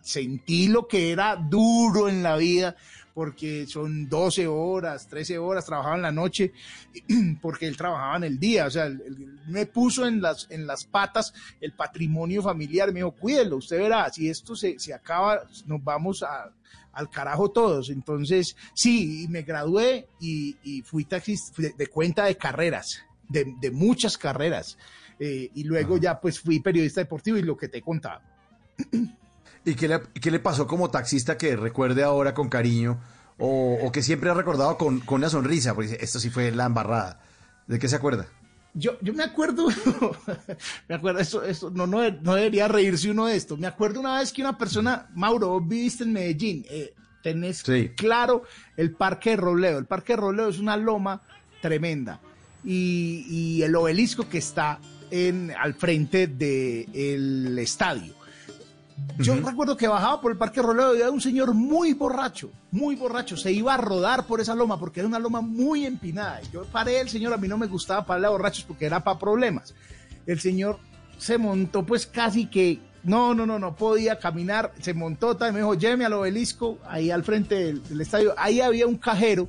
sentí 0.00 0.68
lo 0.68 0.86
que 0.86 1.12
era 1.12 1.36
duro 1.36 2.08
en 2.08 2.22
la 2.22 2.36
vida 2.36 2.76
porque 3.16 3.66
son 3.66 4.10
12 4.10 4.46
horas, 4.46 5.08
13 5.08 5.38
horas, 5.38 5.64
trabajaba 5.64 5.96
en 5.96 6.02
la 6.02 6.12
noche, 6.12 6.52
porque 7.40 7.66
él 7.66 7.74
trabajaba 7.74 8.18
en 8.18 8.24
el 8.24 8.38
día, 8.38 8.66
o 8.66 8.70
sea, 8.70 8.84
él 8.84 9.38
me 9.46 9.64
puso 9.64 10.06
en 10.06 10.20
las, 10.20 10.46
en 10.50 10.66
las 10.66 10.84
patas 10.84 11.32
el 11.62 11.72
patrimonio 11.72 12.42
familiar, 12.42 12.92
me 12.92 12.98
dijo, 12.98 13.12
cuídelo, 13.12 13.56
usted 13.56 13.78
verá, 13.78 14.12
si 14.12 14.28
esto 14.28 14.54
se, 14.54 14.78
se 14.78 14.92
acaba, 14.92 15.44
nos 15.64 15.82
vamos 15.82 16.22
a, 16.22 16.50
al 16.96 17.10
carajo 17.10 17.50
todos. 17.50 17.90
Entonces, 17.90 18.56
sí, 18.74 19.26
me 19.28 19.42
gradué 19.42 20.08
y, 20.18 20.56
y 20.64 20.82
fui 20.82 21.04
taxista 21.04 21.54
fui 21.54 21.72
de, 21.76 21.86
cuenta 21.86 22.24
de 22.24 22.36
carreras, 22.36 23.02
de, 23.28 23.54
de 23.60 23.70
muchas 23.70 24.18
carreras, 24.18 24.78
eh, 25.20 25.50
y 25.54 25.64
luego 25.64 25.98
ya 25.98 26.20
pues 26.20 26.40
fui 26.40 26.60
periodista 26.60 27.00
deportivo 27.00 27.36
y 27.36 27.42
lo 27.42 27.56
que 27.56 27.68
te 27.68 27.78
he 27.78 27.82
contado. 27.82 28.20
¿Y 29.64 29.74
qué 29.74 29.88
le, 29.88 30.00
qué 30.20 30.30
le 30.30 30.40
pasó 30.40 30.66
como 30.66 30.90
taxista 30.90 31.36
que 31.36 31.56
recuerde 31.56 32.02
ahora 32.02 32.34
con 32.34 32.48
cariño 32.48 33.00
o, 33.38 33.78
o 33.82 33.92
que 33.92 34.02
siempre 34.02 34.30
ha 34.30 34.34
recordado 34.34 34.78
con, 34.78 35.00
con 35.00 35.16
una 35.16 35.28
sonrisa? 35.28 35.74
Porque 35.74 35.98
esto 36.00 36.20
sí 36.20 36.30
fue 36.30 36.50
la 36.50 36.66
embarrada. 36.66 37.20
¿De 37.66 37.78
qué 37.78 37.88
se 37.88 37.96
acuerda? 37.96 38.26
Yo, 38.78 38.98
yo 39.00 39.14
me 39.14 39.22
acuerdo, 39.22 39.68
me 40.88 40.94
acuerdo, 40.94 41.18
eso, 41.20 41.42
eso, 41.42 41.70
no, 41.70 41.86
no, 41.86 42.10
no 42.10 42.34
debería 42.34 42.68
reírse 42.68 43.10
uno 43.10 43.24
de 43.26 43.34
esto. 43.36 43.56
Me 43.56 43.66
acuerdo 43.66 44.00
una 44.00 44.18
vez 44.18 44.32
que 44.32 44.42
una 44.42 44.58
persona, 44.58 45.08
Mauro, 45.14 45.48
vos 45.48 45.66
viviste 45.66 46.04
en 46.04 46.12
Medellín, 46.12 46.66
eh, 46.68 46.92
tenés 47.22 47.58
Sí. 47.64 47.90
claro 47.96 48.42
el 48.76 48.92
Parque 48.92 49.30
de 49.30 49.36
Robleo. 49.36 49.78
El 49.78 49.86
Parque 49.86 50.12
de 50.12 50.18
Robleo 50.18 50.48
es 50.48 50.58
una 50.58 50.76
loma 50.76 51.22
tremenda. 51.62 52.20
Y, 52.64 53.24
y 53.30 53.62
el 53.62 53.74
obelisco 53.74 54.28
que 54.28 54.38
está 54.38 54.78
en, 55.10 55.52
al 55.58 55.72
frente 55.74 56.26
del 56.26 57.58
estadio. 57.58 58.14
Yo 59.18 59.34
recuerdo 59.36 59.76
que 59.76 59.88
bajaba 59.88 60.20
por 60.20 60.32
el 60.32 60.38
Parque 60.38 60.60
Roleo 60.60 60.94
y 60.94 61.00
había 61.00 61.10
un 61.10 61.20
señor 61.20 61.54
muy 61.54 61.94
borracho, 61.94 62.50
muy 62.70 62.96
borracho. 62.96 63.36
Se 63.36 63.50
iba 63.50 63.74
a 63.74 63.78
rodar 63.78 64.26
por 64.26 64.40
esa 64.40 64.54
loma 64.54 64.78
porque 64.78 65.00
era 65.00 65.08
una 65.08 65.18
loma 65.18 65.40
muy 65.40 65.86
empinada. 65.86 66.40
Y 66.42 66.52
Yo 66.52 66.64
paré, 66.64 67.00
el 67.00 67.08
señor, 67.08 67.32
a 67.32 67.38
mí 67.38 67.48
no 67.48 67.56
me 67.56 67.66
gustaba 67.66 68.04
pararle 68.04 68.26
a 68.26 68.30
borrachos 68.30 68.64
porque 68.64 68.86
era 68.86 69.02
para 69.02 69.18
problemas. 69.18 69.74
El 70.26 70.40
señor 70.40 70.78
se 71.18 71.38
montó 71.38 71.84
pues 71.84 72.06
casi 72.06 72.46
que, 72.46 72.80
no, 73.04 73.34
no, 73.34 73.46
no, 73.46 73.58
no 73.58 73.74
podía 73.74 74.18
caminar. 74.18 74.72
Se 74.80 74.92
montó, 74.92 75.36
tal, 75.36 75.52
me 75.52 75.60
dijo, 75.60 75.74
lléveme 75.74 76.04
al 76.04 76.12
obelisco, 76.12 76.78
ahí 76.86 77.10
al 77.10 77.24
frente 77.24 77.54
del, 77.54 77.82
del 77.88 78.00
estadio. 78.00 78.34
Ahí 78.36 78.60
había 78.60 78.86
un 78.86 78.96
cajero 78.96 79.48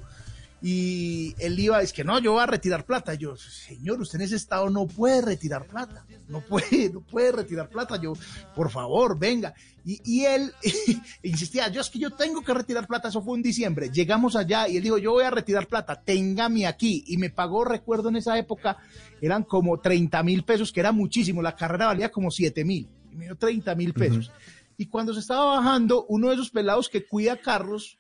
y 0.62 1.36
él 1.38 1.60
iba, 1.60 1.82
es 1.82 1.94
que 1.94 2.04
no, 2.04 2.18
yo 2.20 2.34
voy 2.34 2.42
a 2.42 2.48
retirar 2.48 2.84
plata. 2.84 3.14
Yo, 3.14 3.38
señor, 3.38 4.02
usted 4.02 4.20
en 4.20 4.26
ese 4.26 4.36
estado 4.36 4.70
no 4.70 4.88
puede 4.88 5.22
retirar 5.22 5.68
plata, 5.68 6.06
no 6.28 6.42
puede, 6.42 6.90
no 6.90 7.02
puede 7.02 7.32
retirar 7.32 7.70
plata. 7.70 8.02
Yo, 8.02 8.14
por 8.56 8.72
favor, 8.72 9.20
venga. 9.20 9.54
Y, 9.86 10.02
y 10.04 10.26
él 10.26 10.52
insistía, 11.24 11.68
yo 11.70 11.82
es 11.82 11.90
que 11.90 12.00
yo 12.00 12.10
tengo 12.12 12.44
que 12.44 12.54
retirar 12.54 12.88
plata, 12.88 13.10
eso 13.10 13.22
fue 13.22 13.38
en 13.38 13.44
diciembre. 13.44 13.92
Llegamos 13.92 14.36
allá 14.36 14.68
y 14.68 14.78
él 14.78 14.84
dijo, 14.84 14.98
yo 14.98 15.12
voy 15.12 15.26
a 15.26 15.32
retirar 15.32 15.68
plata, 15.68 16.02
téngame 16.02 16.66
aquí. 16.66 17.04
Y 17.08 17.18
me 17.18 17.30
pagó, 17.30 17.64
recuerdo 17.64 18.10
en 18.10 18.16
esa 18.16 18.38
época, 18.38 18.78
eran 19.22 19.44
como 19.44 19.80
30 19.80 20.24
mil 20.24 20.44
pesos, 20.44 20.72
que 20.72 20.80
era 20.80 20.92
muchísimo, 20.92 21.42
la 21.42 21.56
carrera 21.56 21.88
valía 21.88 22.10
como 22.10 22.32
7 22.32 22.66
mil, 22.66 22.88
y 23.12 23.16
me 23.16 23.26
dio 23.26 23.36
30 23.36 23.76
mil 23.76 23.94
pesos. 23.94 24.32
Y 24.76 24.88
cuando 24.88 25.14
se 25.14 25.20
estaba 25.20 25.56
bajando, 25.56 26.06
uno 26.08 26.30
de 26.30 26.36
esos 26.36 26.52
pelados 26.52 26.90
que 26.90 27.06
cuida 27.06 27.38
carros, 27.38 27.98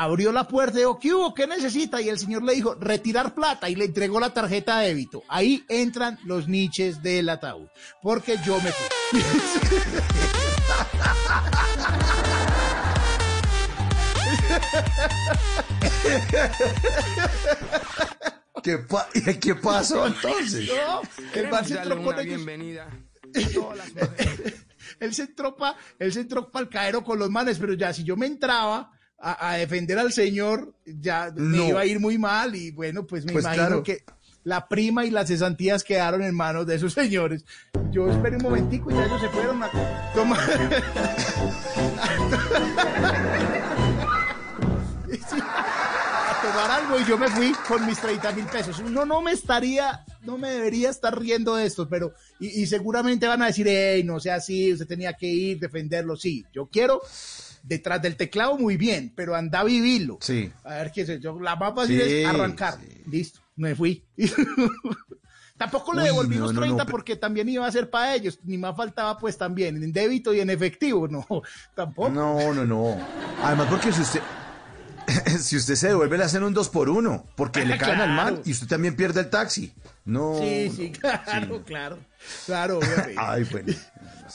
abrió 0.00 0.30
la 0.30 0.46
puerta 0.46 0.76
y 0.78 0.82
dijo, 0.82 0.96
¿qué 1.00 1.12
hubo? 1.12 1.34
¿Qué 1.34 1.48
necesita? 1.48 2.00
Y 2.00 2.08
el 2.08 2.20
señor 2.20 2.44
le 2.44 2.54
dijo, 2.54 2.76
retirar 2.76 3.34
plata 3.34 3.68
y 3.68 3.74
le 3.74 3.86
entregó 3.86 4.20
la 4.20 4.32
tarjeta 4.32 4.78
de 4.78 4.88
débito. 4.88 5.24
Ahí 5.28 5.64
entran 5.68 6.20
los 6.24 6.46
niches 6.46 7.02
del 7.02 7.28
ataúd, 7.28 7.66
porque 8.00 8.36
yo 8.46 8.60
me 8.60 8.70
fui. 8.70 9.20
¿Qué, 18.62 18.78
pa- 18.78 19.08
¿Qué 19.40 19.54
pasó 19.54 20.06
entonces? 20.06 20.68
No, 20.68 21.02
el 21.34 21.48
man 21.48 21.64
se 21.64 21.74
entró 21.76 21.96
con 21.96 22.06
una 22.06 22.20
ellos. 22.22 22.36
bienvenida 22.44 22.88
a 23.34 23.52
todas 23.54 23.78
las 23.78 23.94
mujeres. 23.94 24.54
él 25.00 25.14
se 25.14 25.22
entró 25.22 25.56
pa, 25.56 25.76
él 25.98 26.12
se 26.12 26.20
entró 26.20 26.50
pa'l 26.50 26.68
caero 26.68 27.04
con 27.04 27.18
los 27.18 27.30
manes, 27.30 27.58
pero 27.58 27.74
ya 27.74 27.92
si 27.92 28.04
yo 28.04 28.16
me 28.16 28.26
entraba 28.26 28.92
a, 29.18 29.50
a 29.50 29.54
defender 29.56 29.98
al 29.98 30.12
señor, 30.12 30.72
ya 30.86 31.32
me 31.34 31.58
No. 31.58 31.68
iba 31.68 31.80
a 31.80 31.86
ir 31.86 32.00
muy 32.00 32.18
mal 32.18 32.54
y 32.54 32.70
bueno, 32.70 33.06
pues 33.06 33.24
me 33.24 33.32
Pues 33.32 33.44
imagino 33.44 33.66
claro. 33.66 33.82
que 33.82 34.04
la 34.44 34.68
prima 34.68 35.04
y 35.04 35.10
las 35.10 35.28
cesantías 35.28 35.84
quedaron 35.84 36.22
en 36.22 36.34
manos 36.34 36.66
de 36.66 36.76
esos 36.76 36.92
señores. 36.94 37.44
Yo 37.90 38.08
esperé 38.10 38.36
un 38.36 38.42
momentico 38.42 38.90
y 38.90 38.94
ya 38.94 39.04
ellos 39.06 39.20
se 39.20 39.28
fueron 39.28 39.62
a 39.62 39.70
tomar. 40.14 40.38
A 45.40 46.40
tomar 46.42 46.70
algo 46.70 47.00
y 47.00 47.04
yo 47.04 47.16
me 47.18 47.28
fui 47.28 47.52
con 47.66 47.84
mis 47.86 47.98
30 48.00 48.32
mil 48.32 48.44
pesos. 48.46 48.78
Uno 48.80 49.04
no 49.06 49.22
me 49.22 49.32
estaría, 49.32 50.04
no 50.22 50.38
me 50.38 50.50
debería 50.50 50.90
estar 50.90 51.18
riendo 51.18 51.56
de 51.56 51.66
esto, 51.66 51.88
pero 51.88 52.12
y, 52.38 52.62
y 52.62 52.66
seguramente 52.66 53.26
van 53.26 53.42
a 53.42 53.46
decir, 53.46 53.66
hey, 53.68 54.02
no 54.04 54.20
sea 54.20 54.36
así, 54.36 54.72
usted 54.72 54.86
tenía 54.86 55.12
que 55.14 55.26
ir, 55.26 55.58
defenderlo. 55.58 56.16
Sí, 56.16 56.44
yo 56.52 56.66
quiero 56.66 57.00
detrás 57.62 58.00
del 58.02 58.16
teclado 58.16 58.56
muy 58.58 58.76
bien, 58.76 59.12
pero 59.14 59.34
anda 59.34 59.60
a 59.60 59.64
vivirlo. 59.64 60.18
Sí. 60.20 60.50
A 60.64 60.74
ver 60.76 60.92
qué 60.92 61.04
sé 61.06 61.20
yo. 61.20 61.38
La 61.40 61.56
más 61.56 61.74
fácil 61.74 62.00
Sí, 62.00 62.12
es 62.12 62.26
arrancar. 62.26 62.78
Listo, 63.10 63.40
me 63.56 63.74
fui. 63.74 64.04
Tampoco 65.56 65.92
le 65.92 66.02
Uy, 66.02 66.06
devolví 66.06 66.36
no, 66.36 66.42
los 66.42 66.54
no, 66.54 66.60
30 66.60 66.76
no, 66.78 66.86
pe- 66.86 66.90
porque 66.92 67.16
también 67.16 67.48
iba 67.48 67.66
a 67.66 67.72
ser 67.72 67.90
para 67.90 68.14
ellos. 68.14 68.38
Ni 68.44 68.56
más 68.58 68.76
faltaba 68.76 69.18
pues 69.18 69.36
también 69.36 69.82
en 69.82 69.92
débito 69.92 70.32
y 70.32 70.40
en 70.40 70.50
efectivo. 70.50 71.08
No, 71.08 71.26
tampoco. 71.74 72.10
No, 72.10 72.54
no, 72.54 72.64
no. 72.64 72.96
Además, 73.42 73.66
porque 73.68 73.92
si 73.92 74.02
usted, 74.02 74.20
si 75.40 75.56
usted 75.56 75.74
se 75.74 75.88
devuelve 75.88 76.16
le 76.16 76.24
hacen 76.24 76.44
un 76.44 76.54
dos 76.54 76.68
por 76.68 76.88
uno, 76.88 77.24
porque 77.34 77.64
le 77.66 77.76
caen 77.76 78.00
al 78.00 78.12
man 78.12 78.40
y 78.44 78.52
usted 78.52 78.68
también 78.68 78.94
pierde 78.94 79.20
el 79.20 79.30
taxi. 79.30 79.72
No. 80.04 80.38
Sí, 80.38 80.70
sí, 80.74 80.90
claro, 80.92 81.56
sí. 81.58 81.62
claro. 81.66 81.98
Claro, 82.46 82.78
obviamente. 82.78 83.14
Ay, 83.18 83.44
bueno. 83.50 83.74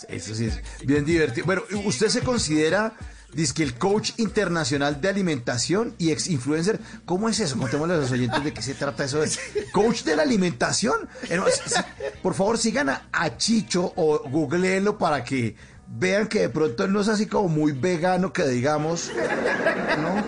Eso 0.09 0.35
sí 0.35 0.45
es 0.47 0.61
bien 0.85 1.05
divertido. 1.05 1.45
Bueno, 1.45 1.61
¿usted 1.85 2.09
se 2.09 2.21
considera 2.21 2.93
que 3.53 3.63
el 3.63 3.75
coach 3.75 4.11
internacional 4.17 5.01
de 5.01 5.09
alimentación 5.09 5.95
y 5.97 6.11
ex 6.11 6.27
influencer? 6.29 6.79
¿Cómo 7.05 7.29
es 7.29 7.39
eso? 7.39 7.57
Contémosle 7.57 7.95
a 7.95 7.97
los 7.97 8.11
oyentes 8.11 8.43
de 8.43 8.53
qué 8.53 8.61
se 8.61 8.73
trata 8.73 9.03
eso. 9.05 9.19
de 9.19 9.29
¿Coach 9.71 10.03
de 10.03 10.15
la 10.15 10.23
alimentación? 10.23 11.09
Eh. 11.29 11.39
Por 12.21 12.33
favor, 12.33 12.57
sigan 12.57 12.89
a, 12.89 13.07
a 13.11 13.37
Chicho 13.37 13.93
o 13.95 14.29
googleenlo 14.29 14.97
para 14.97 15.23
que 15.23 15.55
vean 15.87 16.27
que 16.27 16.41
de 16.41 16.49
pronto 16.49 16.85
él 16.85 16.93
no 16.93 17.01
es 17.01 17.07
así 17.07 17.25
como 17.25 17.49
muy 17.49 17.71
vegano 17.71 18.33
que 18.33 18.47
digamos. 18.47 19.11
¿no? 20.01 20.23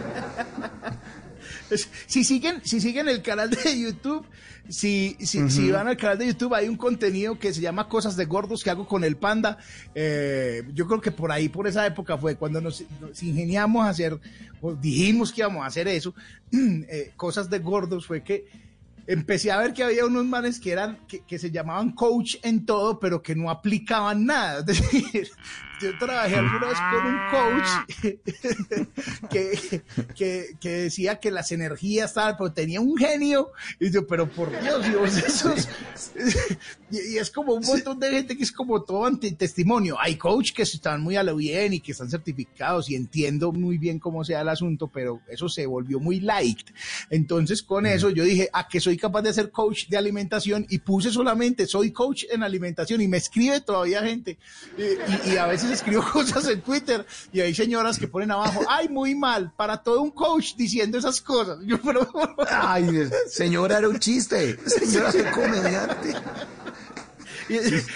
Si 2.08 2.24
siguen, 2.24 2.62
si 2.64 2.80
siguen 2.80 3.08
el 3.08 3.22
canal 3.22 3.50
de 3.50 3.80
YouTube, 3.80 4.26
si, 4.70 5.16
si, 5.20 5.50
si 5.50 5.72
van 5.72 5.88
al 5.88 5.98
canal 5.98 6.18
de 6.18 6.28
YouTube, 6.28 6.54
hay 6.54 6.68
un 6.68 6.78
contenido 6.78 7.38
que 7.38 7.54
se 7.54 7.62
llama 7.62 7.88
Cosas 7.88 8.16
de 8.16 8.26
Gordos 8.26 8.64
que 8.64 8.70
hago 8.70 8.88
con 8.88 9.04
el 9.04 9.18
Panda. 9.18 9.58
Eh, 9.94 10.64
yo 10.74 10.88
creo 10.88 11.02
que 11.02 11.12
por 11.12 11.32
ahí, 11.32 11.50
por 11.50 11.68
esa 11.68 11.86
época 11.86 12.18
fue 12.18 12.36
cuando 12.36 12.62
nos, 12.62 12.84
nos 13.00 13.22
ingeniamos 13.22 13.86
a 13.86 13.90
hacer, 13.90 14.20
o 14.62 14.74
dijimos 14.74 15.32
que 15.32 15.42
íbamos 15.42 15.64
a 15.64 15.68
hacer 15.68 15.88
eso. 15.88 16.14
eh, 16.52 17.12
Cosas 17.16 17.50
de 17.50 17.60
Gordos 17.60 18.06
fue 18.06 18.24
que 18.24 18.46
empecé 19.08 19.52
a 19.52 19.58
ver 19.58 19.74
que 19.74 19.84
había 19.84 20.06
unos 20.06 20.26
manes 20.26 20.60
que 20.60 20.72
eran, 20.72 21.06
que, 21.08 21.20
que 21.22 21.38
se 21.38 21.52
llamaban 21.52 21.92
coach 21.92 22.36
en 22.42 22.66
todo, 22.66 23.00
pero 23.00 23.22
que 23.22 23.36
no 23.36 23.50
aplicaban 23.50 24.26
nada. 24.26 24.60
Es 24.66 24.66
decir, 24.66 25.30
yo 25.82 25.98
trabajé 25.98 26.36
alguna 26.36 26.68
vez 26.68 26.78
con 26.92 27.06
un 27.06 27.20
coach 27.32 28.16
que, 29.30 29.82
que, 30.16 30.56
que 30.60 30.70
decía 30.70 31.20
que 31.20 31.32
las 31.32 31.52
energías 31.52 32.10
estaban, 32.12 32.36
pero 32.38 32.52
tenía 32.54 32.82
un 32.82 32.96
genio. 32.98 33.52
Y 33.80 33.92
yo, 33.92 34.06
pero 34.08 34.30
por 34.30 34.50
Dios, 34.62 34.86
Dios, 34.86 35.18
esos. 35.26 35.70
Y, 36.92 37.14
y 37.14 37.18
es 37.18 37.30
como 37.32 37.54
un 37.54 37.66
montón 37.66 38.00
de 38.00 38.12
gente 38.12 38.38
que 38.38 38.44
es 38.44 38.52
como 38.52 38.84
todo 38.84 39.06
antitestimonio. 39.06 39.98
Hay 40.00 40.16
coach 40.18 40.52
que 40.54 40.64
están 40.64 41.02
muy 41.02 41.16
a 41.16 41.24
lo 41.24 41.36
bien 41.36 41.74
y 41.74 41.80
que 41.80 41.92
están 41.92 42.10
certificados 42.10 42.90
y 42.90 42.96
entiendo 42.96 43.52
muy 43.52 43.78
bien 43.78 44.00
cómo 44.00 44.24
sea 44.24 44.42
el 44.42 44.50
asunto, 44.50 44.88
pero 44.88 45.22
eso 45.28 45.50
se 45.50 45.66
volvió 45.66 46.00
muy 46.00 46.20
light. 46.20 46.70
Entonces, 47.10 47.64
con 47.64 47.86
eso 47.86 48.10
yo 48.10 48.24
dije, 48.24 48.50
a 48.54 48.68
que 48.68 48.80
soy 48.80 48.98
capaz 48.98 49.22
de 49.24 49.34
ser 49.34 49.52
coach 49.52 49.88
de 49.88 49.98
alimentación 49.98 50.66
y 50.70 50.80
puse 50.80 51.12
solamente, 51.12 51.66
soy 51.68 51.92
coach 51.92 52.24
en 52.32 52.44
alimentación 52.44 53.02
y 53.02 53.08
me 53.08 53.18
escribe 53.18 53.62
todavía 53.62 54.02
gente. 54.04 54.38
Y, 54.78 54.82
y- 54.82 55.34
y 55.34 55.38
a 55.38 55.48
veces 55.48 55.65
escribo 55.72 56.04
cosas 56.12 56.48
en 56.48 56.62
Twitter 56.62 57.06
y 57.32 57.42
hay 57.42 57.54
señoras 57.54 58.00
que 58.00 58.08
ponen 58.08 58.32
abajo, 58.32 58.62
ay, 58.70 58.90
muy 58.90 59.16
mal, 59.16 59.52
para 59.56 59.78
todo 59.78 60.02
un 60.02 60.12
coach 60.12 60.56
diciendo 60.56 60.98
esas 60.98 61.22
cosas. 61.22 61.60
Yo, 61.64 61.82
pero, 61.82 62.08
Ay, 62.50 63.10
señora, 63.28 63.78
era 63.78 63.90
un 63.90 64.00
chiste. 64.00 64.58
Señora, 64.68 65.12
soy 65.12 65.24
comediante. 65.24 66.14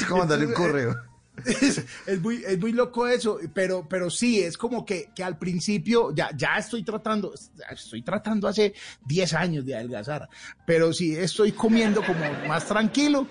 ¿Cómo 0.08 0.20
mandarle 0.20 0.48
un 0.48 0.54
correo? 0.54 1.10
es, 1.46 1.84
es 2.06 2.22
muy, 2.22 2.44
es 2.46 2.60
muy 2.60 2.72
loco 2.72 3.08
eso, 3.08 3.40
pero, 3.54 3.88
pero 3.88 4.10
sí, 4.10 4.40
es 4.40 4.58
como 4.58 4.86
que, 4.86 5.10
que 5.16 5.24
al 5.24 5.38
principio 5.38 6.14
ya, 6.14 6.30
ya 6.36 6.58
estoy 6.58 6.84
tratando, 6.84 7.34
estoy 7.72 8.02
tratando 8.02 8.48
hace 8.48 8.74
10 9.06 9.34
años 9.34 9.66
de 9.66 9.76
adelgazar, 9.76 10.30
pero 10.66 10.94
sí 10.94 11.16
estoy 11.16 11.52
comiendo 11.52 12.04
como 12.04 12.20
más 12.48 12.66
tranquilo. 12.66 13.28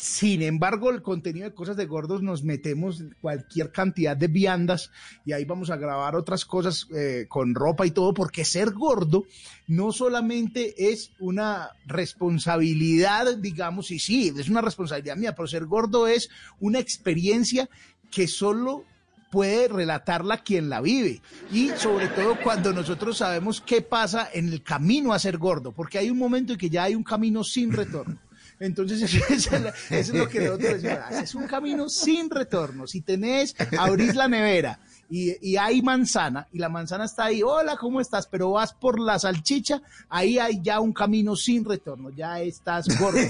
Sin 0.00 0.40
embargo, 0.40 0.88
el 0.88 1.02
contenido 1.02 1.44
de 1.44 1.54
cosas 1.54 1.76
de 1.76 1.84
gordos 1.84 2.22
nos 2.22 2.42
metemos 2.42 3.04
cualquier 3.20 3.70
cantidad 3.70 4.16
de 4.16 4.28
viandas 4.28 4.90
y 5.26 5.32
ahí 5.32 5.44
vamos 5.44 5.68
a 5.68 5.76
grabar 5.76 6.16
otras 6.16 6.46
cosas 6.46 6.86
eh, 6.96 7.26
con 7.28 7.54
ropa 7.54 7.84
y 7.84 7.90
todo, 7.90 8.14
porque 8.14 8.46
ser 8.46 8.70
gordo 8.70 9.26
no 9.66 9.92
solamente 9.92 10.90
es 10.90 11.12
una 11.18 11.72
responsabilidad, 11.84 13.36
digamos, 13.36 13.90
y 13.90 13.98
sí, 13.98 14.32
es 14.34 14.48
una 14.48 14.62
responsabilidad 14.62 15.18
mía, 15.18 15.34
pero 15.34 15.46
ser 15.46 15.66
gordo 15.66 16.06
es 16.06 16.30
una 16.60 16.78
experiencia 16.78 17.68
que 18.10 18.26
solo 18.26 18.86
puede 19.30 19.68
relatarla 19.68 20.42
quien 20.42 20.70
la 20.70 20.80
vive. 20.80 21.20
Y 21.52 21.72
sobre 21.76 22.08
todo 22.08 22.38
cuando 22.42 22.72
nosotros 22.72 23.18
sabemos 23.18 23.60
qué 23.60 23.82
pasa 23.82 24.30
en 24.32 24.48
el 24.48 24.62
camino 24.62 25.12
a 25.12 25.18
ser 25.18 25.36
gordo, 25.36 25.72
porque 25.72 25.98
hay 25.98 26.08
un 26.08 26.16
momento 26.16 26.54
en 26.54 26.58
que 26.58 26.70
ya 26.70 26.84
hay 26.84 26.94
un 26.94 27.04
camino 27.04 27.44
sin 27.44 27.70
retorno. 27.70 28.18
Entonces, 28.60 29.02
eso 29.14 29.24
es, 29.28 29.46
eso 29.48 29.74
es 29.90 30.08
lo 30.10 30.28
que 30.28 30.40
nosotros 30.40 30.74
decimos. 30.82 30.98
"Ah, 31.10 31.20
Es 31.22 31.34
un 31.34 31.46
camino 31.46 31.88
sin 31.88 32.28
retorno. 32.30 32.86
Si 32.86 33.00
tenés, 33.00 33.56
abrís 33.78 34.14
la 34.14 34.28
nevera 34.28 34.78
y, 35.08 35.34
y 35.44 35.56
hay 35.56 35.80
manzana, 35.82 36.46
y 36.52 36.58
la 36.58 36.68
manzana 36.68 37.04
está 37.06 37.24
ahí, 37.24 37.42
hola, 37.42 37.76
¿cómo 37.78 38.00
estás? 38.00 38.26
Pero 38.28 38.52
vas 38.52 38.72
por 38.74 39.00
la 39.00 39.18
salchicha, 39.18 39.82
ahí 40.08 40.38
hay 40.38 40.60
ya 40.62 40.78
un 40.78 40.92
camino 40.92 41.34
sin 41.36 41.64
retorno. 41.64 42.10
Ya 42.10 42.38
estás 42.40 42.86
gordo. 42.98 43.18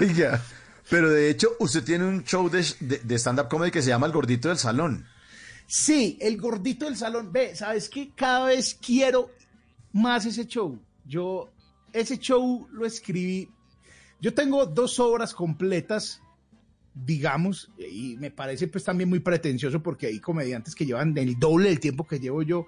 Oiga, 0.00 0.40
pero 0.88 1.10
de 1.10 1.30
hecho, 1.30 1.48
usted 1.58 1.82
tiene 1.84 2.04
un 2.06 2.24
show 2.24 2.48
de, 2.48 2.64
de- 2.80 2.98
de 2.98 3.14
stand-up 3.18 3.48
comedy 3.48 3.70
que 3.70 3.82
se 3.82 3.88
llama 3.88 4.06
El 4.06 4.12
Gordito 4.12 4.48
del 4.48 4.58
Salón. 4.58 5.06
Sí, 5.66 6.16
el 6.22 6.38
gordito 6.38 6.86
del 6.86 6.96
salón. 6.96 7.30
Ve, 7.30 7.54
¿sabes 7.54 7.90
qué? 7.90 8.10
Cada 8.16 8.46
vez 8.46 8.74
quiero 8.80 9.30
más 9.92 10.24
ese 10.24 10.46
show. 10.46 10.78
Yo, 11.08 11.50
ese 11.92 12.18
show 12.18 12.68
lo 12.70 12.84
escribí. 12.86 13.48
Yo 14.20 14.34
tengo 14.34 14.66
dos 14.66 15.00
obras 15.00 15.32
completas, 15.34 16.20
digamos, 16.94 17.70
y 17.78 18.16
me 18.18 18.30
parece 18.30 18.68
pues 18.68 18.84
también 18.84 19.08
muy 19.08 19.20
pretencioso 19.20 19.82
porque 19.82 20.06
hay 20.08 20.18
comediantes 20.20 20.74
que 20.74 20.84
llevan 20.86 21.16
el 21.16 21.38
doble 21.38 21.68
del 21.68 21.80
tiempo 21.80 22.06
que 22.06 22.18
llevo 22.18 22.42
yo 22.42 22.66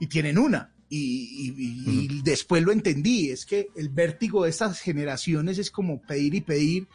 y 0.00 0.06
tienen 0.06 0.38
una. 0.38 0.72
Y, 0.90 0.96
y- 0.98 1.54
y- 1.58 2.06
y 2.18 2.22
después 2.22 2.62
lo 2.62 2.72
entendí, 2.72 3.28
es 3.30 3.44
que 3.44 3.68
el 3.76 3.90
vértigo 3.90 4.44
de 4.44 4.50
estas 4.50 4.80
generaciones 4.80 5.58
es 5.58 5.70
como 5.70 6.00
pedir 6.00 6.34
y 6.34 6.40
pedir 6.40 6.88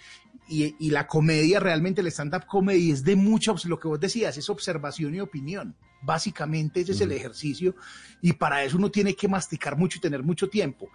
y, 0.49 0.75
y 0.79 0.89
la 0.89 1.05
comedia, 1.05 1.59
realmente 1.59 2.01
el 2.01 2.07
stand-up 2.07 2.47
comedy 2.47 2.89
es 2.91 3.03
de 3.03 3.15
mucha, 3.15 3.51
obs- 3.53 3.65
lo 3.65 3.79
que 3.79 3.87
vos 3.87 3.99
decías, 3.99 4.35
es 4.37 4.49
observación 4.49 5.13
y 5.13 5.19
opinión. 5.19 5.75
Básicamente 6.03 6.81
ese 6.81 6.91
es 6.91 7.01
el 7.01 7.11
ejercicio 7.11 7.75
y 8.21 8.33
para 8.33 8.63
eso 8.63 8.77
uno 8.77 8.91
tiene 8.91 9.15
que 9.15 9.27
masticar 9.27 9.77
mucho 9.77 9.97
y 9.97 10.01
tener 10.01 10.21
mucho 10.23 10.49
tiempo. 10.49 10.89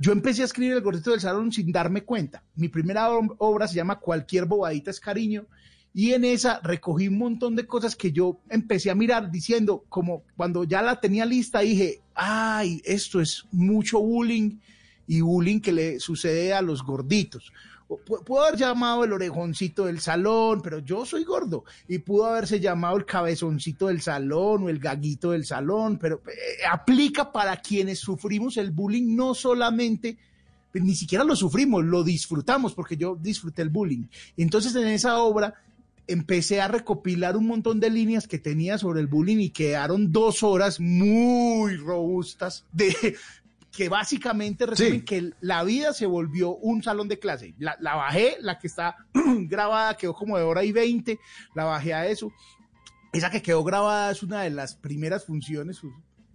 Yo 0.00 0.12
empecé 0.12 0.42
a 0.42 0.44
escribir 0.44 0.74
El 0.74 0.80
Gordito 0.82 1.10
del 1.10 1.20
Salón 1.20 1.50
sin 1.52 1.72
darme 1.72 2.02
cuenta. 2.04 2.42
Mi 2.54 2.68
primera 2.68 3.08
ob- 3.10 3.34
obra 3.38 3.66
se 3.66 3.74
llama 3.74 3.98
Cualquier 3.98 4.44
bobadita 4.46 4.90
es 4.90 5.00
cariño 5.00 5.46
y 5.94 6.12
en 6.12 6.24
esa 6.24 6.60
recogí 6.62 7.08
un 7.08 7.18
montón 7.18 7.56
de 7.56 7.66
cosas 7.66 7.96
que 7.96 8.12
yo 8.12 8.38
empecé 8.48 8.90
a 8.90 8.94
mirar 8.94 9.30
diciendo, 9.30 9.84
como 9.88 10.22
cuando 10.36 10.62
ya 10.64 10.82
la 10.82 11.00
tenía 11.00 11.24
lista, 11.24 11.60
dije, 11.60 12.00
ay, 12.14 12.80
esto 12.84 13.20
es 13.20 13.46
mucho 13.50 13.98
bullying 14.00 14.58
y 15.06 15.20
bullying 15.22 15.60
que 15.60 15.72
le 15.72 15.98
sucede 15.98 16.52
a 16.52 16.62
los 16.62 16.82
gorditos. 16.84 17.52
Pudo 17.88 18.42
haber 18.42 18.58
llamado 18.58 19.04
el 19.04 19.14
orejoncito 19.14 19.86
del 19.86 20.00
salón, 20.00 20.60
pero 20.62 20.80
yo 20.80 21.06
soy 21.06 21.24
gordo. 21.24 21.64
Y 21.88 21.98
pudo 21.98 22.26
haberse 22.26 22.60
llamado 22.60 22.98
el 22.98 23.06
cabezoncito 23.06 23.86
del 23.86 24.02
salón 24.02 24.64
o 24.64 24.68
el 24.68 24.78
gaguito 24.78 25.30
del 25.30 25.46
salón, 25.46 25.98
pero 25.98 26.20
eh, 26.26 26.66
aplica 26.70 27.32
para 27.32 27.56
quienes 27.56 27.98
sufrimos 27.98 28.58
el 28.58 28.72
bullying, 28.72 29.16
no 29.16 29.34
solamente, 29.34 30.18
pues, 30.70 30.84
ni 30.84 30.94
siquiera 30.94 31.24
lo 31.24 31.34
sufrimos, 31.34 31.82
lo 31.82 32.04
disfrutamos, 32.04 32.74
porque 32.74 32.98
yo 32.98 33.16
disfruté 33.18 33.62
el 33.62 33.70
bullying. 33.70 34.04
Entonces 34.36 34.74
en 34.76 34.88
esa 34.88 35.18
obra 35.20 35.54
empecé 36.06 36.60
a 36.60 36.68
recopilar 36.68 37.36
un 37.38 37.46
montón 37.46 37.80
de 37.80 37.88
líneas 37.88 38.28
que 38.28 38.38
tenía 38.38 38.76
sobre 38.76 39.00
el 39.00 39.06
bullying 39.06 39.38
y 39.38 39.50
quedaron 39.50 40.12
dos 40.12 40.42
horas 40.42 40.78
muy 40.78 41.76
robustas 41.76 42.66
de 42.72 43.16
que 43.78 43.88
básicamente 43.88 44.66
resumen 44.66 44.92
Sí. 44.92 45.04
que 45.04 45.30
la 45.40 45.62
vida 45.62 45.92
se 45.92 46.04
volvió 46.04 46.56
un 46.56 46.82
salón 46.82 47.06
de 47.06 47.20
clase. 47.20 47.54
La, 47.60 47.76
la 47.78 47.94
bajé, 47.94 48.36
la 48.40 48.58
que 48.58 48.66
está 48.66 48.96
grabada 49.14 49.96
quedó 49.96 50.14
como 50.14 50.36
de 50.36 50.42
hora 50.42 50.64
y 50.64 50.72
veinte, 50.72 51.20
la 51.54 51.62
bajé 51.62 51.94
a 51.94 52.08
eso. 52.08 52.32
Esa 53.12 53.30
que 53.30 53.40
quedó 53.40 53.62
grabada 53.62 54.10
es 54.10 54.24
una 54.24 54.42
de 54.42 54.50
las 54.50 54.74
primeras 54.74 55.24
funciones, 55.24 55.80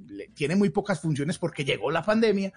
le- 0.08 0.30
tiene 0.30 0.56
muy 0.56 0.70
pocas 0.70 1.02
funciones 1.02 1.38
porque 1.38 1.66
llegó 1.66 1.92
la 1.92 2.02
pandemia, 2.06 2.54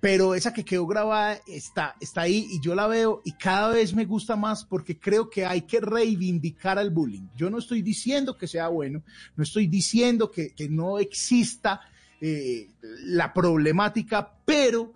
pero 0.00 0.34
esa 0.34 0.52
que 0.52 0.64
quedó 0.64 0.88
grabada 0.88 1.38
está, 1.46 1.94
está 2.00 2.22
ahí 2.22 2.48
y 2.50 2.60
yo 2.60 2.74
la 2.74 2.88
veo 2.88 3.22
y 3.24 3.30
cada 3.30 3.68
vez 3.68 3.94
me 3.94 4.06
gusta 4.06 4.34
más 4.34 4.64
porque 4.64 4.98
creo 4.98 5.30
que 5.30 5.46
hay 5.46 5.62
que 5.62 5.80
reivindicar 5.80 6.80
al 6.80 6.90
bullying. 6.90 7.28
Yo 7.36 7.48
no 7.48 7.58
estoy 7.58 7.80
diciendo 7.80 8.36
que 8.36 8.48
sea 8.48 8.66
bueno, 8.66 9.04
no 9.36 9.44
estoy 9.44 9.68
diciendo 9.68 10.32
que, 10.32 10.52
que 10.52 10.68
no 10.68 10.98
exista 10.98 11.80
eh, 12.20 12.68
la 13.04 13.32
problemática, 13.32 14.32
pero 14.44 14.94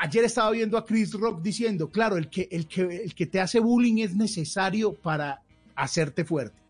ayer 0.00 0.24
estaba 0.24 0.50
viendo 0.50 0.78
a 0.78 0.86
Chris 0.86 1.12
Rock 1.12 1.42
diciendo, 1.42 1.90
claro, 1.90 2.16
el 2.16 2.28
que, 2.28 2.48
el 2.50 2.66
que, 2.66 2.82
el 3.04 3.14
que 3.14 3.26
te 3.26 3.40
hace 3.40 3.60
bullying 3.60 3.98
es 3.98 4.14
necesario 4.14 4.94
para 4.94 5.42
hacerte 5.74 6.24
fuerte. 6.24 6.61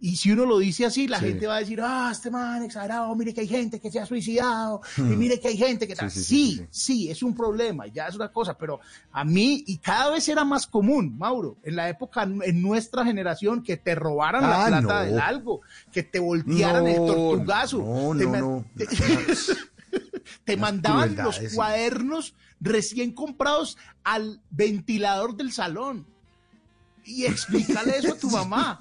Y 0.00 0.16
si 0.16 0.30
uno 0.30 0.44
lo 0.46 0.58
dice 0.58 0.86
así, 0.86 1.08
la 1.08 1.18
Sí. 1.18 1.26
gente 1.26 1.46
va 1.46 1.56
a 1.56 1.58
decir, 1.60 1.80
ah, 1.82 2.08
este 2.12 2.30
man 2.30 2.62
exagerado, 2.62 3.14
mire 3.16 3.34
que 3.34 3.40
hay 3.40 3.48
gente 3.48 3.80
que 3.80 3.90
se 3.90 3.98
ha 3.98 4.06
suicidado, 4.06 4.80
y 4.96 5.02
mire 5.02 5.40
que 5.40 5.48
hay 5.48 5.56
gente 5.56 5.88
que... 5.88 5.94
tal". 5.96 6.06
Hmm. 6.06 6.10
sí, 6.10 6.22
Sí, 6.22 6.56
sí, 6.56 6.66
sí, 6.70 7.10
es 7.10 7.22
un 7.22 7.34
problema, 7.34 7.86
ya 7.88 8.06
es 8.06 8.14
una 8.14 8.30
cosa, 8.30 8.56
pero 8.56 8.78
a 9.12 9.24
mí, 9.24 9.64
y 9.66 9.78
cada 9.78 10.10
vez 10.10 10.28
era 10.28 10.44
más 10.44 10.66
común, 10.66 11.16
Mauro, 11.18 11.56
en 11.64 11.74
la 11.76 11.88
época, 11.88 12.22
en 12.22 12.62
nuestra 12.62 13.04
generación, 13.04 13.62
que 13.62 13.76
te 13.76 13.94
robaran 13.94 14.42
la 14.42 14.64
Ah, 14.64 14.68
plata 14.68 14.80
no. 14.82 15.00
del 15.06 15.18
algo, 15.20 15.60
que 15.92 16.02
te 16.04 16.18
voltearan 16.20 16.86
el 16.86 16.96
tortugazo. 16.96 17.78
no, 17.78 18.16
te 18.16 18.26
no, 18.26 18.64
te- 20.44 20.56
mandaban 20.56 21.16
los 21.16 21.40
cuadernos 21.54 22.34
recién 22.60 23.12
comprados 23.12 23.76
al 24.04 24.40
ventilador 24.50 25.36
del 25.36 25.52
salón. 25.52 26.06
Y 27.08 27.24
explícale 27.24 27.96
eso 27.96 28.12
a 28.12 28.18
tu 28.18 28.28
mamá. 28.38 28.78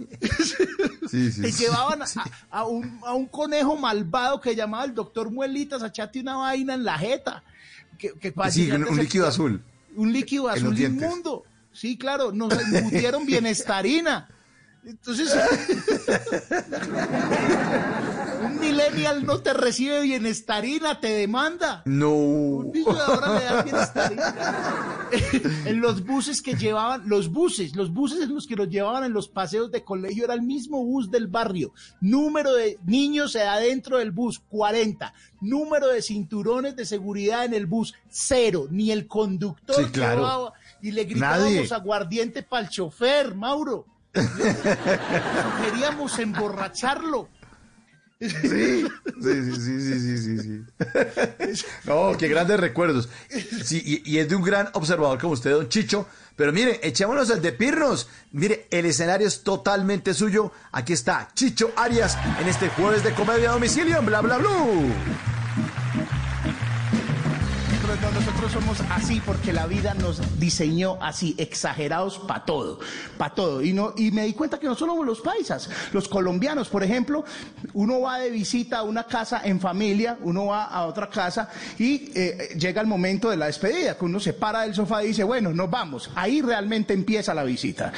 Sí, 1.10 1.32
sí, 1.32 1.42
Te 1.42 1.52
sí. 1.52 1.64
llevaban 1.64 2.02
a, 2.02 2.06
a 2.52 2.66
un, 2.66 3.00
a 3.06 3.14
un 3.14 3.26
conejo 3.28 3.78
malvado 3.78 4.42
que 4.42 4.54
llamaba 4.54 4.84
el 4.84 4.94
doctor 4.94 5.32
Muelitas 5.32 5.82
a 5.82 5.88
echarte 5.88 6.20
una 6.20 6.36
vaina 6.36 6.74
en 6.74 6.84
la 6.84 6.98
jeta. 6.98 7.44
Que, 7.98 8.12
que 8.14 8.34
Sí, 8.52 8.70
un, 8.70 8.98
líquido 8.98 9.28
azul. 9.28 9.64
Un 9.96 10.12
líquido 10.12 10.50
azul 10.50 10.78
inmundo. 10.78 11.44
Sí, 11.72 11.98
claro, 11.98 12.32
nos 12.34 12.52
embutieron 12.54 13.26
bienestarina. 13.26 14.28
Entonces, 14.88 15.36
un 18.44 18.60
millennial 18.60 19.26
no 19.26 19.40
te 19.40 19.54
recibe 19.54 20.00
bienestarina, 20.02 21.00
te 21.02 21.08
demanda. 21.10 21.82
No. 21.86 22.14
Un 22.14 22.72
niño 22.72 22.94
de 22.94 23.02
ahora 23.02 23.38
le 23.40 23.44
da 23.46 23.62
bienestarina. 23.64 25.08
en 25.66 25.82
los 25.82 26.06
buses 26.06 26.42
que 26.42 26.54
llevaban, 26.56 27.04
los 27.10 27.30
buses, 27.30 27.76
los 27.76 27.94
buses 27.94 28.22
en 28.22 28.34
los 28.34 28.48
que 28.48 28.56
los 28.56 28.70
llevaban 28.70 29.04
en 29.04 29.12
los 29.14 29.28
paseos 29.28 29.72
de 29.72 29.84
colegio 29.84 30.24
era 30.26 30.34
el 30.34 30.42
mismo 30.42 30.84
bus 30.86 31.12
del 31.12 31.28
barrio. 31.28 31.74
Número 32.00 32.54
de 32.54 32.80
niños 32.86 33.36
adentro 33.36 33.98
del 33.98 34.12
bus, 34.12 34.40
40. 34.50 35.14
Número 35.42 35.88
de 35.88 36.02
cinturones 36.02 36.76
de 36.78 36.86
seguridad 36.86 37.44
en 37.46 37.54
el 37.54 37.66
bus, 37.66 37.94
cero. 38.10 38.68
Ni 38.72 38.92
el 38.92 39.06
conductor 39.08 39.76
Sí, 39.86 39.92
claro. 39.92 40.22
llevaba- 40.22 40.54
y 40.82 40.92
le 40.92 41.04
gritábamos 41.06 41.44
Nadie. 41.54 41.68
aguardiente 41.74 42.44
para 42.44 42.64
el 42.64 42.70
chofer, 42.70 43.36
Mauro. 43.36 43.86
Queríamos 45.64 46.18
emborracharlo. 46.20 47.30
Sí, 48.20 48.30
sí, 48.30 48.88
sí, 49.22 49.60
sí, 49.60 50.00
sí, 50.00 50.18
sí, 50.18 50.66
sí. 51.54 51.66
Qué 52.18 52.28
grandes 52.28 52.60
recuerdos. 52.60 53.10
Sí, 53.64 53.82
y, 53.86 54.12
y 54.12 54.18
es 54.18 54.28
de 54.28 54.36
un 54.36 54.42
gran 54.42 54.70
observador 54.74 55.20
como 55.20 55.34
usted, 55.34 55.52
don 55.52 55.70
Chicho. 55.70 56.08
Pero 56.36 56.52
mire, 56.52 56.80
echémonos 56.84 57.30
el 57.30 57.42
de 57.42 57.52
Pirnos. 57.52 58.10
Mire, 58.32 58.68
el 58.72 58.88
escenario 58.88 59.28
es 59.28 59.44
totalmente 59.44 60.14
suyo. 60.16 60.52
Aquí 60.72 60.94
está 60.94 61.30
Chicho 61.36 61.72
Arias 61.76 62.18
en 62.40 62.48
este 62.48 62.70
jueves 62.70 63.04
de 63.04 63.14
comedia 63.14 63.50
a 63.50 63.54
domicilio 63.54 64.00
en 64.00 64.06
Bla 64.08 64.22
Bla 64.22 64.38
Blue. 64.40 64.92
Somos 68.52 68.80
así 68.92 69.22
porque 69.26 69.52
la 69.52 69.68
vida 69.68 69.94
nos 69.94 70.40
diseñó 70.40 70.98
así, 71.02 71.36
exagerados 71.38 72.18
para 72.18 72.46
todo, 72.46 72.80
para 73.18 73.36
todo. 73.36 73.62
Y, 73.62 73.74
no, 73.74 73.94
y 73.98 74.12
me 74.12 74.24
di 74.24 74.34
cuenta 74.34 74.58
que 74.60 74.68
no 74.68 74.76
solo 74.76 75.04
los 75.04 75.22
paisas, 75.22 75.70
los 75.92 76.08
colombianos, 76.08 76.70
por 76.70 76.84
ejemplo, 76.84 77.26
uno 77.74 78.02
va 78.02 78.20
de 78.20 78.32
visita 78.32 78.80
a 78.80 78.84
una 78.84 79.04
casa 79.04 79.42
en 79.44 79.60
familia, 79.60 80.18
uno 80.22 80.48
va 80.48 80.64
a 80.64 80.86
otra 80.86 81.10
casa 81.10 81.50
y 81.78 82.12
eh, 82.16 82.56
llega 82.58 82.82
el 82.82 82.88
momento 82.88 83.30
de 83.30 83.38
la 83.38 83.48
despedida, 83.48 83.98
que 83.98 84.06
uno 84.06 84.20
se 84.20 84.34
para 84.34 84.62
del 84.62 84.74
sofá 84.74 85.04
y 85.04 85.08
dice, 85.08 85.24
bueno, 85.24 85.54
nos 85.54 85.70
vamos. 85.70 86.10
Ahí 86.16 86.42
realmente 86.42 86.94
empieza 86.94 87.34
la 87.34 87.44
visita. 87.44 87.92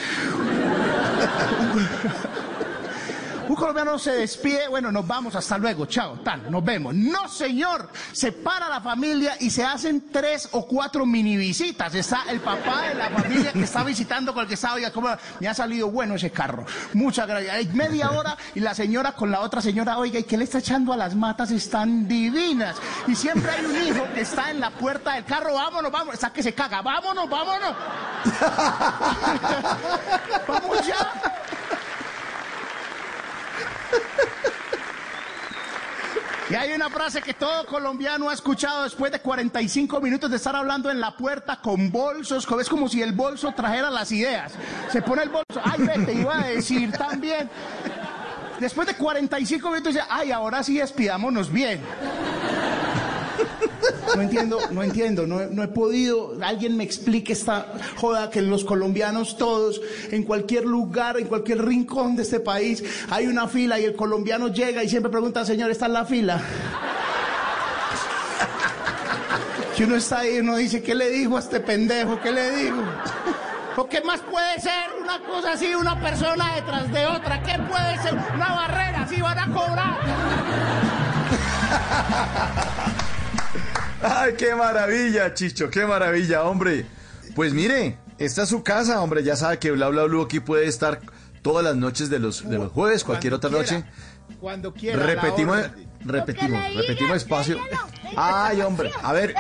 Colombiano 3.60 4.00
se 4.00 4.14
despide, 4.14 4.70
bueno, 4.70 4.90
nos 4.90 5.06
vamos, 5.06 5.36
hasta 5.36 5.58
luego, 5.58 5.86
chao, 5.86 6.20
tal, 6.24 6.50
nos 6.50 6.64
vemos. 6.64 6.96
No, 6.96 7.28
señor, 7.28 7.90
se 8.14 8.32
para 8.32 8.70
la 8.70 8.80
familia 8.80 9.36
y 9.40 9.50
se 9.50 9.66
hacen 9.66 10.10
tres 10.12 10.48
o 10.54 10.66
cuatro 10.66 11.06
mini 11.06 11.36
visitas. 11.36 11.94
Está 11.94 12.24
el 12.30 12.40
papá 12.40 12.84
de 12.84 12.96
la 12.96 13.10
familia 13.10 13.52
que 13.52 13.64
está 13.64 13.84
visitando 13.84 14.34
con 14.34 14.44
el 14.44 14.48
que 14.48 14.54
estaba, 14.54 14.76
oiga, 14.76 14.92
¿cómo 14.92 15.10
me 15.42 15.50
ha 15.50 15.54
salido 15.54 15.92
bueno 15.92 16.16
ese 16.16 16.32
carro? 16.32 16.66
Muchas 16.94 17.28
gracias. 17.28 17.54
Hay 17.54 17.68
media 17.68 18.12
hora 18.12 18.38
y 18.56 18.62
la 18.62 18.74
señora 18.74 19.12
con 19.12 19.30
la 19.30 19.42
otra 19.42 19.62
señora, 19.62 19.98
oiga, 19.98 20.20
¿y 20.20 20.24
qué 20.24 20.38
le 20.38 20.46
está 20.46 20.60
echando 20.60 20.94
a 20.94 20.98
las 20.98 21.14
matas? 21.14 21.52
Están 21.52 22.08
divinas. 22.08 22.78
Y 23.08 23.16
siempre 23.16 23.52
hay 23.52 23.66
un 23.66 23.76
hijo 23.76 24.08
que 24.14 24.22
está 24.22 24.52
en 24.52 24.62
la 24.62 24.72
puerta 24.72 25.16
del 25.16 25.26
carro, 25.26 25.56
vámonos, 25.56 25.92
vámonos, 25.92 26.14
está 26.14 26.32
que 26.32 26.42
se 26.42 26.54
caga, 26.54 26.82
vámonos, 26.82 27.30
vámonos. 27.30 27.76
Vamos 30.48 30.86
ya. 30.86 31.08
Y 36.50 36.56
hay 36.56 36.72
una 36.72 36.90
frase 36.90 37.22
que 37.22 37.36
todo 37.36 37.64
colombiano 37.68 38.28
ha 38.28 38.34
escuchado 38.34 38.84
después 38.84 39.12
de 39.12 39.20
45 39.20 40.02
minutos 40.02 40.32
de 40.32 40.38
estar 40.38 40.56
hablando 40.56 40.90
en 40.90 41.00
la 41.00 41.16
puerta 41.16 41.60
con 41.62 41.92
bolsos. 41.92 42.48
Es 42.60 42.68
como 42.68 42.90
si 42.90 43.04
el 43.04 43.12
bolso 43.12 43.52
trajera 43.52 43.92
las 43.92 44.12
ideas. 44.12 44.54
Se 44.92 45.04
pone 45.04 45.22
el 45.22 45.30
bolso. 45.30 45.62
Ay, 45.64 45.86
ve, 45.86 46.06
te 46.06 46.14
iba 46.14 46.40
a 46.40 46.48
decir 46.48 46.92
también. 46.92 47.48
Después 48.60 48.88
de 48.88 48.96
45 48.96 49.70
minutos 49.70 49.94
dice, 49.94 50.06
ay, 50.10 50.32
ahora 50.32 50.64
sí 50.64 50.80
despidámonos 50.80 51.52
bien. 51.52 51.82
No 54.16 54.22
entiendo, 54.22 54.60
no 54.72 54.84
entiendo, 54.84 55.28
no, 55.28 55.46
no 55.48 55.64
he 55.64 55.68
podido, 55.68 56.36
alguien 56.42 56.76
me 56.76 56.84
explique 56.84 57.34
esta 57.34 57.74
joda 57.96 58.30
que 58.30 58.42
los 58.42 58.64
colombianos 58.64 59.38
todos, 59.38 59.82
en 60.12 60.24
cualquier 60.24 60.66
lugar, 60.66 61.20
en 61.20 61.28
cualquier 61.28 61.64
rincón 61.64 62.16
de 62.16 62.24
este 62.24 62.40
país, 62.40 62.84
hay 63.10 63.28
una 63.28 63.48
fila 63.48 63.80
y 63.80 63.86
el 63.86 63.96
colombiano 63.96 64.48
llega 64.48 64.84
y 64.84 64.90
siempre 64.90 65.12
pregunta, 65.12 65.46
señor, 65.46 65.72
¿está 65.72 65.86
en 65.86 65.94
la 65.94 66.06
fila? 66.06 66.42
Si 69.76 69.84
uno 69.86 69.96
está 69.96 70.20
ahí, 70.20 70.40
uno 70.40 70.58
dice, 70.58 70.84
¿qué 70.84 70.94
le 70.94 71.10
dijo 71.10 71.38
a 71.38 71.40
este 71.40 71.62
pendejo? 71.62 72.20
¿Qué 72.20 72.32
le 72.32 72.52
digo? 72.52 72.84
¿O 73.78 73.88
qué 73.88 74.02
más 74.02 74.20
puede 74.20 74.60
ser 74.60 74.90
una 75.02 75.20
cosa 75.20 75.54
así, 75.54 75.74
una 75.74 75.98
persona 76.02 76.56
detrás 76.56 76.92
de 76.92 77.06
otra? 77.06 77.42
¿Qué 77.44 77.58
puede 77.60 77.98
ser? 78.00 78.14
Una 78.36 78.50
barrera, 78.54 79.04
así 79.04 79.22
van 79.22 79.40
a 79.40 79.54
cobrar. 79.54 79.98
Ay, 84.02 84.34
qué 84.38 84.56
maravilla, 84.56 85.34
Chicho, 85.34 85.70
qué 85.70 85.86
maravilla, 85.86 86.44
hombre. 86.44 86.86
Pues 87.36 87.54
mire, 87.54 87.98
esta 88.18 88.44
es 88.44 88.50
su 88.50 88.64
casa, 88.64 89.02
hombre. 89.02 89.24
Ya 89.24 89.36
sabe 89.36 89.60
que 89.60 89.72
Bla 89.72 89.90
Bla 89.90 90.04
Blue 90.06 90.22
aquí 90.24 90.40
puede 90.40 90.68
estar 90.68 91.02
todas 91.42 91.64
las 91.64 91.76
noches 91.76 92.10
de 92.10 92.20
los, 92.20 92.48
de 92.50 92.58
los 92.58 92.72
jueves, 92.72 93.04
cualquier 93.04 93.34
otra 93.34 93.50
noche. 93.50 93.84
quiera, 93.84 94.40
Cuando 94.40 94.74
quiera. 94.74 95.06
Repetimos, 95.06 95.58
repetimos, 96.02 96.74
repetimos 96.76 97.18
espacio. 97.18 97.58
Ay, 98.16 98.62
hombre, 98.62 98.92
a 99.02 99.14
ver. 99.14 99.36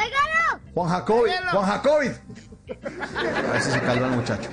Juan 0.73 0.89
Jacobi, 0.89 1.29
Déjalo. 1.29 1.51
Juan 1.51 1.65
Jacobi. 1.65 2.07
A 2.07 3.51
ver 3.51 3.61
si 3.61 3.71
se 3.71 3.79
calma 3.81 4.07
el 4.07 4.13
muchacho. 4.13 4.49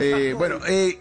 Eh, 0.00 0.34
bueno, 0.36 0.58
eh, 0.66 1.00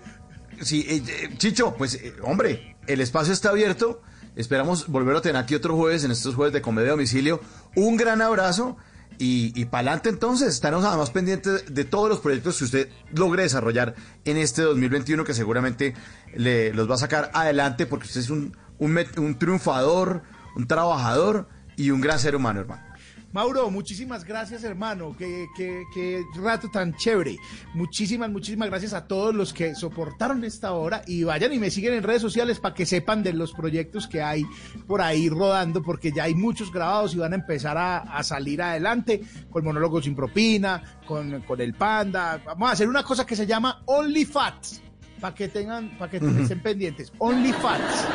sí, 0.61 0.85
eh, 0.89 1.03
eh, 1.07 1.29
Chicho, 1.37 1.73
pues, 1.75 1.93
eh, 1.95 2.13
hombre, 2.23 2.75
el 2.87 3.01
espacio 3.01 3.33
está 3.33 3.49
abierto. 3.49 4.01
Esperamos 4.37 4.87
volver 4.87 5.15
a 5.15 5.21
tener 5.21 5.35
aquí 5.35 5.55
otro 5.55 5.75
jueves 5.75 6.03
en 6.03 6.11
estos 6.11 6.35
jueves 6.35 6.53
de 6.53 6.61
comedia 6.61 6.89
a 6.89 6.91
domicilio. 6.91 7.41
Un 7.75 7.97
gran 7.97 8.21
abrazo 8.21 8.77
y, 9.17 9.65
para 9.65 9.89
adelante 9.89 10.09
entonces. 10.09 10.49
Estaremos 10.49 10.85
además 10.85 11.09
pendientes 11.09 11.73
de 11.73 11.83
todos 11.85 12.07
los 12.07 12.19
proyectos 12.19 12.59
que 12.59 12.63
usted 12.65 12.89
logre 13.13 13.41
desarrollar 13.41 13.95
en 14.25 14.37
este 14.37 14.61
2021 14.61 15.23
que 15.23 15.33
seguramente 15.33 15.95
le, 16.35 16.71
los 16.71 16.87
va 16.87 16.93
a 16.93 16.99
sacar 16.99 17.31
adelante 17.33 17.87
porque 17.87 18.05
usted 18.05 18.21
es 18.21 18.29
un, 18.29 18.55
un, 18.77 18.99
un 19.17 19.39
triunfador, 19.39 20.21
un 20.55 20.67
trabajador 20.67 21.47
y 21.75 21.89
un 21.89 21.99
gran 21.99 22.19
ser 22.19 22.35
humano, 22.35 22.59
hermano. 22.59 22.86
Mauro, 23.33 23.69
muchísimas 23.69 24.23
gracias, 24.23 24.63
hermano. 24.63 25.13
Qué, 25.17 25.47
qué- 25.55 25.83
qué 25.93 26.23
rato 26.41 26.69
tan 26.71 26.95
chévere. 26.95 27.37
Muchísimas, 27.73 28.29
muchísimas 28.31 28.69
gracias 28.69 28.93
a 28.93 29.05
todos 29.05 29.35
los 29.35 29.53
que 29.53 29.75
soportaron 29.75 30.43
esta 30.43 30.71
hora 30.71 31.01
y 31.05 31.23
vayan 31.23 31.53
y 31.53 31.59
me 31.59 31.69
siguen 31.69 31.93
en 31.93 32.03
redes 32.03 32.21
sociales 32.21 32.59
para 32.59 32.73
que 32.73 32.85
sepan 32.85 33.21
de 33.23 33.33
los 33.33 33.53
proyectos 33.53 34.07
que 34.07 34.21
hay 34.23 34.45
por 34.87 35.01
ahí 35.01 35.29
rodando, 35.29 35.83
porque 35.83 36.11
ya 36.11 36.23
hay 36.23 36.33
muchos 36.35 36.71
grabados 36.71 37.13
y 37.13 37.17
van 37.17 37.33
a 37.33 37.35
empezar 37.35 37.77
a, 37.77 37.97
a 37.99 38.23
salir 38.23 38.61
adelante 38.61 39.21
con 39.51 39.63
monólogos 39.65 40.05
sin 40.05 40.15
propina, 40.15 40.81
con, 41.05 41.41
con 41.41 41.59
el 41.61 41.73
panda. 41.73 42.41
Vamos 42.45 42.69
a 42.69 42.73
hacer 42.73 42.87
una 42.87 43.03
cosa 43.03 43.25
que 43.25 43.35
se 43.35 43.45
llama 43.45 43.83
Only 43.85 44.25
Fats. 44.25 44.81
Para 45.19 45.33
que 45.35 45.47
tengan, 45.47 45.89
para 45.97 46.11
que 46.11 46.17
estén 46.17 46.59
pendientes. 46.61 47.11
Only 47.17 47.51
Fats. 47.53 48.05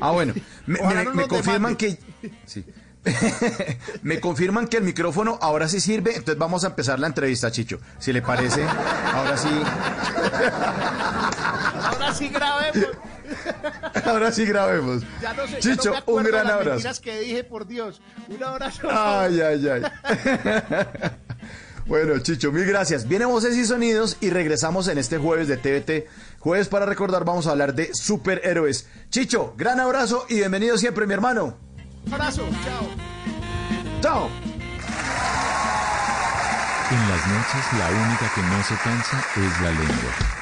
Ah, 0.00 0.10
bueno. 0.10 0.34
Me, 0.66 0.78
no 1.04 1.14
me 1.14 1.26
confirman 1.28 1.76
demanden. 1.76 1.76
que. 2.20 2.30
sí. 2.46 2.64
me 4.02 4.20
confirman 4.20 4.68
que 4.68 4.76
el 4.76 4.84
micrófono 4.84 5.38
ahora 5.40 5.68
sí 5.68 5.80
sirve, 5.80 6.10
entonces 6.10 6.38
vamos 6.38 6.64
a 6.64 6.68
empezar 6.68 6.98
la 7.00 7.08
entrevista, 7.08 7.50
Chicho. 7.50 7.78
Si 7.98 8.12
le 8.12 8.22
parece, 8.22 8.64
ahora 9.14 9.36
sí, 9.36 9.48
Ahora 11.84 12.14
sí 12.14 12.28
grabemos. 12.28 12.88
ahora 14.04 14.32
sí 14.32 14.44
grabemos. 14.44 15.02
Ya 15.20 15.32
no 15.34 15.46
sé, 15.46 15.52
ya 15.54 15.60
Chicho, 15.60 15.92
no 16.06 16.14
un 16.14 16.22
gran 16.24 16.44
las 16.44 16.52
abrazo. 16.54 16.70
mentiras 16.70 17.00
que 17.00 17.20
dije, 17.20 17.44
por 17.44 17.66
Dios. 17.66 18.00
Un 18.28 18.42
abrazo. 18.42 18.88
Ay, 18.90 19.40
ay, 19.40 19.68
ay. 19.68 19.82
Bueno, 21.84 22.16
Chicho, 22.20 22.52
mil 22.52 22.64
gracias. 22.64 23.08
Vienen 23.08 23.28
voces 23.28 23.56
y 23.56 23.66
sonidos 23.66 24.16
y 24.20 24.30
regresamos 24.30 24.86
en 24.86 24.98
este 24.98 25.18
jueves 25.18 25.48
de 25.48 25.56
TVT 25.56 26.06
Jueves 26.38 26.68
para 26.68 26.86
recordar, 26.86 27.24
vamos 27.24 27.48
a 27.48 27.50
hablar 27.50 27.74
de 27.74 27.92
superhéroes. 27.92 28.86
Chicho, 29.10 29.54
gran 29.56 29.80
abrazo 29.80 30.24
y 30.28 30.36
bienvenido 30.36 30.78
siempre, 30.78 31.06
mi 31.08 31.14
hermano. 31.14 31.56
Un 32.06 32.14
abrazo, 32.14 32.42
chao. 32.64 32.86
Chao. 34.00 34.28
En 36.90 37.08
las 37.08 37.26
noches 37.26 37.72
la 37.78 37.88
única 37.88 38.30
que 38.34 38.42
no 38.42 38.62
se 38.62 38.74
cansa 38.76 39.24
es 39.36 39.60
la 39.62 39.70
lengua. 39.70 40.41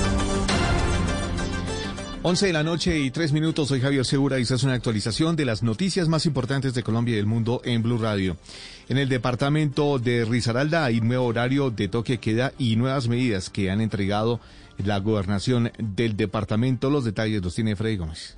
11 2.23 2.45
de 2.45 2.53
la 2.53 2.61
noche 2.61 2.99
y 2.99 3.09
3 3.09 3.31
minutos, 3.31 3.69
soy 3.69 3.81
Javier 3.81 4.05
Segura 4.05 4.37
y 4.37 4.43
esta 4.43 4.53
es 4.53 4.61
una 4.61 4.75
actualización 4.75 5.35
de 5.35 5.43
las 5.43 5.63
noticias 5.63 6.07
más 6.07 6.27
importantes 6.27 6.75
de 6.75 6.83
Colombia 6.83 7.13
y 7.13 7.15
del 7.15 7.25
mundo 7.25 7.63
en 7.65 7.81
Blue 7.81 7.97
Radio. 7.97 8.37
En 8.89 8.99
el 8.99 9.09
departamento 9.09 9.97
de 9.97 10.23
Risaralda 10.25 10.85
hay 10.85 11.01
nuevo 11.01 11.25
horario 11.25 11.71
de 11.71 11.87
toque 11.87 12.19
queda 12.19 12.53
y 12.59 12.75
nuevas 12.75 13.07
medidas 13.07 13.49
que 13.49 13.71
han 13.71 13.81
entregado 13.81 14.39
la 14.77 14.99
gobernación 14.99 15.71
del 15.79 16.15
departamento. 16.15 16.91
Los 16.91 17.05
detalles 17.05 17.41
los 17.41 17.55
tiene 17.55 17.75
Freddy 17.75 17.97
Gómez. 17.97 18.35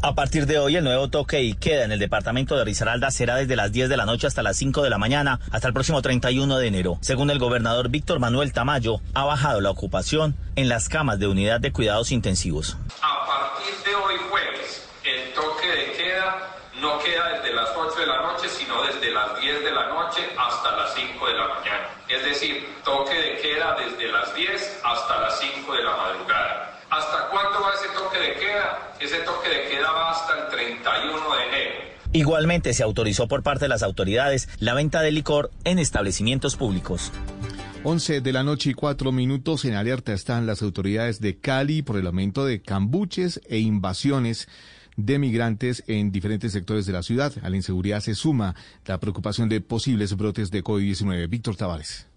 A 0.00 0.14
partir 0.14 0.46
de 0.46 0.60
hoy, 0.60 0.76
el 0.76 0.84
nuevo 0.84 1.08
toque 1.08 1.42
y 1.42 1.54
queda 1.54 1.84
en 1.84 1.90
el 1.90 1.98
departamento 1.98 2.56
de 2.56 2.64
Risaralda 2.64 3.10
será 3.10 3.34
desde 3.34 3.56
las 3.56 3.72
10 3.72 3.88
de 3.88 3.96
la 3.96 4.06
noche 4.06 4.28
hasta 4.28 4.44
las 4.44 4.56
5 4.56 4.84
de 4.84 4.90
la 4.90 4.98
mañana, 4.98 5.40
hasta 5.50 5.66
el 5.66 5.74
próximo 5.74 6.00
31 6.00 6.56
de 6.56 6.68
enero. 6.68 6.98
Según 7.00 7.30
el 7.30 7.40
gobernador 7.40 7.88
Víctor 7.88 8.20
Manuel 8.20 8.52
Tamayo, 8.52 9.00
ha 9.14 9.24
bajado 9.24 9.60
la 9.60 9.70
ocupación 9.70 10.36
en 10.54 10.68
las 10.68 10.88
camas 10.88 11.18
de 11.18 11.26
unidad 11.26 11.58
de 11.58 11.72
cuidados 11.72 12.12
intensivos. 12.12 12.76
A 13.02 13.26
partir 13.26 13.74
de 13.84 13.94
hoy 13.96 14.14
jueves, 14.30 14.88
el 15.02 15.32
toque 15.34 15.66
de 15.66 15.92
queda 15.92 16.46
no 16.80 17.00
queda 17.00 17.32
desde 17.32 17.52
las 17.56 17.70
8 17.76 17.98
de 17.98 18.06
la 18.06 18.22
noche, 18.22 18.48
sino 18.48 18.80
desde 18.84 19.10
las 19.10 19.40
10 19.40 19.64
de 19.64 19.72
la 19.72 19.88
noche 19.88 20.20
hasta 20.38 20.76
las 20.76 20.94
5 20.94 21.26
de 21.26 21.34
la 21.34 21.48
mañana. 21.48 21.88
Es 22.08 22.22
decir, 22.24 22.68
toque 22.84 23.14
de 23.14 23.38
queda 23.38 23.76
desde 23.76 24.12
las 24.12 24.32
10 24.32 24.80
hasta 24.84 25.20
las 25.22 25.40
5 25.40 25.72
de 25.72 25.82
la 25.82 25.96
madrugada. 25.96 26.78
¿Hasta 26.88 27.28
cuándo 27.30 27.60
va 27.60 27.74
ese 27.74 27.88
toque 27.88 28.18
de 28.18 28.34
queda? 28.34 28.87
Ese 29.00 29.18
toque 29.20 29.48
de 29.48 29.68
queda 29.70 29.92
va 29.92 30.10
hasta 30.10 30.44
el 30.44 30.50
31 30.50 31.12
de 31.12 31.44
enero. 31.48 31.74
Igualmente 32.12 32.74
se 32.74 32.82
autorizó 32.82 33.28
por 33.28 33.44
parte 33.44 33.66
de 33.66 33.68
las 33.68 33.84
autoridades 33.84 34.48
la 34.58 34.74
venta 34.74 35.02
de 35.02 35.12
licor 35.12 35.52
en 35.62 35.78
establecimientos 35.78 36.56
públicos. 36.56 37.12
11 37.84 38.20
de 38.20 38.32
la 38.32 38.42
noche 38.42 38.70
y 38.70 38.74
4 38.74 39.12
minutos 39.12 39.64
en 39.64 39.74
alerta 39.74 40.12
están 40.12 40.46
las 40.46 40.62
autoridades 40.62 41.20
de 41.20 41.38
Cali 41.38 41.82
por 41.82 41.96
el 41.96 42.08
aumento 42.08 42.44
de 42.44 42.60
cambuches 42.60 43.40
e 43.48 43.58
invasiones 43.58 44.48
de 44.96 45.20
migrantes 45.20 45.84
en 45.86 46.10
diferentes 46.10 46.50
sectores 46.50 46.84
de 46.84 46.92
la 46.92 47.04
ciudad. 47.04 47.32
A 47.42 47.50
la 47.50 47.56
inseguridad 47.56 48.00
se 48.00 48.16
suma 48.16 48.56
la 48.84 48.98
preocupación 48.98 49.48
de 49.48 49.60
posibles 49.60 50.16
brotes 50.16 50.50
de 50.50 50.64
COVID-19. 50.64 51.28
Víctor 51.28 51.54
Tavares. 51.54 52.08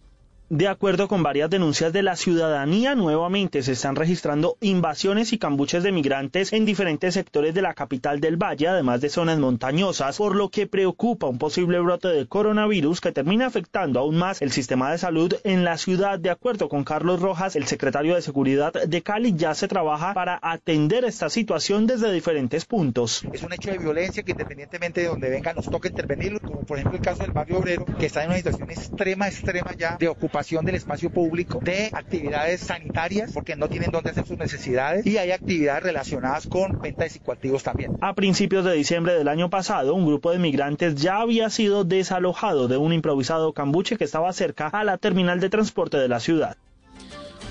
De 0.53 0.67
acuerdo 0.67 1.07
con 1.07 1.23
varias 1.23 1.49
denuncias 1.49 1.93
de 1.93 2.03
la 2.03 2.17
ciudadanía, 2.17 2.93
nuevamente 2.93 3.63
se 3.63 3.71
están 3.71 3.95
registrando 3.95 4.57
invasiones 4.59 5.31
y 5.31 5.37
cambuches 5.37 5.81
de 5.81 5.93
migrantes 5.93 6.51
en 6.51 6.65
diferentes 6.65 7.13
sectores 7.13 7.53
de 7.53 7.61
la 7.61 7.73
capital 7.73 8.19
del 8.19 8.35
Valle, 8.35 8.67
además 8.67 8.99
de 8.99 9.07
zonas 9.07 9.39
montañosas, 9.39 10.17
por 10.17 10.35
lo 10.35 10.49
que 10.49 10.67
preocupa 10.67 11.27
un 11.27 11.37
posible 11.37 11.79
brote 11.79 12.09
de 12.09 12.27
coronavirus 12.27 12.99
que 12.99 13.13
termina 13.13 13.45
afectando 13.45 14.01
aún 14.01 14.17
más 14.17 14.41
el 14.41 14.51
sistema 14.51 14.91
de 14.91 14.97
salud 14.97 15.33
en 15.45 15.63
la 15.63 15.77
ciudad. 15.77 16.19
De 16.19 16.29
acuerdo 16.29 16.67
con 16.67 16.83
Carlos 16.83 17.21
Rojas, 17.21 17.55
el 17.55 17.65
secretario 17.65 18.15
de 18.15 18.21
Seguridad 18.21 18.73
de 18.73 19.01
Cali, 19.01 19.33
ya 19.33 19.53
se 19.53 19.69
trabaja 19.69 20.13
para 20.13 20.37
atender 20.41 21.05
esta 21.05 21.29
situación 21.29 21.87
desde 21.87 22.11
diferentes 22.11 22.65
puntos. 22.65 23.23
Es 23.31 23.41
un 23.41 23.53
hecho 23.53 23.71
de 23.71 23.77
violencia 23.77 24.21
que 24.21 24.31
independientemente 24.31 24.99
de 24.99 25.07
donde 25.07 25.29
vengan 25.29 25.55
nos 25.55 25.69
toca 25.69 25.87
intervenir, 25.87 26.41
como 26.41 26.65
por 26.65 26.77
ejemplo 26.77 26.97
el 26.99 27.05
caso 27.05 27.23
del 27.23 27.31
barrio 27.31 27.59
obrero, 27.59 27.85
que 27.85 28.07
está 28.07 28.25
en 28.25 28.31
una 28.31 28.37
situación 28.39 28.69
extrema, 28.69 29.29
extrema 29.29 29.71
ya 29.77 29.95
de 29.95 30.09
ocupación 30.09 30.40
del 30.41 30.75
espacio 30.75 31.11
público, 31.11 31.59
de 31.61 31.89
actividades 31.93 32.61
sanitarias, 32.61 33.31
porque 33.31 33.55
no 33.55 33.69
tienen 33.69 33.91
dónde 33.91 34.09
hacer 34.09 34.25
sus 34.25 34.37
necesidades, 34.37 35.05
y 35.05 35.17
hay 35.17 35.31
actividades 35.31 35.83
relacionadas 35.83 36.47
con 36.47 36.79
venta 36.81 37.03
de 37.03 37.09
psicoactivos 37.09 37.63
también. 37.63 37.91
A 38.01 38.15
principios 38.15 38.65
de 38.65 38.73
diciembre 38.73 39.13
del 39.13 39.27
año 39.27 39.49
pasado, 39.49 39.93
un 39.93 40.05
grupo 40.05 40.31
de 40.31 40.39
migrantes 40.39 40.95
ya 40.95 41.21
había 41.21 41.49
sido 41.49 41.83
desalojado 41.83 42.67
de 42.67 42.77
un 42.77 42.91
improvisado 42.91 43.53
cambuche 43.53 43.97
que 43.97 44.03
estaba 44.03 44.33
cerca 44.33 44.67
a 44.67 44.83
la 44.83 44.97
terminal 44.97 45.39
de 45.39 45.49
transporte 45.49 45.97
de 45.97 46.07
la 46.07 46.19
ciudad. 46.19 46.57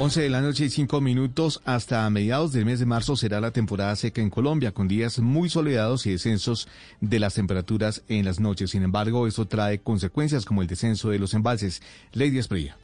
11 0.01 0.23
de 0.23 0.31
la 0.31 0.41
noche 0.41 0.65
y 0.65 0.71
5 0.71 1.03
minutos. 1.03 1.61
Hasta 1.67 2.09
mediados 2.09 2.53
del 2.53 2.65
mes 2.65 2.81
de 2.81 2.87
marzo 2.87 3.17
será 3.17 3.39
la 3.39 3.51
temporada 3.51 3.95
seca 3.97 4.23
en 4.23 4.31
Colombia, 4.31 4.73
con 4.73 4.89
días 4.89 5.19
muy 5.19 5.51
soleados 5.51 6.07
y 6.07 6.13
descensos 6.13 6.69
de 7.03 7.19
las 7.19 7.35
temperaturas 7.35 8.03
en 8.09 8.25
las 8.25 8.41
noches. 8.41 8.71
Sin 8.71 8.83
embargo, 8.83 9.27
eso 9.27 9.47
trae 9.47 9.81
consecuencias 9.81 10.47
como 10.47 10.63
el 10.63 10.69
descenso 10.69 11.11
de 11.11 11.19
los 11.19 11.35
embalses. 11.35 11.83
Lady 12.15 12.39
Esprilla. 12.39 12.79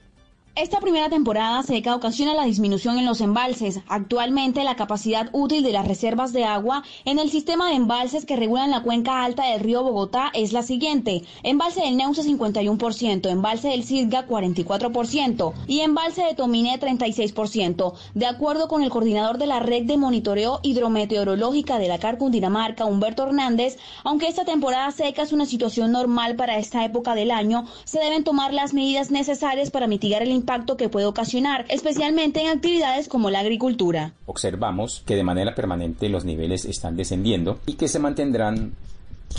Esta 0.57 0.81
primera 0.81 1.11
temporada 1.11 1.63
seca 1.63 1.95
ocasiona 1.95 2.33
la 2.33 2.47
disminución 2.47 2.99
en 2.99 3.05
los 3.05 3.21
embalses. 3.21 3.81
Actualmente 3.89 4.65
la 4.65 4.75
capacidad 4.75 5.29
útil 5.33 5.63
de 5.63 5.71
las 5.71 5.87
reservas 5.87 6.33
de 6.33 6.47
agua 6.47 6.83
en 7.05 7.19
el 7.19 7.29
sistema 7.29 7.69
de 7.69 7.75
embalses 7.75 8.25
que 8.25 8.37
regulan 8.37 8.71
la 8.71 8.83
cuenca 8.83 9.23
alta 9.23 9.45
del 9.45 9.61
río 9.61 9.83
Bogotá 9.83 10.31
es 10.33 10.55
la 10.55 10.63
siguiente. 10.63 11.25
Embalse 11.43 11.83
del 11.83 11.99
Neusa 11.99 12.23
51%, 12.23 13.29
embalse 13.29 13.69
del 13.69 13.85
Cisga 13.85 14.27
44% 14.27 15.53
y 15.67 15.81
embalse 15.81 16.23
de 16.23 16.35
Tomine 16.35 16.81
36%. 16.81 17.93
De 18.15 18.25
acuerdo 18.25 18.67
con 18.67 18.83
el 18.83 18.89
coordinador 18.89 19.37
de 19.37 19.49
la 19.49 19.61
red 19.61 19.83
de 19.83 19.99
monitoreo 19.99 20.61
hidrometeorológica 20.63 21.79
de 21.79 21.89
la 21.89 21.99
CAR 21.99 22.17
Cundinamarca, 22.17 22.87
Humberto 22.87 23.25
Hernández, 23.25 23.77
aunque 24.05 24.29
esta 24.29 24.47
temporada 24.47 24.91
seca 24.91 25.21
es 25.21 25.35
una 25.35 25.45
situación 25.45 25.93
normal 25.93 26.35
para 26.35 26.57
esta 26.57 26.83
época 26.83 27.15
del 27.15 27.31
año, 27.31 27.67
se 27.85 27.99
deben 27.99 28.25
tomar 28.25 28.55
las 28.55 28.73
medidas 28.73 29.11
necesarias 29.11 29.71
para 29.71 29.87
mitigar 29.87 30.23
el 30.23 30.31
impacto 30.31 30.46
impacto 30.47 30.77
que 30.77 30.89
puede 30.89 31.07
ocasionar, 31.07 31.65
especialmente 31.69 32.41
en 32.41 32.47
actividades 32.47 33.09
como 33.09 33.31
la 33.31 33.41
agricultura. 33.41 34.13
Observamos 34.27 35.03
que 35.05 35.17
de 35.17 35.25
manera 35.25 35.57
permanente 35.57 36.09
los 36.09 36.25
niveles 36.25 36.65
están 36.65 36.97
descendiendo 36.97 37.59
y 37.67 37.73
que 37.73 37.89
se 37.89 37.99
mantendrán 37.99 38.75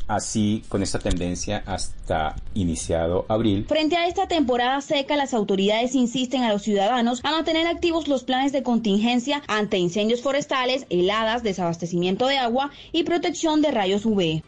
así 0.09 0.63
con 0.67 0.83
esta 0.83 0.99
tendencia 0.99 1.63
hasta 1.65 2.35
iniciado 2.53 3.25
abril. 3.29 3.65
Frente 3.69 3.95
a 3.95 4.07
esta 4.07 4.27
temporada 4.27 4.81
seca, 4.81 5.15
las 5.15 5.33
autoridades 5.33 5.95
insisten 5.95 6.43
a 6.43 6.51
los 6.51 6.63
ciudadanos 6.63 7.21
a 7.23 7.31
mantener 7.31 7.67
activos 7.67 8.09
los 8.09 8.25
planes 8.25 8.51
de 8.51 8.63
contingencia 8.63 9.41
ante 9.47 9.77
incendios 9.77 10.21
forestales, 10.21 10.87
heladas, 10.89 11.41
desabastecimiento 11.41 12.27
de 12.27 12.37
agua 12.37 12.71
y 12.91 13.03
protección 13.03 13.61
de 13.61 13.71
rayos 13.71 14.05
UV. 14.05 14.43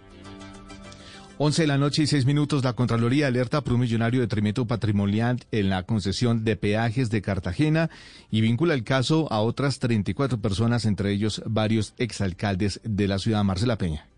11 1.41 1.61
de 1.61 1.67
la 1.67 1.77
noche 1.77 2.03
y 2.03 2.07
6 2.07 2.25
minutos, 2.25 2.65
la 2.65 2.73
Contraloría 2.73 3.27
alerta 3.27 3.61
por 3.61 3.71
un 3.71 3.79
millonario 3.79 4.19
detrimento 4.19 4.67
patrimonial 4.67 5.39
en 5.53 5.69
la 5.69 5.83
concesión 5.83 6.43
de 6.43 6.57
peajes 6.57 7.09
de 7.11 7.21
Cartagena 7.21 7.89
y 8.29 8.41
vincula 8.41 8.73
el 8.73 8.83
caso 8.83 9.31
a 9.31 9.39
otras 9.39 9.79
34 9.79 10.41
personas, 10.41 10.83
entre 10.83 11.13
ellos 11.13 11.41
varios 11.45 11.93
exalcaldes 11.97 12.81
de 12.83 13.07
la 13.07 13.19
ciudad. 13.19 13.45
Marcela 13.45 13.77
Peña. 13.77 14.09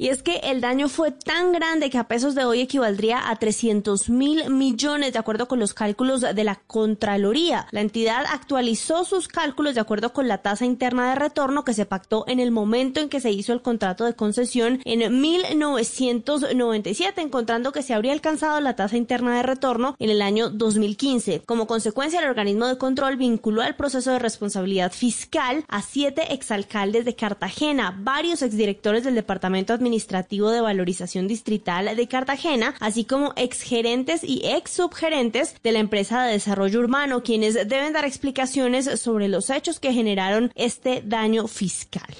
Y 0.00 0.10
es 0.10 0.22
que 0.22 0.36
el 0.44 0.60
daño 0.60 0.88
fue 0.88 1.10
tan 1.10 1.50
grande 1.50 1.90
que 1.90 1.98
a 1.98 2.06
pesos 2.06 2.36
de 2.36 2.44
hoy 2.44 2.60
equivaldría 2.60 3.30
a 3.30 3.34
300 3.34 4.08
mil 4.08 4.48
millones, 4.48 5.12
de 5.12 5.18
acuerdo 5.18 5.48
con 5.48 5.58
los 5.58 5.74
cálculos 5.74 6.20
de 6.20 6.44
la 6.44 6.54
Contraloría. 6.54 7.66
La 7.72 7.80
entidad 7.80 8.24
actualizó 8.30 9.04
sus 9.04 9.26
cálculos 9.26 9.74
de 9.74 9.80
acuerdo 9.80 10.12
con 10.12 10.28
la 10.28 10.38
tasa 10.38 10.64
interna 10.64 11.08
de 11.08 11.16
retorno 11.16 11.64
que 11.64 11.74
se 11.74 11.84
pactó 11.84 12.24
en 12.28 12.38
el 12.38 12.52
momento 12.52 13.00
en 13.00 13.08
que 13.08 13.18
se 13.18 13.32
hizo 13.32 13.52
el 13.52 13.60
contrato 13.60 14.04
de 14.04 14.14
concesión 14.14 14.80
en 14.84 15.20
1997, 15.20 17.20
encontrando 17.20 17.72
que 17.72 17.82
se 17.82 17.92
habría 17.92 18.12
alcanzado 18.12 18.60
la 18.60 18.76
tasa 18.76 18.96
interna 18.96 19.36
de 19.36 19.42
retorno 19.42 19.96
en 19.98 20.10
el 20.10 20.22
año 20.22 20.48
2015. 20.48 21.42
Como 21.44 21.66
consecuencia, 21.66 22.20
el 22.20 22.28
organismo 22.28 22.68
de 22.68 22.78
control 22.78 23.16
vinculó 23.16 23.62
al 23.62 23.74
proceso 23.74 24.12
de 24.12 24.20
responsabilidad 24.20 24.92
fiscal 24.92 25.64
a 25.66 25.82
siete 25.82 26.34
exalcaldes 26.34 27.04
de 27.04 27.16
Cartagena, 27.16 27.98
varios 28.00 28.42
exdirectores 28.42 29.02
del 29.02 29.16
Departamento 29.16 29.72
Administrativo 29.72 29.87
administrativo 29.88 30.50
de 30.50 30.60
valorización 30.60 31.26
distrital 31.26 31.96
de 31.96 32.08
Cartagena, 32.08 32.74
así 32.78 33.04
como 33.04 33.32
exgerentes 33.36 34.22
y 34.22 34.42
ex 34.44 34.70
subgerentes 34.72 35.56
de 35.62 35.72
la 35.72 35.78
empresa 35.78 36.24
de 36.24 36.32
desarrollo 36.32 36.80
urbano, 36.80 37.22
quienes 37.22 37.54
deben 37.54 37.94
dar 37.94 38.04
explicaciones 38.04 39.00
sobre 39.00 39.28
los 39.28 39.48
hechos 39.48 39.80
que 39.80 39.94
generaron 39.94 40.52
este 40.54 41.02
daño 41.04 41.48
fiscal. 41.48 42.14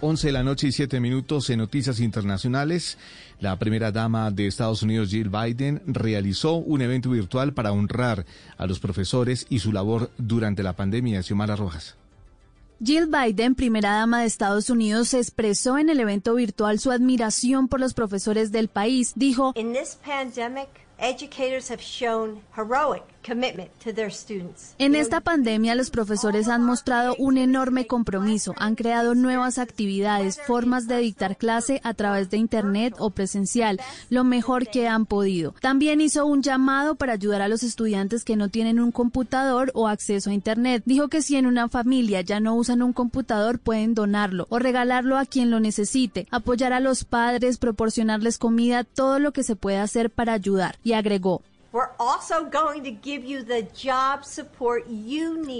11 0.00 0.26
de 0.26 0.32
la 0.32 0.42
noche 0.42 0.68
y 0.68 0.72
7 0.72 0.98
minutos 1.00 1.48
en 1.50 1.58
Noticias 1.58 2.00
Internacionales. 2.00 2.98
La 3.40 3.58
primera 3.58 3.92
dama 3.92 4.30
de 4.30 4.46
Estados 4.46 4.82
Unidos, 4.82 5.10
Jill 5.10 5.30
Biden, 5.30 5.82
realizó 5.86 6.54
un 6.54 6.82
evento 6.82 7.10
virtual 7.10 7.52
para 7.52 7.72
honrar 7.72 8.24
a 8.56 8.66
los 8.66 8.80
profesores 8.80 9.46
y 9.48 9.60
su 9.60 9.72
labor 9.72 10.10
durante 10.18 10.62
la 10.62 10.74
pandemia. 10.74 11.22
Xiomara 11.22 11.56
Rojas. 11.56 11.96
Jill 12.84 13.06
Biden, 13.06 13.54
primera 13.54 13.92
dama 13.92 14.20
de 14.20 14.26
Estados 14.26 14.68
Unidos, 14.68 15.14
expresó 15.14 15.78
en 15.78 15.88
el 15.88 16.00
evento 16.00 16.34
virtual 16.34 16.78
su 16.78 16.90
admiración 16.90 17.66
por 17.66 17.80
los 17.80 17.94
profesores 17.94 18.52
del 18.52 18.68
país. 18.68 19.12
Dijo, 19.16 19.54
In 19.56 19.72
this 19.72 19.96
pandemic, 20.04 20.68
educators 20.98 21.70
have 21.70 21.80
shown 21.80 22.42
heroic 22.54 23.13
En 24.78 24.94
esta 24.94 25.20
pandemia 25.20 25.74
los 25.74 25.90
profesores 25.90 26.48
han 26.48 26.62
mostrado 26.62 27.14
un 27.18 27.38
enorme 27.38 27.86
compromiso, 27.86 28.54
han 28.58 28.74
creado 28.74 29.14
nuevas 29.14 29.58
actividades, 29.58 30.40
formas 30.46 30.86
de 30.86 30.98
dictar 30.98 31.36
clase 31.36 31.80
a 31.84 31.94
través 31.94 32.28
de 32.30 32.36
Internet 32.36 32.94
o 32.98 33.10
presencial, 33.10 33.80
lo 34.10 34.24
mejor 34.24 34.68
que 34.68 34.88
han 34.88 35.06
podido. 35.06 35.54
También 35.60 36.00
hizo 36.00 36.26
un 36.26 36.42
llamado 36.42 36.96
para 36.96 37.14
ayudar 37.14 37.40
a 37.40 37.48
los 37.48 37.62
estudiantes 37.62 38.24
que 38.24 38.36
no 38.36 38.48
tienen 38.50 38.78
un 38.78 38.92
computador 38.92 39.70
o 39.74 39.88
acceso 39.88 40.30
a 40.30 40.34
Internet. 40.34 40.82
Dijo 40.84 41.08
que 41.08 41.22
si 41.22 41.36
en 41.36 41.46
una 41.46 41.68
familia 41.68 42.20
ya 42.20 42.40
no 42.40 42.54
usan 42.54 42.82
un 42.82 42.92
computador 42.92 43.58
pueden 43.58 43.94
donarlo 43.94 44.46
o 44.50 44.58
regalarlo 44.58 45.16
a 45.16 45.24
quien 45.24 45.50
lo 45.50 45.60
necesite, 45.60 46.26
apoyar 46.30 46.72
a 46.72 46.80
los 46.80 47.04
padres, 47.04 47.58
proporcionarles 47.58 48.38
comida, 48.38 48.84
todo 48.84 49.18
lo 49.18 49.32
que 49.32 49.42
se 49.42 49.56
pueda 49.56 49.82
hacer 49.82 50.10
para 50.10 50.34
ayudar. 50.34 50.76
Y 50.84 50.92
agregó, 50.92 51.42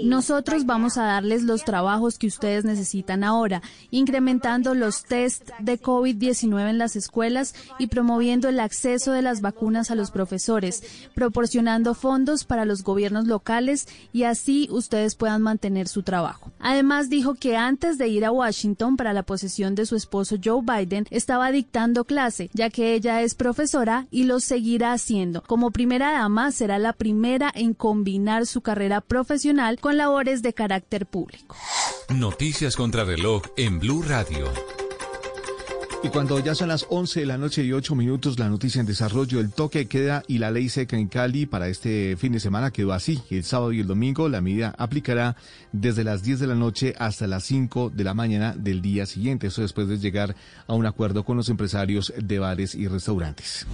nosotros 0.05 0.65
vamos 0.65 0.97
a 0.97 1.03
darles 1.03 1.43
los 1.43 1.65
trabajos 1.65 2.17
que 2.17 2.27
ustedes 2.27 2.63
necesitan 2.63 3.25
ahora, 3.25 3.61
incrementando 3.91 4.75
los 4.75 5.03
test 5.03 5.49
de 5.59 5.77
COVID-19 5.77 6.69
en 6.69 6.77
las 6.77 6.95
escuelas 6.95 7.53
y 7.79 7.87
promoviendo 7.87 8.47
el 8.47 8.61
acceso 8.61 9.11
de 9.11 9.23
las 9.23 9.41
vacunas 9.41 9.91
a 9.91 9.95
los 9.95 10.09
profesores, 10.09 10.83
proporcionando 11.13 11.93
fondos 11.93 12.45
para 12.45 12.63
los 12.63 12.83
gobiernos 12.83 13.27
locales 13.27 13.89
y 14.13 14.23
así 14.23 14.69
ustedes 14.71 15.15
puedan 15.15 15.41
mantener 15.41 15.89
su 15.89 16.01
trabajo. 16.03 16.49
Además 16.59 17.09
dijo 17.09 17.35
que 17.35 17.57
antes 17.57 17.97
de 17.97 18.07
ir 18.07 18.23
a 18.23 18.31
Washington 18.31 18.95
para 18.95 19.11
la 19.11 19.23
posesión 19.23 19.75
de 19.75 19.85
su 19.85 19.97
esposo 19.97 20.37
Joe 20.41 20.61
Biden, 20.61 21.07
estaba 21.09 21.51
dictando 21.51 22.05
clase, 22.05 22.49
ya 22.53 22.69
que 22.69 22.93
ella 22.93 23.21
es 23.21 23.35
profesora 23.35 24.07
y 24.11 24.23
lo 24.23 24.39
seguirá 24.39 24.93
haciendo. 24.93 25.41
Como 25.41 25.71
primera 25.71 26.04
dama 26.11 26.51
será 26.51 26.79
la 26.79 26.93
primera 26.93 27.51
en 27.53 27.73
combinar 27.73 28.45
su 28.45 28.61
carrera 28.61 29.01
profesional 29.01 29.79
con 29.79 29.97
labores 29.97 30.41
de 30.41 30.53
carácter 30.53 31.05
público. 31.05 31.55
Noticias 32.09 32.75
contra 32.75 33.03
reloj 33.03 33.43
en 33.57 33.79
Blue 33.79 34.03
Radio. 34.03 34.45
Y 36.03 36.09
cuando 36.09 36.39
ya 36.39 36.53
son 36.53 36.67
las 36.67 36.85
11 36.89 37.21
de 37.21 37.25
la 37.25 37.37
noche 37.37 37.63
y 37.63 37.73
8 37.73 37.95
minutos, 37.95 38.37
la 38.37 38.47
noticia 38.47 38.79
en 38.79 38.85
desarrollo, 38.85 39.39
el 39.39 39.51
toque 39.51 39.87
queda 39.87 40.23
y 40.27 40.37
la 40.37 40.51
ley 40.51 40.69
seca 40.69 40.97
en 40.97 41.07
Cali 41.07 41.47
para 41.47 41.67
este 41.67 42.15
fin 42.17 42.31
de 42.31 42.39
semana 42.39 42.71
quedó 42.71 42.93
así. 42.93 43.21
El 43.31 43.43
sábado 43.43 43.71
y 43.71 43.79
el 43.79 43.87
domingo 43.87 44.29
la 44.29 44.41
medida 44.41 44.75
aplicará 44.77 45.35
desde 45.71 46.03
las 46.03 46.21
10 46.21 46.41
de 46.41 46.47
la 46.47 46.55
noche 46.55 46.93
hasta 46.99 47.25
las 47.25 47.43
5 47.45 47.89
de 47.89 48.03
la 48.03 48.13
mañana 48.13 48.53
del 48.55 48.81
día 48.81 49.07
siguiente. 49.07 49.47
Eso 49.47 49.63
después 49.63 49.87
de 49.87 49.97
llegar 49.97 50.35
a 50.67 50.73
un 50.73 50.85
acuerdo 50.85 51.23
con 51.23 51.37
los 51.37 51.49
empresarios 51.49 52.13
de 52.15 52.39
bares 52.39 52.75
y 52.75 52.87
restaurantes. 52.87 53.65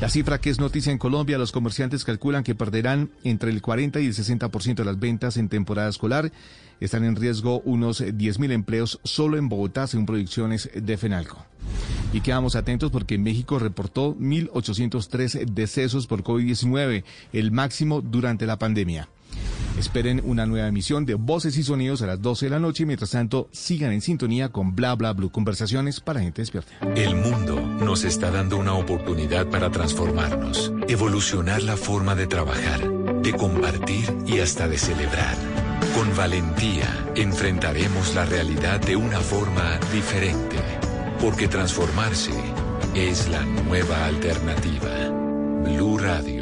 La 0.00 0.08
cifra 0.08 0.40
que 0.40 0.50
es 0.50 0.60
noticia 0.60 0.92
en 0.92 0.98
Colombia, 0.98 1.38
los 1.38 1.52
comerciantes 1.52 2.04
calculan 2.04 2.44
que 2.44 2.54
perderán 2.54 3.10
entre 3.24 3.50
el 3.50 3.60
40 3.60 4.00
y 4.00 4.06
el 4.06 4.14
60% 4.14 4.74
de 4.76 4.84
las 4.84 5.00
ventas 5.00 5.36
en 5.36 5.48
temporada 5.48 5.88
escolar. 5.88 6.30
Están 6.82 7.04
en 7.04 7.14
riesgo 7.14 7.60
unos 7.60 8.00
10.000 8.02 8.50
empleos 8.50 8.98
solo 9.04 9.36
en 9.36 9.48
Bogotá, 9.48 9.86
según 9.86 10.04
proyecciones 10.04 10.68
de 10.74 10.96
FENALCO. 10.96 11.46
Y 12.12 12.22
quedamos 12.22 12.56
atentos 12.56 12.90
porque 12.90 13.18
México 13.18 13.60
reportó 13.60 14.16
1.803 14.16 15.46
decesos 15.46 16.08
por 16.08 16.24
COVID-19, 16.24 17.04
el 17.32 17.52
máximo 17.52 18.00
durante 18.00 18.46
la 18.46 18.58
pandemia. 18.58 19.08
Esperen 19.78 20.22
una 20.24 20.44
nueva 20.44 20.66
emisión 20.66 21.06
de 21.06 21.14
Voces 21.14 21.56
y 21.56 21.62
Sonidos 21.62 22.02
a 22.02 22.06
las 22.06 22.20
12 22.20 22.46
de 22.46 22.50
la 22.50 22.58
noche 22.58 22.84
mientras 22.84 23.10
tanto 23.10 23.48
sigan 23.52 23.92
en 23.92 24.00
sintonía 24.00 24.48
con 24.48 24.74
Bla 24.74 24.96
Bla 24.96 25.12
Blue, 25.12 25.30
conversaciones 25.30 26.00
para 26.00 26.20
gente 26.20 26.42
despierta. 26.42 26.72
El 26.96 27.14
mundo 27.14 27.60
nos 27.60 28.02
está 28.02 28.32
dando 28.32 28.56
una 28.58 28.74
oportunidad 28.74 29.46
para 29.46 29.70
transformarnos, 29.70 30.72
evolucionar 30.88 31.62
la 31.62 31.76
forma 31.76 32.16
de 32.16 32.26
trabajar, 32.26 32.90
de 33.22 33.32
compartir 33.34 34.04
y 34.26 34.40
hasta 34.40 34.66
de 34.66 34.78
celebrar. 34.78 35.61
Con 35.94 36.16
valentía 36.16 36.88
enfrentaremos 37.14 38.14
la 38.14 38.24
realidad 38.24 38.80
de 38.80 38.96
una 38.96 39.20
forma 39.20 39.78
diferente, 39.92 40.56
porque 41.20 41.48
transformarse 41.48 42.32
es 42.94 43.28
la 43.28 43.44
nueva 43.44 44.06
alternativa. 44.06 44.90
Blue 45.62 45.98
Radio. 45.98 46.41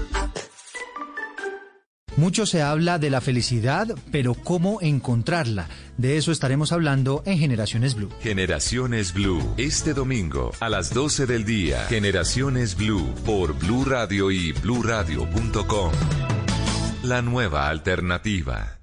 Mucho 2.17 2.45
se 2.45 2.61
habla 2.61 2.99
de 2.99 3.09
la 3.09 3.21
felicidad, 3.21 3.87
pero 4.11 4.33
¿cómo 4.33 4.79
encontrarla? 4.81 5.67
De 5.97 6.17
eso 6.17 6.31
estaremos 6.31 6.71
hablando 6.71 7.23
en 7.25 7.37
Generaciones 7.37 7.95
Blue. 7.95 8.09
Generaciones 8.21 9.13
Blue, 9.13 9.41
este 9.57 9.93
domingo 9.93 10.51
a 10.59 10.69
las 10.69 10.93
12 10.93 11.25
del 11.25 11.45
día. 11.45 11.85
Generaciones 11.87 12.75
Blue 12.75 13.13
por 13.25 13.57
Blue 13.57 13.85
Radio 13.85 14.29
y 14.31 14.51
bluradio.com. 14.51 15.91
La 17.03 17.21
nueva 17.21 17.69
alternativa. 17.69 18.80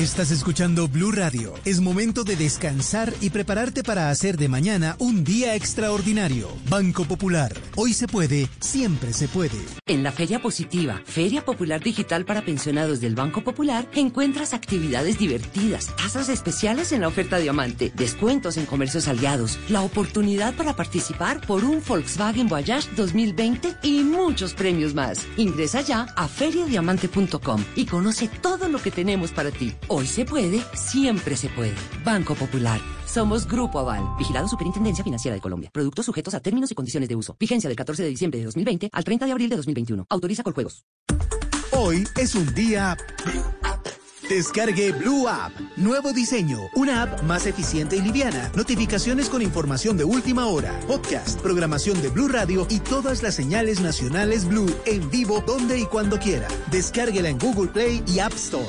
Estás 0.00 0.30
escuchando 0.30 0.88
Blue 0.88 1.12
Radio. 1.12 1.52
Es 1.66 1.82
momento 1.82 2.24
de 2.24 2.34
descansar 2.34 3.12
y 3.20 3.28
prepararte 3.28 3.82
para 3.82 4.08
hacer 4.08 4.38
de 4.38 4.48
mañana 4.48 4.96
un 4.98 5.24
día 5.24 5.54
extraordinario. 5.54 6.48
Banco 6.70 7.04
Popular. 7.04 7.52
Hoy 7.76 7.92
se 7.92 8.08
puede, 8.08 8.48
siempre 8.60 9.12
se 9.12 9.28
puede. 9.28 9.58
En 9.86 10.02
la 10.02 10.10
Feria 10.10 10.40
Positiva, 10.40 11.02
Feria 11.04 11.44
Popular 11.44 11.82
Digital 11.82 12.24
para 12.24 12.40
Pensionados 12.40 13.02
del 13.02 13.14
Banco 13.14 13.44
Popular, 13.44 13.86
encuentras 13.94 14.54
actividades 14.54 15.18
divertidas, 15.18 15.94
tasas 15.96 16.30
especiales 16.30 16.92
en 16.92 17.02
la 17.02 17.08
oferta 17.08 17.36
Diamante, 17.36 17.92
descuentos 17.94 18.56
en 18.56 18.64
comercios 18.64 19.06
aliados, 19.06 19.58
la 19.68 19.82
oportunidad 19.82 20.54
para 20.54 20.74
participar 20.74 21.46
por 21.46 21.62
un 21.62 21.82
Volkswagen 21.86 22.48
Voyage 22.48 22.88
2020 22.96 23.76
y 23.82 24.02
muchos 24.04 24.54
premios 24.54 24.94
más. 24.94 25.26
Ingresa 25.36 25.82
ya 25.82 26.06
a 26.16 26.26
feriadiamante.com 26.26 27.62
y 27.76 27.84
conoce 27.84 28.28
todo 28.28 28.66
lo 28.70 28.80
que 28.80 28.90
tenemos 28.90 29.32
para 29.32 29.50
ti. 29.50 29.74
Hoy 29.92 30.06
se 30.06 30.24
puede, 30.24 30.62
siempre 30.72 31.36
se 31.36 31.48
puede. 31.48 31.74
Banco 32.04 32.36
Popular. 32.36 32.80
Somos 33.06 33.44
Grupo 33.44 33.80
Aval, 33.80 34.04
vigilado 34.16 34.46
Superintendencia 34.46 35.02
Financiera 35.02 35.34
de 35.34 35.40
Colombia. 35.40 35.68
Productos 35.72 36.06
sujetos 36.06 36.32
a 36.32 36.38
términos 36.38 36.70
y 36.70 36.76
condiciones 36.76 37.08
de 37.08 37.16
uso. 37.16 37.36
Vigencia 37.40 37.66
del 37.66 37.76
14 37.76 38.04
de 38.04 38.08
diciembre 38.08 38.38
de 38.38 38.44
2020 38.44 38.88
al 38.92 39.02
30 39.02 39.26
de 39.26 39.32
abril 39.32 39.50
de 39.50 39.56
2021. 39.56 40.06
Autoriza 40.08 40.44
con 40.44 40.52
juegos. 40.52 40.84
Hoy 41.72 42.04
es 42.16 42.36
un 42.36 42.54
día... 42.54 42.96
Descargue 44.28 44.92
Blue 44.92 45.26
App. 45.26 45.50
Nuevo 45.76 46.12
diseño. 46.12 46.60
Una 46.76 47.02
app 47.02 47.24
más 47.24 47.48
eficiente 47.48 47.96
y 47.96 48.00
liviana. 48.00 48.52
Notificaciones 48.54 49.28
con 49.28 49.42
información 49.42 49.96
de 49.96 50.04
última 50.04 50.46
hora. 50.46 50.78
Podcast, 50.86 51.40
programación 51.40 52.00
de 52.00 52.10
Blue 52.10 52.28
Radio 52.28 52.64
y 52.70 52.78
todas 52.78 53.24
las 53.24 53.34
señales 53.34 53.80
nacionales 53.80 54.46
Blue 54.46 54.72
en 54.86 55.10
vivo 55.10 55.42
donde 55.44 55.80
y 55.80 55.84
cuando 55.86 56.20
quiera. 56.20 56.46
Descárguela 56.70 57.28
en 57.28 57.40
Google 57.40 57.72
Play 57.72 58.04
y 58.06 58.20
App 58.20 58.34
Store. 58.34 58.68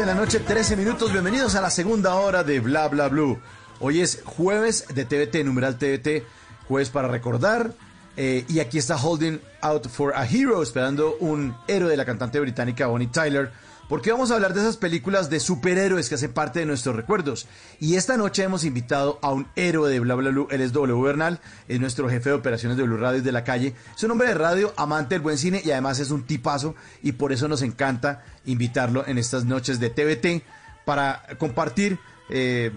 De 0.00 0.06
la 0.06 0.14
noche, 0.14 0.40
13 0.40 0.76
minutos. 0.76 1.12
Bienvenidos 1.12 1.54
a 1.54 1.60
la 1.60 1.70
segunda 1.70 2.16
hora 2.16 2.42
de 2.42 2.58
Bla 2.58 2.88
Bla 2.88 3.08
Blue. 3.08 3.38
Hoy 3.78 4.00
es 4.00 4.22
jueves 4.24 4.86
de 4.92 5.04
TVT, 5.04 5.44
numeral 5.44 5.78
TVT, 5.78 6.24
jueves 6.66 6.90
para 6.90 7.06
recordar. 7.06 7.74
Eh, 8.16 8.44
y 8.48 8.58
aquí 8.58 8.78
está 8.78 8.96
Holding 8.96 9.40
Out 9.60 9.86
for 9.88 10.12
a 10.16 10.26
Hero, 10.26 10.64
esperando 10.64 11.16
un 11.20 11.54
héroe 11.68 11.90
de 11.90 11.96
la 11.96 12.04
cantante 12.04 12.40
británica 12.40 12.88
Bonnie 12.88 13.06
Tyler. 13.06 13.52
Porque 13.88 14.10
vamos 14.10 14.30
a 14.30 14.34
hablar 14.34 14.54
de 14.54 14.60
esas 14.60 14.76
películas 14.76 15.28
de 15.28 15.40
superhéroes 15.40 16.08
que 16.08 16.14
hacen 16.14 16.32
parte 16.32 16.60
de 16.60 16.66
nuestros 16.66 16.96
recuerdos. 16.96 17.46
Y 17.80 17.96
esta 17.96 18.16
noche 18.16 18.42
hemos 18.42 18.64
invitado 18.64 19.18
a 19.22 19.30
un 19.30 19.46
héroe 19.56 19.90
de 19.90 20.00
Bla 20.00 20.14
Bla 20.14 20.30
Blue. 20.30 20.48
Él 20.50 20.62
es 20.62 20.72
W 20.72 21.02
Bernal, 21.02 21.40
es 21.68 21.80
nuestro 21.80 22.08
jefe 22.08 22.30
de 22.30 22.36
operaciones 22.36 22.78
de 22.78 22.84
Blue 22.84 22.96
Radio 22.96 23.22
de 23.22 23.32
la 23.32 23.44
calle. 23.44 23.74
Es 23.94 24.02
un 24.02 24.12
hombre 24.12 24.28
de 24.28 24.34
radio, 24.34 24.72
amante 24.76 25.14
del 25.14 25.22
buen 25.22 25.36
cine 25.36 25.60
y 25.64 25.70
además 25.70 26.00
es 26.00 26.10
un 26.10 26.24
tipazo. 26.24 26.74
Y 27.02 27.12
por 27.12 27.32
eso 27.32 27.46
nos 27.46 27.62
encanta 27.62 28.24
invitarlo 28.46 29.06
en 29.06 29.18
estas 29.18 29.44
noches 29.44 29.80
de 29.80 29.90
TVT 29.90 30.44
para 30.84 31.22
compartir 31.38 31.98
eh, 32.30 32.72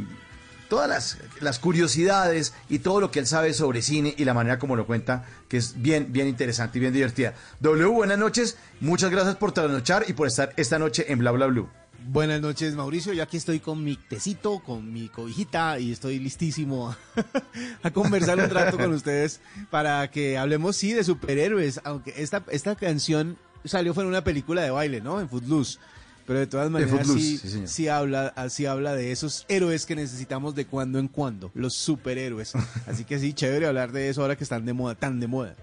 todas 0.68 1.18
las, 1.40 1.60
curiosidades 1.60 2.54
y 2.70 2.80
todo 2.80 3.02
lo 3.02 3.12
que 3.12 3.20
él 3.20 3.28
sabe 3.28 3.54
sobre 3.54 3.82
cine 3.82 4.14
y 4.18 4.26
la 4.26 4.34
manera 4.34 4.60
como 4.60 4.76
lo 4.76 4.86
cuenta, 4.86 5.26
que 5.48 5.58
es 5.58 5.82
bien, 5.82 6.12
bien 6.12 6.28
interesante 6.28 6.78
y 6.78 6.82
bien 6.82 6.94
divertida. 6.94 7.34
W, 7.60 7.88
buenas 7.88 8.18
noches, 8.18 8.58
muchas 8.80 9.12
gracias 9.12 9.36
por 9.36 9.52
trasnochar 9.52 10.06
y 10.08 10.14
por 10.14 10.28
estar 10.28 10.54
esta 10.58 10.80
noche 10.80 11.12
en 11.12 11.20
Bla 11.20 11.32
Bla 11.32 11.48
Blue. 11.48 11.70
Buenas 12.10 12.40
noches, 12.40 12.74
Mauricio. 12.76 13.12
Yo 13.12 13.22
aquí 13.22 13.36
estoy 13.36 13.60
con 13.60 13.84
mi 13.84 13.98
tecito, 13.98 14.60
con 14.60 14.94
mi 14.94 15.10
cobijita 15.10 15.78
y 15.78 15.92
estoy 15.92 16.20
listísimo 16.20 16.90
a, 16.90 16.98
a 17.84 17.92
conversar 17.92 18.40
un 18.40 18.50
rato 18.50 18.78
con 18.78 18.94
ustedes 18.94 19.42
para 19.70 20.10
que 20.10 20.38
hablemos, 20.38 20.78
sí, 20.78 20.94
de 20.94 21.04
superhéroes. 21.04 21.82
Aunque 21.84 22.14
esta, 22.16 22.44
esta 22.50 22.76
canción 22.76 23.38
salió 23.66 23.94
fue 23.94 24.04
en 24.04 24.10
una 24.10 24.24
película 24.24 24.62
de 24.62 24.72
baile, 24.72 25.02
¿no? 25.02 25.20
En 25.20 25.28
Footloose. 25.28 25.80
Pero 26.28 26.40
de 26.40 26.48
todas 26.48 26.70
maneras 26.70 27.08
sí, 27.08 27.40
sí, 27.66 27.88
habla, 27.88 28.34
sí 28.50 28.66
habla 28.66 28.94
de 28.94 29.14
esos 29.14 29.46
héroes 29.48 29.86
que 29.86 29.96
necesitamos 29.96 30.56
de 30.56 30.66
cuando 30.68 31.00
en 31.00 31.08
cuando, 31.08 31.52
los 31.54 31.74
superhéroes. 31.74 32.52
Así 32.86 33.06
que 33.06 33.18
sí, 33.18 33.32
chévere 33.32 33.66
hablar 33.66 33.94
de 33.94 34.10
eso 34.10 34.22
ahora 34.22 34.36
que 34.36 34.44
están 34.44 34.66
de 34.66 34.74
moda, 34.74 34.94
tan 34.96 35.22
de 35.22 35.28
moda. 35.28 35.56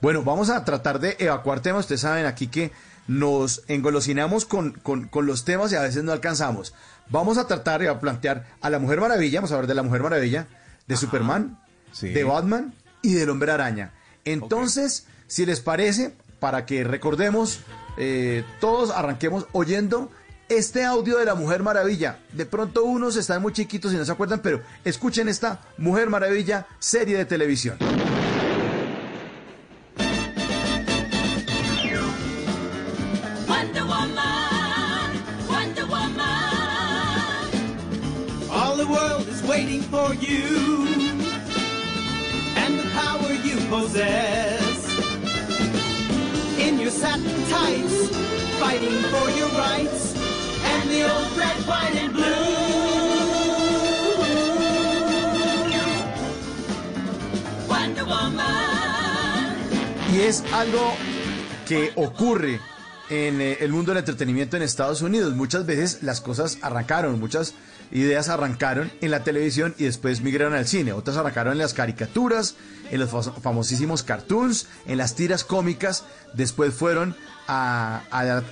Bueno, 0.00 0.22
vamos 0.22 0.50
a 0.50 0.64
tratar 0.64 1.00
de 1.00 1.16
evacuar 1.18 1.58
temas. 1.58 1.80
Ustedes 1.80 2.02
saben 2.02 2.26
aquí 2.26 2.46
que 2.46 2.70
nos 3.08 3.62
engolosinamos 3.66 4.44
con, 4.44 4.70
con, 4.70 5.08
con 5.08 5.26
los 5.26 5.44
temas 5.44 5.72
y 5.72 5.74
a 5.74 5.82
veces 5.82 6.04
no 6.04 6.12
alcanzamos. 6.12 6.72
Vamos 7.08 7.36
a 7.36 7.48
tratar 7.48 7.80
de 7.80 7.92
plantear 7.96 8.46
a 8.60 8.70
la 8.70 8.78
Mujer 8.78 9.00
Maravilla, 9.00 9.40
vamos 9.40 9.50
a 9.50 9.54
hablar 9.56 9.66
de 9.66 9.74
la 9.74 9.82
Mujer 9.82 10.02
Maravilla, 10.02 10.46
de 10.86 10.96
Superman, 10.96 11.58
de 12.00 12.22
Batman 12.22 12.72
y 13.02 13.14
del 13.14 13.30
Hombre 13.30 13.50
Araña. 13.50 13.94
Entonces, 14.24 15.06
si 15.26 15.44
les 15.44 15.60
parece, 15.60 16.14
para 16.38 16.66
que 16.66 16.84
recordemos, 16.84 17.58
eh, 17.96 18.44
todos 18.60 18.90
arranquemos 18.90 19.46
oyendo 19.52 20.10
este 20.48 20.84
audio 20.84 21.18
de 21.18 21.24
la 21.24 21.34
Mujer 21.34 21.62
Maravilla. 21.62 22.18
De 22.32 22.46
pronto 22.46 22.84
unos 22.84 23.16
están 23.16 23.42
muy 23.42 23.52
chiquitos 23.52 23.92
y 23.92 23.96
no 23.96 24.04
se 24.04 24.12
acuerdan, 24.12 24.40
pero 24.40 24.60
escuchen 24.84 25.28
esta 25.28 25.60
Mujer 25.78 26.10
Maravilla 26.10 26.66
serie 26.78 27.16
de 27.16 27.24
televisión. 27.24 27.78
Wonder 33.48 33.84
Woman, 33.84 35.22
Wonder 35.48 35.86
Woman. 35.86 36.24
All 38.50 38.76
the 38.76 38.86
world 38.86 39.26
is 39.28 39.42
waiting 39.42 39.82
for 39.82 40.14
you 40.14 40.86
and 42.56 42.78
the 42.78 42.88
power 42.94 43.32
you 43.32 43.56
possess. 43.68 44.63
Satin 47.00 47.44
fighting 48.60 48.98
for 49.10 49.30
your 49.38 49.48
rights, 49.58 50.14
and 50.64 50.90
the 50.90 51.02
old 51.02 51.36
red, 51.36 51.56
white, 51.66 51.96
and 51.96 52.12
blue. 52.12 52.84
Y 60.12 60.20
es 60.20 60.44
algo 60.52 60.94
que 61.66 61.90
ocurre 61.96 62.60
en 63.10 63.40
eh, 63.40 63.56
el 63.60 63.72
mundo 63.72 63.90
del 63.90 63.98
entretenimiento 63.98 64.56
en 64.56 64.62
Estados 64.62 65.02
Unidos. 65.02 65.34
Muchas 65.34 65.66
veces 65.66 66.04
las 66.04 66.20
cosas 66.20 66.58
arrancaron, 66.62 67.18
muchas 67.18 67.54
ideas 67.92 68.28
arrancaron 68.28 68.90
en 69.00 69.10
la 69.10 69.24
televisión 69.24 69.74
y 69.78 69.84
después 69.84 70.20
migraron 70.20 70.54
al 70.54 70.66
cine. 70.66 70.92
Otras 70.92 71.16
arrancaron 71.16 71.52
en 71.52 71.58
las 71.58 71.74
caricaturas, 71.74 72.56
en 72.90 73.00
los 73.00 73.10
famosísimos 73.42 74.02
cartoons, 74.02 74.68
en 74.86 74.98
las 74.98 75.14
tiras 75.14 75.44
cómicas. 75.44 76.04
Después 76.34 76.74
fueron 76.74 77.16
a, 77.46 78.02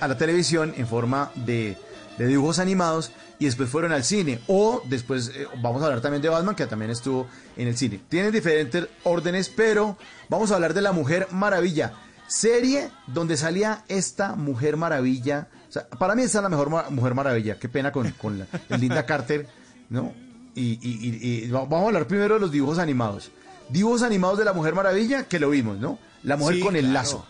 la, 0.01 0.17
televisión 0.17 0.73
en 0.77 0.87
forma 0.87 1.31
de, 1.35 1.77
de 2.17 2.27
dibujos 2.27 2.59
animados 2.59 3.11
y 3.39 3.45
después 3.45 3.69
fueron 3.69 3.91
al 3.91 4.03
cine. 4.03 4.39
O 4.47 4.81
después 4.85 5.31
eh, 5.35 5.47
vamos 5.61 5.81
a 5.81 5.85
hablar 5.85 6.01
también 6.01 6.21
de 6.21 6.29
Batman, 6.29 6.55
que 6.55 6.65
también 6.65 6.91
estuvo 6.91 7.27
en 7.57 7.67
el 7.67 7.77
cine. 7.77 7.99
Tienen 8.09 8.31
diferentes 8.31 8.87
órdenes, 9.03 9.49
pero 9.49 9.97
vamos 10.29 10.51
a 10.51 10.55
hablar 10.55 10.73
de 10.73 10.81
la 10.81 10.91
Mujer 10.91 11.27
Maravilla. 11.31 11.93
Serie 12.27 12.89
donde 13.07 13.37
salía 13.37 13.83
esta 13.89 14.35
Mujer 14.35 14.77
Maravilla. 14.77 15.49
O 15.73 15.79
sea, 15.79 15.87
para 15.89 16.13
mí 16.13 16.21
esta 16.21 16.37
es 16.37 16.43
la 16.43 16.49
mejor 16.49 16.69
Mujer 16.91 17.15
Maravilla. 17.15 17.57
Qué 17.57 17.67
pena 17.67 17.91
con, 17.91 18.11
con 18.11 18.37
la, 18.37 18.45
el 18.69 18.79
Linda 18.79 19.05
Carter, 19.07 19.47
¿no? 19.89 20.13
Y, 20.53 20.73
y- 20.87 21.09
y- 21.09 21.45
y 21.45 21.49
va- 21.49 21.61
vamos 21.61 21.85
a 21.85 21.87
hablar 21.87 22.05
primero 22.07 22.35
de 22.35 22.39
los 22.41 22.51
dibujos 22.51 22.77
animados. 22.77 23.31
Dibujos 23.69 24.03
animados 24.03 24.37
de 24.37 24.45
la 24.45 24.53
Mujer 24.53 24.75
Maravilla, 24.75 25.23
que 25.23 25.39
lo 25.39 25.49
vimos, 25.49 25.79
¿no? 25.79 25.97
La 26.21 26.37
mujer 26.37 26.57
Sí, 26.57 26.61
con 26.61 26.75
el 26.75 26.81
claro. 26.85 26.93
lazo. 26.93 27.25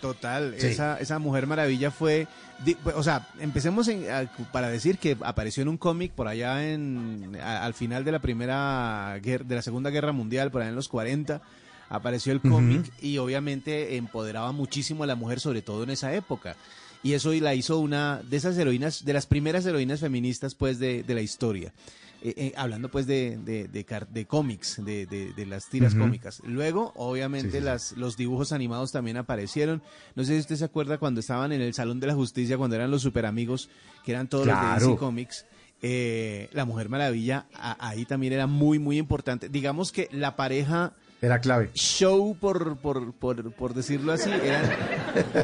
Total, 0.00 0.54
Sí. 0.58 0.68
esa, 0.68 0.96
esa 1.00 1.18
Mujer 1.18 1.48
Maravilla 1.48 1.90
fue, 1.90 2.28
di- 2.64 2.76
pues, 2.76 2.94
o 2.94 3.02
sea, 3.02 3.26
empecemos 3.40 3.88
en- 3.88 4.08
a- 4.08 4.30
para 4.52 4.68
decir 4.70 4.98
que 4.98 5.16
apareció 5.22 5.62
en 5.64 5.68
un 5.68 5.76
cómic 5.76 6.12
por 6.12 6.28
allá 6.28 6.68
en, 6.72 7.36
a- 7.42 7.64
al 7.64 7.74
final 7.74 8.04
de 8.04 8.12
la 8.12 8.20
primera, 8.20 9.18
guerra, 9.20 9.44
de 9.44 9.56
la 9.56 9.62
Segunda 9.62 9.90
Guerra 9.90 10.12
Mundial, 10.12 10.52
por 10.52 10.60
allá 10.62 10.70
en 10.70 10.76
los 10.76 10.86
40, 10.88 11.40
apareció 11.88 12.32
el 12.32 12.40
cómic 12.42 12.92
y 13.02 13.18
obviamente 13.18 13.96
empoderaba 13.96 14.52
muchísimo 14.52 15.02
a 15.02 15.06
la 15.08 15.16
mujer, 15.16 15.40
sobre 15.40 15.62
todo 15.62 15.82
en 15.82 15.90
esa 15.90 16.14
época. 16.14 16.54
Y 17.02 17.12
eso 17.12 17.32
y 17.32 17.40
la 17.40 17.54
hizo 17.54 17.78
una 17.78 18.22
de 18.28 18.36
esas 18.36 18.58
heroínas, 18.58 19.04
de 19.04 19.12
las 19.12 19.26
primeras 19.26 19.64
heroínas 19.66 20.00
feministas 20.00 20.54
pues 20.54 20.78
de, 20.78 21.02
de 21.04 21.14
la 21.14 21.20
historia. 21.22 21.72
Eh, 22.20 22.34
eh, 22.36 22.52
hablando 22.56 22.90
pues 22.90 23.06
de, 23.06 23.38
de, 23.38 23.68
de, 23.68 23.86
de 24.10 24.26
cómics, 24.26 24.84
de, 24.84 25.06
de- 25.06 25.32
de 25.32 25.46
las 25.46 25.68
tiras 25.68 25.94
cómicas. 25.94 26.42
Luego, 26.44 26.92
obviamente, 26.96 27.50
Sí, 27.50 27.56
sí, 27.58 27.58
sí. 27.60 27.64
las, 27.64 27.92
los 27.92 28.16
dibujos 28.16 28.50
animados 28.50 28.90
también 28.90 29.16
aparecieron. 29.18 29.82
No 30.16 30.24
sé 30.24 30.34
si 30.34 30.40
usted 30.40 30.56
se 30.56 30.64
acuerda 30.64 30.98
cuando 30.98 31.20
estaban 31.20 31.52
en 31.52 31.60
el 31.60 31.72
Salón 31.74 32.00
de 32.00 32.08
la 32.08 32.14
Justicia, 32.16 32.58
cuando 32.58 32.74
eran 32.74 32.90
los 32.90 33.02
super 33.02 33.24
amigos, 33.26 33.68
que 34.04 34.10
eran 34.10 34.26
todos 34.28 34.48
los 34.48 34.56
de. 34.60 34.86
DC 34.86 34.96
Comics. 34.98 35.46
Eh, 35.80 36.48
la 36.52 36.64
Mujer 36.64 36.88
Maravilla 36.88 37.46
a- 37.54 37.88
ahí 37.88 38.04
también 38.04 38.32
era 38.32 38.48
muy, 38.48 38.80
muy 38.80 38.98
importante. 38.98 39.48
Digamos 39.48 39.92
que 39.92 40.08
la 40.10 40.34
pareja 40.34 40.94
Era 41.20 41.40
clave. 41.40 41.70
show, 41.74 42.36
por, 42.40 42.76
por, 42.78 43.12
por, 43.12 43.52
por 43.52 43.74
decirlo 43.74 44.12
así, 44.12 44.30
eran, 44.30 44.70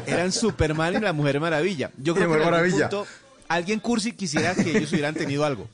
eran 0.07 0.31
Superman 0.31 0.95
y 0.95 0.99
la 0.99 1.11
Mujer 1.13 1.39
Maravilla. 1.41 1.91
Yo 1.97 2.13
creo 2.13 2.27
que 2.27 2.33
en 2.33 2.39
Mujer 2.39 2.41
algún 2.43 2.51
Maravilla. 2.79 2.89
punto 2.89 3.07
alguien 3.49 3.79
cursi 3.79 4.13
quisiera 4.13 4.55
que 4.55 4.77
ellos 4.77 4.91
hubieran 4.93 5.13
tenido 5.15 5.43
algo. 5.45 5.67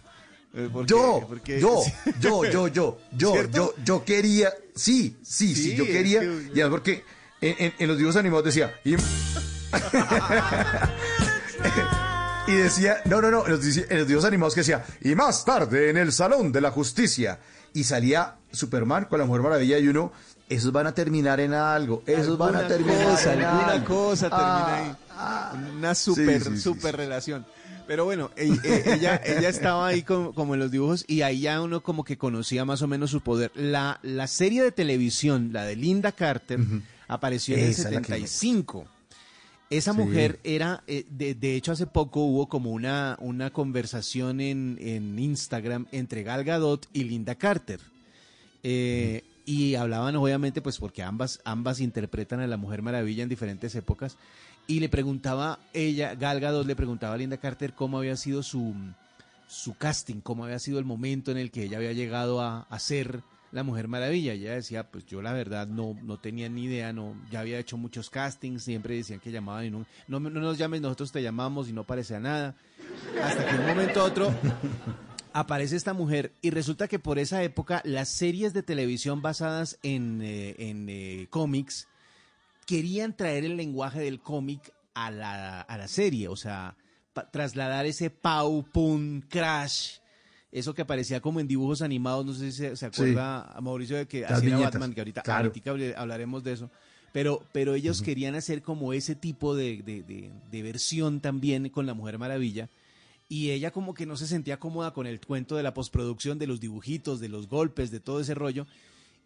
Eh, 0.53 0.69
porque- 0.73 0.89
Yo, 0.91 1.25
porque- 1.29 1.59
yo, 1.61 1.81
yo, 2.19 2.43
yo, 2.45 2.67
yo, 2.67 2.97
yo, 3.15 3.31
¿Cierto? 3.33 3.55
yo, 3.55 3.73
yo 3.85 4.03
quería, 4.03 4.49
sí, 4.75 5.15
sí, 5.23 5.55
sí, 5.55 5.63
Sí, 5.71 5.75
yo 5.75 5.85
quería, 5.85 6.19
que- 6.21 6.49
y 6.53 6.59
además 6.61 6.71
porque 6.71 7.03
en, 7.39 7.55
en- 7.59 7.73
en 7.79 7.87
los 7.87 7.97
dibujos 7.97 8.17
animados 8.17 8.43
decía, 8.45 8.73
y, 8.83 8.95
y 12.47 12.53
decía, 12.55 12.97
no, 13.05 13.21
no, 13.21 13.29
no, 13.31 13.45
en 13.45 13.51
los, 13.51 13.65
en 13.77 13.97
los 13.99 14.07
dibujos 14.07 14.25
animados 14.27 14.53
que 14.55 14.61
decía, 14.61 14.83
y 15.01 15.15
más 15.15 15.45
tarde 15.45 15.89
en 15.89 15.97
el 15.97 16.11
Salón 16.11 16.51
de 16.51 16.59
la 16.61 16.71
Justicia, 16.71 17.39
y 17.73 17.83
salía 17.83 18.35
Superman 18.51 19.05
con 19.05 19.19
la 19.19 19.25
Mujer 19.25 19.41
Maravilla 19.41 19.79
y 19.79 19.87
uno, 19.87 20.11
esos 20.49 20.71
van 20.71 20.87
a 20.87 20.93
terminar 20.93 21.39
en 21.39 21.53
algo, 21.53 22.03
esos 22.05 22.37
van 22.37 22.55
a 22.55 22.67
terminar 22.67 23.05
cosa, 23.05 23.33
en 23.33 23.41
alguna 23.43 23.71
algo. 23.71 23.85
cosa 23.85 24.29
Ah, 24.31 24.71
termina 25.51 25.65
ahí. 25.65 25.77
Una 25.77 25.95
super, 25.95 26.41
Sí, 26.43 26.49
sí, 26.49 26.55
sí, 26.57 26.61
super 26.61 26.97
relación. 26.97 27.45
Pero 27.87 28.05
bueno, 28.05 28.31
e- 28.37 28.47
e- 28.63 28.93
ella, 28.93 29.21
ella 29.25 29.49
estaba 29.49 29.87
ahí 29.87 30.03
como, 30.03 30.33
como 30.33 30.53
en 30.53 30.59
los 30.61 30.71
dibujos 30.71 31.03
y 31.07 31.23
ahí 31.23 31.41
ya 31.41 31.61
uno 31.61 31.81
como 31.81 32.03
que 32.03 32.17
conocía 32.17 32.63
más 32.63 32.81
o 32.81 32.87
menos 32.87 33.11
su 33.11 33.21
poder. 33.21 33.51
La, 33.55 33.99
la 34.03 34.27
serie 34.27 34.63
de 34.63 34.71
televisión, 34.71 35.49
la 35.51 35.63
de 35.65 35.75
Linda 35.75 36.11
Carter, 36.11 36.59
apareció 37.07 37.55
en 37.57 37.65
el 37.65 37.69
Esa 37.71 37.89
que- 37.89 37.95
75. 37.95 38.85
Esa 39.69 39.93
Sí. 39.93 39.97
mujer 39.99 40.39
era, 40.43 40.83
eh, 40.87 41.05
de, 41.09 41.33
de 41.33 41.55
hecho 41.55 41.71
hace 41.71 41.87
poco 41.87 42.21
hubo 42.25 42.49
como 42.49 42.71
una, 42.71 43.15
una 43.21 43.51
conversación 43.51 44.41
en, 44.41 44.77
en 44.81 45.17
Instagram 45.17 45.85
entre 45.93 46.23
Gal 46.23 46.43
Gadot 46.43 46.87
y 46.93 47.05
Linda 47.05 47.35
Carter. 47.35 47.79
Eh, 48.63 49.23
Y 49.43 49.75
hablaban 49.75 50.15
obviamente 50.15 50.61
pues 50.61 50.77
porque 50.77 51.01
ambas, 51.01 51.41
ambas 51.45 51.79
interpretan 51.79 52.41
a 52.41 52.47
la 52.47 52.57
Mujer 52.57 52.83
Maravilla 52.83 53.23
en 53.23 53.29
diferentes 53.29 53.73
épocas. 53.75 54.15
Y 54.67 54.79
le 54.79 54.87
preguntaba 54.87 55.59
ella, 55.73 56.13
Gal 56.15 56.39
Gadot 56.39 56.65
le 56.67 56.75
preguntaba 56.75 57.15
a 57.15 57.17
Linda 57.17 57.37
Carter 57.37 57.73
cómo 57.73 57.97
había 57.97 58.15
sido 58.15 58.43
su, 58.43 58.73
su 59.47 59.73
casting, 59.73 60.21
cómo 60.21 60.45
había 60.45 60.59
sido 60.59 60.77
el 60.77 60.85
momento 60.85 61.31
en 61.31 61.37
el 61.37 61.49
que 61.49 61.63
ella 61.63 61.77
había 61.77 61.91
llegado 61.91 62.39
a, 62.39 62.61
a 62.69 62.79
ser 62.79 63.21
la 63.51 63.63
Mujer 63.63 63.87
Maravilla. 63.87 64.33
Ella 64.33 64.53
decía, 64.53 64.83
pues 64.89 65.05
yo 65.07 65.21
la 65.23 65.33
verdad 65.33 65.67
no, 65.67 65.97
no 66.03 66.17
tenía 66.19 66.47
ni 66.47 66.65
idea, 66.65 66.93
no, 66.93 67.15
ya 67.31 67.39
había 67.39 67.57
hecho 67.59 67.75
muchos 67.77 68.09
castings, 68.11 68.63
siempre 68.63 68.95
decían 68.95 69.19
que 69.19 69.31
llamaban 69.31 69.65
y 69.65 69.71
no, 69.71 69.85
no, 70.07 70.19
no 70.19 70.39
nos 70.39 70.57
llames, 70.59 70.81
nosotros 70.81 71.11
te 71.11 71.23
llamamos 71.23 71.67
y 71.67 71.73
no 71.73 71.83
parecía 71.83 72.19
nada. 72.19 72.55
Hasta 73.21 73.45
que 73.45 73.55
un 73.55 73.65
momento 73.67 74.01
a 74.01 74.03
otro 74.05 74.33
aparece 75.33 75.75
esta 75.75 75.93
mujer 75.93 76.31
y 76.41 76.49
resulta 76.49 76.87
que 76.87 76.99
por 76.99 77.19
esa 77.19 77.43
época 77.43 77.81
las 77.85 78.09
series 78.09 78.53
de 78.53 78.63
televisión 78.63 79.21
basadas 79.21 79.77
en, 79.83 80.21
eh, 80.21 80.55
en 80.59 80.87
eh, 80.89 81.27
cómics 81.29 81.87
querían 82.65 83.15
traer 83.15 83.45
el 83.45 83.57
lenguaje 83.57 83.99
del 84.01 84.19
cómic 84.21 84.73
a 84.93 85.11
la, 85.11 85.61
a 85.61 85.77
la 85.77 85.87
serie, 85.87 86.27
o 86.27 86.35
sea, 86.35 86.75
trasladar 87.31 87.85
ese 87.85 88.09
pau, 88.09 88.63
pum, 88.63 89.21
crash, 89.21 89.97
eso 90.51 90.73
que 90.73 90.81
aparecía 90.81 91.21
como 91.21 91.39
en 91.39 91.47
dibujos 91.47 91.81
animados, 91.81 92.25
no 92.25 92.33
sé 92.33 92.51
si 92.51 92.57
se, 92.57 92.75
se 92.75 92.85
acuerda 92.85 93.43
a 93.51 93.61
Mauricio 93.61 93.97
de 93.97 94.05
que 94.07 94.25
hacía 94.25 94.57
Batman, 94.57 94.93
que 94.93 95.01
ahorita, 95.01 95.21
claro. 95.21 95.47
ahorita 95.47 95.71
hable- 95.71 95.95
hablaremos 95.95 96.43
de 96.43 96.53
eso. 96.53 96.69
Pero, 97.13 97.43
pero 97.51 97.73
ellos 97.75 98.01
querían 98.01 98.35
hacer 98.35 98.61
como 98.61 98.93
ese 98.93 99.15
tipo 99.15 99.53
de, 99.55 99.81
de- 99.83 100.03
de- 100.03 100.31
de 100.49 100.61
versión 100.63 101.19
también 101.19 101.67
con 101.69 101.85
la 101.85 101.93
Mujer 101.93 102.17
Maravilla. 102.17 102.69
Y 103.31 103.51
ella 103.51 103.71
como 103.71 103.93
que 103.93 104.05
no 104.05 104.17
se 104.17 104.27
sentía 104.27 104.59
cómoda 104.59 104.91
con 104.91 105.07
el 105.07 105.21
cuento 105.21 105.55
de 105.55 105.63
la 105.63 105.73
postproducción, 105.73 106.37
de 106.37 106.47
los 106.47 106.59
dibujitos, 106.59 107.21
de 107.21 107.29
los 107.29 107.47
golpes, 107.47 107.89
de 107.89 108.01
todo 108.01 108.19
ese 108.19 108.35
rollo. 108.35 108.67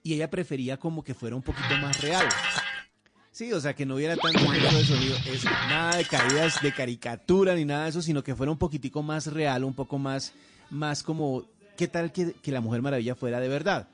Y 0.03 0.13
ella 0.13 0.29
prefería 0.29 0.77
como 0.77 1.03
que 1.03 1.15
fuera 1.15 1.35
un 1.35 1.41
poquito 1.41 1.75
más 1.81 1.99
real. 2.01 2.23
Sí, 3.31 3.51
o 3.51 3.59
sea, 3.59 3.73
que 3.73 3.83
no 3.83 3.95
hubiera 3.95 4.15
tanto 4.15 4.37
efecto 4.53 4.77
de 4.77 4.85
sonido, 4.85 5.17
eso, 5.25 5.49
nada 5.49 5.97
de 5.97 6.05
caídas 6.05 6.61
de 6.61 6.71
caricatura 6.71 7.55
ni 7.55 7.65
nada 7.65 7.85
de 7.85 7.89
eso, 7.89 8.03
sino 8.03 8.23
que 8.23 8.35
fuera 8.35 8.51
un 8.51 8.59
poquitico 8.59 9.01
más 9.01 9.25
real, 9.25 9.63
un 9.63 9.73
poco 9.73 9.97
más, 9.97 10.33
más 10.69 11.01
como, 11.01 11.45
¿qué 11.75 11.87
tal 11.87 12.11
que, 12.11 12.33
que 12.33 12.51
la 12.51 12.61
Mujer 12.61 12.83
Maravilla 12.83 13.15
fuera 13.15 13.39
de 13.39 13.47
verdad? 13.47 13.87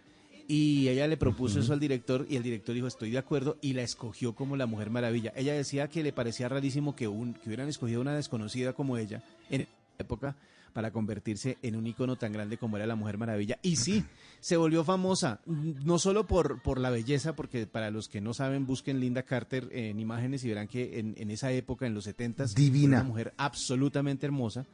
Y 0.46 0.90
ella 0.90 1.08
le 1.08 1.16
propuso 1.16 1.62
eso 1.62 1.72
al 1.72 1.80
director 1.80 2.28
y 2.30 2.36
el 2.36 2.44
director 2.44 2.76
dijo, 2.76 2.88
estoy 2.88 3.12
de 3.12 3.18
acuerdo, 3.18 3.58
y 3.62 3.72
la 3.72 3.84
escogió 3.84 4.36
como 4.36 4.58
la 4.58 4.66
Mujer 4.66 4.90
Maravilla. 4.90 5.32
Ella 5.38 5.54
decía 5.54 5.88
que 5.88 6.04
le 6.04 6.12
parecía 6.12 6.50
rarísimo 6.50 6.98
que, 6.98 7.08
un, 7.08 7.34
que 7.34 7.48
hubieran 7.48 7.70
escogido 7.70 8.02
una 8.02 8.14
desconocida 8.14 8.74
como 8.74 8.98
ella 8.98 9.24
en 9.50 9.68
época 10.02 10.36
para 10.74 10.92
convertirse 10.92 11.58
en 11.62 11.76
un 11.76 11.88
icono 11.88 12.16
tan 12.16 12.32
grande 12.32 12.58
como 12.58 12.78
era 12.78 12.86
la 12.86 12.96
Mujer 12.96 13.18
Maravilla. 13.18 13.60
Y 13.62 13.76
sí, 13.76 14.04
se 14.40 14.58
volvió 14.58 14.84
famosa, 14.84 15.42
no 15.46 16.00
solo 16.00 16.28
por, 16.28 16.62
por 16.62 16.80
la 16.80 16.90
belleza, 16.90 17.36
porque 17.36 17.68
para 17.68 17.92
los 17.92 18.08
que 18.08 18.22
no 18.22 18.34
saben, 18.34 18.66
busquen 18.66 19.00
Linda 19.00 19.24
Carter 19.24 19.70
en 19.72 20.00
imágenes 20.00 20.44
y 20.44 20.50
verán 20.50 20.68
que 20.68 21.00
en, 21.00 21.16
en 21.18 21.32
esa 21.32 21.52
época, 21.52 21.86
en 21.86 21.94
los 21.94 22.06
70 22.06 22.46
Divina. 22.56 22.98
una 23.00 23.08
mujer 23.08 23.34
absolutamente 23.38 24.26
hermosa. 24.26 24.66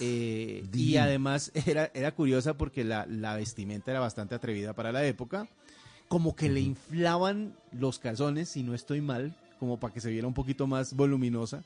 Eh, 0.00 0.64
y 0.72 0.96
además 0.96 1.52
era, 1.66 1.90
era 1.94 2.12
curiosa 2.12 2.54
porque 2.54 2.84
la, 2.84 3.06
la 3.06 3.36
vestimenta 3.36 3.90
era 3.90 4.00
bastante 4.00 4.34
atrevida 4.34 4.72
para 4.74 4.92
la 4.92 5.04
época. 5.04 5.48
Como 6.08 6.36
que 6.36 6.48
le 6.48 6.60
inflaban 6.60 7.56
los 7.72 7.98
calzones, 7.98 8.50
si 8.50 8.62
no 8.62 8.74
estoy 8.74 9.00
mal, 9.00 9.36
como 9.58 9.80
para 9.80 9.92
que 9.92 10.00
se 10.00 10.10
viera 10.10 10.28
un 10.28 10.34
poquito 10.34 10.68
más 10.68 10.94
voluminosa. 10.94 11.64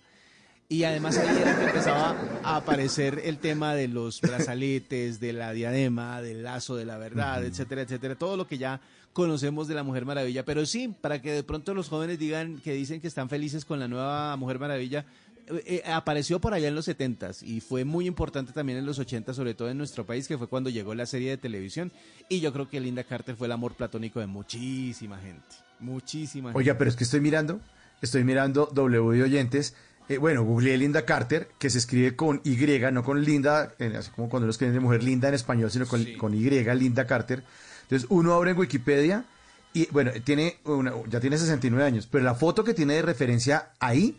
Y 0.71 0.85
además 0.85 1.19
ahí 1.19 1.37
era 1.37 1.59
que 1.59 1.65
empezaba 1.65 2.17
a 2.45 2.55
aparecer 2.55 3.23
el 3.25 3.39
tema 3.39 3.75
de 3.75 3.89
los 3.89 4.21
brazaletes, 4.21 5.19
de 5.19 5.33
la 5.33 5.53
diadema, 5.53 6.23
del 6.23 6.45
lazo 6.45 6.77
de 6.77 6.85
la 6.85 6.97
verdad, 6.97 7.45
etcétera, 7.45 7.83
etcétera. 7.83 8.15
Todo 8.15 8.37
lo 8.37 8.47
que 8.47 8.57
ya 8.57 8.81
conocemos 9.13 9.67
de 9.67 9.75
la 9.75 9.83
Mujer 9.83 10.07
Maravilla. 10.07 10.45
Pero 10.45 10.65
sí, 10.67 10.95
para 11.01 11.21
que 11.21 11.33
de 11.33 11.43
pronto 11.43 11.75
los 11.75 11.89
jóvenes 11.89 12.21
digan 12.21 12.61
que 12.61 12.73
dicen 12.73 13.01
que 13.01 13.09
están 13.09 13.29
felices 13.29 13.65
con 13.65 13.81
la 13.81 13.89
nueva 13.89 14.37
Mujer 14.37 14.61
Maravilla, 14.61 15.05
eh, 15.49 15.83
eh, 15.85 15.91
apareció 15.91 16.41
por 16.41 16.55
allá 16.55 16.69
en 16.69 16.77
los 16.77 16.87
70s 16.87 17.43
y 17.43 17.61
fue 17.61 17.85
muy 17.85 18.07
importante 18.07 18.53
también 18.53 18.79
en 18.79 18.87
los 18.87 19.01
80 19.01 19.35
sobre 19.35 19.55
todo 19.55 19.71
en 19.71 19.77
nuestro 19.77 20.07
país, 20.07 20.29
que 20.29 20.39
fue 20.39 20.47
cuando 20.47 20.71
llegó 20.71 20.95
la 20.95 21.07
serie 21.07 21.31
de 21.31 21.37
televisión. 21.37 21.91
Y 22.29 22.39
yo 22.39 22.53
creo 22.53 22.71
que 22.71 22.79
Linda 22.79 23.03
Carter 23.03 23.35
fue 23.35 23.49
el 23.49 23.53
amor 23.53 23.75
platónico 23.75 24.21
de 24.21 24.29
muchísima 24.29 25.19
gente. 25.19 25.43
Muchísima 25.81 26.51
gente. 26.51 26.59
Oiga, 26.59 26.79
pero 26.79 26.91
es 26.91 26.95
que 26.95 27.03
estoy 27.03 27.21
mirando, 27.21 27.61
estoy 28.01 28.23
mirando 28.23 28.71
W 28.73 29.17
de 29.17 29.25
oyentes. 29.25 29.75
Eh, 30.11 30.19
bueno, 30.19 30.43
googleé 30.43 30.77
Linda 30.77 31.05
Carter, 31.05 31.49
que 31.57 31.71
se 31.71 31.79
escribe 31.79 32.17
con 32.17 32.41
Y, 32.43 32.57
no 32.91 33.05
con 33.05 33.23
Linda, 33.25 33.75
eh, 33.79 33.95
así 33.97 34.11
como 34.11 34.29
cuando 34.29 34.47
lo 34.47 34.51
escriben 34.51 34.75
de 34.75 34.81
mujer 34.81 35.05
linda 35.05 35.29
en 35.29 35.35
español, 35.35 35.71
sino 35.71 35.87
con, 35.87 36.05
con 36.19 36.35
Y, 36.35 36.51
Linda 36.51 37.07
Carter. 37.07 37.45
Entonces 37.83 38.09
uno 38.11 38.35
abre 38.35 38.51
en 38.51 38.59
Wikipedia 38.59 39.25
y 39.73 39.87
bueno, 39.93 40.11
tiene 40.25 40.57
una- 40.65 40.93
ya 41.09 41.21
tiene 41.21 41.39
69 41.39 41.85
años, 41.87 42.09
pero 42.11 42.25
la 42.25 42.35
foto 42.35 42.65
que 42.65 42.75
tiene 42.75 42.95
de 42.95 43.03
referencia 43.03 43.71
ahí, 43.79 44.19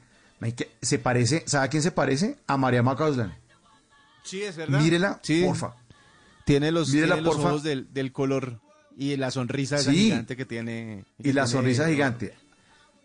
se 0.81 0.97
parece, 0.97 1.43
¿sabe 1.45 1.65
a 1.65 1.69
quién 1.69 1.83
se 1.83 1.91
parece? 1.91 2.37
A 2.47 2.55
María 2.55 2.81
Macauslan. 2.83 3.35
Sí, 4.23 4.41
es 4.43 4.55
verdad. 4.55 4.79
Mírela, 4.79 5.19
Sí. 5.23 5.43
porfa. 5.45 5.75
Tiene 6.45 6.71
los, 6.71 6.89
Mírela, 6.93 7.15
tiene 7.15 7.25
los 7.25 7.35
porfa. 7.35 7.49
ojos 7.49 7.63
del, 7.63 7.93
del 7.93 8.13
color 8.13 8.61
y 8.95 9.17
la 9.17 9.29
sonrisa 9.29 9.75
esa 9.75 9.91
Sí. 9.91 9.97
gigante 10.05 10.37
que 10.37 10.45
tiene. 10.45 11.03
Y 11.19 11.33
la 11.33 11.43
tiene- 11.43 11.47
sonrisa 11.47 11.87
gigante. 11.89 12.33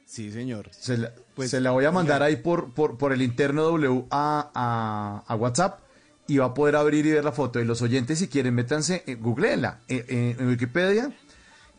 Sí, 0.06 0.30
señor. 0.30 0.68
Se 0.70 0.96
la, 0.96 1.12
Pues, 1.34 1.50
se 1.50 1.60
la 1.60 1.72
voy 1.72 1.84
a 1.84 1.90
mandar 1.90 2.22
ahí 2.22 2.36
por, 2.36 2.72
por, 2.72 2.96
por 2.96 3.12
el 3.12 3.20
interno 3.22 3.62
W 3.64 4.04
a, 4.10 4.50
a, 4.54 5.24
a 5.26 5.34
WhatsApp 5.36 5.80
y 6.28 6.38
va 6.38 6.46
a 6.46 6.54
poder 6.54 6.76
abrir 6.76 7.04
y 7.06 7.10
ver 7.12 7.24
la 7.24 7.32
foto. 7.32 7.60
Y 7.60 7.64
los 7.64 7.82
oyentes, 7.82 8.18
si 8.20 8.28
quieren, 8.28 8.54
métanse, 8.54 9.02
eh, 9.06 9.16
googleenla 9.16 9.80
eh, 9.88 10.04
eh, 10.08 10.36
en 10.38 10.48
Wikipedia 10.48 11.12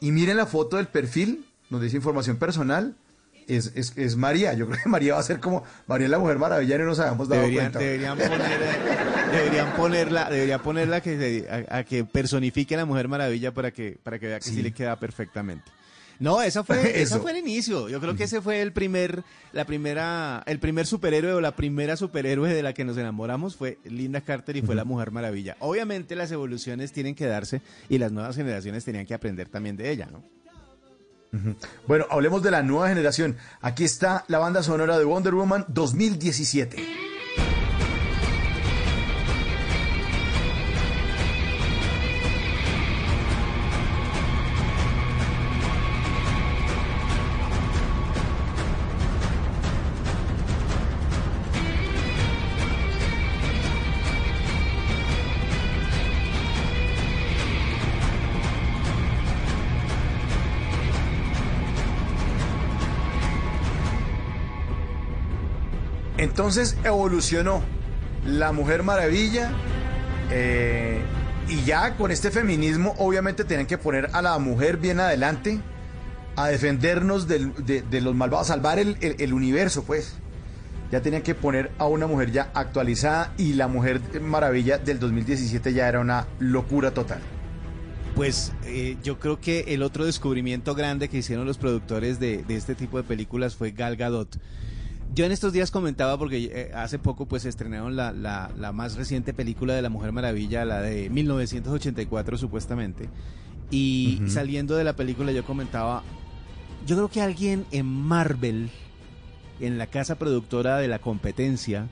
y 0.02 0.12
miren 0.12 0.38
la 0.38 0.46
foto 0.46 0.78
del 0.78 0.88
perfil 0.88 1.46
donde 1.70 1.86
dice 1.86 1.98
información 1.98 2.38
personal. 2.38 2.96
Es, 3.48 3.72
es, 3.76 3.94
es 3.95 4.18
María. 4.18 4.54
Yo 4.54 4.68
creo 4.70 4.84
que 4.84 4.90
María 4.90 5.14
va 5.14 5.22
a 5.22 5.24
ser 5.24 5.40
como 5.40 5.64
María 5.88 6.10
la 6.10 6.20
Mujer 6.20 6.38
Maravilla 6.38 6.76
y 6.76 6.80
no 6.80 6.86
nos 6.86 6.99
habíamos 6.99 7.30
dado 7.30 7.41
Deberían, 7.44 7.72
cuenta. 7.72 7.80
deberían, 7.80 8.18
poner, 8.18 8.52
deberían 9.32 9.76
ponerla, 9.76 10.30
debería 10.30 10.60
ponerla 10.60 11.02
que 11.02 11.18
se- 11.18 11.49
a, 11.49 11.78
a 11.78 11.84
que 11.86 12.04
personifique 12.04 12.76
a 12.76 12.80
la 12.80 12.86
Mujer 12.86 13.08
Maravilla 13.08 13.54
para 13.54 13.72
que, 13.72 13.98
para 14.04 14.20
que 14.20 14.28
vea 14.28 14.40
que 14.40 14.44
sí, 14.45 14.56
Sí. 14.56 14.62
le 14.62 14.74
queda 14.74 14.98
perfectamente. 14.99 15.72
No, 16.19 16.41
esa 16.41 16.64
fue, 16.64 16.80
esa 17.02 17.15
Eso. 17.15 17.22
fue 17.22 17.31
el 17.31 17.38
inicio. 17.38 17.89
Yo 17.89 17.99
creo 17.99 18.15
que 18.15 18.23
ese 18.26 18.41
fue 18.41 18.61
el 18.61 18.73
primer, 18.73 19.23
la 19.53 19.65
primera, 19.65 20.44
el 20.45 20.60
primer 20.60 20.85
superhéroe 20.88 21.34
o 21.34 21.41
la 21.41 21.56
primera 21.56 21.95
superhéroe 21.95 22.53
de 22.53 22.64
la 22.64 22.73
que 22.73 22.84
nos 22.85 22.98
enamoramos 22.98 23.56
fue 23.56 23.77
Linda 23.85 24.22
Carter 24.22 24.57
y 24.57 24.61
fue 24.61 24.76
la 24.76 24.84
Mujer 24.84 25.11
Maravilla. 25.11 25.57
Obviamente 25.60 26.15
las 26.15 26.31
evoluciones 26.31 26.91
tienen 26.91 27.15
que 27.15 27.26
darse 27.27 27.61
y 27.89 27.98
las 27.98 28.11
nuevas 28.11 28.35
generaciones 28.35 28.84
tenían 28.85 29.06
que 29.06 29.14
aprender 29.14 29.49
también 29.49 29.77
de 29.77 29.91
ella, 29.91 30.07
¿no? 30.11 30.23
Bueno, 31.88 32.06
hablemos 32.10 32.41
de 32.41 32.49
la 32.52 32.64
nueva 32.64 32.88
generación. 32.89 33.35
Aquí 33.61 33.84
está 33.84 34.26
la 34.27 34.39
banda 34.39 34.64
sonora 34.64 34.98
de 34.98 35.06
Wonder 35.06 35.35
Woman 35.35 35.65
2017. 35.68 36.77
Entonces 66.48 66.78
evolucionó 66.86 67.61
la 68.26 68.53
Mujer 68.53 68.82
Maravilla 68.82 69.52
eh, 70.32 71.02
y 71.49 71.65
ya 71.65 71.98
con 71.98 72.10
este 72.10 72.32
feminismo 72.32 72.95
obviamente 72.99 73.44
tienen 73.44 73.68
que 73.68 73.78
poner 73.78 74.10
a 74.14 74.22
la 74.22 74.40
mujer 74.40 74.78
bien 74.78 75.02
adelante 75.02 75.60
a 76.38 76.48
defendernos 76.48 77.28
de, 77.28 77.84
los 77.99 78.15
malvados, 78.15 78.48
salvar 78.48 78.80
el, 78.80 79.34
universo 79.34 79.84
pues. 79.84 80.14
Ya 80.90 81.02
tenían 81.02 81.22
que 81.22 81.36
poner 81.36 81.69
a 81.80 81.88
una 81.88 82.07
mujer 82.07 82.32
ya 82.32 82.49
actualizada 82.53 83.34
y 83.38 83.52
la 83.56 83.68
Mujer 83.68 83.99
Maravilla 84.22 84.78
del 84.78 84.99
2017 84.99 85.74
ya 85.74 85.90
era 85.90 85.99
una 85.99 86.28
locura 86.40 86.91
total. 86.91 87.19
Pues 88.15 88.53
eh, 88.64 88.95
yo 89.03 89.19
creo 89.19 89.41
que 89.41 89.65
el 89.74 89.84
otro 89.84 90.06
descubrimiento 90.06 90.76
grande 90.76 91.10
que 91.10 91.18
hicieron 91.18 91.45
los 91.45 91.57
productores 91.57 92.22
de 92.22 92.45
este 92.48 92.74
tipo 92.74 92.95
de 92.95 93.03
películas 93.03 93.57
fue 93.57 93.72
Gal 93.72 93.98
Gadot. 93.98 94.40
Yo 95.18 95.26
en 95.26 95.31
estos 95.31 95.52
días 95.52 95.72
comentaba 95.72 96.15
porque 96.19 96.45
eh, 96.53 96.72
hace 96.76 96.99
poco 96.99 97.26
pues 97.26 97.44
estrenaron 97.45 97.95
la, 97.95 98.11
la- 98.11 98.52
la 98.56 98.72
más 98.72 98.95
reciente 98.95 99.34
película 99.34 99.73
de 99.73 99.81
la 99.81 99.89
Mujer 99.89 100.11
Maravilla, 100.11 100.64
la 100.64 100.80
de 100.80 101.10
1984 101.10 102.38
supuestamente. 102.38 103.10
Y 103.72 104.19
saliendo 104.30 104.76
de 104.76 104.84
la 104.84 104.95
película 104.95 105.31
yo 105.31 105.44
comentaba, 105.44 106.03
yo 106.85 106.95
creo 106.98 107.07
que 107.10 107.22
alguien 107.23 107.65
en 107.72 107.88
Marvel, 107.88 108.69
en 109.60 109.80
la 109.80 109.88
casa 109.88 110.19
productora 110.19 110.77
de 110.77 110.88
la 110.88 110.99
competencia, 110.99 111.88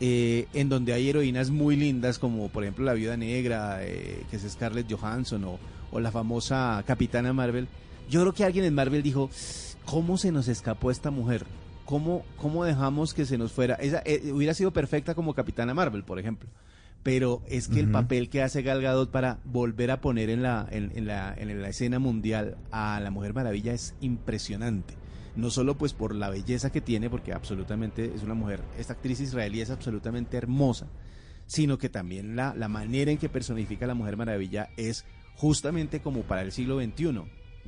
eh, 0.00 0.46
en 0.54 0.70
donde 0.70 0.94
hay 0.94 1.10
heroínas 1.10 1.50
muy 1.50 1.76
lindas 1.76 2.18
como 2.18 2.48
por 2.48 2.64
ejemplo 2.64 2.86
la 2.86 2.94
Viuda 2.94 3.18
Negra, 3.18 3.80
eh, 3.84 4.24
que 4.30 4.36
es 4.36 4.50
Scarlett 4.50 4.90
Johansson, 4.90 5.44
o, 5.44 5.58
o 5.92 6.00
la 6.00 6.10
famosa 6.10 6.82
Capitana 6.86 7.34
Marvel, 7.34 7.68
yo 8.08 8.22
creo 8.22 8.32
que 8.32 8.44
alguien 8.44 8.64
en 8.64 8.74
Marvel 8.74 9.02
dijo, 9.02 9.28
¿cómo 9.84 10.16
se 10.16 10.32
nos 10.32 10.48
escapó 10.48 10.90
esta 10.90 11.10
mujer? 11.10 11.44
¿Cómo, 11.84 12.24
cómo 12.36 12.64
dejamos 12.64 13.12
que 13.14 13.26
se 13.26 13.36
nos 13.38 13.52
fuera? 13.52 13.74
Esa, 13.74 14.02
eh, 14.06 14.32
hubiera 14.32 14.54
sido 14.54 14.72
perfecta 14.72 15.14
como 15.14 15.34
Capitana 15.34 15.74
Marvel, 15.74 16.04
por 16.04 16.18
ejemplo. 16.18 16.48
Pero 17.02 17.42
es 17.46 17.68
que 17.68 17.80
el 17.80 17.90
papel 17.90 18.30
que 18.30 18.42
hace 18.42 18.62
Gal 18.62 18.80
Gadot 18.80 19.10
para 19.10 19.38
volver 19.44 19.90
a 19.90 20.00
poner 20.00 20.30
en 20.30 20.42
la, 20.42 20.66
en, 20.70 20.90
en 20.96 21.06
la, 21.06 21.34
en 21.36 21.60
la 21.60 21.68
escena 21.68 21.98
mundial 21.98 22.56
a 22.70 22.98
la 23.00 23.10
Mujer 23.10 23.34
Maravilla 23.34 23.74
es 23.74 23.94
impresionante. 24.00 24.94
No 25.36 25.50
solo 25.50 25.76
pues 25.76 25.92
por 25.92 26.14
la 26.14 26.30
belleza 26.30 26.72
que 26.72 26.80
tiene, 26.80 27.10
porque 27.10 27.34
absolutamente 27.34 28.10
es 28.14 28.22
una 28.22 28.32
mujer, 28.32 28.62
esta 28.78 28.94
actriz 28.94 29.20
israelí 29.20 29.60
es 29.60 29.68
absolutamente 29.68 30.38
hermosa, 30.38 30.86
sino 31.46 31.76
que 31.76 31.90
también 31.90 32.36
la, 32.36 32.54
la 32.54 32.68
manera 32.68 33.10
en 33.10 33.18
que 33.18 33.28
personifica 33.28 33.84
a 33.84 33.88
la 33.88 33.94
Mujer 33.94 34.16
Maravilla 34.16 34.70
es 34.78 35.04
justamente 35.36 36.00
como 36.00 36.22
para 36.22 36.40
el 36.40 36.52
siglo 36.52 36.80
XXI. 36.80 37.20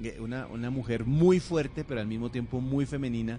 Eh, 0.03 0.17
Una, 0.21 0.47
una 0.47 0.71
mujer 0.71 1.05
muy 1.05 1.41
fuerte, 1.41 1.85
pero 1.85 2.01
al 2.01 2.07
mismo 2.07 2.31
tiempo 2.31 2.63
muy 2.63 2.87
femenina, 2.87 3.39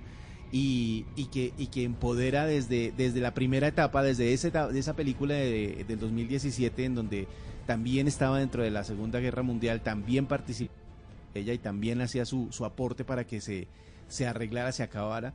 y, 0.52 1.06
y 1.15 1.26
que, 1.26 1.53
y 1.57 1.68
que 1.68 1.84
empodera 1.84 2.45
desde, 2.45 2.94
desde 2.95 3.19
la 3.19 3.34
primera 3.34 3.68
etapa, 3.68 4.02
desde 4.03 4.34
esa, 4.34 4.48
eta- 4.48 4.68
de 4.69 4.80
esa 4.80 4.95
película 4.95 5.34
de- 5.36 5.86
del 5.88 5.99
2017, 5.99 6.86
en 6.86 6.95
donde 6.95 7.28
también 7.65 8.07
estaba 8.07 8.40
dentro 8.40 8.64
de 8.64 8.72
la 8.72 8.84
Segunda 8.84 9.19
Guerra 9.19 9.44
Mundial, 9.44 9.82
también 9.82 10.26
participó 10.26 10.72
ella 11.34 11.53
y 11.53 11.57
también 11.57 12.02
hacía 12.02 12.26
su, 12.26 12.48
su 12.52 12.65
aporte 12.65 13.03
para 13.03 13.26
que 13.26 13.41
se, 13.41 13.68
se 14.07 14.26
arreglara, 14.26 14.72
se 14.72 14.84
acabara, 14.84 15.34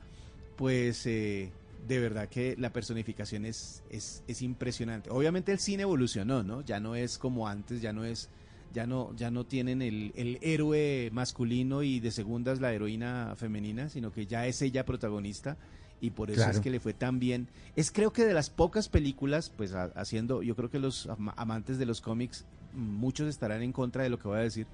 pues 0.57 1.07
eh, 1.07 1.51
de 1.87 1.99
verdad 2.01 2.29
que 2.29 2.57
la 2.59 2.73
personificación 2.73 3.45
es, 3.47 3.83
es, 3.91 4.23
es 4.27 4.43
impresionante. 4.43 5.11
Obviamente 5.11 5.53
el 5.53 5.59
cine 5.59 5.83
evolucionó, 5.83 6.43
¿no? 6.43 6.63
Ya 6.63 6.81
no 6.81 6.95
es 6.97 7.19
como 7.19 7.47
antes, 7.49 7.81
ya 7.83 7.93
no 7.93 8.05
es, 8.05 8.31
ya 8.73 8.87
no, 8.87 9.15
ya 9.17 9.31
no 9.31 9.45
tienen 9.45 9.83
el, 9.83 10.13
el 10.17 10.39
héroe 10.43 11.11
masculino 11.13 11.83
y 11.83 12.01
de 12.01 12.11
segundas 12.11 12.61
la 12.61 12.73
heroína 12.73 13.35
femenina, 13.37 13.89
sino 13.89 14.13
que 14.13 14.27
ya 14.27 14.47
es 14.47 14.61
ella 14.63 14.85
protagonista 14.85 15.57
y 16.01 16.11
por 16.11 16.31
eso 16.31 16.39
Claro. 16.41 16.53
es 16.53 16.61
que 16.61 16.71
le 16.71 16.81
fue 16.81 16.95
tan 16.95 17.19
bien. 17.21 17.49
Es 17.77 17.91
creo 17.93 18.13
que 18.13 18.25
de 18.25 18.35
las 18.35 18.51
pocas 18.51 18.89
películas, 18.89 19.51
pues 19.57 19.73
ha- 19.75 19.93
haciendo, 19.95 20.43
yo 20.43 20.57
creo 20.57 20.71
que 20.71 20.79
los 20.81 21.07
ama- 21.07 21.35
amantes 21.37 21.79
de 21.79 21.87
los 21.87 22.01
cómics, 22.01 22.45
muchos 22.75 23.29
estarán 23.29 23.63
en 23.63 23.73
contra 23.73 24.03
de 24.03 24.09
lo 24.11 24.19
que 24.19 24.29
voy 24.29 24.39
a 24.39 24.43
decir, 24.43 24.67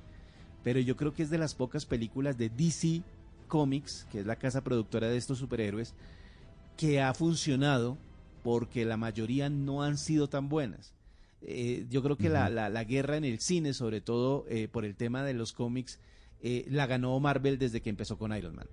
pero 0.64 0.80
yo 0.80 0.96
creo 0.96 1.12
que 1.12 1.22
es 1.22 1.30
de 1.30 1.38
las 1.38 1.54
pocas 1.54 1.84
películas 1.86 2.38
de 2.38 2.48
DC 2.48 3.02
Comics, 3.48 4.06
que 4.10 4.20
es 4.20 4.26
la 4.26 4.36
casa 4.36 4.62
productora 4.62 5.08
de 5.08 5.16
estos 5.16 5.38
superhéroes, 5.38 5.94
que 6.76 7.00
ha 7.00 7.12
funcionado 7.14 7.98
porque 8.42 8.84
la 8.84 8.96
mayoría 8.96 9.50
no 9.50 9.82
han 9.82 9.98
sido 9.98 10.28
tan 10.28 10.48
buenas. 10.48 10.92
Eh, 11.42 11.86
yo 11.88 12.02
creo 12.02 12.16
que 12.16 12.28
la, 12.28 12.48
la- 12.50 12.68
la 12.68 12.84
guerra 12.84 13.16
en 13.16 13.24
el 13.24 13.40
cine, 13.40 13.72
sobre 13.74 14.00
todo 14.00 14.44
eh, 14.48 14.68
por 14.68 14.84
el 14.84 14.94
tema 14.96 15.22
de 15.22 15.34
los 15.34 15.52
cómics, 15.52 15.98
eh, 16.42 16.66
la 16.68 16.86
ganó 16.86 17.18
Marvel 17.20 17.58
desde 17.58 17.80
que 17.80 17.90
empezó 17.90 18.18
con 18.18 18.36
Iron 18.36 18.54
Man. 18.56 18.66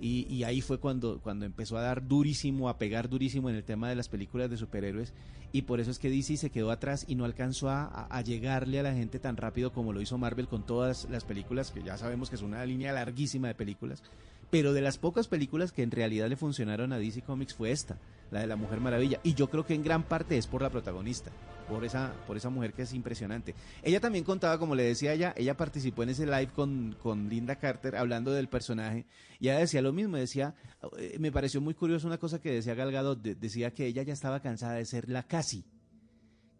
Y, 0.00 0.26
y 0.28 0.42
ahí 0.44 0.60
fue 0.60 0.78
cuando, 0.78 1.20
cuando 1.20 1.46
empezó 1.46 1.78
a 1.78 1.82
dar 1.82 2.06
durísimo, 2.06 2.68
a 2.68 2.78
pegar 2.78 3.08
durísimo 3.08 3.48
en 3.48 3.54
el 3.56 3.62
tema 3.64 3.88
de 3.88 3.94
las 3.94 4.08
películas 4.08 4.50
de 4.50 4.56
superhéroes. 4.56 5.12
Y 5.52 5.62
por 5.62 5.78
eso 5.78 5.92
es 5.92 6.00
que 6.00 6.10
DC 6.10 6.36
se 6.36 6.50
quedó 6.50 6.72
atrás 6.72 7.04
y 7.06 7.14
no 7.14 7.24
alcanzó 7.24 7.70
a 7.70 8.22
llegarle 8.22 8.80
a 8.80 8.82
la 8.82 8.92
gente 8.92 9.20
tan 9.20 9.36
rápido 9.36 9.72
como 9.72 9.92
lo 9.92 10.00
hizo 10.00 10.18
Marvel 10.18 10.48
con 10.48 10.66
todas 10.66 11.08
las 11.10 11.22
películas, 11.24 11.70
que 11.70 11.84
ya 11.84 11.96
sabemos 11.96 12.28
que 12.28 12.34
es 12.34 12.42
una 12.42 12.66
línea 12.66 12.92
larguísima 12.92 13.46
de 13.46 13.54
películas. 13.54 14.02
Pero 14.50 14.72
de 14.72 14.80
las 14.82 14.98
pocas 14.98 15.28
películas 15.28 15.70
que 15.70 15.82
en 15.84 15.92
realidad 15.92 16.28
le 16.28 16.34
funcionaron 16.36 16.92
a 16.92 16.98
DC 16.98 17.22
Comics 17.22 17.54
fue 17.54 17.70
esta, 17.70 17.96
la 18.30 18.40
de 18.40 18.46
la 18.46 18.56
Mujer 18.56 18.80
Maravilla. 18.80 19.20
Y 19.22 19.34
yo 19.34 19.48
creo 19.48 19.64
que 19.66 19.74
en 19.74 19.82
gran 19.82 20.02
parte 20.04 20.36
es 20.36 20.46
por 20.46 20.62
la 20.62 20.70
protagonista, 20.70 21.30
por 21.68 21.84
esa, 21.84 22.12
por 22.26 22.36
esa 22.36 22.50
mujer 22.50 22.72
que 22.72 22.82
es 22.82 22.92
impresionante. 22.94 23.54
Ella 23.82 24.00
también 24.00 24.24
contaba, 24.24 24.58
como 24.58 24.74
le 24.74 24.82
decía 24.82 25.12
ella, 25.12 25.32
ella 25.36 25.56
participó 25.56 26.02
en 26.02 26.10
ese 26.10 26.26
live 26.26 26.48
con, 26.54 26.96
con 27.02 27.28
Linda 27.28 27.56
Carter 27.56 27.96
hablando 27.96 28.32
del 28.32 28.48
personaje. 28.48 29.06
Y 29.40 29.48
ella 29.48 29.58
decía 29.58 29.82
lo 29.82 29.92
mismo, 29.92 30.16
decía, 30.16 30.54
eh, 30.98 31.16
me 31.20 31.30
pareció 31.32 31.60
muy 31.60 31.74
curioso 31.74 32.06
una 32.06 32.18
cosa 32.18 32.40
que 32.40 32.50
decía 32.52 32.74
Gal 32.74 32.92
Gadot, 32.92 33.20
de- 33.22 33.34
decía 33.34 33.72
que 33.72 33.86
ella 33.86 34.02
ya 34.02 34.12
estaba 34.12 34.40
cansada 34.40 34.74
de 34.74 34.84
ser 34.84 35.08
la 35.08 35.22
casi. 35.22 35.64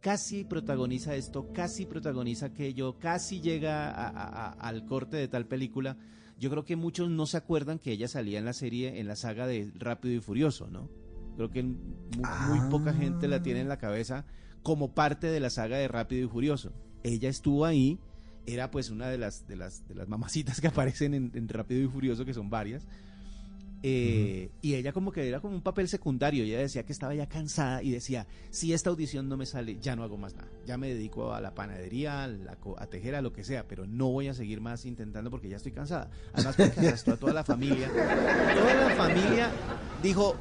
Casi 0.01 0.45
protagoniza 0.45 1.15
esto, 1.17 1.51
casi 1.55 1.87
protagoniza 1.87 2.47
aquello, 2.47 2.99
casi 2.99 3.41
llega 3.41 3.91
a- 3.91 4.51
al 4.51 4.85
corte 4.85 5.17
de 5.17 5.29
tal 5.29 5.47
película. 5.47 5.97
Yo 6.39 6.51
creo 6.51 6.65
que 6.65 6.77
muchos 6.77 7.09
no 7.09 7.25
se 7.27 7.39
acuerdan 7.39 7.79
que 7.79 7.93
ella 7.93 8.07
salía 8.07 8.39
en 8.39 8.45
la 8.45 8.53
serie, 8.53 9.01
en 9.01 9.07
la 9.09 9.17
saga 9.17 9.47
de 9.47 9.71
Rápido 9.77 10.15
y 10.15 10.21
Furioso, 10.21 10.67
¿no? 10.69 10.91
Creo 11.37 11.51
que 11.51 11.63
mu- 11.63 11.77
muy, 12.49 12.61
poca 12.71 12.93
gente 12.95 13.29
la 13.29 13.43
tiene 13.43 13.61
en 13.61 13.69
la 13.69 13.79
cabeza 13.79 14.25
como 14.63 14.95
parte 14.95 15.27
de 15.27 15.41
la 15.41 15.51
saga 15.51 15.77
de 15.77 15.89
Rápido 15.89 16.25
y 16.25 16.29
Furioso. 16.29 16.73
Ella 17.03 17.29
estuvo 17.29 17.65
ahí, 17.65 17.99
era 18.47 18.71
pues 18.71 18.91
una 18.91 19.09
de 19.09 19.19
las, 19.19 19.47
de 19.47 19.57
las, 19.57 19.87
de 19.89 19.95
las 19.95 20.09
mamacitas 20.09 20.61
que 20.61 20.69
aparecen 20.69 21.13
en, 21.15 21.31
en 21.35 21.49
Rápido 21.49 21.83
y 21.83 21.89
Furioso, 21.89 22.25
que 22.25 22.35
son 22.35 22.49
varias. 22.51 22.87
Eh, 23.87 24.51
Y 24.63 24.77
ella 24.77 24.95
como 24.95 25.13
que 25.13 25.29
era 25.29 25.41
como 25.41 25.55
un 25.55 25.61
papel 25.61 25.89
secundario, 25.89 26.43
ella 26.45 26.59
decía 26.59 26.85
que 26.87 26.93
estaba 26.93 27.15
ya 27.15 27.27
cansada 27.29 27.83
y 27.83 27.91
decía, 27.91 28.27
si 28.49 28.73
esta 28.73 28.89
audición 28.89 29.29
no 29.29 29.37
me 29.37 29.45
sale, 29.45 29.79
ya 29.79 29.95
no 29.95 30.03
hago 30.05 30.17
más 30.17 30.35
nada, 30.35 30.49
ya 30.65 30.79
me 30.79 30.89
dedico 30.89 31.35
a 31.35 31.41
la 31.43 31.55
panadería, 31.55 32.25
a, 32.25 32.29
la 32.29 32.57
a 32.79 32.87
tejer, 32.87 33.15
a 33.15 33.21
lo 33.21 33.35
que 33.35 33.45
sea, 33.45 33.69
pero 33.69 33.87
no 33.87 34.11
voy 34.11 34.29
a 34.29 34.33
seguir 34.35 34.63
más 34.63 34.87
intentando 34.87 35.31
porque 35.31 35.51
ya 35.51 35.57
estoy 35.57 35.73
cansada. 35.73 36.09
Además 36.33 36.57
porque 36.57 36.81
arrastró 36.89 37.13
a 37.13 37.17
toda 37.19 37.35
la 37.35 37.45
familia. 37.45 37.91
Toda 37.91 38.89
la 38.89 38.95
familia 38.97 39.51
dijo, 40.03 40.35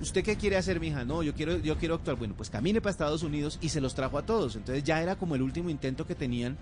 ¿usted 0.00 0.24
qué 0.24 0.36
quiere 0.36 0.56
hacer, 0.56 0.80
mija? 0.80 1.04
No, 1.04 1.22
yo 1.22 1.34
quiero, 1.34 1.58
yo 1.58 1.76
quiero 1.76 1.96
actuar. 1.96 2.16
Bueno, 2.16 2.34
pues 2.36 2.50
camine 2.50 2.80
para 2.80 2.90
Estados 2.90 3.22
Unidos 3.22 3.58
y 3.60 3.68
se 3.68 3.80
los 3.80 3.94
trajo 3.94 4.18
a 4.18 4.26
todos. 4.26 4.56
Entonces 4.56 4.84
ya 4.84 5.02
era 5.02 5.16
como 5.16 5.34
el 5.34 5.42
último 5.42 5.70
intento 5.70 6.06
que 6.06 6.14
tenían. 6.14 6.56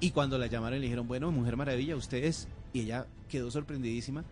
Y 0.00 0.12
cuando 0.12 0.38
la 0.38 0.46
llamaron 0.46 0.78
le 0.78 0.84
dijeron, 0.84 1.06
bueno, 1.06 1.30
Mujer 1.30 1.56
Maravilla, 1.56 1.96
usted 1.96 2.24
es. 2.24 2.48
Y 2.72 2.80
ella 2.80 3.06
quedó 3.28 3.50
sorprendidísima. 3.50 4.24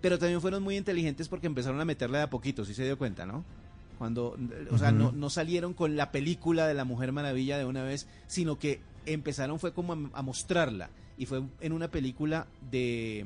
Pero 0.00 0.18
también 0.18 0.40
fueron 0.40 0.62
muy 0.62 0.76
inteligentes 0.76 1.28
porque 1.28 1.46
empezaron 1.46 1.80
a 1.80 1.84
meterla 1.84 2.18
de 2.18 2.24
a 2.24 2.30
poquito, 2.30 2.64
si 2.64 2.74
se 2.74 2.84
dio 2.84 2.98
cuenta, 2.98 3.26
¿no? 3.26 3.44
Cuando, 3.98 4.36
o 4.70 4.78
sea, 4.78 4.92
no, 4.92 5.10
no 5.10 5.30
salieron 5.30 5.72
con 5.72 5.96
la 5.96 6.12
película 6.12 6.66
de 6.66 6.74
la 6.74 6.84
Mujer 6.84 7.12
Maravilla 7.12 7.56
de 7.56 7.64
una 7.64 7.82
vez, 7.82 8.06
sino 8.26 8.58
que 8.58 8.80
empezaron 9.06 9.58
fue 9.58 9.72
como 9.72 9.94
a, 9.94 10.18
a 10.18 10.22
mostrarla. 10.22 10.90
Y 11.16 11.24
fue 11.24 11.42
en 11.60 11.72
una 11.72 11.88
película 11.88 12.46
de 12.70 13.24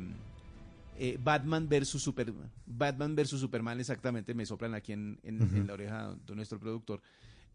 eh, 1.03 1.19
Batman 1.23 1.67
versus 1.69 2.03
Superman. 2.03 2.51
Batman 2.67 3.17
versus 3.17 3.41
Superman, 3.41 3.81
exactamente, 3.81 4.35
me 4.35 4.45
soplan 4.45 4.75
aquí 4.75 4.93
en, 4.93 5.19
en- 5.23 5.43
Ujú. 5.43 5.57
en 5.57 5.67
la 5.67 5.73
oreja 5.73 6.15
de 6.27 6.35
nuestro 6.35 6.61
productor. 6.61 7.01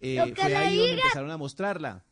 Eh, 0.02 0.16
Lo 0.18 0.26
que 0.34 0.42
fue 0.42 0.56
ahí 0.56 0.76
donde 0.78 0.94
empezaron 0.94 1.30
a 1.30 1.38
mostrarla. 1.38 2.04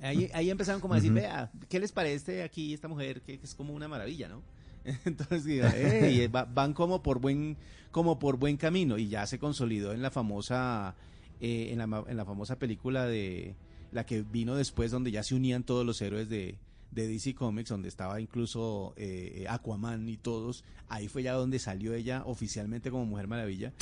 Ahí, 0.00 0.30
ahí 0.34 0.50
empezaron 0.50 0.80
como 0.82 0.94
a 0.94 0.96
decir, 0.98 1.12
vea, 1.12 1.50
¿qué 1.68 1.80
les 1.80 1.92
parece 1.92 2.42
aquí 2.42 2.74
esta 2.74 2.88
mujer 2.88 3.22
que, 3.22 3.38
que 3.38 3.46
es 3.46 3.54
como 3.54 3.72
una 3.72 3.88
maravilla, 3.88 4.28
¿no? 4.28 4.42
Entonces, 5.06 5.44
diga, 5.44 5.70
"Ey, 5.70 6.26
va- 6.26 6.44
van 6.44 6.74
como 6.74 7.02
por 7.02 7.20
buen 7.20 7.56
como 7.90 8.18
por 8.18 8.36
buen 8.36 8.56
camino 8.58 8.98
y 8.98 9.08
ya 9.08 9.24
se 9.26 9.38
consolidó 9.38 9.92
en 9.92 10.02
la 10.02 10.10
famosa 10.10 10.94
eh, 11.40 11.68
en, 11.70 11.78
la, 11.78 11.86
ma- 11.86 12.04
en 12.06 12.16
la 12.16 12.24
famosa 12.26 12.58
película 12.58 13.06
de 13.06 13.54
la 13.92 14.04
que 14.04 14.22
vino 14.22 14.56
después 14.56 14.90
donde 14.90 15.10
ya 15.12 15.22
se 15.22 15.34
unían 15.36 15.62
todos 15.62 15.86
los 15.86 16.02
héroes 16.02 16.28
de, 16.28 16.58
de 16.90 17.08
DC 17.08 17.34
Comics, 17.34 17.70
donde 17.70 17.88
estaba 17.88 18.20
incluso 18.20 18.94
eh, 18.96 19.46
Aquaman 19.48 20.08
y 20.08 20.16
todos. 20.16 20.64
Ahí 20.88 21.08
fue 21.08 21.22
ya 21.22 21.32
donde 21.32 21.58
salió 21.58 21.94
ella 21.94 22.22
oficialmente 22.26 22.90
como 22.90 23.06
Mujer 23.06 23.26
Maravilla. 23.26 23.72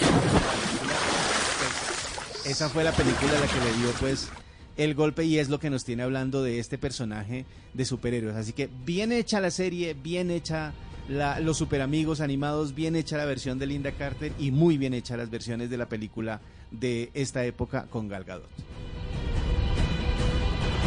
Esa 2.45 2.69
fue 2.69 2.83
la 2.85 2.93
película 2.93 3.33
la 3.39 3.47
que 3.47 3.61
le 3.61 3.77
dio 3.79 3.91
pues 4.01 4.29
el 4.77 4.95
golpe 4.95 5.25
y 5.25 5.39
es 5.39 5.49
lo 5.49 5.61
que 5.61 5.71
nos 5.71 5.85
tiene 5.85 6.03
hablando 6.03 6.43
de 6.43 6.59
este 6.59 6.79
personaje 6.79 7.45
de 7.75 7.85
superhéroes. 7.85 8.37
Así 8.37 8.53
que 8.53 8.69
bien 8.85 9.13
hecha 9.13 9.41
la 9.41 9.51
serie, 9.51 9.95
bien 9.95 10.31
hecha 10.31 10.73
la- 11.09 11.39
los 11.41 11.59
superamigos 11.59 12.21
animados, 12.21 12.75
bien 12.75 12.97
hecha 12.97 13.17
la 13.17 13.25
versión 13.27 13.59
de 13.59 13.67
Linda 13.67 13.93
Carter 13.93 14.33
y 14.39 14.51
muy 14.51 14.79
bien 14.79 14.95
hecha 14.95 15.17
las 15.17 15.31
versiones 15.31 15.71
de 15.71 15.77
la 15.77 15.89
película 15.89 16.41
de 16.71 17.11
esta 17.15 17.45
época 17.45 17.87
con 17.91 18.09
Gal 18.09 18.25
Gadot. 18.25 18.49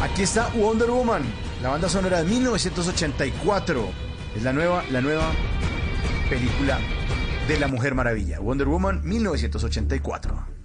Aquí 0.02 0.22
está 0.22 0.48
Wonder 0.54 0.90
Woman, 0.90 1.22
la 1.62 1.70
banda 1.70 1.88
sonora 1.88 2.22
de 2.22 2.28
1984. 2.28 3.88
Es 4.36 4.42
la 4.42 4.52
nueva, 4.52 4.84
la 4.90 5.00
nueva 5.00 5.32
película 6.28 6.78
de 7.48 7.58
la 7.58 7.66
Mujer 7.66 7.94
Maravilla. 7.94 8.38
Wonder 8.40 8.68
Woman 8.68 9.00
1984. 9.02 10.55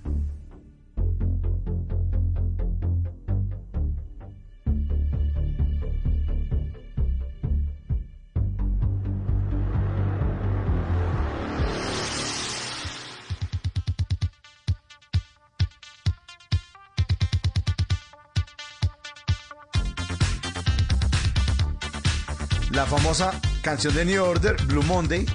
Famosa 23.21 23.39
canción 23.61 23.93
de 23.93 24.05
New 24.05 24.23
Order, 24.23 24.55
Blue 24.65 24.83
Monday, 24.83 25.25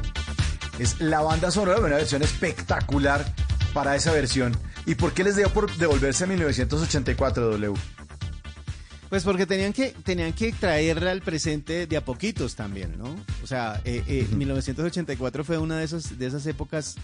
es 0.79 1.01
la 1.01 1.21
banda 1.21 1.51
sonora 1.51 1.79
de 1.79 1.87
una 1.87 1.97
versión 1.97 2.23
espectacular 2.23 3.25
para 3.73 3.95
esa 3.95 4.13
versión. 4.13 4.57
¿Y 4.87 4.97
por 4.97 5.13
qué 5.13 5.23
les 5.23 5.37
dio 5.37 5.49
por 5.51 5.75
devolverse 5.77 6.25
a 6.25 6.27
1984, 6.27 7.51
W? 7.51 7.75
Pues 9.09 9.23
porque 9.23 9.47
tenían 9.47 9.73
que, 9.73 9.95
tenían 10.05 10.33
que 10.33 10.53
traerla 10.53 11.13
al 11.13 11.23
presente 11.23 11.87
de 11.87 11.97
a 11.97 12.05
poquitos 12.05 12.57
también, 12.57 12.99
¿no? 12.99 13.15
O 13.45 13.47
sea, 13.47 13.81
eh, 13.85 14.03
eh, 14.09 14.27
1984 14.33 15.45
fue 15.45 15.59
una 15.59 15.79
de 15.79 15.85
esas, 15.85 16.19
de 16.19 16.27
esas 16.27 16.45
épocas 16.47 16.97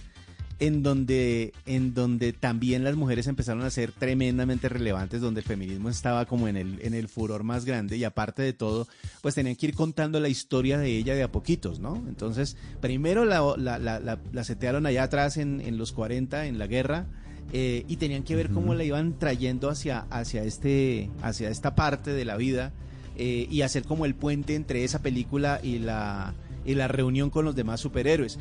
en 0.62 0.82
donde, 0.84 1.52
en 1.66 1.92
donde 1.92 2.32
también 2.32 2.84
las 2.84 2.94
mujeres 2.94 3.26
empezaron 3.26 3.62
a 3.64 3.70
ser 3.70 3.90
tremendamente 3.90 4.68
relevantes, 4.68 5.20
donde 5.20 5.40
el 5.40 5.46
feminismo 5.46 5.88
estaba 5.90 6.24
como 6.26 6.46
en 6.46 6.56
el, 6.56 6.78
en 6.82 6.94
el 6.94 7.08
furor 7.08 7.42
más 7.42 7.64
grande 7.64 7.96
y 7.96 8.04
aparte 8.04 8.42
de 8.42 8.52
todo, 8.52 8.86
pues 9.22 9.34
tenían 9.34 9.56
que 9.56 9.66
ir 9.66 9.74
contando 9.74 10.20
la 10.20 10.28
historia 10.28 10.78
de 10.78 10.96
ella 10.96 11.14
de 11.16 11.24
a 11.24 11.32
poquitos, 11.32 11.80
¿no? 11.80 11.96
Entonces, 12.08 12.56
primero 12.80 13.24
la, 13.24 13.40
la, 13.58 13.78
la, 13.80 13.98
la- 13.98 14.20
la 14.32 14.44
setearon 14.44 14.86
allá 14.86 15.02
atrás 15.02 15.36
en, 15.36 15.60
en 15.60 15.78
los 15.78 15.90
40, 15.92 16.46
en 16.46 16.58
la 16.58 16.68
guerra, 16.68 17.06
eh, 17.52 17.84
y 17.88 17.96
tenían 17.96 18.22
que 18.22 18.36
ver 18.36 18.50
cómo 18.50 18.74
la 18.74 18.84
iban 18.84 19.18
trayendo 19.18 19.68
hacia, 19.68 20.06
hacia, 20.10 20.44
este, 20.44 21.10
hacia 21.22 21.50
esta 21.50 21.74
parte 21.74 22.12
de 22.12 22.24
la 22.24 22.36
vida 22.36 22.72
eh, 23.16 23.48
y 23.50 23.62
hacer 23.62 23.82
como 23.82 24.06
el 24.06 24.14
puente 24.14 24.54
entre 24.54 24.84
esa 24.84 25.02
película 25.02 25.58
y 25.62 25.78
la, 25.80 26.34
y 26.64 26.76
la 26.76 26.86
reunión 26.88 27.30
con 27.30 27.44
los 27.44 27.56
demás 27.56 27.80
superhéroes. 27.80 28.38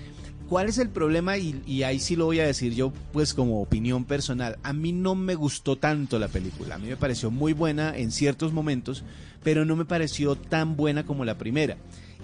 ¿Cuál 0.52 0.68
es 0.68 0.80
el 0.80 0.90
problema? 0.90 1.38
Y, 1.38 1.84
ahí 1.84 1.98
sí 1.98 2.18
lo 2.18 2.26
voy 2.26 2.42
a 2.42 2.46
decir 2.46 2.76
yo, 2.76 2.92
pues 3.14 3.34
como 3.34 3.62
opinión 3.62 4.04
personal. 4.04 4.60
A 4.64 4.74
mí 4.74 4.92
no 4.92 5.16
me 5.16 5.34
gustó 5.34 5.78
tanto 5.78 6.20
la 6.20 6.28
película. 6.28 6.76
A 6.76 6.78
mí 6.78 6.90
me 6.90 6.98
pareció 6.98 7.32
muy 7.32 7.54
buena 7.54 7.96
en 7.96 8.12
ciertos 8.12 8.52
momentos, 8.52 9.06
pero 9.44 9.64
no 9.64 9.78
me 9.78 9.86
pareció 9.86 10.36
tan 10.36 10.76
buena 10.76 11.06
como 11.06 11.24
la 11.24 11.38
primera. 11.38 11.78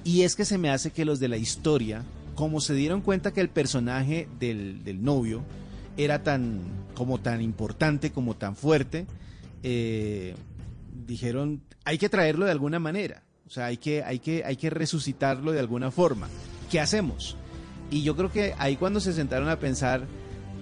Y 0.03 0.23
es 0.23 0.35
que 0.35 0.43
se 0.43 0.57
me 0.57 0.69
hace 0.69 0.91
que 0.91 1.05
los 1.05 1.21
de 1.21 1.29
la 1.29 1.37
historia, 1.37 2.03
como 2.35 2.59
se 2.59 2.73
dieron 2.73 2.99
cuenta 2.99 3.31
que 3.31 3.39
el 3.39 3.47
personaje 3.47 4.27
del, 4.41 4.83
del 4.83 5.01
novio 5.01 5.45
era 5.95 6.21
tan, 6.21 6.59
como 6.95 7.21
tan 7.21 7.41
importante, 7.41 8.11
como 8.11 8.35
tan 8.35 8.57
fuerte, 8.57 9.07
eh, 9.63 10.35
dijeron, 11.07 11.61
hay 11.85 11.97
que 11.97 12.09
traerlo 12.09 12.43
de 12.43 12.51
alguna 12.51 12.79
manera. 12.79 13.23
O 13.45 13.49
sea, 13.49 13.67
hay 13.67 13.77
que, 13.77 14.03
hay 14.03 14.19
que, 14.19 14.43
hay 14.43 14.57
que 14.57 14.69
resucitarlo 14.69 15.53
de 15.53 15.61
alguna 15.61 15.91
forma. 15.91 16.27
¿Qué 16.69 16.81
hacemos? 16.81 17.37
Y 17.89 18.03
yo 18.03 18.15
creo 18.15 18.31
que 18.31 18.53
ahí 18.57 18.75
cuando 18.75 18.99
se 18.99 19.13
sentaron 19.13 19.47
a 19.49 19.59
pensar 19.59 20.05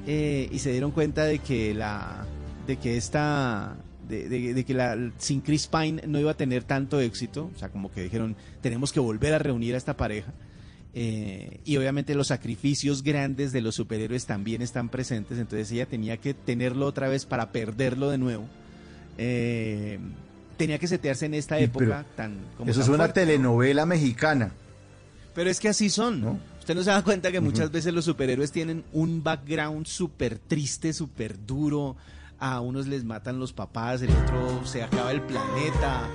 eh, 0.07 0.47
y 0.52 0.60
se 0.60 0.72
dieron 0.72 0.91
cuenta 0.91 1.23
de 1.26 1.39
que 1.39 1.73
la, 1.73 2.26
de 2.68 2.77
que 2.77 2.97
esta, 2.97 3.76
de, 4.07 4.30
de- 4.30 4.53
de 4.53 4.64
que 4.65 4.73
la, 4.76 4.95
sin 5.18 5.41
Chris 5.41 5.68
Pine 5.68 6.03
no 6.07 6.19
iba 6.19 6.31
a 6.31 6.38
tener 6.38 6.64
tanto 6.64 6.99
éxito, 6.99 7.49
o 7.56 7.57
sea, 7.60 7.69
como 7.69 7.91
que 7.91 8.03
dijeron, 8.03 8.35
tenemos 8.61 8.91
que 8.93 8.99
volver 8.99 9.34
a 9.34 9.39
reunir 9.39 9.73
a 9.73 9.77
esta 9.77 9.97
pareja. 9.97 10.34
Eh, 10.97 11.60
y 11.65 11.76
obviamente 11.76 12.15
los 12.15 12.27
sacrificios 12.27 13.03
grandes 13.03 13.52
de 13.52 13.60
los 13.61 13.76
superhéroes 13.76 14.26
también 14.27 14.61
están 14.61 14.88
presentes, 14.89 15.38
entonces 15.39 15.69
ella 15.72 15.88
tenía 15.88 16.18
que 16.18 16.34
tenerlo 16.34 16.85
otra 16.85 17.10
vez 17.10 17.26
para 17.26 17.52
perderlo 17.52 18.10
de 18.11 18.18
nuevo. 18.18 18.45
Eh, 19.18 19.99
tenía 20.57 20.77
que 20.80 20.88
setearse 20.88 21.26
en 21.26 21.34
esta 21.34 21.60
época 21.60 22.06
tan 22.15 22.38
como 22.57 22.69
Eso 22.72 22.80
es 22.81 22.88
una 22.88 22.97
fuerte, 22.99 23.22
¿no? 23.22 23.27
telenovela 23.27 23.85
mexicana. 23.85 24.52
Pero 25.34 25.49
es 25.49 25.60
que 25.60 25.68
así 25.68 25.89
son. 25.89 26.39
Usted 26.65 26.73
no 26.73 26.83
se 26.83 26.89
da 26.89 27.03
cuenta 27.03 27.31
que 27.31 27.39
muchas 27.41 27.69
veces 27.71 27.93
los 27.93 28.05
superhéroes 28.05 28.51
tienen 28.51 28.83
un 28.91 29.21
background 29.21 29.85
súper 29.85 30.39
triste, 30.39 30.93
súper 30.93 31.45
duro. 31.45 31.95
A 32.39 32.59
unos 32.59 32.87
les 32.87 33.03
matan 33.03 33.37
los 33.39 33.53
papás, 33.53 34.01
el 34.01 34.09
otro 34.09 34.65
se 34.65 34.81
acaba 34.81 35.11
el 35.11 35.21
planeta. 35.21 36.09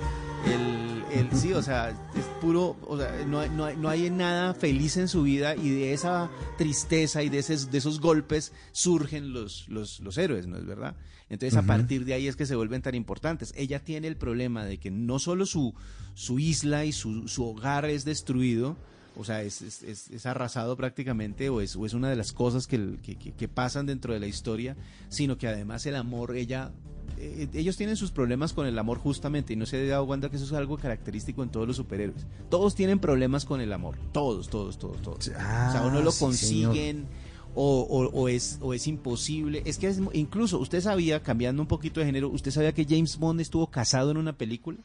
El, 0.45 1.03
el- 1.17 1.31
sí, 1.39 1.53
o 1.53 1.61
sea, 1.63 1.91
es 2.15 2.25
puro, 2.41 2.75
o 2.85 2.97
sea, 2.97 3.23
no, 3.25 3.47
no, 3.47 3.71
no 3.73 3.87
hay 3.87 4.09
nada 4.09 4.53
feliz 4.53 4.97
en 4.97 5.07
su 5.07 5.23
vida 5.23 5.55
y 5.55 5.69
de 5.69 5.93
esa 5.93 6.29
tristeza 6.57 7.23
y 7.23 7.29
de, 7.29 7.39
esos, 7.39 7.71
de 7.71 7.77
esos 7.77 8.01
golpes 8.01 8.51
surgen 8.73 9.31
los, 9.31 9.69
los, 9.69 10.01
los 10.01 10.17
héroes, 10.17 10.47
¿no 10.47 10.57
es 10.57 10.65
verdad? 10.65 10.95
Entonces 11.29 11.57
a 11.57 11.61
partir 11.65 12.03
de 12.03 12.13
ahí 12.13 12.27
es 12.27 12.35
que 12.35 12.45
se 12.45 12.55
vuelven 12.57 12.81
tan 12.81 12.93
importantes. 12.95 13.53
Ella 13.55 13.79
tiene 13.79 14.09
el 14.09 14.17
problema 14.17 14.65
de 14.65 14.79
que 14.79 14.91
no 14.91 15.17
solo 15.17 15.45
su, 15.45 15.73
su 16.13 16.39
isla 16.39 16.83
y 16.83 16.91
su, 16.91 17.29
su 17.29 17.45
hogar 17.45 17.85
es 17.85 18.03
destruido, 18.03 18.75
o 19.17 19.23
sea, 19.23 19.41
es, 19.43 19.61
es, 19.61 19.83
es- 19.83 20.09
es 20.09 20.25
arrasado 20.25 20.75
prácticamente 20.77 21.49
o 21.49 21.61
es, 21.61 21.75
o 21.75 21.85
es 21.85 21.93
una 21.93 22.09
de 22.09 22.15
las 22.15 22.31
cosas 22.31 22.67
que, 22.67 22.97
que, 23.01 23.47
pasan 23.47 23.85
dentro 23.85 24.13
de 24.13 24.19
la 24.19 24.27
historia, 24.27 24.75
sino 25.09 25.37
que 25.37 25.47
además 25.47 25.85
el 25.85 25.95
amor, 25.95 26.35
ella, 26.35 26.71
eh, 27.17 27.47
ellos 27.53 27.77
tienen 27.77 27.97
sus 27.97 28.11
problemas 28.11 28.53
con 28.53 28.65
el 28.67 28.79
amor 28.79 28.97
justamente 28.99 29.53
y 29.53 29.55
no 29.55 29.65
se 29.65 29.77
ha 29.77 29.85
dado 29.89 30.07
cuenta 30.07 30.29
que 30.29 30.37
eso 30.37 30.45
es 30.45 30.53
algo 30.53 30.77
característico 30.77 31.43
en 31.43 31.49
todos 31.49 31.67
los 31.67 31.75
superhéroes. 31.75 32.25
Todos 32.49 32.73
tienen 32.73 32.99
problemas 32.99 33.45
con 33.45 33.59
el 33.61 33.73
amor, 33.73 33.97
todos, 34.13 34.49
todos, 34.49 34.77
todos, 34.79 35.01
todos. 35.01 35.19
o 35.19 35.21
sea, 35.21 35.83
o 35.85 35.91
no 35.91 36.01
lo 36.01 36.11
sí, 36.11 36.19
consiguen. 36.19 37.05
O, 37.53 37.81
o- 37.81 38.07
o 38.17 38.29
es, 38.29 38.59
o 38.61 38.73
es 38.73 38.87
imposible. 38.87 39.61
Es 39.65 39.77
que 39.77 39.87
es- 39.89 39.99
incluso 40.13 40.57
usted 40.57 40.79
sabía, 40.79 41.21
cambiando 41.21 41.61
un 41.61 41.67
poquito 41.67 41.99
de 41.99 42.05
género, 42.05 42.29
¿usted 42.29 42.49
sabía 42.49 42.73
que 42.73 42.85
James 42.85 43.17
Bond 43.17 43.41
estuvo 43.41 43.67
casado 43.67 44.09
en 44.09 44.15
una 44.15 44.31
película? 44.37 44.77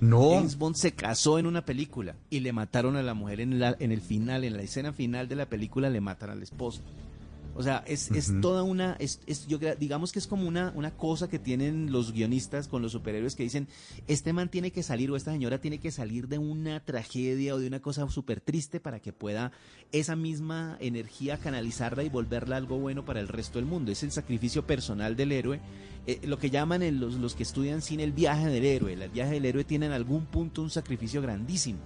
No. 0.00 0.34
James 0.34 0.58
Bond 0.58 0.76
se 0.76 0.92
casó 0.92 1.38
en 1.38 1.46
una 1.46 1.64
película 1.64 2.16
y 2.30 2.40
le 2.40 2.52
mataron 2.52 2.96
a 2.96 3.02
la 3.02 3.14
mujer 3.14 3.40
en, 3.40 3.58
la, 3.58 3.76
en 3.78 3.92
el 3.92 4.00
final, 4.00 4.44
en 4.44 4.56
la 4.56 4.62
escena 4.62 4.92
final 4.92 5.28
de 5.28 5.36
la 5.36 5.46
película 5.46 5.90
le 5.90 6.00
matan 6.00 6.30
al 6.30 6.42
esposo. 6.42 6.82
O 7.56 7.62
sea, 7.62 7.84
es, 7.86 8.10
es 8.10 8.32
toda 8.40 8.62
una, 8.64 8.96
es, 8.98 9.20
es- 9.26 9.46
yo 9.46 9.58
digamos 9.78 10.10
que 10.12 10.18
es 10.18 10.26
como 10.26 10.46
una, 10.48 10.72
una 10.74 10.90
cosa 10.96 11.28
que 11.28 11.38
tienen 11.38 11.92
los 11.92 12.12
guionistas 12.12 12.66
con 12.68 12.82
los 12.82 12.92
superhéroes 12.92 13.36
que 13.36 13.44
dicen, 13.44 13.68
este 14.08 14.32
man 14.32 14.48
tiene 14.50 14.72
que 14.72 14.82
salir 14.82 15.10
o 15.10 15.16
esta 15.16 15.30
señora 15.32 15.60
tiene 15.60 15.78
que 15.78 15.90
salir 15.92 16.26
de 16.28 16.38
una 16.38 16.80
tragedia 16.84 17.54
o 17.54 17.58
de 17.58 17.66
una 17.68 17.80
cosa 17.80 18.08
súper 18.10 18.40
triste 18.40 18.80
para 18.80 19.00
que 19.00 19.12
pueda 19.12 19.52
esa 19.92 20.16
misma 20.16 20.76
energía 20.80 21.38
canalizarla 21.38 22.02
y 22.02 22.08
volverla 22.08 22.56
algo 22.56 22.78
bueno 22.78 23.04
para 23.04 23.20
el 23.20 23.28
resto 23.28 23.58
del 23.58 23.66
mundo. 23.66 23.92
Es 23.92 24.02
el 24.02 24.10
sacrificio 24.10 24.66
personal 24.66 25.14
del 25.14 25.30
héroe, 25.32 25.60
eh, 26.06 26.20
lo 26.24 26.38
que 26.38 26.50
llaman 26.50 26.82
en 26.82 26.98
los, 27.00 27.14
los 27.14 27.34
que 27.34 27.44
estudian 27.44 27.82
cine 27.82 28.02
el 28.04 28.12
viaje 28.12 28.48
del 28.48 28.64
héroe. 28.64 28.92
El 28.94 29.08
viaje 29.10 29.34
del 29.34 29.44
héroe 29.46 29.64
tiene 29.64 29.86
en 29.86 29.92
algún 29.92 30.26
punto 30.26 30.60
un 30.62 30.70
sacrificio 30.70 31.22
grandísimo. 31.22 31.78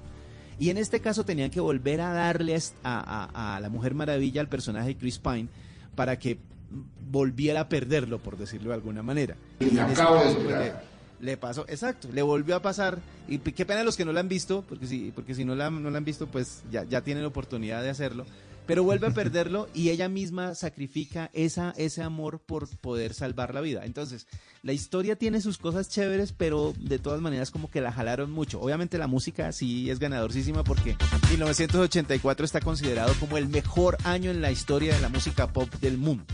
Y 0.58 0.70
en 0.70 0.78
este 0.78 1.00
caso 1.00 1.24
tenían 1.24 1.50
que 1.50 1.60
volver 1.60 2.00
a 2.00 2.12
darle 2.12 2.58
a, 2.82 3.58
la 3.60 3.68
Mujer 3.68 3.94
Maravilla, 3.94 4.40
al 4.40 4.48
personaje 4.48 4.88
de 4.88 4.96
Chris 4.96 5.18
Pine, 5.18 5.48
para 5.94 6.18
que 6.18 6.38
volviera 7.10 7.60
a 7.60 7.68
perderlo, 7.68 8.18
por 8.18 8.36
decirlo 8.36 8.70
de 8.70 8.74
alguna 8.74 9.02
manera. 9.02 9.36
Y 9.60 9.66
me 9.66 9.80
este 9.80 9.80
acabo 9.80 10.16
de 10.16 10.34
pues, 10.34 10.46
le, 10.46 10.72
le 11.20 11.36
pasó, 11.36 11.64
exacto, 11.68 12.08
le 12.12 12.22
volvió 12.22 12.56
a 12.56 12.62
pasar. 12.62 12.98
Y 13.28 13.38
qué 13.38 13.64
pena 13.64 13.84
los 13.84 13.96
que 13.96 14.04
no 14.04 14.12
la 14.12 14.20
han 14.20 14.28
visto, 14.28 14.64
porque 14.68 14.86
si, 14.86 15.12
porque 15.14 15.34
si 15.34 15.44
no 15.44 15.54
la, 15.54 15.70
no 15.70 15.90
la 15.90 15.98
han 15.98 16.04
visto, 16.04 16.26
pues 16.26 16.62
ya, 16.70 16.84
ya 16.84 17.02
tienen 17.02 17.22
la 17.22 17.28
oportunidad 17.28 17.82
de 17.82 17.90
hacerlo. 17.90 18.26
Pero 18.68 18.84
vuelve 18.84 19.08
a 19.08 19.10
perderlo 19.14 19.68
y 19.74 19.88
ella 19.88 20.08
misma 20.08 20.54
sacrifica 20.54 21.30
esa, 21.32 21.74
ese 21.76 22.02
amor 22.02 22.38
por 22.38 22.68
poder 22.68 23.14
salvar 23.14 23.54
la 23.54 23.62
vida. 23.62 23.84
Entonces, 23.84 24.28
la 24.62 24.72
historia 24.72 25.16
tiene 25.16 25.40
sus 25.40 25.56
cosas 25.58 25.88
chéveres, 25.88 26.32
pero 26.32 26.74
de 26.78 26.98
todas 26.98 27.20
maneras 27.20 27.50
como 27.50 27.70
que 27.70 27.80
la 27.80 27.90
jalaron 27.90 28.30
mucho. 28.30 28.60
Obviamente 28.60 28.98
la 28.98 29.06
música 29.06 29.50
sí 29.52 29.90
es 29.90 29.98
ganadorcísima 29.98 30.62
porque 30.62 30.96
1984 31.30 32.44
está 32.44 32.60
considerado 32.60 33.14
como 33.18 33.38
el 33.38 33.48
mejor 33.48 33.96
año 34.04 34.30
en 34.30 34.42
la 34.42 34.52
historia 34.52 34.94
de 34.94 35.00
la 35.00 35.08
música 35.08 35.48
pop 35.48 35.72
del 35.80 35.96
mundo. 35.96 36.24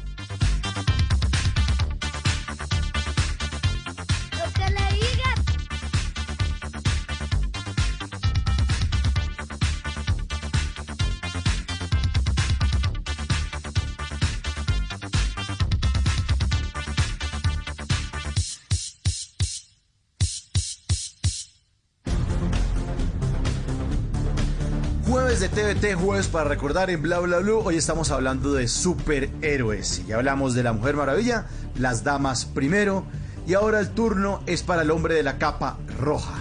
Jueves 25.82 26.28
para 26.28 26.48
recordar 26.48 26.88
en 26.88 27.02
Bla 27.02 27.18
Bla 27.18 27.40
Blue. 27.40 27.60
Hoy 27.62 27.76
estamos 27.76 28.10
hablando 28.10 28.54
de 28.54 28.68
superhéroes. 28.68 30.06
Ya 30.06 30.16
hablamos 30.16 30.54
de 30.54 30.62
la 30.62 30.72
Mujer 30.72 30.96
Maravilla, 30.96 31.46
las 31.78 32.04
damas 32.04 32.46
primero. 32.46 33.04
Y 33.46 33.52
ahora 33.52 33.80
el 33.80 33.90
turno 33.90 34.42
es 34.46 34.62
para 34.62 34.82
el 34.82 34.90
hombre 34.90 35.14
de 35.14 35.22
la 35.22 35.36
capa 35.36 35.78
roja. 36.00 36.34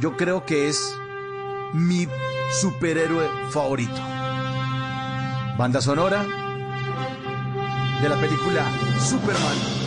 Yo 0.00 0.16
creo 0.18 0.44
que 0.44 0.68
es 0.68 0.94
mi 1.72 2.06
superhéroe 2.60 3.26
favorito. 3.50 4.00
Banda 5.56 5.80
sonora 5.80 6.22
de 8.02 8.08
la 8.08 8.20
película 8.20 8.64
Superman. 9.00 9.81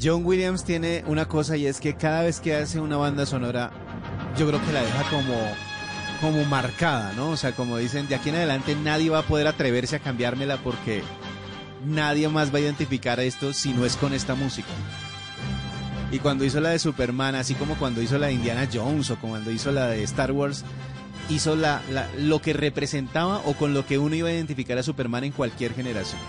John 0.00 0.24
Williams 0.24 0.64
tiene 0.64 1.02
una 1.06 1.26
cosa 1.26 1.56
y 1.56 1.66
es 1.66 1.80
que 1.80 1.94
cada 1.94 2.22
vez 2.22 2.40
que 2.40 2.54
hace 2.54 2.80
una 2.80 2.96
banda 2.96 3.24
sonora, 3.26 3.70
yo 4.38 4.46
creo 4.46 4.64
que 4.64 4.72
la 4.72 4.82
deja 4.82 5.02
como, 5.10 5.34
como 6.20 6.44
marcada, 6.44 7.12
¿no? 7.16 7.30
O 7.30 7.36
sea, 7.36 7.52
como 7.52 7.78
dicen, 7.78 8.06
de 8.08 8.14
aquí 8.14 8.28
en 8.28 8.36
adelante 8.36 8.74
nadie 8.76 9.08
va 9.10 9.20
a 9.20 9.26
poder 9.26 9.46
atreverse 9.46 9.96
a 9.96 10.00
cambiármela 10.00 10.58
porque 10.58 11.02
nadie 11.86 12.28
más 12.28 12.52
va 12.52 12.58
a 12.58 12.62
identificar 12.62 13.20
esto 13.20 13.52
si 13.52 13.72
no 13.72 13.86
es 13.86 13.96
con 13.96 14.12
esta 14.12 14.34
música. 14.34 14.68
Y 16.12 16.18
cuando 16.18 16.44
hizo 16.44 16.60
la 16.60 16.70
de 16.70 16.78
Superman, 16.78 17.34
así 17.34 17.54
como 17.54 17.74
cuando 17.76 18.00
hizo 18.02 18.18
la 18.18 18.28
de 18.28 18.34
Indiana 18.34 18.68
Jones 18.72 19.10
o 19.10 19.16
cuando 19.16 19.50
hizo 19.50 19.72
la 19.72 19.88
de 19.88 20.02
Star 20.04 20.30
Wars, 20.30 20.64
hizo 21.30 21.56
la- 21.56 21.80
lo 22.18 22.40
que 22.40 22.52
representaba 22.52 23.38
o 23.44 23.54
con 23.54 23.74
lo 23.74 23.86
que 23.86 23.98
uno 23.98 24.14
iba 24.14 24.28
a 24.28 24.32
identificar 24.32 24.78
a 24.78 24.82
Superman 24.82 25.24
en 25.24 25.32
cualquier 25.32 25.74
generación. 25.74 26.20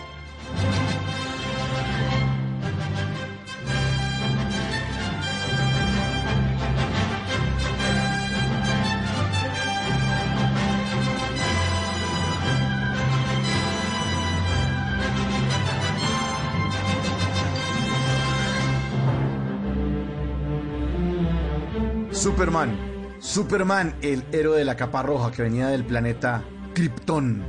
Superman. 22.42 22.78
Superman, 23.20 23.96
el 24.04 24.24
héroe 24.32 24.60
de 24.60 24.64
la 24.64 24.76
capa 24.78 25.02
roja 25.02 25.32
que 25.32 25.42
venía 25.42 25.70
del 25.70 25.84
planeta 25.84 26.44
Krypton. 26.76 27.44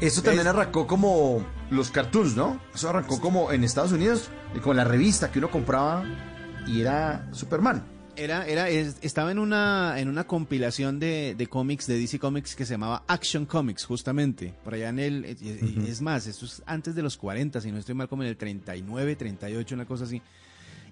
Eso 0.00 0.22
también 0.22 0.46
arrancó 0.46 0.86
como 0.86 1.44
los 1.68 1.90
cartoons, 1.90 2.36
¿no? 2.36 2.60
Eso 2.72 2.90
arrancó 2.90 3.20
como 3.20 3.50
en 3.50 3.64
Estados 3.64 3.90
Unidos, 3.90 4.30
y 4.54 4.60
con 4.60 4.76
la 4.76 4.84
revista 4.84 5.32
que 5.32 5.40
uno 5.40 5.50
compraba 5.50 6.04
y 6.64 6.80
era 6.80 7.26
Superman. 7.32 7.82
Era, 8.14 8.46
era, 8.46 8.68
es- 8.68 8.98
estaba 9.00 9.32
en 9.32 9.40
una, 9.40 9.94
en 9.98 10.08
una 10.08 10.28
compilación 10.28 11.00
de, 11.00 11.34
de 11.36 11.46
cómics 11.48 11.88
de 11.88 11.98
DC 11.98 12.20
Comics 12.20 12.54
que 12.54 12.64
se 12.64 12.74
llamaba 12.74 13.02
Action 13.08 13.46
Comics, 13.46 13.84
justamente. 13.84 14.54
Por 14.62 14.74
allá 14.74 14.90
en 14.90 15.00
el, 15.00 15.24
es- 15.24 15.42
es 15.42 16.00
más, 16.00 16.28
esto 16.28 16.44
es 16.46 16.62
antes 16.66 16.94
de 16.94 17.02
los 17.02 17.16
40, 17.16 17.60
si 17.60 17.72
no 17.72 17.78
estoy 17.78 17.96
mal, 17.96 18.08
como 18.08 18.22
en 18.22 18.28
el 18.28 18.36
39, 18.36 19.16
38, 19.16 19.74
una 19.74 19.86
cosa 19.86 20.04
así. 20.04 20.22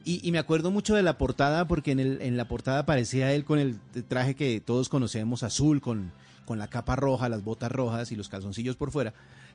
Y, 0.04 0.26
y 0.26 0.32
me 0.32 0.38
acuerdo 0.38 0.70
mucho 0.70 0.94
de 0.94 1.02
la 1.02 1.18
portada 1.18 1.66
porque 1.68 1.92
en, 1.92 2.00
el, 2.00 2.22
en 2.22 2.36
la 2.36 2.46
portada 2.48 2.80
aparecía 2.80 3.32
él 3.32 3.44
con 3.44 3.58
el 3.58 3.78
traje 4.08 4.34
que 4.34 4.60
todos 4.60 4.88
conocemos, 4.88 5.42
azul, 5.42 5.80
con, 5.80 6.10
con 6.46 6.58
la 6.58 6.68
capa 6.68 6.96
roja, 6.96 7.28
las 7.28 7.44
botas 7.44 7.70
rojas 7.70 8.10
y 8.12 8.16
los 8.16 8.28
calzoncillos 8.28 8.76
por 8.76 8.90
fuera. 8.90 9.12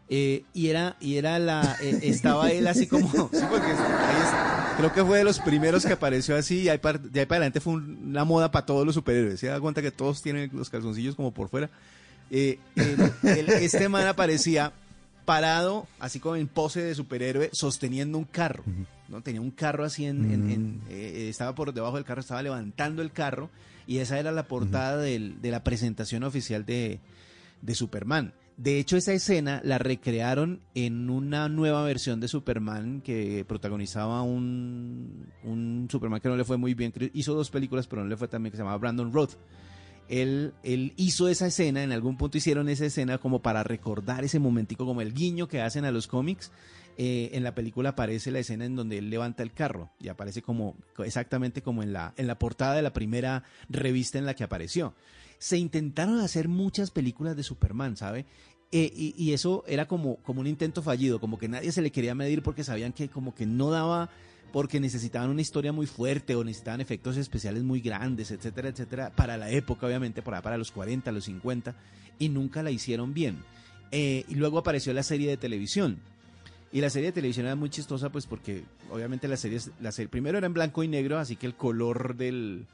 Eh, 0.07 0.43
y 0.53 0.67
era, 0.67 0.97
y 0.99 1.15
era 1.15 1.39
la, 1.39 1.77
eh, 1.81 1.99
estaba 2.03 2.51
él 2.51 2.67
así 2.67 2.85
como, 2.85 3.09
sí, 3.11 3.41
porque 3.49 3.65
ahí 3.71 4.21
es- 4.21 4.77
creo 4.77 4.93
que 4.93 5.03
fue 5.03 5.17
de 5.19 5.23
los 5.23 5.39
primeros 5.39 5.83
que 5.85 5.93
apareció 5.93 6.35
así 6.35 6.59
y 6.63 6.69
ahí 6.69 6.77
par- 6.77 6.99
de 7.01 7.21
ahí 7.21 7.25
para 7.25 7.37
adelante 7.37 7.59
fue 7.59 7.73
un- 7.73 8.09
una 8.09 8.23
moda 8.23 8.51
para 8.51 8.65
todos 8.67 8.85
los 8.85 8.93
superhéroes. 8.93 9.39
Se 9.39 9.47
da 9.47 9.59
cuenta 9.59 9.81
que 9.81 9.89
todos 9.91 10.21
tienen 10.21 10.51
los 10.53 10.69
calzoncillos 10.69 11.15
como 11.15 11.31
por 11.33 11.49
fuera. 11.49 11.71
Eh, 12.29 12.59
el- 12.75 13.11
el- 13.29 13.49
este 13.49 13.89
man 13.89 14.05
aparecía 14.05 14.73
parado, 15.25 15.87
así 15.99 16.19
como 16.19 16.35
en 16.35 16.47
pose 16.47 16.81
de 16.81 16.95
superhéroe, 16.95 17.49
sosteniendo 17.51 18.17
un 18.17 18.23
carro. 18.25 18.63
¿no? 19.09 19.21
Tenía 19.21 19.41
un 19.41 19.51
carro 19.51 19.83
así 19.83 20.05
en, 20.05 20.31
en- 20.31 20.49
en- 20.49 20.81
eh, 20.89 21.27
estaba 21.29 21.53
por 21.55 21.73
debajo 21.73 21.95
del 21.95 22.05
carro, 22.05 22.21
estaba 22.21 22.41
levantando 22.41 23.01
el 23.01 23.11
carro 23.11 23.49
y 23.87 23.97
esa 23.97 24.19
era 24.19 24.31
la 24.31 24.47
portada 24.47 24.97
del- 24.97 25.41
de 25.41 25.51
la 25.51 25.63
presentación 25.63 26.23
oficial 26.23 26.65
de, 26.65 26.99
de 27.61 27.75
Superman. 27.75 28.33
De 28.57 28.79
hecho, 28.79 28.95
esa 28.95 29.11
escena 29.11 29.59
la 29.65 29.77
recrearon 29.77 30.61
en 30.75 31.09
una 31.09 31.49
nueva 31.49 31.83
versión 31.83 32.21
de 32.21 32.29
Superman 32.29 33.01
que 33.01 33.43
protagonizaba 33.45 34.21
un, 34.21 35.25
un 35.43 35.87
Superman 35.91 36.21
que 36.21 36.29
no 36.29 36.37
le 36.37 36.45
fue 36.45 36.55
muy 36.55 36.73
bien. 36.73 36.93
Hizo 37.13 37.33
dos 37.33 37.49
películas, 37.51 37.85
pero 37.87 38.01
no 38.03 38.07
le 38.07 38.15
fue 38.15 38.29
tan 38.29 38.41
bien, 38.41 38.51
que 38.51 38.57
se 38.57 38.61
llamaba 38.63 38.77
Brandon 38.77 39.11
Roth. 39.11 39.33
Él, 40.07 40.53
hizo 40.97 41.27
esa 41.27 41.47
escena, 41.47 41.83
en 41.83 41.91
algún 41.91 42.17
punto 42.17 42.37
hicieron 42.37 42.69
esa 42.69 42.85
escena 42.85 43.17
como 43.17 43.41
para 43.41 43.63
recordar 43.63 44.23
ese 44.23 44.39
momentico, 44.39 44.85
como 44.85 45.01
el 45.01 45.13
guiño 45.13 45.47
que 45.47 45.61
hacen 45.61 45.85
a 45.85 45.91
los 45.91 46.07
cómics. 46.07 46.51
Eh, 46.97 47.31
en 47.33 47.43
la 47.43 47.53
película 47.53 47.89
aparece 47.89 48.31
la 48.31 48.39
escena 48.39 48.63
en 48.63 48.77
donde 48.77 48.97
él 48.97 49.09
levanta 49.09 49.43
el 49.43 49.51
carro 49.51 49.91
y 49.99 50.07
aparece 50.07 50.41
como 50.41 50.77
exactamente 50.99 51.61
como 51.61 51.83
en 51.83 51.91
la, 51.91 52.13
en 52.15 52.25
la 52.25 52.39
portada 52.39 52.73
de 52.73 52.81
la 52.81 52.93
primera 52.93 53.43
revista 53.67 54.17
en 54.17 54.25
la 54.25 54.33
que 54.33 54.45
apareció. 54.45 54.93
Se 55.37 55.57
intentaron 55.57 56.19
hacer 56.19 56.47
muchas 56.47 56.91
películas 56.91 57.35
de 57.35 57.43
Superman, 57.43 57.97
¿sabe? 57.97 58.25
Eh, 58.71 58.91
y, 58.95 59.13
y 59.17 59.33
eso 59.33 59.65
era 59.67 59.87
como, 59.87 60.17
como 60.17 60.39
un 60.39 60.47
intento 60.47 60.81
fallido, 60.81 61.19
como 61.19 61.37
que 61.37 61.49
nadie 61.49 61.73
se 61.73 61.81
le 61.81 61.91
quería 61.91 62.15
medir 62.15 62.41
porque 62.41 62.63
sabían 62.63 62.93
que 62.93 63.09
como 63.09 63.35
que 63.35 63.45
no 63.45 63.71
daba, 63.71 64.09
porque 64.55 64.79
necesitaban 64.79 65.29
una 65.31 65.41
historia 65.41 65.73
muy 65.73 65.85
fuerte 65.85 66.33
o 66.33 66.41
necesitaban 66.41 66.79
efectos 66.79 67.17
especiales 67.17 67.61
muy 67.63 67.81
grandes, 67.81 68.31
etcétera, 68.31 68.69
etcétera, 68.69 69.09
para 69.13 69.35
la 69.35 69.49
época, 69.51 69.85
obviamente, 69.85 70.21
para, 70.21 70.41
para 70.41 70.57
los 70.57 70.71
40, 70.71 71.11
los 71.11 71.25
50, 71.25 71.75
y 72.19 72.29
nunca 72.29 72.63
la 72.63 72.71
hicieron 72.71 73.13
bien. 73.13 73.35
Eh, 73.91 74.23
y 74.29 74.35
luego 74.35 74.57
apareció 74.57 74.93
la 74.93 75.03
serie 75.03 75.27
de 75.29 75.35
televisión. 75.35 75.97
Y 76.71 76.79
la 76.79 76.89
serie 76.89 77.09
de 77.09 77.15
televisión 77.15 77.47
era 77.47 77.57
muy 77.57 77.69
chistosa, 77.69 78.09
pues 78.13 78.27
porque 78.27 78.63
obviamente 78.89 79.27
la 79.27 79.35
serie, 79.35 79.59
la 79.81 79.91
serie 79.91 80.07
primero 80.07 80.37
era 80.37 80.47
en 80.47 80.53
blanco 80.53 80.83
y 80.83 80.87
negro, 80.87 81.19
así 81.19 81.35
que 81.35 81.47
el 81.47 81.55
color 81.55 82.15
del, 82.15 82.65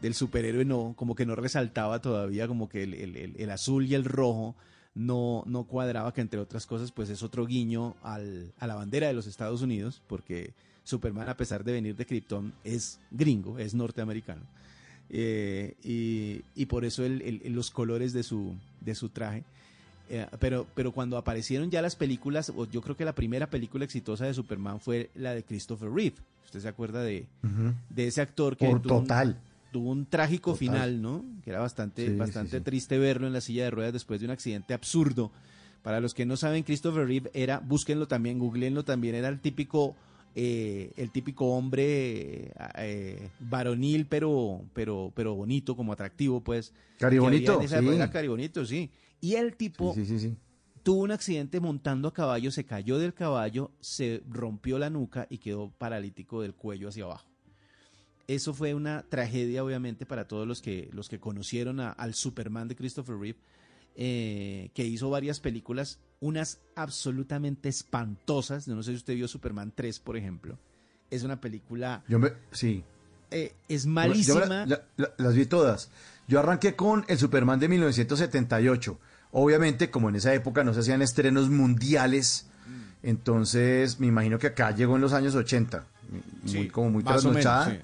del 0.00 0.14
superhéroe 0.14 0.64
no, 0.64 0.94
como 0.96 1.16
que 1.16 1.26
no 1.26 1.34
resaltaba 1.34 2.00
todavía, 2.00 2.46
como 2.46 2.68
que 2.68 2.84
el, 2.84 2.94
el- 2.94 3.34
el- 3.36 3.50
azul 3.50 3.86
y 3.86 3.96
el 3.96 4.04
rojo 4.04 4.54
no, 4.94 5.42
no 5.48 5.64
cuadraba, 5.64 6.14
que 6.14 6.20
entre 6.20 6.38
otras 6.38 6.64
cosas, 6.64 6.92
pues 6.92 7.10
es 7.10 7.24
otro 7.24 7.44
guiño 7.44 7.96
al, 8.04 8.52
a 8.60 8.68
la 8.68 8.76
bandera 8.76 9.08
de 9.08 9.14
los 9.14 9.26
Estados 9.26 9.62
Unidos, 9.62 10.00
porque 10.06 10.54
Superman, 10.84 11.28
a 11.28 11.36
pesar 11.36 11.64
de 11.64 11.72
venir 11.72 11.96
de 11.96 12.06
Krypton, 12.06 12.52
es 12.62 13.00
gringo, 13.10 13.58
es 13.58 13.74
norteamericano. 13.74 14.42
Eh, 15.10 15.74
y, 15.84 16.42
y 16.60 16.66
por 16.66 16.84
eso 16.84 17.04
el- 17.04 17.22
el- 17.22 17.52
los 17.52 17.70
colores 17.70 18.12
de 18.12 18.22
su, 18.22 18.54
de 18.80 18.94
su 18.94 19.08
traje. 19.10 19.44
Eh, 20.10 20.26
pero, 20.38 20.66
pero 20.74 20.92
cuando 20.92 21.16
aparecieron 21.16 21.70
ya 21.70 21.80
las 21.80 21.96
películas, 21.96 22.52
yo 22.70 22.82
creo 22.82 22.96
que 22.96 23.04
la 23.04 23.14
primera 23.14 23.48
película 23.48 23.84
exitosa 23.84 24.26
de 24.26 24.34
Superman 24.34 24.80
fue 24.80 25.10
la 25.14 25.34
de 25.34 25.42
Christopher 25.42 25.90
Reeve. 25.90 26.16
¿Usted 26.44 26.60
se 26.60 26.68
acuerda 26.68 27.02
de, 27.02 27.26
de 27.90 28.06
ese 28.06 28.20
actor 28.20 28.56
que 28.56 28.66
Por 28.66 28.82
tuvo 28.82 28.98
un- 28.98 29.02
total. 29.06 29.38
tuvo 29.72 29.90
un 29.90 30.06
trágico 30.06 30.52
Total. 30.52 30.58
final, 30.58 31.02
¿no? 31.02 31.24
Que 31.42 31.50
era 31.50 31.60
bastante, 31.60 32.06
Sí, 32.06 32.16
bastante 32.16 32.50
sí, 32.52 32.56
sí. 32.58 32.64
triste 32.64 32.98
verlo 32.98 33.26
en 33.26 33.32
la 33.32 33.40
silla 33.40 33.64
de 33.64 33.70
ruedas 33.70 33.92
después 33.94 34.20
de 34.20 34.26
un 34.26 34.32
accidente 34.32 34.74
absurdo. 34.74 35.30
Para 35.82 36.00
los 36.00 36.14
que 36.14 36.24
no 36.26 36.36
saben, 36.36 36.62
Christopher 36.62 37.06
Reeve 37.06 37.30
era, 37.34 37.58
búsquenlo 37.60 38.06
también, 38.06 38.38
googleenlo 38.38 38.84
también, 38.84 39.14
era 39.14 39.28
el 39.28 39.40
típico 39.40 39.96
eh, 40.34 40.92
el 40.96 41.10
típico 41.10 41.46
hombre 41.56 42.52
eh, 42.78 43.30
varonil, 43.40 44.06
pero, 44.06 44.64
pero, 44.72 45.12
pero 45.14 45.34
bonito, 45.34 45.76
como 45.76 45.92
atractivo, 45.92 46.40
pues. 46.42 46.72
Caribonito, 46.98 47.60
sí. 47.66 47.74
época, 47.74 48.10
caribonito, 48.10 48.64
sí. 48.66 48.90
Y 49.20 49.34
el 49.34 49.56
tipo 49.56 49.94
Sí, 49.94 50.04
sí, 50.04 50.18
sí. 50.18 50.36
tuvo 50.82 51.02
un 51.02 51.10
accidente 51.12 51.60
montando 51.60 52.08
a 52.08 52.12
caballo, 52.12 52.50
se 52.50 52.64
cayó 52.64 52.98
del 52.98 53.14
caballo, 53.14 53.70
se 53.80 54.22
rompió 54.28 54.78
la 54.78 54.90
nuca 54.90 55.26
y 55.30 55.38
quedó 55.38 55.70
paralítico 55.70 56.42
del 56.42 56.54
cuello 56.54 56.88
hacia 56.88 57.04
abajo. 57.04 57.28
Eso 58.26 58.54
fue 58.54 58.72
una 58.74 59.02
tragedia, 59.08 59.62
obviamente, 59.62 60.06
para 60.06 60.26
todos 60.26 60.46
los 60.48 60.62
que, 60.62 60.88
los 60.92 61.08
que 61.08 61.20
conocieron 61.20 61.78
a- 61.80 61.90
al 61.90 62.14
Superman 62.14 62.68
de 62.68 62.74
Christopher 62.76 63.16
Reeve, 63.18 63.38
eh, 63.96 64.70
que 64.74 64.84
hizo 64.86 65.10
varias 65.10 65.40
películas, 65.40 66.00
unas 66.24 66.58
absolutamente 66.74 67.68
espantosas. 67.68 68.66
No 68.66 68.82
sé 68.82 68.92
si 68.92 68.96
usted 68.96 69.14
vio 69.14 69.28
Superman 69.28 69.72
3, 69.74 69.98
por 70.00 70.16
ejemplo. 70.16 70.58
Es 71.10 71.22
una 71.22 71.38
película, 71.38 72.02
Yo 72.08 72.18
me, 72.18 72.32
sí. 72.50 72.82
eh, 73.30 73.52
es 73.68 73.84
malísima. 73.84 74.46
la- 74.46 74.64
la- 74.66 74.82
la- 74.96 75.12
las 75.18 75.34
vi 75.34 75.44
todas. 75.44 75.90
Yo 76.26 76.38
arranqué 76.40 76.74
con 76.74 77.04
el 77.08 77.18
Superman 77.18 77.60
de 77.60 77.68
1978. 77.68 78.98
Obviamente, 79.32 79.90
como 79.90 80.08
en 80.08 80.16
esa 80.16 80.32
época 80.32 80.64
no 80.64 80.72
se 80.72 80.80
hacían 80.80 81.02
estrenos 81.02 81.50
mundiales, 81.50 82.46
Mm. 82.66 83.06
entonces 83.08 84.00
me 84.00 84.06
imagino 84.06 84.38
que 84.38 84.46
acá 84.46 84.70
llegó 84.70 84.94
en 84.96 85.02
los 85.02 85.12
años 85.12 85.34
80. 85.34 85.84
Muy, 86.10 86.22
Sí, 86.50 86.68
como 86.68 86.88
muy 86.90 87.02
más 87.02 87.22
o 87.24 87.28
menos, 87.28 87.42
trasnochada. 87.42 87.70
sí. 87.76 87.82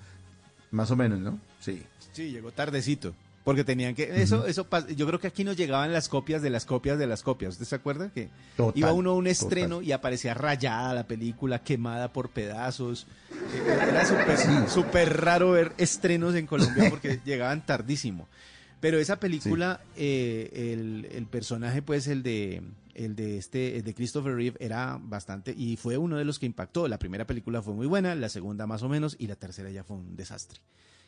Más 0.70 0.90
o 0.90 0.96
menos, 0.96 1.18
¿no? 1.20 1.38
Sí. 1.60 1.82
Sí, 2.12 2.30
llegó 2.30 2.52
tardecito. 2.52 3.14
Porque 3.44 3.64
tenían 3.64 3.94
que. 3.94 4.22
Eso, 4.22 4.46
eso 4.46 4.68
pas- 4.68 4.86
yo 4.94 5.06
creo 5.06 5.18
que 5.18 5.26
aquí 5.26 5.44
nos 5.44 5.56
llegaban 5.56 5.92
las 5.92 6.08
copias 6.10 6.42
de 6.42 6.50
las 6.50 6.66
copias 6.66 6.98
de 6.98 7.06
las 7.06 7.22
copias. 7.22 7.52
¿Usted 7.54 7.64
se 7.64 7.74
acuerda? 7.74 8.10
Que 8.12 8.28
Total, 8.56 8.78
iba 8.78 8.92
uno 8.92 9.10
a 9.12 9.14
un 9.14 9.26
estreno 9.26 9.76
total. 9.76 9.88
y 9.88 9.92
aparecía 9.92 10.34
rayada 10.34 10.92
la 10.92 11.06
película, 11.06 11.62
quemada 11.62 12.12
por 12.12 12.28
pedazos. 12.28 13.06
Eh, 13.32 13.78
Era 13.88 14.04
súper 14.04 14.68
súper 14.68 15.20
raro 15.22 15.52
ver 15.52 15.72
estrenos 15.78 16.34
en 16.34 16.46
Colombia 16.46 16.90
porque 16.90 17.20
llegaban 17.24 17.64
tardísimo. 17.64 18.28
Pero 18.80 18.98
esa 18.98 19.18
película, 19.20 19.80
eh, 19.96 20.72
el, 20.74 21.08
el 21.10 21.26
personaje, 21.26 21.80
pues, 21.82 22.06
el 22.08 22.22
de 22.22 22.62
el 22.94 23.16
de 23.16 23.38
este, 23.38 23.76
el 23.76 23.84
de 23.84 23.94
Christopher 23.94 24.34
Reeve, 24.34 24.56
era 24.60 24.98
bastante, 25.00 25.54
y 25.56 25.76
fue 25.78 25.96
uno 25.96 26.18
de 26.18 26.24
los 26.26 26.38
que 26.38 26.44
impactó. 26.46 26.88
La 26.88 26.98
primera 26.98 27.26
película 27.26 27.62
fue 27.62 27.72
muy 27.72 27.86
buena, 27.86 28.14
la 28.14 28.28
segunda 28.28 28.66
más 28.66 28.82
o 28.82 28.88
menos, 28.90 29.16
y 29.18 29.26
la 29.28 29.36
tercera 29.36 29.70
ya 29.70 29.82
fue 29.84 29.96
un 29.96 30.16
desastre. 30.16 30.60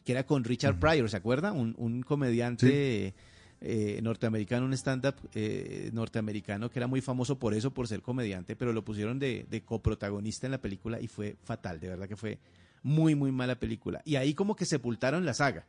Que 0.04 0.12
era 0.12 0.26
con 0.26 0.44
Richard 0.44 0.78
Pryor, 0.78 1.08
¿se 1.08 1.16
acuerda? 1.16 1.52
Un, 1.52 1.74
un 1.78 2.02
comediante 2.02 3.14
eh, 3.60 4.00
norteamericano, 4.02 4.66
un 4.66 4.72
stand-up 4.72 5.14
eh, 5.34 5.90
norteamericano 5.92 6.70
que 6.70 6.78
era 6.78 6.86
muy 6.86 7.00
famoso 7.00 7.38
por 7.38 7.54
eso, 7.54 7.72
por 7.72 7.86
ser 7.86 8.02
comediante, 8.02 8.56
pero 8.56 8.72
lo 8.72 8.84
pusieron 8.84 9.18
de, 9.18 9.46
de 9.48 9.62
coprotagonista 9.62 10.46
en 10.46 10.52
la 10.52 10.60
película 10.60 11.00
y 11.00 11.06
fue 11.06 11.36
fatal, 11.44 11.78
de 11.78 11.88
verdad 11.88 12.08
que 12.08 12.16
fue 12.16 12.38
muy, 12.82 13.14
muy 13.14 13.30
mala 13.30 13.56
película. 13.60 14.02
Y 14.04 14.16
ahí 14.16 14.34
como 14.34 14.56
que 14.56 14.64
sepultaron 14.64 15.24
la 15.24 15.34
saga. 15.34 15.66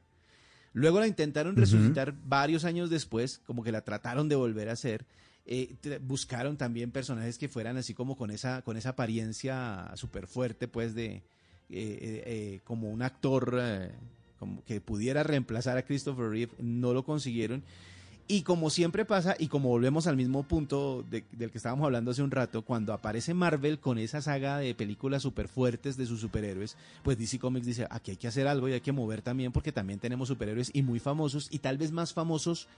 Luego 0.74 1.00
la 1.00 1.08
intentaron 1.08 1.56
resucitar 1.56 2.16
varios 2.26 2.66
años 2.66 2.90
después, 2.90 3.40
como 3.46 3.64
que 3.64 3.72
la 3.72 3.82
trataron 3.82 4.28
de 4.28 4.36
volver 4.36 4.70
a 4.70 4.74
hacer. 4.74 5.06
Eh, 5.46 5.76
buscaron 6.02 6.58
también 6.58 6.90
personajes 6.90 7.38
que 7.38 7.48
fueran 7.48 7.78
así 7.78 7.94
como 7.94 8.18
con 8.18 8.32
esa, 8.32 8.64
con 8.64 8.76
esa 8.76 8.90
apariencia 8.90 9.92
súper 9.94 10.26
fuerte, 10.26 10.68
pues 10.68 10.96
de 10.96 11.12
eh, 11.16 11.22
eh, 11.70 12.24
eh, 12.26 12.60
como 12.64 12.90
un 12.90 13.04
actor 13.04 13.62
como 14.44 14.64
que 14.66 14.82
pudiera 14.82 15.24
reemplazar 15.24 15.78
a 15.78 15.84
Christopher 15.86 16.30
Reeve. 16.30 16.52
No 16.60 16.94
lo 16.94 17.04
consiguieron. 17.04 17.64
Y 18.26 18.44
como 18.44 18.70
siempre 18.70 19.04
pasa, 19.04 19.36
y 19.38 19.48
como 19.48 19.68
volvemos 19.68 20.08
al 20.08 20.16
mismo 20.16 20.44
punto 20.44 21.04
de- 21.10 21.26
del 21.34 21.52
que 21.52 21.58
estábamos 21.58 21.84
hablando 21.86 22.12
hace 22.12 22.24
un 22.24 22.32
rato, 22.32 22.62
cuando 22.62 22.94
aparece 22.94 23.34
Marvel 23.34 23.80
con 23.80 23.98
esa 23.98 24.22
saga 24.22 24.60
de 24.60 24.74
películas 24.74 25.22
súper 25.24 25.50
fuertes 25.50 25.98
de 25.98 26.06
sus 26.06 26.22
superhéroes, 26.22 26.78
pues 27.04 27.18
DC 27.18 27.38
Comics 27.38 27.66
dice, 27.66 27.86
aquí 27.90 28.12
hay 28.12 28.18
que 28.18 28.30
hacer 28.30 28.48
algo 28.48 28.70
y 28.70 28.74
hay 28.74 28.80
que 28.82 28.94
mover 28.94 29.22
también 29.22 29.52
porque 29.52 29.74
también 29.74 30.00
tenemos 30.00 30.30
superhéroes 30.30 30.72
y 30.74 30.84
muy 30.84 31.00
famosos 31.00 31.50
y 31.52 31.60
tal 31.60 31.78
vez 31.78 31.92
más 31.92 32.14
famosos 32.14 32.70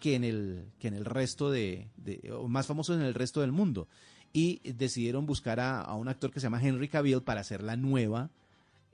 que 0.00 0.14
en 0.14 0.24
el, 0.24 0.64
que 0.80 0.88
en 0.88 0.94
el 0.94 1.04
resto 1.04 1.50
de, 1.50 1.88
de- 1.98 2.32
o 2.32 2.48
más 2.48 2.66
famosos 2.66 2.96
en 2.96 3.02
el 3.02 3.12
resto 3.14 3.42
del 3.42 3.52
mundo. 3.52 3.88
Y 4.32 4.60
decidieron 4.64 5.26
buscar 5.26 5.60
a, 5.60 5.80
a 5.82 5.94
un 5.94 6.08
actor 6.08 6.30
que 6.30 6.40
se 6.40 6.44
llama 6.46 6.62
Henry 6.62 6.88
Cavill 6.88 7.20
para 7.22 7.42
hacer 7.42 7.62
la 7.62 7.76
nueva, 7.76 8.30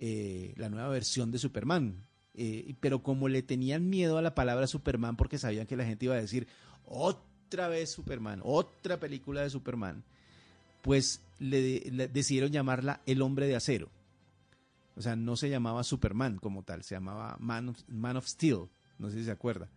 eh, 0.01 0.53
la 0.57 0.69
nueva 0.69 0.89
versión 0.89 1.31
de 1.31 1.39
Superman. 1.39 1.95
Eh, 2.35 2.75
pero 2.81 3.03
como 3.03 3.29
le 3.29 3.43
tenían 3.43 3.91
miedo 3.91 4.17
a 4.17 4.23
la 4.23 4.35
palabra 4.35 4.67
Superman 4.67 5.17
porque 5.17 5.39
sabían 5.39 5.67
que 5.67 5.77
la 5.77 5.85
gente 5.85 6.07
iba 6.07 6.15
a 6.15 6.21
decir 6.21 6.47
otra 6.87 7.69
vez 7.69 7.91
Superman, 7.91 8.41
otra 8.43 8.99
película 8.99 9.43
de 9.43 9.51
Superman, 9.51 10.03
pues 10.81 11.21
le, 11.39 11.81
le 11.91 12.09
decidieron 12.09 12.51
llamarla 12.51 13.03
El 13.07 13.23
Hombre 13.23 13.47
de 13.47 13.57
Acero. 13.57 13.91
O 14.97 15.03
sea, 15.03 15.17
no 15.17 15.37
se 15.37 15.49
llamaba 15.49 15.85
Superman 15.85 16.39
como 16.39 16.63
tal, 16.63 16.83
se 16.83 16.95
llamaba 16.95 17.37
Man 17.39 17.71
of, 17.71 17.79
Man 17.89 18.17
of 18.17 18.27
Steel, 18.27 18.69
no 18.99 19.11
sé 19.11 19.19
si 19.19 19.25
se 19.25 19.31
acuerda. 19.31 19.69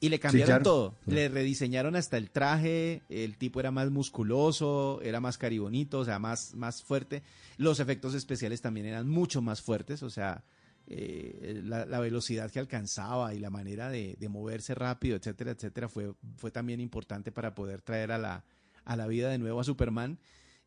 Y 0.00 0.08
le 0.08 0.18
cambiaron 0.18 0.48
claro. 0.48 0.62
todo, 0.64 0.94
le 1.06 1.28
rediseñaron 1.28 1.94
hasta 1.94 2.16
el 2.16 2.30
traje, 2.30 3.02
el 3.08 3.36
tipo 3.36 3.60
era 3.60 3.70
más 3.70 3.90
musculoso, 3.90 5.00
era 5.02 5.20
más 5.20 5.38
caribonito, 5.38 6.00
o 6.00 6.04
sea, 6.04 6.18
más, 6.18 6.54
más 6.54 6.82
fuerte. 6.82 7.22
Los 7.56 7.78
efectos 7.78 8.14
especiales 8.14 8.60
también 8.60 8.86
eran 8.86 9.08
mucho 9.08 9.42
más 9.42 9.62
fuertes, 9.62 10.02
o 10.02 10.10
sea, 10.10 10.42
eh, 10.88 11.62
la, 11.64 11.84
la 11.84 11.98
velocidad 11.98 12.50
que 12.50 12.60
alcanzaba 12.60 13.34
y 13.34 13.40
la 13.40 13.50
manera 13.50 13.90
de, 13.90 14.16
moverse 14.28 14.74
rápido, 14.74 15.16
etcétera, 15.16 15.50
etcétera, 15.50 15.88
fue, 15.88 16.14
también 16.52 16.80
importante 16.80 17.32
para 17.32 17.54
poder 17.54 17.82
traer 17.82 18.12
a 18.12 18.18
la, 18.18 19.06
vida 19.08 19.30
de 19.30 19.38
nuevo 19.38 19.60
a 19.60 19.64
Superman. 19.64 20.18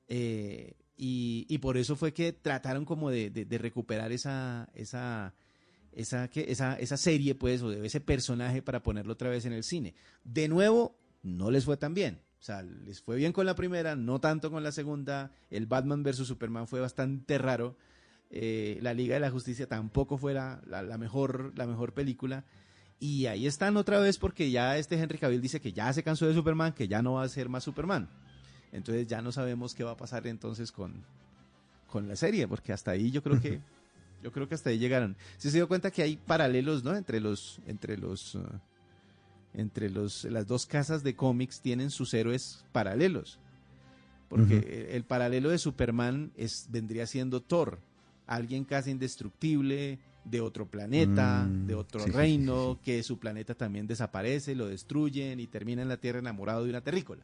Eh, 0.07 0.73
y, 0.97 1.57
por 1.59 1.77
eso 1.77 1.95
fue 1.95 2.13
que 2.13 2.33
trataron 2.33 2.83
como 2.83 3.09
de, 3.09 3.47
recuperar 3.59 4.11
esa, 4.11 4.69
esa, 4.73 5.33
esa, 5.93 6.29
esa, 6.33 6.77
esa 6.77 6.97
serie, 6.97 7.35
pues, 7.35 7.61
o 7.61 7.71
ese 7.71 8.01
personaje 8.01 8.61
para 8.61 8.83
ponerlo 8.83 9.13
otra 9.13 9.29
vez 9.29 9.45
en 9.45 9.53
el 9.53 9.63
cine. 9.63 9.95
De 10.25 10.49
nuevo, 10.49 10.97
no 11.23 11.49
les 11.49 11.63
fue 11.63 11.77
tan 11.77 11.93
bien. 11.93 12.21
O 12.39 12.43
sea, 12.43 12.61
les 12.61 13.01
fue 13.01 13.17
bien 13.17 13.33
con 13.33 13.45
la 13.45 13.55
primera, 13.55 13.95
no 13.95 14.19
tanto 14.19 14.51
con 14.51 14.63
la 14.63 14.71
segunda. 14.71 15.31
El 15.49 15.65
Batman 15.65 16.03
vs. 16.03 16.27
Superman 16.27 16.67
fue 16.67 16.81
bastante 16.81 17.37
raro. 17.37 17.77
Eh, 18.31 18.77
la 18.81 18.93
Liga 18.93 19.15
de 19.15 19.19
la 19.19 19.31
Justicia 19.31 19.67
tampoco 19.67 20.17
fue 20.17 20.33
la, 20.33 20.61
mejor, 20.99 21.53
la 21.55 21.65
mejor 21.65 21.93
película. 21.93 22.45
Y 22.99 23.27
ahí 23.27 23.47
están 23.47 23.77
otra 23.77 23.99
vez 23.99 24.17
porque 24.17 24.51
ya 24.51 24.77
este 24.77 24.99
Henry 24.99 25.17
Cavill 25.17 25.41
dice 25.41 25.61
que 25.61 25.71
ya 25.71 25.91
se 25.93 26.03
cansó 26.03 26.27
de 26.27 26.33
Superman, 26.33 26.73
que 26.73 26.87
ya 26.87 27.01
no 27.01 27.13
va 27.13 27.23
a 27.23 27.29
ser 27.29 27.47
más 27.49 27.63
Superman. 27.63 28.09
Entonces 28.71 29.07
ya 29.07 29.21
no 29.21 29.31
sabemos 29.31 29.73
qué 29.73 29.83
va 29.83 29.91
a 29.91 29.97
pasar 29.97 30.27
entonces 30.27 30.71
con, 30.71 31.03
con 31.87 32.07
la 32.07 32.15
serie, 32.15 32.47
porque 32.47 32.73
hasta 32.73 32.91
ahí 32.91 33.09
yo 33.09 33.23
creo 33.23 33.41
que 33.41 33.61
yo 34.21 34.31
creo 34.31 34.47
que 34.47 34.55
hasta 34.55 34.69
ahí 34.69 34.77
llegaron. 34.77 35.15
Si 35.37 35.49
se 35.49 35.57
dio 35.57 35.67
cuenta 35.67 35.91
que 35.91 36.03
hay 36.03 36.17
paralelos, 36.17 36.83
¿no? 36.83 36.95
Entre 36.95 37.19
los 37.19 37.59
entre 37.67 37.97
los 37.97 38.35
uh, 38.35 38.43
entre 39.53 39.89
los 39.89 40.25
las 40.25 40.45
dos 40.45 40.65
casas 40.65 41.01
de 41.01 41.15
cómics 41.15 41.61
tienen 41.61 41.89
sus 41.89 42.13
héroes 42.13 42.65
paralelos. 42.71 43.39
Porque 44.27 44.57
el, 44.57 44.95
el 44.97 45.03
paralelo 45.03 45.49
de 45.49 45.57
Superman 45.57 46.31
es 46.35 46.67
vendría 46.69 47.07
siendo 47.07 47.41
Thor, 47.41 47.79
alguien 48.29 48.63
casi 48.63 48.91
indestructible 48.91 49.99
de 50.23 50.41
otro 50.41 50.67
planeta, 50.67 51.45
Mm, 51.49 51.65
de 51.65 51.75
otro 51.75 51.99
sí, 52.01 52.05
sí, 52.07 52.11
sí, 52.11 52.17
reino, 52.17 52.79
que 52.83 53.01
su 53.03 53.17
planeta 53.17 53.55
también 53.55 53.87
desaparece, 53.87 54.53
lo 54.55 54.67
destruyen 54.67 55.39
y 55.39 55.47
termina 55.47 55.81
en 55.81 55.87
la 55.87 55.97
Tierra 55.97 56.19
enamorado 56.19 56.63
de 56.63 56.69
una 56.69 56.81
terrícola. 56.81 57.23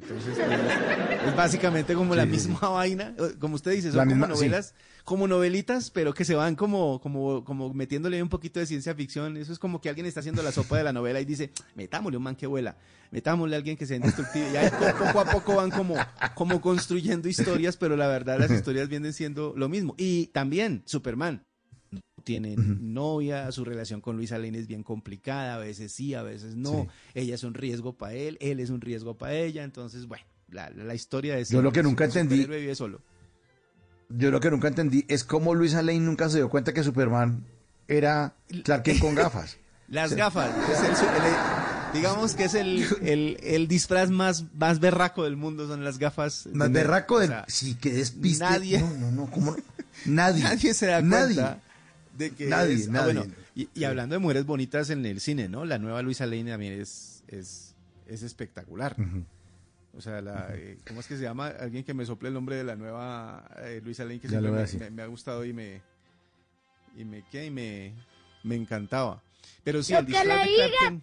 Entonces, 0.00 0.38
pues, 0.38 1.09
es 1.26 1.34
básicamente 1.36 1.94
como 1.94 2.14
la 2.14 2.24
sí, 2.24 2.30
misma 2.30 2.58
vaina, 2.68 3.14
como 3.38 3.54
usted 3.56 3.72
dice, 3.72 3.88
son 3.90 3.98
La 3.98 4.04
como 4.04 4.16
misma- 4.16 4.26
sí. 4.36 4.44
novelas, 4.46 4.74
como 5.04 5.26
novelitas, 5.28 5.90
pero 5.90 6.14
que 6.14 6.24
se 6.24 6.34
van 6.34 6.54
como, 6.56 7.00
como, 7.00 7.44
como 7.44 7.72
metiéndole 7.74 8.22
un 8.22 8.28
poquito 8.28 8.60
de 8.60 8.66
ciencia 8.66 8.94
ficción. 8.94 9.36
Eso 9.36 9.52
es 9.52 9.58
como 9.58 9.80
que 9.80 9.88
alguien 9.88 10.06
está 10.06 10.20
haciendo 10.20 10.42
la 10.42 10.52
sopa 10.52 10.76
de 10.78 10.84
la 10.84 10.92
novela 10.92 11.20
y 11.20 11.24
dice, 11.24 11.50
metámosle 11.74 12.16
un 12.18 12.22
man 12.22 12.36
que 12.36 12.46
vuela, 12.46 12.76
metámosle 13.10 13.56
a 13.56 13.58
alguien 13.58 13.76
que 13.76 13.86
sea 13.86 13.96
indestructible. 13.96 14.50
Y 14.52 14.56
ahí 14.56 14.70
po- 14.70 15.04
poco 15.04 15.20
a 15.20 15.24
poco 15.24 15.56
van 15.56 15.70
como, 15.70 15.96
como 16.34 16.60
construyendo 16.60 17.28
historias, 17.28 17.76
pero 17.76 17.96
la 17.96 18.06
verdad 18.08 18.38
las 18.38 18.50
historias 18.50 18.88
vienen 18.88 19.12
siendo 19.12 19.52
lo 19.56 19.68
mismo. 19.68 19.94
Y 19.98 20.26
también 20.28 20.82
Superman. 20.86 21.42
Tiene 22.22 22.54
novia, 22.56 23.50
su 23.50 23.64
relación 23.64 24.00
con 24.02 24.16
Luisa 24.16 24.38
Lane 24.38 24.58
es 24.58 24.66
bien 24.68 24.82
complicada, 24.82 25.54
a 25.54 25.58
veces 25.58 25.90
sí, 25.90 26.12
a 26.14 26.22
veces 26.22 26.54
no. 26.54 26.82
Sí. 26.82 26.88
Ella 27.20 27.34
es 27.34 27.42
un 27.44 27.54
riesgo 27.54 27.94
para 27.96 28.12
él, 28.12 28.36
él 28.40 28.60
es 28.60 28.68
un 28.70 28.80
riesgo 28.82 29.16
para 29.16 29.34
ella, 29.34 29.64
entonces, 29.64 30.06
bueno, 30.06 30.24
la, 30.52 30.70
la 30.70 30.94
historia 30.94 31.38
es... 31.38 31.48
Yo 31.50 31.62
lo 31.62 31.72
que 31.72 31.82
nunca 31.82 32.06
entendí- 32.06 32.46
vive 32.46 32.74
solo. 32.74 33.00
Yo 34.08 34.30
lo 34.30 34.40
que 34.40 34.50
nunca 34.50 34.68
entendí 34.68 35.04
es 35.08 35.22
cómo 35.24 35.54
Luisa 35.54 35.82
Lane 35.82 36.00
nunca 36.00 36.28
se 36.28 36.38
dio 36.38 36.48
cuenta 36.50 36.72
que 36.72 36.82
Superman 36.82 37.44
era 37.86 38.34
Clark 38.64 38.82
Kent 38.82 39.00
con 39.00 39.14
gafas. 39.14 39.56
Las 39.88 40.10
Sí. 40.10 40.16
gafas, 40.16 40.50
es 40.70 40.88
el 40.88 40.96
su- 40.96 41.04
el- 41.04 41.92
digamos 41.94 42.34
que 42.34 42.44
es 42.44 42.54
el, 42.54 42.86
el, 43.02 43.36
el 43.42 43.66
disfraz 43.66 44.08
más, 44.10 44.44
más 44.54 44.78
berraco 44.78 45.24
del 45.24 45.36
mundo, 45.36 45.66
son 45.66 45.82
las 45.84 45.98
gafas. 45.98 46.48
Más 46.52 46.68
de- 46.68 46.74
berraco 46.74 47.16
o 47.16 47.18
del... 47.18 47.28
sea, 47.30 47.44
sí, 47.48 47.74
que 47.74 47.92
despiste. 47.92 48.44
nadie- 48.44 48.78
No, 48.80 48.90
no, 48.96 49.10
no, 49.12 49.30
¿cómo? 49.30 49.56
Nadie. 50.06 50.42
Nadie 50.44 50.74
se 50.74 50.86
da 50.86 51.02
Nadie. 51.02 51.34
cuenta 51.34 51.60
de 52.16 52.30
que 52.30 52.46
Nadie, 52.46 52.74
es- 52.74 52.88
ah, 52.88 52.92
nadie. 52.92 53.14
bueno, 53.14 53.32
y, 53.56 53.68
y 53.74 53.84
hablando 53.84 54.14
de 54.14 54.20
mujeres 54.20 54.46
bonitas 54.46 54.90
en 54.90 55.04
el 55.04 55.20
cine, 55.20 55.48
¿no? 55.48 55.64
La 55.64 55.78
nueva 55.78 56.02
Luisa 56.02 56.24
Lane 56.26 56.50
también 56.52 56.80
es, 56.80 57.24
es, 57.26 57.74
es 58.06 58.22
espectacular. 58.22 58.94
O 59.96 60.00
sea, 60.00 60.20
la, 60.20 60.48
eh, 60.54 60.78
¿cómo 60.86 61.00
es 61.00 61.06
que 61.06 61.16
se 61.16 61.22
llama? 61.22 61.48
Alguien 61.48 61.82
que 61.84 61.94
me 61.94 62.06
sople 62.06 62.28
el 62.28 62.34
nombre 62.34 62.56
de 62.56 62.64
la 62.64 62.76
nueva 62.76 63.44
eh, 63.58 63.80
Luisa 63.84 64.04
Lane 64.04 64.20
que 64.20 64.28
Ya 64.28 64.40
siempre 64.40 64.50
me, 64.52 64.84
me- 64.84 64.90
me 64.90 65.02
ha 65.02 65.06
gustado 65.06 65.44
y 65.44 65.52
me 65.52 65.82
y 66.96 67.04
me 67.04 67.24
¿qué? 67.30 67.46
y 67.46 67.50
me, 67.50 67.92
me 68.44 68.54
encantaba. 68.56 69.22
Pero 69.64 69.82
sí, 69.82 69.94
el 69.94 70.06
disfraz 70.06 70.26
le 70.46 70.50
de 70.50 70.56
Clark. 70.56 70.72
Kent, 70.80 71.02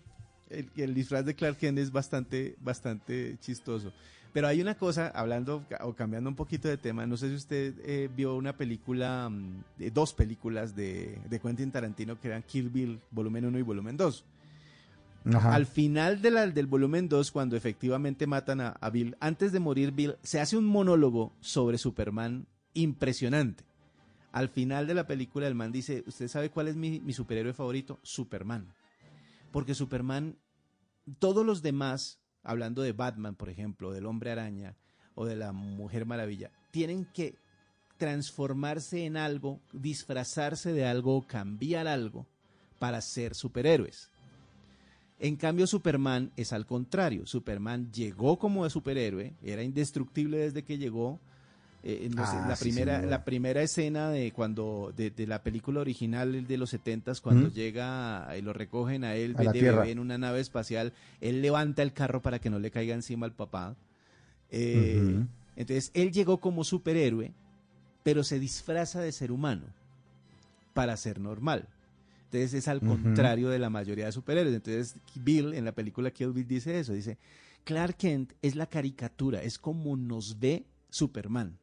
el, 0.50 0.70
el 0.84 0.94
disfraz 0.94 1.26
de 1.26 1.36
Clark 1.36 1.58
Kent 1.58 1.80
es 1.80 1.92
bastante 1.92 2.56
bastante 2.60 3.38
chistoso. 3.42 3.92
Pero 4.34 4.48
hay 4.48 4.62
una 4.62 4.76
cosa, 4.76 5.08
hablando 5.08 5.66
o 5.82 5.94
cambiando 5.96 6.30
un 6.30 6.36
poquito 6.36 6.68
de 6.68 6.78
tema, 6.78 7.08
no 7.08 7.18
sé 7.18 7.30
si 7.30 7.36
usted 7.36 7.74
eh, 7.84 8.10
vio 8.16 8.36
una 8.36 8.56
película, 8.56 9.32
de- 9.78 9.90
dos 9.92 10.14
películas 10.14 10.76
de, 10.76 11.18
de 11.28 11.40
Quentin 11.40 11.72
Tarantino 11.72 12.20
que 12.20 12.28
eran 12.28 12.44
Kill 12.44 12.70
Bill, 12.70 13.00
volumen 13.12 13.46
1 13.46 13.58
y 13.60 13.62
volumen 13.64 13.98
2. 13.98 14.24
Al 15.36 15.66
final 15.66 16.22
del 16.22 16.68
volumen 16.68 17.10
2, 17.10 17.32
cuando 17.32 17.56
efectivamente 17.56 18.28
matan 18.28 18.62
a, 18.62 18.70
a 18.70 18.90
Bill, 18.90 19.18
antes 19.20 19.52
de 19.52 19.60
morir 19.60 19.92
Bill, 19.92 20.16
se 20.24 20.40
hace 20.40 20.58
un 20.58 20.66
monólogo 20.66 21.34
sobre 21.42 21.78
Superman 21.78 22.48
impresionante. 22.74 23.66
Al 24.32 24.50
final 24.50 24.88
de 24.88 24.94
la 24.94 25.08
película 25.08 25.48
el 25.48 25.56
man 25.56 25.72
dice, 25.72 26.04
¿usted 26.06 26.28
sabe 26.28 26.50
cuál 26.50 26.68
es 26.68 26.76
mi, 26.76 27.00
mi 27.00 27.14
superhéroe 27.14 27.54
favorito? 27.54 28.00
Superman. 28.04 28.74
Porque 29.52 29.74
Superman, 29.74 30.38
todos 31.20 31.46
los 31.46 31.62
demás, 31.62 32.20
hablando 32.44 32.82
de 32.82 32.92
Batman, 32.92 33.36
por 33.36 33.50
ejemplo, 33.50 33.92
del 33.92 34.06
hombre 34.06 34.32
araña 34.32 34.76
o 35.16 35.26
de 35.26 35.36
la 35.36 35.52
mujer 35.52 36.06
maravilla, 36.06 36.52
tienen 36.72 37.06
que 37.06 37.36
transformarse 37.98 39.06
en 39.06 39.18
algo, 39.18 39.60
disfrazarse 39.74 40.72
de 40.72 40.86
algo, 40.86 41.26
cambiar 41.26 41.88
algo 41.88 42.28
para 42.80 43.02
ser 43.02 43.34
superhéroes. 43.34 44.12
En 45.20 45.36
cambio, 45.36 45.66
Superman 45.66 46.32
es 46.38 46.54
al 46.54 46.66
contrario. 46.66 47.26
Superman 47.26 47.92
llegó 47.92 48.38
como 48.38 48.70
superhéroe, 48.70 49.34
era 49.44 49.64
indestructible 49.64 50.38
desde 50.38 50.64
que 50.64 50.78
llegó. 50.78 51.20
Eh, 51.84 52.10
no 52.14 52.26
sé, 52.26 52.38
Ah, 52.38 52.46
la, 52.50 52.56
sí, 52.56 52.66
primera, 52.66 52.96
señor. 52.98 53.12
la 53.12 53.24
primera 53.24 53.62
escena 53.62 54.10
de 54.10 54.32
cuando 54.32 54.94
de, 54.98 55.10
de 55.12 55.26
la 55.28 55.42
película 55.44 55.80
original 55.80 56.46
de 56.46 56.58
los 56.58 56.72
70 56.72 57.14
cuando 57.22 57.48
¿Mm? 57.48 57.52
llega 57.54 58.28
y 58.38 58.42
lo 58.42 58.52
recogen 58.52 59.04
a 59.04 59.16
él 59.16 59.36
A 59.38 59.44
la 59.44 59.52
bebé 59.54 59.92
en 59.92 60.00
una 60.00 60.18
nave 60.18 60.40
espacial, 60.40 60.92
él 61.22 61.42
levanta 61.42 61.84
el 61.84 61.94
carro 61.94 62.22
para 62.22 62.40
que 62.40 62.50
no 62.50 62.60
le 62.60 62.72
caiga 62.72 62.94
encima 62.94 63.26
al 63.26 63.34
papá. 63.34 63.76
Eh. 64.50 65.24
Entonces, 65.56 65.92
él 65.94 66.12
llegó 66.12 66.40
como 66.40 66.64
superhéroe, 66.64 67.32
pero 68.04 68.24
se 68.24 68.40
disfraza 68.40 69.02
de 69.02 69.12
ser 69.12 69.32
humano 69.32 69.66
para 70.74 70.96
ser 70.98 71.20
normal. 71.20 71.68
Entonces 72.28 72.54
es 72.54 72.68
al 72.68 72.82
contrario 72.82 73.50
de 73.50 73.58
la 73.58 73.70
mayoría 73.70 74.06
de 74.06 74.12
superhéroes. 74.12 74.56
Entonces 74.56 74.98
Bill 75.16 75.54
en 75.54 75.64
la 75.64 75.72
película 75.72 76.12
Kill 76.12 76.34
Bill 76.34 76.46
dice 76.46 76.78
eso, 76.78 76.92
dice, 76.92 77.18
Clark 77.64 77.96
Kent 77.96 78.34
es 78.42 78.56
la 78.56 78.68
caricatura, 78.68 79.42
es 79.42 79.58
como 79.58 79.96
nos 79.96 80.38
ve 80.40 80.66
Superman. 80.90 81.58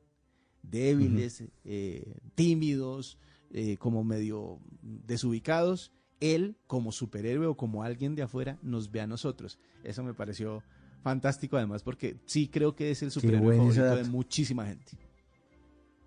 Débiles, 0.62 1.44
eh, 1.64 2.14
tímidos, 2.34 3.18
eh, 3.50 3.76
como 3.76 4.02
medio 4.02 4.58
desubicados. 4.80 5.92
Él, 6.20 6.56
como 6.66 6.92
superhéroe 6.92 7.46
o 7.46 7.56
como 7.56 7.82
alguien 7.82 8.14
de 8.14 8.22
afuera, 8.22 8.58
nos 8.62 8.90
ve 8.90 9.02
a 9.02 9.06
nosotros. 9.06 9.58
Eso 9.82 10.02
me 10.02 10.14
pareció 10.14 10.62
fantástico 11.02 11.58
además 11.58 11.82
porque 11.82 12.16
sí 12.24 12.48
creo 12.48 12.74
que 12.74 12.90
es 12.90 13.02
el 13.02 13.10
superhéroe 13.10 13.58
favorito 13.58 13.96
de 13.96 14.04
muchísima 14.04 14.64
gente. 14.64 14.92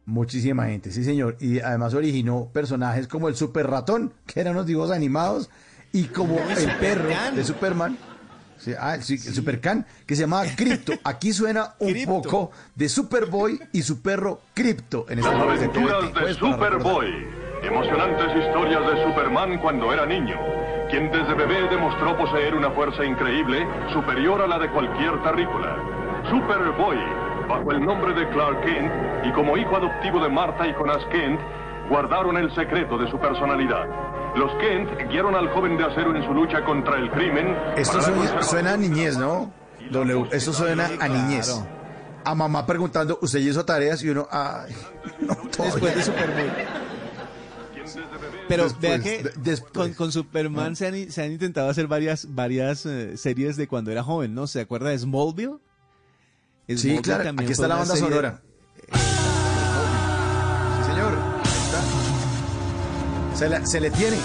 Muchísima 0.08 0.68
gente, 0.68 0.90
sí 0.90 1.04
señor. 1.04 1.36
Y 1.42 1.60
además 1.60 1.94
originó 1.94 2.48
personajes 2.54 3.10
como 3.10 3.28
el 3.28 3.36
Super 3.36 3.68
Ratón, 3.68 4.14
que 4.26 4.40
eran 4.40 4.54
unos 4.54 4.66
dibujos 4.66 4.90
animados, 4.92 5.50
y 5.92 6.06
como 6.06 6.40
el 6.40 6.72
perro 6.78 7.10
Can. 7.10 7.36
de 7.36 7.44
Superman. 7.44 7.98
Sí, 8.58 8.72
ah, 8.80 8.96
el, 8.96 9.04
sí, 9.04 9.16
el 9.16 9.34
Super 9.34 9.60
Can, 9.60 9.86
que 10.06 10.16
se 10.16 10.22
llamaba 10.22 10.46
Crypto. 10.56 10.94
Aquí 11.04 11.34
suena 11.34 11.76
un 11.80 11.92
Crypto. 11.92 12.22
poco 12.22 12.52
de 12.74 12.88
Superboy 12.88 13.60
y 13.74 13.82
su 13.82 14.02
perro 14.02 14.40
Crypto 14.54 15.06
en 15.10 15.20
esta 15.20 15.34
Las 15.34 15.42
aventuras 15.60 16.02
de 16.14 16.20
pues. 16.22 16.38
Superboy. 16.38 17.08
Emocionantes 17.64 18.28
historias 18.48 18.82
de 18.88 19.04
Superman 19.04 19.60
cuando 19.60 19.92
era 19.92 20.06
niño, 20.06 20.38
quien 20.90 21.12
desde 21.12 21.34
bebé 21.34 21.68
demostró 21.70 22.18
poseer 22.18 22.56
una 22.56 22.72
fuerza 22.72 23.04
increíble, 23.04 23.68
superior 23.92 24.42
a 24.42 24.48
la 24.48 24.58
de 24.58 24.72
cualquier 24.72 25.22
terrícola. 25.22 25.76
Superboy, 26.30 26.98
bajo 27.48 27.72
el 27.72 27.84
nombre 27.86 28.14
de 28.14 28.28
Clark 28.30 28.62
Kent 28.64 28.92
y 29.26 29.32
como 29.34 29.58
hijo 29.58 29.76
adoptivo 29.76 30.22
de 30.22 30.30
Martha 30.30 30.68
y 30.68 30.74
Jonas 30.74 31.04
Kent, 31.12 31.40
guardaron 31.90 32.38
el 32.38 32.54
secreto 32.54 32.98
de 32.98 33.10
su 33.10 33.18
personalidad. 33.18 33.86
Los 34.36 34.52
Kent 34.62 35.10
guiaron 35.10 35.36
al 35.36 35.50
joven 35.50 35.78
de 35.78 35.86
acero 35.86 36.16
en 36.16 36.24
su 36.24 36.34
lucha 36.34 36.64
contra 36.66 36.98
el 36.98 37.10
crimen. 37.12 37.56
Esto 37.76 38.00
suena, 38.42 38.74
a 38.74 38.78
niñez, 38.78 39.18
¿no? 39.18 39.52
W, 39.92 40.28
esto 40.32 40.54
suena 40.54 40.90
a 41.00 41.08
niñez. 41.08 41.48
Claro. 41.50 41.68
A 42.26 42.36
mamá 42.36 42.66
preguntando, 42.66 43.18
¿usted 43.22 43.40
hizo 43.40 43.64
tareas? 43.66 44.04
Y 44.04 44.10
uno, 44.10 44.28
ay, 44.30 44.74
no. 45.22 45.36
Después 45.64 45.96
de 45.96 46.04
Superboy. 46.04 46.44
Pero 48.50 48.64
Después, 48.64 48.82
vea 48.82 49.00
que 49.00 49.24
de- 49.24 49.62
con, 49.74 49.94
con 49.94 50.12
Superman 50.12 50.76
se, 50.76 50.88
han, 50.88 51.12
se 51.12 51.24
han 51.24 51.32
intentado 51.32 51.70
hacer 51.70 51.88
varias, 51.88 52.28
varias 52.34 52.86
eh, 52.86 53.16
series 53.18 53.56
de 53.58 53.68
cuando 53.68 53.92
era 53.92 54.04
joven, 54.04 54.34
¿no? 54.34 54.48
¿Se 54.48 54.62
acuerda 54.62 54.90
de 54.90 54.98
Smallville? 55.00 55.58
Sí, 56.76 57.00
claro, 57.02 57.30
aquí 57.38 57.52
está 57.52 57.68
la 57.68 57.76
banda 57.76 57.96
sonora. 57.96 58.42
Sí, 58.94 59.00
señor. 60.86 61.14
ahí 61.44 61.52
está. 61.66 63.38
Se, 63.38 63.50
la- 63.50 63.66
se 63.66 63.80
le 63.80 63.90
tiene. 63.92 64.18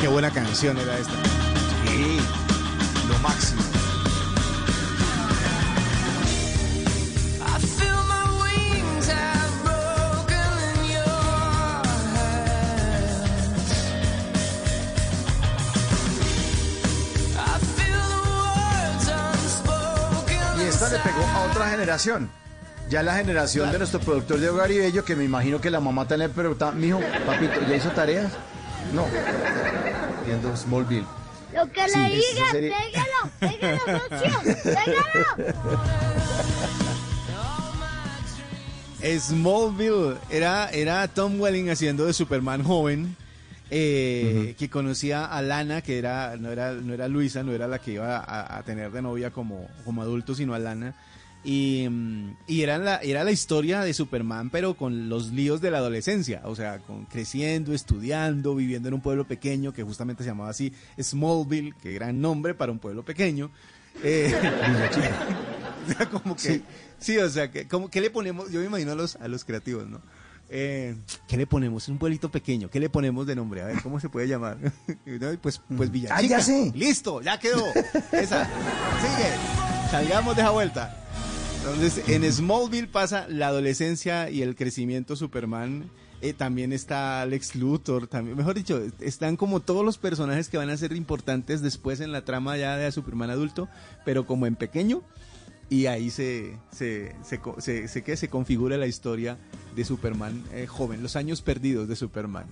Qué 0.00 0.08
buena 0.08 0.30
canción 0.30 0.78
era 0.78 0.96
esta. 0.98 1.12
Sí, 1.86 2.18
lo 3.08 3.18
máximo. 3.18 3.60
Otra 21.60 21.70
generación. 21.72 22.30
Ya 22.88 23.02
la 23.02 23.14
generación 23.14 23.70
de 23.70 23.78
nuestro 23.78 24.00
productor 24.00 24.40
de 24.40 24.48
Hogar 24.48 24.70
y 24.70 24.78
Bello, 24.78 25.04
que 25.04 25.14
me 25.14 25.24
imagino 25.24 25.60
que 25.60 25.70
la 25.70 25.78
mamá 25.78 26.08
también 26.08 26.30
le 26.30 26.34
preguntaba, 26.34 26.72
mijo, 26.72 27.00
papito, 27.26 27.60
¿ya 27.68 27.76
hizo 27.76 27.90
tareas? 27.90 28.32
No. 28.94 29.04
Viendo 30.26 30.56
Smallville. 30.56 31.06
Lo 31.54 31.70
que 31.70 31.88
Sí, 31.88 31.98
le 31.98 32.08
diga, 32.16 32.50
serie- 32.50 32.72
pégalo, 32.72 33.30
pégalo, 33.38 34.00
socio, 34.00 34.56
pégalo. 34.64 35.80
Smallville 39.20 40.16
era, 40.30 40.68
era 40.70 41.06
Tom 41.08 41.40
Welling 41.40 41.70
haciendo 41.70 42.06
de 42.06 42.12
Superman 42.12 42.64
joven. 42.64 43.16
eh, 43.72 44.56
que 44.58 44.68
conocía 44.68 45.24
a 45.26 45.40
Lana, 45.42 45.80
que 45.80 45.96
era 45.98 46.36
no 46.36 46.50
era 46.50 46.72
no 46.72 46.92
era 46.92 47.06
Luisa, 47.06 47.44
no 47.44 47.52
era 47.52 47.68
la 47.68 47.78
que 47.78 47.92
iba 47.92 48.16
a, 48.18 48.58
a 48.58 48.62
tener 48.64 48.90
de 48.90 49.00
novia 49.00 49.30
como, 49.30 49.68
como 49.84 50.02
adulto, 50.02 50.34
sino 50.34 50.54
a 50.54 50.58
Lana. 50.58 50.94
Y, 51.42 51.86
mm, 51.88 52.36
y 52.46 52.62
era, 52.62 52.76
la, 52.78 52.96
era 52.96 53.24
la 53.24 53.30
historia 53.30 53.80
de 53.80 53.94
Superman, 53.94 54.50
pero 54.50 54.74
con 54.74 55.08
los 55.08 55.32
líos 55.32 55.60
de 55.60 55.70
la 55.70 55.78
adolescencia, 55.78 56.42
o 56.44 56.54
sea, 56.54 56.80
con 56.80 57.06
creciendo, 57.06 57.72
estudiando, 57.72 58.54
viviendo 58.54 58.88
en 58.88 58.94
un 58.94 59.00
pueblo 59.00 59.26
pequeño 59.26 59.72
que 59.72 59.82
justamente 59.82 60.22
se 60.22 60.30
llamaba 60.30 60.50
así 60.50 60.72
Smallville, 61.00 61.74
que 61.80 61.92
gran 61.92 62.20
nombre 62.20 62.54
para 62.54 62.72
un 62.72 62.78
pueblo 62.78 63.04
pequeño. 63.04 63.50
Eh, 64.02 64.34
o 65.86 65.92
sea, 65.92 66.10
como 66.10 66.36
que, 66.36 66.62
sí. 66.98 67.18
o 67.18 67.28
sea, 67.30 67.50
que, 67.50 67.66
como, 67.66 67.90
¿qué 67.90 68.00
le 68.00 68.10
ponemos? 68.10 68.50
Yo 68.50 68.60
me 68.60 68.66
imagino 68.66 68.92
a 68.92 68.96
los, 68.96 69.16
a 69.16 69.26
los 69.28 69.44
creativos, 69.44 69.88
¿no? 69.88 70.00
Eh, 70.52 70.96
¿Qué 71.28 71.36
le 71.36 71.46
ponemos? 71.46 71.88
Un 71.88 71.96
pueblito 71.96 72.28
pequeño, 72.28 72.68
¿qué 72.68 72.80
le 72.80 72.90
ponemos 72.90 73.24
de 73.24 73.36
nombre? 73.36 73.62
A 73.62 73.66
ver, 73.66 73.80
¿cómo 73.82 74.00
se 74.00 74.08
puede 74.08 74.28
llamar? 74.28 74.58
Pues, 75.40 75.60
pues 75.76 75.90
Villachica. 75.90 76.18
Ah, 76.18 76.22
ya 76.22 76.40
sé. 76.40 76.72
Listo, 76.74 77.22
ya 77.22 77.38
quedó. 77.38 77.64
Esa. 78.12 78.44
Sigue. 78.44 79.30
Salgamos 79.90 80.34
de 80.36 80.42
esa 80.42 80.50
vuelta. 80.50 80.96
Entonces, 81.60 82.08
en 82.08 82.30
Smallville 82.32 82.88
pasa 82.88 83.26
la 83.28 83.48
adolescencia 83.48 84.30
y 84.30 84.42
el 84.42 84.56
crecimiento 84.56 85.14
Superman. 85.14 85.90
Eh, 86.22 86.32
también 86.32 86.72
está 86.72 87.22
Alex 87.22 87.54
Luthor, 87.54 88.08
mejor 88.22 88.54
dicho, 88.54 88.82
están 89.00 89.36
como 89.36 89.60
todos 89.60 89.82
los 89.84 89.96
personajes 89.96 90.50
que 90.50 90.58
van 90.58 90.68
a 90.68 90.76
ser 90.76 90.92
importantes 90.92 91.62
después 91.62 92.00
en 92.00 92.12
la 92.12 92.26
trama 92.26 92.58
ya 92.58 92.76
de 92.76 92.92
Superman 92.92 93.30
adulto, 93.30 93.68
pero 94.04 94.26
como 94.26 94.46
en 94.46 94.56
pequeño. 94.56 95.02
Y 95.70 95.86
ahí 95.86 96.10
se, 96.10 96.58
se, 96.72 97.14
se, 97.22 97.88
se, 97.88 98.16
se 98.16 98.28
configura 98.28 98.76
la 98.76 98.86
historia 98.86 99.38
de 99.76 99.84
Superman 99.84 100.42
eh, 100.52 100.66
joven, 100.66 101.02
los 101.02 101.14
años 101.16 101.40
perdidos 101.42 101.88
de 101.88 101.96
Superman. 101.96 102.46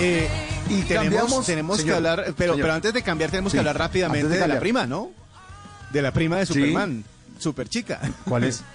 Eh, 0.00 0.28
Y 0.70 0.82
tenemos, 0.82 1.46
tenemos 1.46 1.82
que 1.82 1.92
hablar, 1.92 2.34
pero, 2.36 2.52
señor. 2.54 2.66
pero 2.66 2.74
antes 2.74 2.92
de 2.92 3.02
cambiar 3.02 3.30
tenemos 3.30 3.52
Sí, 3.52 3.56
que 3.56 3.60
hablar 3.60 3.78
rápidamente 3.78 4.28
de 4.28 4.38
de, 4.38 4.48
la 4.48 4.60
prima, 4.60 4.86
¿no? 4.86 5.10
De 5.90 6.02
la 6.02 6.12
prima 6.12 6.36
de 6.38 6.46
Sí. 6.46 6.54
Superman, 6.54 7.04
super 7.38 7.68
chica. 7.68 8.00
¿Cuál 8.24 8.44
es? 8.44 8.62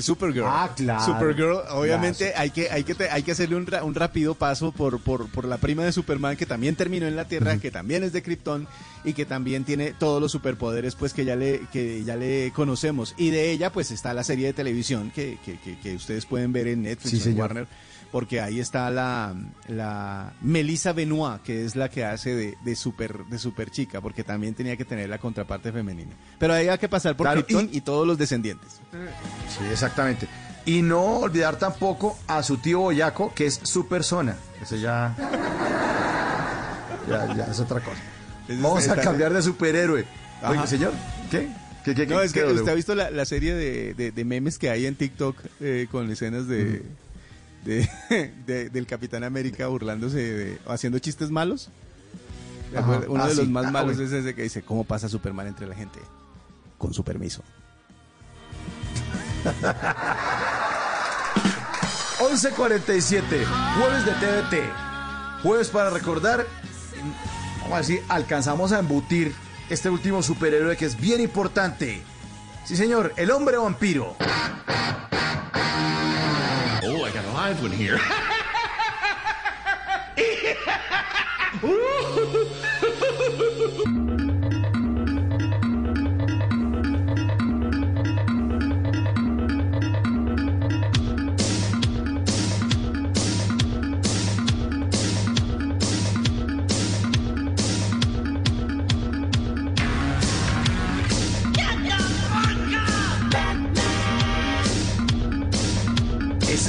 Supergirl. 0.00 0.44
Ah, 0.46 0.70
claro. 0.76 1.04
Supergirl, 1.04 1.56
obviamente 1.70 2.26
Claro. 2.26 2.40
hay 2.40 2.50
que 2.50 2.70
hay 2.70 2.84
que 2.84 3.08
hay 3.10 3.22
que 3.22 3.32
hacerle 3.32 3.56
un, 3.56 3.66
ra- 3.66 3.84
un 3.84 3.94
rápido 3.94 4.34
paso 4.34 4.72
por, 4.72 5.00
por 5.00 5.28
por 5.30 5.44
la 5.46 5.56
prima 5.58 5.84
de 5.84 5.92
Superman 5.92 6.36
que 6.36 6.46
también 6.46 6.76
terminó 6.76 7.06
en 7.06 7.16
la 7.16 7.26
Tierra, 7.26 7.56
que 7.58 7.70
también 7.70 8.04
es 8.04 8.12
de 8.12 8.22
Krypton 8.22 8.66
y 9.04 9.12
que 9.14 9.24
también 9.24 9.64
tiene 9.64 9.92
todos 9.92 10.20
los 10.20 10.30
superpoderes 10.32 10.94
pues 10.94 11.14
que 11.14 11.24
ya 11.24 11.36
le 11.36 11.62
que 11.72 12.04
ya 12.04 12.16
le 12.16 12.52
conocemos 12.54 13.14
y 13.16 13.30
de 13.30 13.50
ella 13.50 13.72
pues 13.72 13.90
está 13.90 14.12
la 14.12 14.24
serie 14.24 14.46
de 14.46 14.52
televisión 14.52 15.10
que, 15.14 15.38
que, 15.44 15.58
que- 15.58 15.78
que 15.78 15.94
ustedes 15.94 16.26
pueden 16.26 16.52
ver 16.52 16.68
en 16.68 16.82
Netflix 16.82 17.22
Sí, 17.22 17.28
o 17.28 17.32
en. 17.32 17.38
Warner 17.40 17.66
porque 18.10 18.40
ahí 18.40 18.58
está 18.58 18.88
la, 18.88 19.34
la 19.66 20.32
Melissa 20.40 20.94
Benoit, 20.94 21.42
que 21.42 21.66
es 21.66 21.76
la 21.76 21.90
que 21.90 22.06
hace 22.06 22.34
de, 22.34 22.54
de 22.64 22.74
super 22.74 23.26
de 23.26 23.38
super 23.38 23.70
chica, 23.70 24.00
porque 24.00 24.24
también 24.24 24.54
tenía 24.54 24.78
que 24.78 24.86
tener 24.86 25.10
la 25.10 25.18
contraparte 25.18 25.70
femenina. 25.72 26.12
Pero 26.38 26.54
ahí 26.54 26.68
hay 26.68 26.78
que 26.78 26.88
pasar 26.88 27.18
por 27.18 27.26
Claro, 27.26 27.44
Krypton 27.44 27.68
y 27.70 27.82
todos 27.82 28.06
los 28.06 28.16
descendientes. 28.16 28.80
Sí, 28.90 29.64
exactamente. 29.84 30.28
Y 30.66 30.82
no 30.82 31.20
olvidar 31.20 31.56
tampoco 31.56 32.18
a 32.26 32.42
su 32.42 32.58
tío 32.58 32.80
Boyaco, 32.80 33.32
que 33.34 33.46
es 33.46 33.60
su 33.62 33.86
persona. 33.88 34.36
Ese 34.60 34.80
ya. 34.80 35.14
Ya, 37.08 37.34
ya 37.34 37.44
es 37.46 37.60
otra 37.60 37.80
cosa. 37.80 37.96
Vamos 38.60 38.88
a 38.88 38.96
cambiar 38.96 39.32
de 39.32 39.42
superhéroe. 39.42 40.04
Ajá. 40.42 40.50
Oye, 40.50 40.66
señor, 40.66 40.92
¿qué? 41.30 41.48
¿Qué, 41.84 41.94
qué, 41.94 42.06
No, 42.06 42.18
qué- 42.18 42.24
es 42.26 42.32
que 42.32 42.40
usted 42.44 42.56
W? 42.56 42.70
ha 42.70 42.74
visto 42.74 42.94
la, 42.94 43.10
la 43.10 43.24
serie 43.24 43.54
de, 43.54 43.94
de- 43.94 44.10
de 44.12 44.24
memes 44.24 44.58
que 44.58 44.68
hay 44.70 44.84
en 44.86 44.94
TikTok 44.94 45.36
eh, 45.60 45.86
con 45.90 46.10
escenas 46.10 46.46
de, 46.48 46.82
de- 47.64 47.88
de- 48.46 48.68
del 48.68 48.86
Capitán 48.86 49.24
América 49.24 49.66
burlándose, 49.68 50.18
de- 50.18 50.58
haciendo 50.66 50.98
chistes 50.98 51.30
malos. 51.30 51.70
Uno 53.08 53.22
Ah, 53.24 53.28
de 53.28 53.34
los 53.34 53.46
sí. 53.46 53.50
más 53.50 53.66
Ah, 53.66 53.70
malos 53.70 53.98
es 53.98 54.12
ese 54.12 54.34
que 54.34 54.42
dice, 54.42 54.60
¿cómo 54.62 54.84
pasa 54.84 55.08
Superman 55.08 55.46
entre 55.46 55.66
la 55.66 55.74
gente? 55.74 55.98
Con 56.76 56.92
su 56.92 57.02
permiso. 57.04 57.42
11.47, 62.18 63.44
jueves 63.78 64.04
de 64.04 64.12
TVT. 64.12 64.54
Jueves 65.42 65.68
para 65.68 65.90
recordar, 65.90 66.46
vamos 67.60 67.74
a 67.74 67.78
decir, 67.78 68.02
alcanzamos 68.08 68.72
a 68.72 68.80
embutir 68.80 69.34
este 69.70 69.88
último 69.90 70.22
superhéroe 70.22 70.76
que 70.76 70.86
es 70.86 71.00
bien 71.00 71.20
importante. 71.20 72.02
Sí, 72.64 72.76
señor, 72.76 73.12
el 73.16 73.30
hombre 73.30 73.56
vampiro. 73.56 74.16
Oh, 76.82 77.06
I 77.06 77.10
got 77.12 77.24
a 77.24 77.32
live 77.32 77.62
one 77.62 77.72
here. 77.72 77.98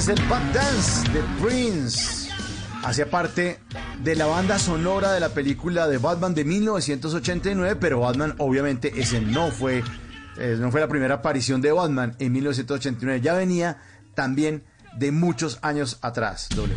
el 0.10 0.22
Bad 0.28 0.54
Dance 0.54 1.12
de 1.12 1.22
Prince. 1.42 2.30
Hacía 2.84 3.10
parte 3.10 3.60
de 4.04 4.16
la 4.16 4.26
banda 4.26 4.58
sonora 4.58 5.12
de 5.12 5.20
la 5.20 5.30
película 5.30 5.88
de 5.88 5.98
Batman 5.98 6.34
de 6.34 6.46
1989, 6.46 7.76
pero 7.80 8.00
Batman 8.00 8.36
obviamente 8.38 8.94
ese 9.00 9.20
no 9.22 9.52
fue, 9.52 9.84
eh, 10.38 10.56
no 10.60 10.72
fue 10.72 10.80
la 10.82 10.88
primera 10.88 11.16
aparición 11.16 11.62
de 11.62 11.72
Batman 11.72 12.16
en 12.20 12.32
1989. 12.32 13.22
Ya 13.22 13.34
venía 13.34 13.78
también 14.16 14.64
de 14.98 15.12
muchos 15.12 15.60
años 15.62 16.00
atrás. 16.02 16.48
Doble. 16.56 16.74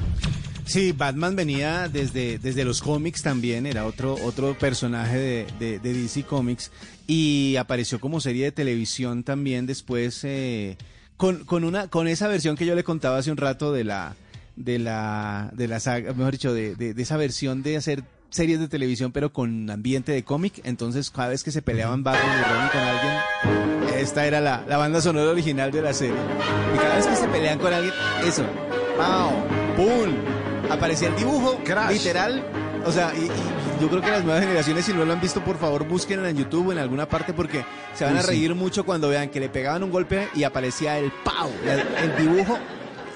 Sí, 0.64 0.92
Batman 0.92 1.34
venía 1.36 1.88
desde, 1.88 2.38
desde 2.38 2.64
los 2.64 2.80
cómics 2.82 3.22
también, 3.22 3.66
era 3.66 3.84
otro, 3.86 4.14
otro 4.22 4.56
personaje 4.58 5.18
de, 5.18 5.46
de- 5.58 5.78
de 5.78 5.92
DC 5.94 6.24
Comics 6.24 6.70
y 7.06 7.56
apareció 7.56 8.00
como 8.00 8.20
serie 8.20 8.44
de 8.46 8.52
televisión 8.52 9.24
también 9.24 9.66
después 9.66 10.20
eh, 10.24 10.76
con, 11.22 11.44
con, 11.44 11.62
una, 11.62 11.86
con 11.86 12.08
esa 12.08 12.26
versión 12.26 12.56
que 12.56 12.66
yo 12.66 12.74
le 12.74 12.82
contaba 12.82 13.16
hace 13.18 13.30
un 13.30 13.36
rato 13.36 13.72
de 13.72 13.84
la, 13.84 14.16
de 14.56 14.80
la, 14.80 15.50
de 15.52 15.68
la 15.68 15.78
saga, 15.78 16.12
mejor 16.14 16.32
dicho, 16.32 16.52
de, 16.52 16.74
de- 16.74 16.94
de 16.94 17.02
esa 17.04 17.16
versión 17.16 17.62
de 17.62 17.76
hacer 17.76 18.02
series 18.30 18.58
de 18.58 18.66
televisión 18.66 19.12
pero 19.12 19.32
con 19.32 19.70
ambiente 19.70 20.10
de 20.10 20.24
cómic, 20.24 20.60
entonces 20.64 21.12
cada 21.12 21.28
vez 21.28 21.44
que 21.44 21.52
se 21.52 21.62
peleaban 21.62 22.02
Batman 22.02 22.40
y 22.40 22.42
Robin 22.42 22.68
con 22.72 22.80
alguien, 22.80 23.98
esta 24.00 24.26
era 24.26 24.40
la, 24.40 24.64
la 24.68 24.76
banda 24.78 25.00
sonora 25.00 25.30
original 25.30 25.70
de 25.70 25.82
la 25.82 25.94
serie. 25.94 26.16
Y 26.74 26.78
cada 26.78 26.96
vez 26.96 27.06
que 27.06 27.14
se 27.14 27.28
pelean 27.28 27.60
con 27.60 27.72
alguien, 27.72 27.94
eso, 28.26 28.44
¡pau! 28.98 29.30
¡Pum! 29.76 30.12
Aparecía 30.72 31.06
el 31.06 31.14
dibujo, 31.14 31.56
literal. 31.92 32.44
O 32.84 32.90
sea, 32.90 33.12
y, 33.14 33.26
y 33.26 33.30
yo 33.82 33.88
creo 33.88 34.00
que 34.00 34.10
las 34.12 34.22
nuevas 34.22 34.42
generaciones, 34.44 34.84
si 34.84 34.92
no 34.92 35.04
lo 35.04 35.12
han 35.12 35.20
visto, 35.20 35.42
por 35.42 35.58
favor, 35.58 35.84
búsquenlo 35.84 36.24
en 36.28 36.36
YouTube 36.36 36.68
o 36.68 36.72
en 36.72 36.78
alguna 36.78 37.08
parte 37.08 37.32
porque 37.32 37.64
se 37.94 38.04
van 38.04 38.12
Uy, 38.14 38.20
a 38.20 38.22
sí. 38.22 38.28
reír 38.28 38.54
mucho 38.54 38.84
cuando 38.86 39.08
vean 39.08 39.28
que 39.28 39.40
le 39.40 39.48
pegaban 39.48 39.82
un 39.82 39.90
golpe 39.90 40.28
y 40.34 40.44
aparecía 40.44 40.98
el 40.98 41.10
¡pau! 41.24 41.50
El, 41.64 41.80
el 41.80 42.16
dibujo. 42.16 42.56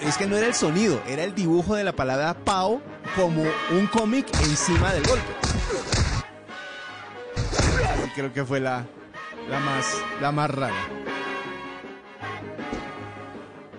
Es 0.03 0.19
que 0.19 0.27
no 0.27 0.37
era 0.37 0.49
el 0.49 0.55
sonido, 0.55 1.01
era 1.07 1.23
el 1.23 1.37
dibujo 1.37 1.77
de 1.77 1.85
la 1.85 1.93
palabra 1.93 2.35
¡pau! 2.35 2.83
como 3.15 3.43
un 3.71 3.87
cómic 3.87 4.27
encima 4.43 4.93
del 4.93 5.05
golpe. 5.05 5.33
Y 8.05 8.09
creo 8.11 8.33
que 8.33 8.45
fue 8.45 8.59
la, 8.59 8.85
la 9.49 9.61
más, 9.61 9.87
la 10.21 10.33
más 10.33 10.51
rara. 10.51 10.75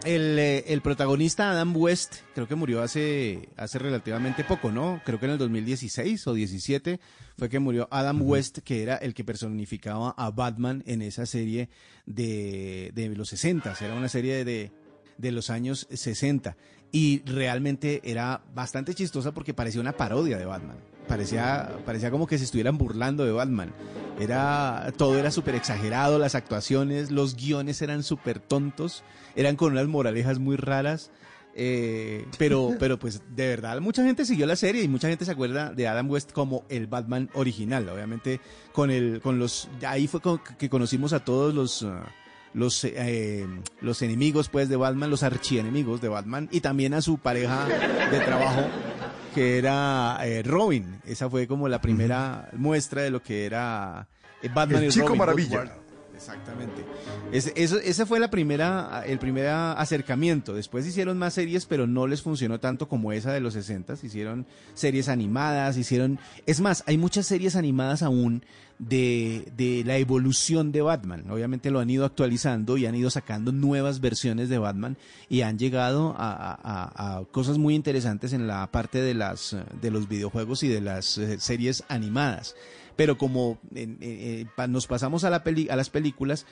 El, 0.08 0.40
eh, 0.40 0.64
el 0.68 0.82
protagonista 0.82 1.52
Adam 1.52 1.76
West 1.76 2.20
creo 2.34 2.48
que 2.48 2.56
murió 2.56 2.82
hace, 2.82 3.50
hace 3.58 3.78
relativamente 3.78 4.46
poco, 4.46 4.72
¿no? 4.72 5.02
Creo 5.04 5.20
que 5.20 5.26
en 5.26 5.34
el 5.34 5.38
2016 5.38 6.28
o 6.28 6.34
17 6.34 7.02
fue 7.38 7.50
que 7.50 7.60
murió 7.60 7.90
Adam 7.92 8.22
West, 8.22 8.60
que 8.60 8.84
era 8.84 8.96
el 8.96 9.14
que 9.14 9.26
personificaba 9.26 10.12
a 10.12 10.32
Batman 10.32 10.82
en 10.88 11.02
esa 11.02 11.26
serie 11.26 11.68
de, 12.06 12.94
de 12.96 13.10
los 13.10 13.28
60. 13.28 13.76
Era 13.82 13.96
una 13.96 14.08
serie 14.08 14.46
de, 14.46 14.72
de 15.18 15.32
los 15.34 15.50
años 15.50 15.88
60. 15.92 16.56
Y 16.94 17.22
realmente 17.26 18.00
era 18.06 18.42
bastante 18.56 18.96
chistosa 18.96 19.34
porque 19.34 19.54
parecía 19.54 19.82
una 19.82 19.92
parodia 19.92 20.38
de 20.38 20.46
Batman. 20.46 20.78
Parecía, 21.08 21.78
parecía 21.86 22.12
como 22.12 22.28
que 22.28 22.38
se 22.38 22.44
estuvieran 22.44 22.78
burlando 22.78 23.24
de 23.26 23.32
Batman. 23.32 23.72
Era, 24.20 24.92
todo 24.98 25.18
era 25.18 25.32
súper 25.32 25.56
exagerado, 25.56 26.20
las 26.20 26.36
actuaciones, 26.36 27.12
los 27.12 27.36
guiones 27.36 27.82
eran 27.82 28.04
súper 28.04 28.40
tontos, 28.40 29.04
eran 29.36 29.56
con 29.56 29.72
unas 29.74 29.88
moralejas 29.88 30.40
muy 30.40 30.56
raras. 30.58 31.12
eh, 31.56 32.26
pero, 32.38 32.76
pero 32.80 33.00
pues 33.00 33.22
de 33.36 33.48
verdad 33.48 33.80
mucha 33.80 34.04
gente 34.04 34.26
siguió 34.26 34.46
la 34.46 34.56
serie 34.56 34.84
y 34.84 34.88
mucha 34.88 35.08
gente 35.08 35.24
se 35.26 35.32
acuerda 35.32 35.72
de 35.74 35.88
Adam 35.88 36.10
West 36.10 36.32
como 36.34 36.66
el 36.70 36.88
Batman 36.88 37.30
original. 37.34 37.88
Obviamente 37.90 38.42
con 38.74 38.92
el, 38.92 39.22
con 39.22 39.40
los, 39.40 39.70
ahí 39.88 40.08
fue 40.08 40.20
con- 40.20 40.42
que 40.58 40.70
conocimos 40.70 41.14
a 41.14 41.24
todos 41.24 41.54
los, 41.54 41.84
ah, 41.84 42.04
los, 42.54 42.84
eh, 42.84 43.46
los 43.82 44.02
enemigos 44.02 44.50
pues 44.50 44.68
de 44.68 44.76
Batman, 44.76 45.10
los 45.10 45.24
archienemigos 45.24 46.02
de 46.02 46.10
Batman 46.10 46.50
y 46.52 46.62
también 46.62 46.94
a 46.96 47.02
su 47.02 47.18
pareja 47.20 47.66
de 48.12 48.20
trabajo 48.20 48.62
que 49.38 49.60
era 49.60 50.18
eh, 50.24 50.42
Robin. 50.42 51.00
Esa 51.06 51.30
fue 51.30 51.46
como 51.46 51.70
la 51.70 51.80
primera 51.80 52.50
muestra 52.54 53.04
de 53.04 53.12
lo 53.12 53.22
que 53.22 53.46
era 53.46 54.08
eh, 54.42 54.50
Batman 54.52 54.82
El 54.82 54.90
y 54.90 54.92
Chico 54.92 55.10
Robin. 55.10 55.20
Maravilla. 55.20 55.60
Woodward. 55.60 55.87
Exactamente. 56.18 56.84
Ese, 57.32 57.54
eso, 57.56 58.06
fue 58.08 58.20
la 58.20 58.30
primera, 58.32 59.04
el 59.06 59.20
primer 59.20 59.48
acercamiento. 59.48 60.54
Después 60.56 60.86
hicieron 60.88 61.18
más 61.20 61.36
series, 61.36 61.68
pero 61.68 61.86
no 61.86 62.08
les 62.08 62.24
funcionó 62.24 62.60
tanto 62.60 62.90
como 62.90 63.12
esa 63.12 63.32
de 63.32 63.40
los 63.40 63.54
60. 63.54 63.94
Hicieron 64.02 64.48
series 64.74 65.10
animadas, 65.10 65.78
hicieron... 65.78 66.18
Es 66.48 66.60
más, 66.60 66.84
hay 66.88 66.98
muchas 66.98 67.28
series 67.28 67.56
animadas 67.56 68.02
aún 68.02 68.44
de, 68.80 69.52
de 69.56 69.84
la 69.86 69.98
evolución 69.98 70.72
de 70.72 70.82
Batman. 70.82 71.30
Obviamente 71.30 71.70
lo 71.70 71.80
han 71.80 71.90
ido 71.90 72.04
actualizando 72.04 72.78
y 72.78 72.88
han 72.88 72.96
ido 72.96 73.12
sacando 73.12 73.52
nuevas 73.52 74.02
versiones 74.02 74.50
de 74.50 74.58
Batman 74.58 74.98
y 75.30 75.42
han 75.42 75.60
llegado 75.60 76.16
a, 76.18 77.18
a- 77.20 77.24
cosas 77.32 77.60
muy 77.60 77.76
interesantes 77.76 78.34
en 78.34 78.48
la 78.48 78.66
parte 78.72 79.02
de, 79.02 79.14
las, 79.14 79.56
de 79.82 79.92
los 79.92 80.08
videojuegos 80.10 80.64
y 80.64 80.68
de 80.68 80.82
las 80.82 81.18
eh, 81.20 81.40
series 81.40 81.84
animadas. 81.90 82.56
Pero 82.98 83.18
como 83.18 83.60
eh, 83.74 83.96
eh, 84.02 84.46
nos 84.68 84.88
pasamos 84.88 85.24
a, 85.24 85.30
la 85.30 85.44
a 85.70 85.76
las 85.78 85.90
películas, 85.90 86.46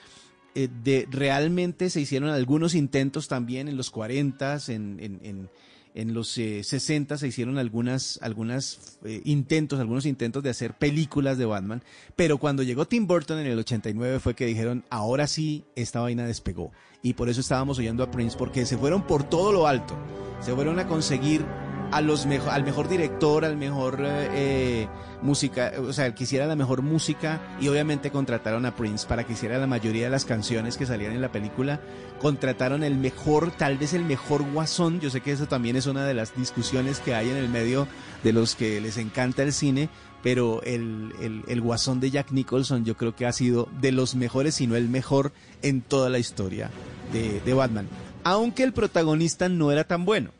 eh, 0.57 0.69
de, 0.83 1.05
realmente 1.11 1.89
se 1.89 1.99
hicieron 1.99 2.29
algunos 2.29 2.75
intentos 2.75 3.27
también 3.27 3.67
en 3.67 3.75
los 3.75 3.91
40, 3.91 4.59
en, 4.69 4.99
en, 5.01 5.19
en, 5.21 5.49
en 5.95 6.13
los 6.13 6.37
eh, 6.37 6.63
60 6.63 7.17
se 7.17 7.27
hicieron 7.27 7.57
algunas, 7.57 8.19
algunas 8.21 8.97
eh, 9.03 9.21
intentos, 9.25 9.81
algunos 9.81 10.05
intentos 10.05 10.43
de 10.43 10.49
hacer 10.49 10.73
películas 10.73 11.37
de 11.37 11.45
Batman, 11.45 11.83
pero 12.15 12.37
cuando 12.37 12.63
llegó 12.63 12.87
Tim 12.87 13.05
Burton 13.05 13.39
en 13.39 13.47
el 13.47 13.59
89 13.59 14.19
fue 14.19 14.33
que 14.33 14.45
dijeron, 14.45 14.85
ahora 14.89 15.27
sí, 15.27 15.65
esta 15.75 15.99
vaina 15.99 16.25
despegó. 16.25 16.71
Y 17.01 17.15
por 17.15 17.27
eso 17.27 17.41
estábamos 17.41 17.77
oyendo 17.77 18.03
a 18.03 18.11
Prince, 18.11 18.37
porque 18.37 18.65
se 18.65 18.77
fueron 18.77 19.05
por 19.05 19.27
todo 19.27 19.51
lo 19.51 19.67
alto, 19.67 19.97
se 20.39 20.53
fueron 20.53 20.79
a 20.79 20.87
conseguir 20.87 21.45
a 21.91 22.01
los 22.01 22.25
al 22.25 22.63
mejor 22.63 22.87
director, 22.87 23.45
al 23.45 23.57
mejor 23.57 23.99
eh, 24.01 24.87
música, 25.21 25.73
o 25.79 25.93
sea, 25.93 26.13
que 26.13 26.23
hiciera 26.23 26.45
la 26.45 26.55
mejor 26.55 26.81
música 26.81 27.41
y 27.59 27.67
obviamente 27.67 28.11
contrataron 28.11 28.65
a 28.65 28.75
Prince 28.75 29.07
para 29.07 29.23
que 29.23 29.33
hiciera 29.33 29.57
la 29.57 29.67
mayoría 29.67 30.05
de 30.05 30.09
las 30.09 30.25
canciones 30.25 30.77
que 30.77 30.85
salían 30.85 31.13
en 31.13 31.21
la 31.21 31.31
película. 31.31 31.79
Contrataron 32.19 32.83
el 32.83 32.95
mejor, 32.95 33.51
tal 33.51 33.77
vez 33.77 33.93
el 33.93 34.05
mejor 34.05 34.43
guasón. 34.51 34.99
Yo 34.99 35.09
sé 35.09 35.21
que 35.21 35.31
eso 35.31 35.47
también 35.47 35.75
es 35.75 35.85
una 35.85 36.05
de 36.05 36.13
las 36.13 36.35
discusiones 36.35 36.99
que 36.99 37.15
hay 37.15 37.29
en 37.29 37.37
el 37.37 37.49
medio 37.49 37.87
de 38.23 38.33
los 38.33 38.55
que 38.55 38.81
les 38.81 38.97
encanta 38.97 39.43
el 39.43 39.53
cine, 39.53 39.89
pero 40.23 40.61
el, 40.63 41.13
el, 41.21 41.43
el 41.47 41.61
guasón 41.61 41.99
de 41.99 42.11
Jack 42.11 42.31
Nicholson 42.31 42.85
yo 42.85 42.95
creo 42.97 43.15
que 43.15 43.25
ha 43.25 43.31
sido 43.31 43.67
de 43.79 43.91
los 43.91 44.15
mejores, 44.15 44.55
si 44.55 44.67
no 44.67 44.75
el 44.75 44.89
mejor 44.89 45.31
en 45.61 45.81
toda 45.81 46.09
la 46.09 46.19
historia 46.19 46.71
de, 47.13 47.41
de 47.41 47.53
Batman. 47.53 47.87
Aunque 48.23 48.63
el 48.63 48.73
protagonista 48.73 49.49
no 49.49 49.71
era 49.71 49.83
tan 49.83 50.03
bueno. 50.03 50.31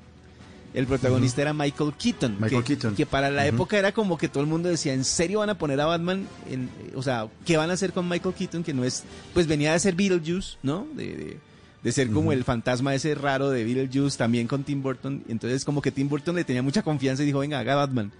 El 0.75 0.87
protagonista 0.87 1.41
era 1.41 1.53
Michael 1.53 1.93
Keaton. 1.97 2.35
Michael 2.37 2.63
que, 2.63 2.75
Keaton. 2.75 2.95
que 2.95 3.05
para 3.05 3.31
la 3.31 3.47
época 3.47 3.79
era 3.79 3.93
como 3.93 4.17
que 4.17 4.27
todo 4.27 4.43
el 4.43 4.49
mundo 4.49 4.67
decía, 4.67 4.93
¿en 4.93 5.05
serio 5.05 5.39
van 5.39 5.49
a 5.49 5.57
poner 5.57 5.79
a 5.79 5.85
Batman? 5.85 6.27
En, 6.51 6.69
o 6.95 7.01
sea, 7.01 7.29
¿qué 7.45 7.55
van 7.55 7.69
a 7.69 7.73
hacer 7.73 7.93
con 7.93 8.09
Michael 8.09 8.35
Keaton? 8.35 8.61
Que 8.61 8.73
no 8.73 8.83
es, 8.83 9.03
pues 9.33 9.47
venía 9.47 9.71
de 9.71 9.79
ser 9.79 9.95
Beetlejuice, 9.95 10.57
¿no? 10.63 10.85
De, 10.93 11.15
de, 11.15 11.37
de 11.81 11.91
ser 11.93 12.11
como 12.11 12.33
el 12.33 12.43
fantasma 12.43 12.93
ese 12.93 13.15
raro 13.15 13.49
de 13.51 13.63
Beetlejuice, 13.63 14.17
también 14.17 14.47
con 14.47 14.65
Tim 14.65 14.83
Burton. 14.83 15.23
Entonces 15.29 15.63
como 15.63 15.81
que 15.81 15.91
Tim 15.91 16.09
Burton 16.09 16.35
le 16.35 16.43
tenía 16.43 16.61
mucha 16.61 16.81
confianza 16.81 17.23
y 17.23 17.27
dijo, 17.27 17.39
venga, 17.39 17.57
haga 17.59 17.75
Batman. 17.75 18.11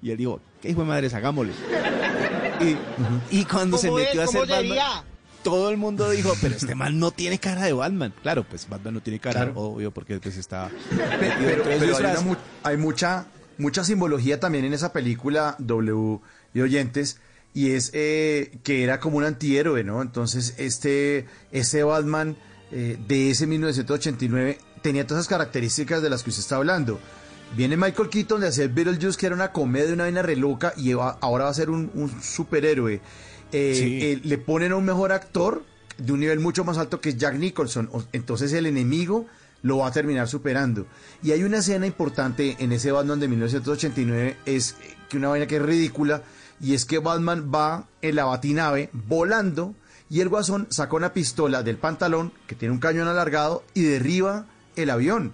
Y 0.00 0.12
él 0.12 0.16
dijo, 0.16 0.40
¿qué 0.62 0.70
hijo 0.70 0.82
de 0.82 0.86
madres? 0.86 1.14
Hagámosle. 1.14 1.52
Y, 2.60 3.38
y 3.38 3.44
cuando 3.44 3.76
se 3.76 3.90
metió 3.90 4.20
a 4.20 4.24
hacer 4.24 4.42
¿Cómo 4.42 4.52
Batman? 4.52 5.04
Todo 5.44 5.70
el 5.70 5.76
mundo 5.76 6.10
dijo, 6.10 6.32
pero 6.40 6.56
este 6.56 6.74
man 6.74 6.98
no 6.98 7.12
tiene 7.12 7.38
cara 7.38 7.62
de 7.62 7.72
Batman. 7.72 8.12
Claro, 8.22 8.42
pues 8.42 8.68
Batman 8.68 8.94
no 8.94 9.00
tiene 9.02 9.20
cara, 9.20 9.44
Claro. 9.44 9.52
obvio, 9.60 9.92
porque 9.92 10.18
pues 10.18 10.36
está... 10.36 10.70
Pero, 10.90 11.62
pero 11.62 11.96
hay, 11.96 12.74
una 12.74 12.76
mucha, 12.82 13.26
mucha 13.58 13.84
simbología 13.84 14.40
también 14.40 14.64
en 14.64 14.72
esa 14.74 14.92
película 14.92 15.54
W 15.60 16.18
y 16.54 16.60
oyentes 16.60 17.20
y 17.52 17.70
es 17.70 17.90
eh, 17.94 18.58
que 18.64 18.82
era 18.82 18.98
como 18.98 19.18
un 19.18 19.24
antihéroe, 19.24 19.84
¿no? 19.84 20.02
Entonces 20.02 20.54
este 20.58 21.26
ese 21.52 21.84
Batman 21.84 22.36
eh, 22.72 22.98
de 23.06 23.30
ese 23.30 23.46
1989 23.46 24.58
tenía 24.82 25.06
todas 25.06 25.20
esas 25.22 25.28
características 25.28 26.02
de 26.02 26.10
las 26.10 26.24
que 26.24 26.30
usted 26.30 26.42
está 26.42 26.56
hablando. 26.56 26.98
Viene 27.56 27.76
Michael 27.76 28.08
Keaton 28.08 28.40
de 28.40 28.48
hacer 28.48 28.70
Beetlejuice, 28.70 29.16
que 29.16 29.26
era 29.26 29.34
una 29.36 29.52
comedia, 29.52 29.92
una 29.94 30.04
vaina 30.04 30.22
re 30.22 30.34
loca, 30.34 30.72
y 30.76 30.92
va- 30.94 31.18
ahora 31.20 31.44
va 31.44 31.50
a 31.50 31.54
ser 31.54 31.70
un, 31.70 31.90
un 31.94 32.20
superhéroe. 32.20 33.00
Eh, 33.54 33.74
Sí. 33.74 33.98
eh, 34.02 34.20
le 34.24 34.38
ponen 34.38 34.72
a 34.72 34.76
un 34.76 34.84
mejor 34.84 35.12
actor 35.12 35.62
de 35.96 36.12
un 36.12 36.20
nivel 36.20 36.40
mucho 36.40 36.64
más 36.64 36.76
alto 36.76 37.00
que 37.00 37.10
es 37.10 37.16
Jack 37.16 37.36
Nicholson. 37.36 37.88
Entonces 38.12 38.52
el 38.52 38.66
enemigo 38.66 39.26
lo 39.62 39.78
va 39.78 39.86
a 39.86 39.92
terminar 39.92 40.28
superando. 40.28 40.86
Y 41.22 41.30
hay 41.30 41.42
una 41.44 41.58
escena 41.58 41.86
importante 41.86 42.56
en 42.58 42.72
ese 42.72 42.90
Batman 42.92 43.20
de 43.20 43.28
1989, 43.28 44.36
es 44.44 44.76
que 45.08 45.16
una 45.16 45.28
vaina 45.28 45.46
que 45.46 45.56
es 45.56 45.62
ridícula, 45.62 46.22
y 46.60 46.74
es 46.74 46.84
que 46.84 46.98
Batman 46.98 47.50
va 47.54 47.86
en 48.02 48.16
la 48.16 48.24
batinave 48.24 48.90
volando 48.92 49.74
y 50.10 50.20
el 50.20 50.28
guasón 50.28 50.66
saca 50.70 50.96
una 50.96 51.12
pistola 51.12 51.62
del 51.62 51.76
pantalón 51.76 52.32
que 52.46 52.54
tiene 52.54 52.72
un 52.74 52.80
cañón 52.80 53.08
alargado 53.08 53.64
y 53.72 53.82
derriba 53.84 54.46
el 54.76 54.90
avión. 54.90 55.32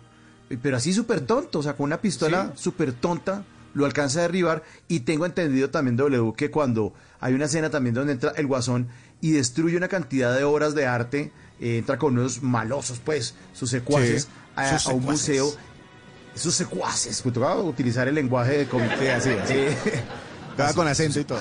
Pero 0.63 0.77
así 0.77 0.93
súper 0.93 1.21
tonto, 1.23 1.61
con 1.61 1.85
una 1.85 2.01
pistola 2.01 2.53
súper 2.55 2.93
tonta 2.93 3.45
lo 3.75 3.87
alcanza 3.87 4.21
a 4.21 4.23
derribar 4.23 4.63
y 4.89 5.01
tengo 5.01 5.27
entendido 5.27 5.71
también 5.71 5.97
W 5.97 6.33
que 6.37 6.51
cuando 6.51 6.93
hay 7.21 7.35
una 7.35 7.47
escena 7.47 7.71
también 7.71 7.95
donde 7.95 8.13
entra 8.13 8.33
el 8.37 8.47
guasón 8.47 8.89
y 9.21 9.33
destruye 9.33 9.77
una 9.77 9.89
cantidad 9.89 10.37
de 10.37 10.45
obras 10.45 10.75
de 10.75 10.87
arte, 10.87 11.33
eh, 11.61 11.79
entra 11.79 11.99
con 11.99 12.19
unos 12.19 12.43
malosos 12.43 13.01
pues, 13.05 13.35
sus 13.53 13.71
secuaces 13.71 14.25
Sí, 14.25 14.29
a, 14.57 14.79
sus 14.79 14.89
a 14.89 14.95
un 14.95 15.05
museo, 15.05 15.53
sus 16.35 16.55
secuaces, 16.55 17.21
pues 17.23 17.35
tocaba 17.35 17.61
utilizar 17.61 18.09
el 18.09 18.15
lenguaje 18.15 18.65
de. 18.65 18.67
Sí, 18.67 19.07
así, 19.09 19.31
así. 19.31 19.55
Eh, 19.55 19.77
con 20.75 20.89
acento 20.89 21.21
y 21.21 21.25
todo. 21.25 21.39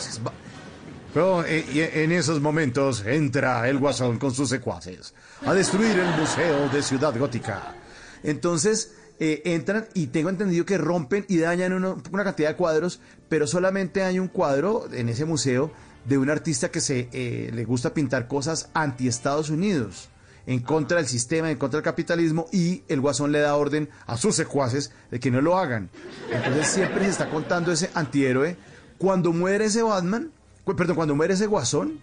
pero 1.14 1.44
eh, 1.46 1.66
y 1.74 1.80
en 1.82 2.12
esos 2.12 2.40
momentos 2.42 3.04
entra 3.06 3.68
el 3.68 3.78
guasón 3.80 4.20
con 4.20 4.34
sus 4.34 4.50
secuaces 4.50 5.14
a 5.46 5.54
destruir 5.54 5.98
el 6.00 6.20
museo 6.20 6.70
de 6.70 6.82
Ciudad 6.82 7.18
Gótica. 7.18 7.76
Entonces 8.24 8.94
eh, 9.20 9.42
entran 9.46 9.88
y 9.94 10.08
tengo 10.08 10.30
entendido 10.30 10.66
que 10.66 10.78
rompen 10.78 11.26
y 11.28 11.40
dañan 11.40 11.74
una 11.74 12.24
cantidad 12.24 12.50
de 12.50 12.56
cuadros, 12.56 13.02
pero 13.28 13.48
solamente 13.48 14.04
hay 14.04 14.18
un 14.18 14.30
cuadro 14.30 14.88
en 14.92 15.10
ese 15.10 15.26
museo 15.26 15.72
de 16.06 16.18
un 16.18 16.30
artista 16.30 16.70
que 16.70 16.82
se 16.82 17.10
eh, 17.12 17.52
le 17.54 17.66
gusta 17.66 17.94
pintar 17.94 18.28
cosas 18.28 18.70
anti 18.74 19.08
Estados 19.08 19.50
Unidos, 19.50 20.10
en 20.46 20.60
contra 20.62 20.98
del 20.98 21.08
sistema, 21.08 21.52
en 21.52 21.58
contra 21.58 21.78
del 21.78 21.84
capitalismo, 21.84 22.48
y 22.52 22.84
el 22.88 23.02
guasón 23.02 23.32
le 23.32 23.40
da 23.40 23.56
orden 23.56 23.90
a 24.08 24.18
sus 24.18 24.36
secuaces 24.36 24.92
de 25.12 25.20
que 25.20 25.32
no 25.32 25.42
lo 25.42 25.58
hagan. 25.58 25.90
Entonces 26.32 26.68
siempre 26.68 27.04
se 27.04 27.12
está 27.12 27.30
contando 27.30 27.72
ese 27.72 27.90
antihéroe. 27.94 28.56
Cuando 28.98 29.34
muere 29.34 29.66
ese 29.66 29.84
Batman, 29.84 30.32
perdón, 30.66 30.96
cuando 30.96 31.16
muere 31.16 31.34
ese 31.34 31.46
guasón, 31.46 32.00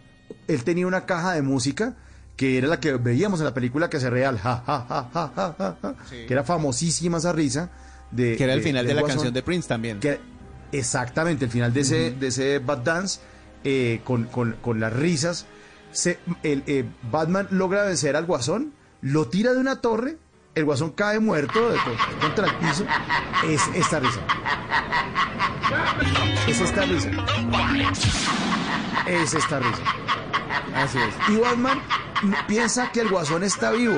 él 0.48 0.64
tenía 0.64 0.86
una 0.86 1.06
caja 1.06 1.32
de 1.32 1.43
música 1.43 1.97
que 2.36 2.58
era 2.58 2.68
la 2.68 2.78
que 2.80 2.92
veíamos 2.94 3.40
en 3.40 3.46
la 3.46 3.54
película 3.54 3.88
que 3.90 3.98
se 3.98 4.10
real, 4.10 4.38
ja, 4.38 4.62
ja, 4.66 4.86
ja, 4.88 5.08
ja, 5.12 5.32
ja, 5.34 5.54
ja, 5.58 5.76
ja, 5.82 5.94
que 6.10 6.32
era 6.32 6.44
famosísima 6.44 7.18
esa 7.18 7.32
risa. 7.32 7.70
De, 8.10 8.36
Que 8.36 8.44
era 8.44 8.52
el 8.52 8.62
final 8.62 8.86
de 8.86 8.94
la 8.94 9.00
Guasón. 9.00 9.16
canción 9.16 9.34
de 9.34 9.42
Prince 9.42 9.66
también. 9.68 9.98
Que- 9.98 10.20
exactamente, 10.72 11.44
el 11.46 11.50
final 11.50 11.72
de 11.72 11.80
ese, 11.80 12.10
de 12.12 12.26
ese 12.28 12.58
Bad 12.60 12.78
Dance, 12.78 13.20
eh, 13.64 14.00
con, 14.04 14.24
con- 14.24 14.56
con 14.62 14.78
las 14.78 14.92
risas, 14.92 15.46
se- 15.90 16.18
el, 16.44 16.62
eh, 16.66 16.84
Batman 17.10 17.48
logra 17.50 17.84
vencer 17.84 18.14
al 18.16 18.26
Guasón, 18.26 18.72
lo 19.00 19.26
tira 19.28 19.52
de 19.54 19.58
una 19.58 19.80
torre, 19.80 20.18
el 20.54 20.64
Guasón 20.64 20.90
cae 20.92 21.18
muerto 21.18 21.70
de- 21.70 21.78
contra 22.20 22.46
el 22.46 22.54
piso, 22.56 22.84
es 23.48 23.62
esta 23.74 23.98
risa. 23.98 24.20
Es 26.46 26.60
esta 26.60 26.82
risa. 26.84 27.10
Es 29.06 29.35
esta 29.35 29.60
risa. 29.60 29.82
Así 30.74 30.98
es. 30.98 31.14
Y 31.28 31.36
Batman 31.40 31.81
piensa 32.47 32.90
que 32.93 33.01
el 33.01 33.09
guasón 33.09 33.43
está 33.43 33.70
vivo. 33.70 33.97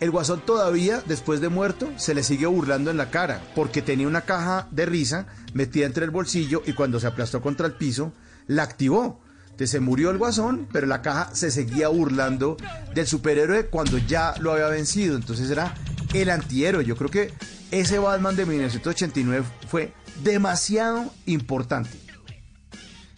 El 0.00 0.10
guasón 0.10 0.40
todavía, 0.40 1.00
después 1.06 1.40
de 1.40 1.48
muerto, 1.48 1.90
se 1.96 2.14
le 2.14 2.24
sigue 2.24 2.46
burlando 2.46 2.90
en 2.90 2.96
la 2.96 3.10
cara, 3.10 3.40
porque 3.54 3.82
tenía 3.82 4.08
una 4.08 4.22
caja 4.22 4.66
de 4.70 4.84
risa 4.84 5.26
metida 5.54 5.86
entre 5.86 6.04
el 6.04 6.10
bolsillo 6.10 6.62
y 6.66 6.72
cuando 6.72 6.98
se 6.98 7.06
aplastó 7.06 7.40
contra 7.40 7.66
el 7.66 7.74
piso, 7.74 8.12
la 8.46 8.64
activó. 8.64 9.20
Entonces 9.44 9.70
se 9.70 9.80
murió 9.80 10.10
el 10.10 10.18
guasón, 10.18 10.66
pero 10.72 10.86
la 10.86 11.02
caja 11.02 11.34
se 11.34 11.50
seguía 11.50 11.88
burlando 11.88 12.56
del 12.94 13.06
superhéroe 13.06 13.66
cuando 13.66 13.98
ya 13.98 14.34
lo 14.40 14.52
había 14.52 14.66
vencido. 14.68 15.14
Entonces 15.14 15.50
era 15.50 15.74
el 16.12 16.30
antihéroe. 16.30 16.84
Yo 16.84 16.96
creo 16.96 17.10
que 17.10 17.32
ese 17.70 17.98
Batman 17.98 18.34
de 18.34 18.46
1989 18.46 19.46
fue 19.68 19.92
demasiado 20.22 21.12
importante. 21.26 21.90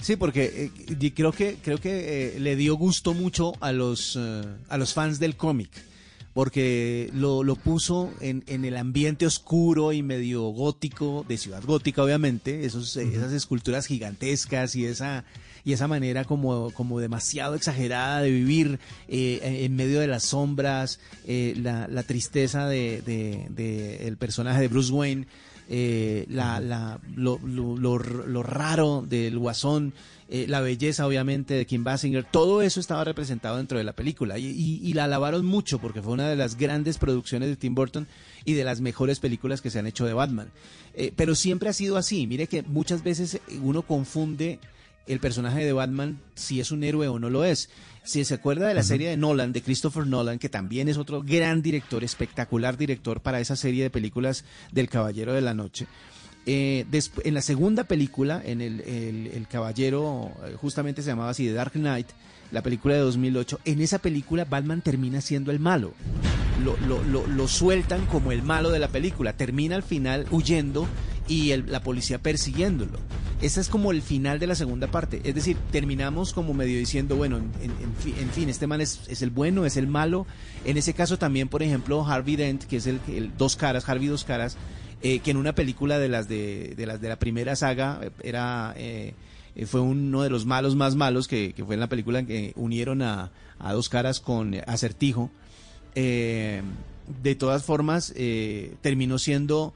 Sí, 0.05 0.17
porque 0.17 0.71
eh, 1.01 1.13
creo 1.15 1.33
que 1.33 1.57
creo 1.65 1.79
que 1.81 2.35
eh, 2.37 2.39
le 2.39 2.57
dio 2.57 2.75
gusto 2.77 3.15
mucho 3.15 3.55
a 3.61 3.73
los 3.73 4.17
eh, 4.21 4.43
a 4.69 4.77
los 4.77 4.93
fans 4.93 5.19
del 5.19 5.35
cómic, 5.35 5.71
porque 6.35 7.09
lo, 7.15 7.43
lo 7.43 7.57
puso 7.57 8.13
en, 8.21 8.45
en 8.47 8.67
el 8.67 8.77
ambiente 8.77 9.25
oscuro 9.25 9.93
y 9.93 10.03
medio 10.03 10.43
gótico 10.49 11.25
de 11.27 11.39
Ciudad 11.39 11.63
Gótica, 11.65 12.03
obviamente, 12.03 12.67
esos 12.67 12.95
esas 12.99 13.33
esculturas 13.33 13.87
gigantescas 13.87 14.77
y 14.77 14.85
esa 14.85 15.25
y 15.65 15.73
esa 15.73 15.89
manera 15.89 16.25
como 16.25 16.71
como 16.73 17.01
demasiado 17.01 17.55
exagerada 17.55 18.21
de 18.21 18.31
vivir 18.31 18.81
eh, 19.09 19.41
en 19.65 19.75
medio 19.75 20.01
de 20.01 20.07
las 20.07 20.25
sombras, 20.25 21.01
eh, 21.27 21.55
la, 21.57 21.89
la 21.89 22.03
tristeza 22.03 22.67
de, 22.69 23.01
de- 23.07 23.47
de 23.49 24.07
el 24.07 24.19
personaje 24.19 24.61
de 24.61 24.69
Bruce 24.69 24.93
Wayne 24.93 25.27
eh, 25.69 26.27
la, 26.29 26.61
la, 26.61 27.01
lo, 27.17 27.39
lo- 27.45 27.77
lo- 27.77 27.99
lo 27.99 28.43
raro 28.43 29.05
del 29.09 29.39
guasón, 29.39 29.93
eh, 30.29 30.47
la 30.49 30.61
belleza 30.61 31.07
obviamente 31.07 31.55
de 31.55 31.67
Kim 31.67 31.85
Basinger, 31.85 32.25
todo 32.25 32.63
eso 32.63 32.81
estaba 32.81 33.05
representado 33.05 33.57
dentro 33.57 33.79
de 33.79 33.85
la 33.85 33.93
película 33.93 34.39
y, 34.39 34.47
y- 34.47 34.81
y 34.83 34.93
la 34.95 35.05
alabaron 35.05 35.45
mucho 35.47 35.79
porque 35.79 36.03
fue 36.03 36.13
una 36.15 36.29
de 36.29 36.37
las 36.37 36.57
grandes 36.57 36.99
producciones 36.99 37.49
de 37.49 37.57
Tim 37.57 37.75
Burton 37.75 38.07
y 38.45 38.55
de 38.55 38.65
las 38.65 38.81
mejores 38.81 39.21
películas 39.21 39.61
que 39.61 39.71
se 39.71 39.79
han 39.79 39.87
hecho 39.87 40.07
de 40.07 40.13
Batman. 40.15 40.49
Eh, 40.95 41.13
pero 41.17 41.35
siempre 41.35 41.69
ha 41.69 41.73
sido 41.73 41.97
así, 41.97 42.27
mire 42.27 42.47
que 42.47 42.63
muchas 42.63 43.03
veces 43.03 43.41
uno 43.63 43.83
confunde 43.83 44.59
el 45.07 45.21
personaje 45.21 45.65
de 45.65 45.73
Batman 45.75 46.19
si 46.35 46.61
es 46.61 46.71
un 46.73 46.83
héroe 46.85 47.09
o 47.09 47.19
no 47.19 47.29
lo 47.31 47.45
es. 47.45 47.69
Si 48.05 48.25
se 48.25 48.35
acuerda 48.35 48.69
de 48.69 48.75
la 48.75 48.83
serie 48.83 49.09
de 49.09 49.17
Nolan, 49.17 49.53
de 49.53 49.63
Christopher 49.63 50.07
Nolan, 50.07 50.39
que 50.39 50.49
también 50.51 50.89
es 50.89 50.99
otro 50.99 51.23
gran 51.23 51.63
director, 51.63 52.05
espectacular 52.05 52.77
director 52.77 53.21
para 53.21 53.41
esa 53.41 53.57
serie 53.57 53.83
de 53.83 53.91
películas 53.91 54.45
del 54.73 54.89
Caballero 54.91 55.33
de 55.33 55.41
la 55.41 55.55
Noche. 55.55 55.87
eh, 56.47 56.85
en 57.25 57.33
la 57.35 57.41
segunda 57.41 57.85
película, 57.85 58.43
en 58.45 58.61
el, 58.61 58.83
el- 58.83 59.29
el 59.29 59.49
Caballero, 59.49 60.31
eh, 60.47 60.55
justamente 60.61 61.01
se 61.01 61.09
llamaba 61.09 61.31
así, 61.31 61.47
The 61.47 61.55
Dark 61.55 61.73
Knight, 61.73 62.09
la 62.53 62.63
película 62.63 62.95
de 62.95 63.01
2008, 63.01 63.61
en 63.65 63.81
esa 63.81 63.99
película 63.99 64.45
Batman 64.45 64.81
termina 64.81 65.21
siendo 65.21 65.51
el 65.51 65.61
malo. 65.61 65.93
Lo, 66.63 66.77
lo- 66.87 67.03
lo- 67.03 67.27
lo 67.27 67.49
sueltan 67.49 68.07
como 68.07 68.31
el 68.33 68.43
malo 68.43 68.71
de 68.71 68.79
la 68.79 68.89
película. 68.89 69.33
Termina 69.37 69.75
al 69.77 69.83
final 69.83 70.27
huyendo 70.31 70.87
y 71.27 71.57
la 71.57 71.83
policía 71.83 72.19
persiguiéndolo. 72.21 72.99
Ese 73.43 73.61
es 73.61 73.69
como 73.69 73.91
el 73.91 74.01
final 74.03 74.39
de 74.39 74.47
la 74.47 74.55
segunda 74.55 74.87
parte. 74.87 75.21
Es 75.25 75.35
decir, 75.35 75.57
terminamos 75.73 76.33
como 76.33 76.55
medio 76.55 76.79
diciendo, 76.79 77.17
bueno, 77.17 77.39
en, 77.39 77.51
en- 77.63 78.15
en 78.19 78.31
fin, 78.31 78.49
este 78.49 78.67
man 78.69 78.81
es, 78.81 79.01
es 79.09 79.21
el 79.23 79.31
bueno, 79.31 79.67
es 79.67 79.77
el 79.77 79.89
malo. 79.89 80.27
En 80.65 80.77
ese 80.77 80.95
caso 80.95 81.19
también, 81.19 81.49
por 81.49 81.63
ejemplo, 81.63 82.07
Harvey 82.07 82.37
Dent, 82.37 82.65
que 82.65 82.77
es 82.77 82.87
el, 82.87 83.01
el 83.09 83.37
dos 83.37 83.57
caras, 83.57 83.89
Harvey 83.89 84.07
dos 84.07 84.25
caras, 84.25 84.57
eh, 85.03 85.19
que 85.19 85.33
en 85.33 85.37
una 85.39 85.55
película 85.55 85.99
de 85.99 86.09
las 86.09 86.29
de, 86.29 86.75
de 86.77 86.87
las 86.87 87.01
de 87.01 87.09
la 87.09 87.17
primera 87.17 87.57
saga 87.57 87.99
eh, 88.03 88.11
era 88.23 88.73
eh, 88.77 89.15
eh, 89.57 89.67
fue 89.67 89.81
uno 89.81 90.23
de 90.23 90.31
los 90.31 90.47
malos 90.47 90.77
más 90.77 90.97
malos 90.97 91.29
que, 91.29 91.53
que 91.53 91.65
fue 91.65 91.75
en 91.75 91.81
la 91.81 91.89
película 91.89 92.25
que 92.25 92.53
unieron 92.57 93.03
a, 93.03 93.31
a 93.59 93.73
dos 93.73 93.89
caras 93.89 94.21
con 94.21 94.55
Acertijo. 94.67 95.31
Eh, 95.95 96.63
de 97.23 97.35
todas 97.35 97.65
formas, 97.65 98.13
eh, 98.17 98.77
terminó 98.81 99.19
siendo 99.19 99.75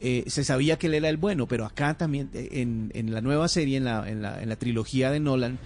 eh, 0.00 0.24
se 0.26 0.44
sabía 0.44 0.78
que 0.78 0.88
él 0.88 0.94
era 0.94 1.08
el 1.08 1.16
bueno, 1.16 1.46
pero 1.46 1.64
acá 1.64 1.96
también, 1.96 2.28
en, 2.34 2.90
en 2.94 3.14
la 3.14 3.22
nueva 3.22 3.48
serie, 3.48 3.78
en 3.78 3.84
la, 3.84 4.08
en 4.08 4.20
la, 4.20 4.42
en 4.42 4.48
la 4.48 4.56
trilogía 4.56 5.10
de 5.10 5.20
Nolan, 5.20 5.58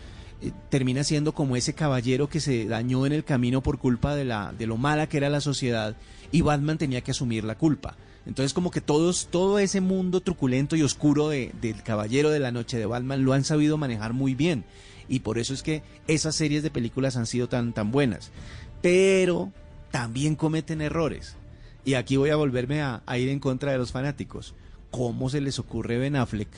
termina 0.69 1.05
siendo 1.05 1.33
como 1.33 1.57
ese 1.57 1.75
caballero 1.75 2.29
que 2.29 2.41
se 2.41 2.67
dañó 2.67 3.07
en 3.07 3.13
el 3.13 3.25
camino 3.25 3.61
por 3.61 3.79
culpa 3.79 4.15
de, 4.15 4.25
la, 4.25 4.55
de 4.57 4.67
lo 4.67 4.77
mala 4.77 5.09
que 5.09 5.19
era 5.19 5.29
la 5.29 5.41
sociedad 5.41 5.97
y 6.33 6.41
Batman 6.41 6.79
tenía 6.79 7.03
que 7.03 7.11
asumir 7.11 7.45
la 7.45 7.57
culpa. 7.57 7.97
Entonces 8.27 8.53
como 8.53 8.71
que 8.71 8.81
todos, 8.81 9.29
todo 9.31 9.59
ese 9.59 9.81
mundo 9.81 10.21
truculento 10.21 10.77
y 10.77 10.83
oscuro 10.83 11.29
de- 11.29 11.53
del 11.61 11.83
Caballero 11.83 12.31
de 12.31 12.39
la 12.41 12.53
Noche 12.53 12.79
de 12.79 12.87
Batman 12.87 13.25
lo 13.25 13.33
han 13.33 13.45
sabido 13.45 13.77
manejar 13.79 14.13
muy 14.13 14.35
bien. 14.35 14.65
Y 15.09 15.21
por 15.21 15.39
eso 15.39 15.55
es 15.55 15.63
que 15.63 15.83
esas 16.07 16.37
series 16.37 16.63
de 16.63 16.71
películas 16.71 17.17
han 17.17 17.27
sido 17.27 17.49
tan, 17.49 17.73
tan 17.73 17.91
buenas. 17.91 18.31
Pero 18.83 19.53
también 19.91 20.37
cometen 20.37 20.81
errores. 20.81 21.37
Y 21.85 21.95
aquí 21.95 22.17
voy 22.17 22.31
a 22.31 22.37
volverme 22.37 22.83
a, 22.83 23.03
a 23.07 23.19
ir 23.19 23.29
en 23.31 23.41
contra 23.41 23.73
de 23.73 23.79
los 23.79 23.91
fanáticos. 23.93 24.55
¿Cómo 24.91 25.29
se 25.31 25.41
les 25.41 25.59
ocurre 25.59 25.99
Ben 25.99 26.17
Affleck 26.17 26.49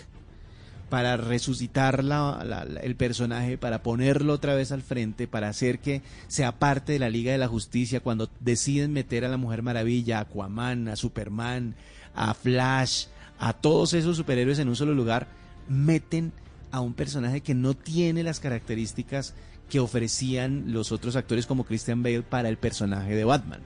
para 0.93 1.17
resucitar 1.17 2.05
la- 2.05 2.45
la- 2.45 2.67
la- 2.67 2.81
el 2.81 2.97
personaje, 2.97 3.57
para 3.57 3.83
ponerlo 3.83 4.35
otra 4.35 4.55
vez 4.55 4.73
al 4.73 4.83
frente, 4.83 5.27
para 5.27 5.49
hacer 5.49 5.79
que 5.79 6.03
sea 6.29 6.53
parte 6.59 6.93
de 6.93 6.99
la 6.99 7.09
Liga 7.09 7.33
de 7.33 7.39
la 7.39 7.49
Justicia 7.49 8.01
cuando 8.01 8.29
deciden 8.41 8.93
meter 8.93 9.25
a 9.25 9.31
la 9.31 9.39
Mujer 9.39 9.63
Maravilla, 9.63 10.19
a 10.19 10.21
Aquaman, 10.21 10.89
a 10.89 10.97
Superman, 10.97 11.75
a 12.15 12.35
Flash, 12.35 13.07
a 13.39 13.55
todos 13.55 13.95
esos 13.95 14.19
superhéroes 14.19 14.59
en 14.59 14.69
un 14.69 14.77
solo 14.77 14.93
lugar, 14.93 15.29
meten 15.67 16.31
a 16.73 16.81
un 16.81 16.93
personaje 16.93 17.41
que 17.41 17.55
no 17.55 17.73
tiene 17.73 18.23
las 18.23 18.39
características 18.39 19.33
que 19.71 19.81
ofrecían 19.81 20.75
los 20.75 20.93
otros 20.93 21.17
actores 21.17 21.47
como 21.47 21.65
Christian 21.65 22.03
Bale 22.03 22.21
para 22.21 22.51
el 22.51 22.59
personaje 22.59 23.17
de 23.17 23.25
Batman. 23.25 23.61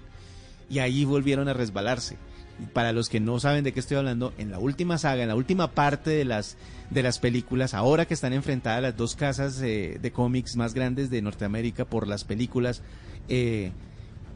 Y 0.70 0.78
ahí 0.78 1.04
volvieron 1.04 1.48
a 1.48 1.54
resbalarse. 1.54 2.18
Para 2.72 2.92
los 2.92 3.08
que 3.10 3.20
no 3.20 3.38
saben 3.38 3.64
de 3.64 3.72
qué 3.72 3.80
estoy 3.80 3.98
hablando, 3.98 4.32
en 4.38 4.50
la 4.50 4.58
última 4.58 4.96
saga, 4.96 5.22
en 5.22 5.28
la 5.28 5.34
última 5.36 5.72
parte 5.72 6.10
de 6.10 6.24
las, 6.24 6.56
de 6.90 7.02
las 7.02 7.18
películas, 7.18 7.74
ahora 7.74 8.06
que 8.06 8.14
están 8.14 8.32
enfrentadas 8.32 8.80
las 8.82 8.96
dos 8.96 9.14
casas 9.14 9.60
eh, 9.60 9.98
de 10.00 10.10
cómics 10.10 10.56
más 10.56 10.72
grandes 10.72 11.10
de 11.10 11.20
Norteamérica 11.20 11.84
por 11.84 12.08
las 12.08 12.24
películas, 12.24 12.80
eh, 13.28 13.72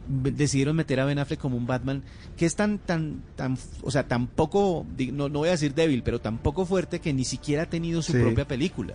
decidieron 0.08 0.76
meter 0.76 1.00
a 1.00 1.04
Ben 1.04 1.18
Affleck 1.18 1.40
como 1.40 1.56
un 1.56 1.66
Batman 1.66 2.02
que 2.36 2.46
es 2.46 2.56
tan, 2.56 2.78
tan, 2.78 3.22
tan, 3.36 3.56
o 3.82 3.90
sea, 3.90 4.06
tan 4.08 4.26
poco, 4.26 4.86
di- 4.96 5.12
no, 5.12 5.28
no 5.28 5.40
voy 5.40 5.48
a 5.48 5.52
decir 5.52 5.74
débil, 5.74 6.02
pero 6.02 6.20
tan 6.20 6.38
poco 6.38 6.66
fuerte 6.66 7.00
que 7.00 7.12
ni 7.12 7.24
siquiera 7.24 7.64
ha 7.64 7.66
tenido 7.70 8.02
su 8.02 8.12
Sí. 8.12 8.18
propia 8.18 8.46
película. 8.46 8.94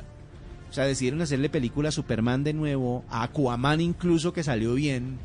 O 0.70 0.74
sea, 0.74 0.86
decidieron 0.86 1.22
hacerle 1.22 1.50
película 1.50 1.90
a 1.90 1.92
Superman 1.94 2.44
de 2.44 2.54
nuevo, 2.54 3.06
a 3.10 3.24
Aquaman 3.24 3.82
incluso 3.82 4.34
que 4.34 4.44
salió 4.44 4.74
bien, 4.74 5.18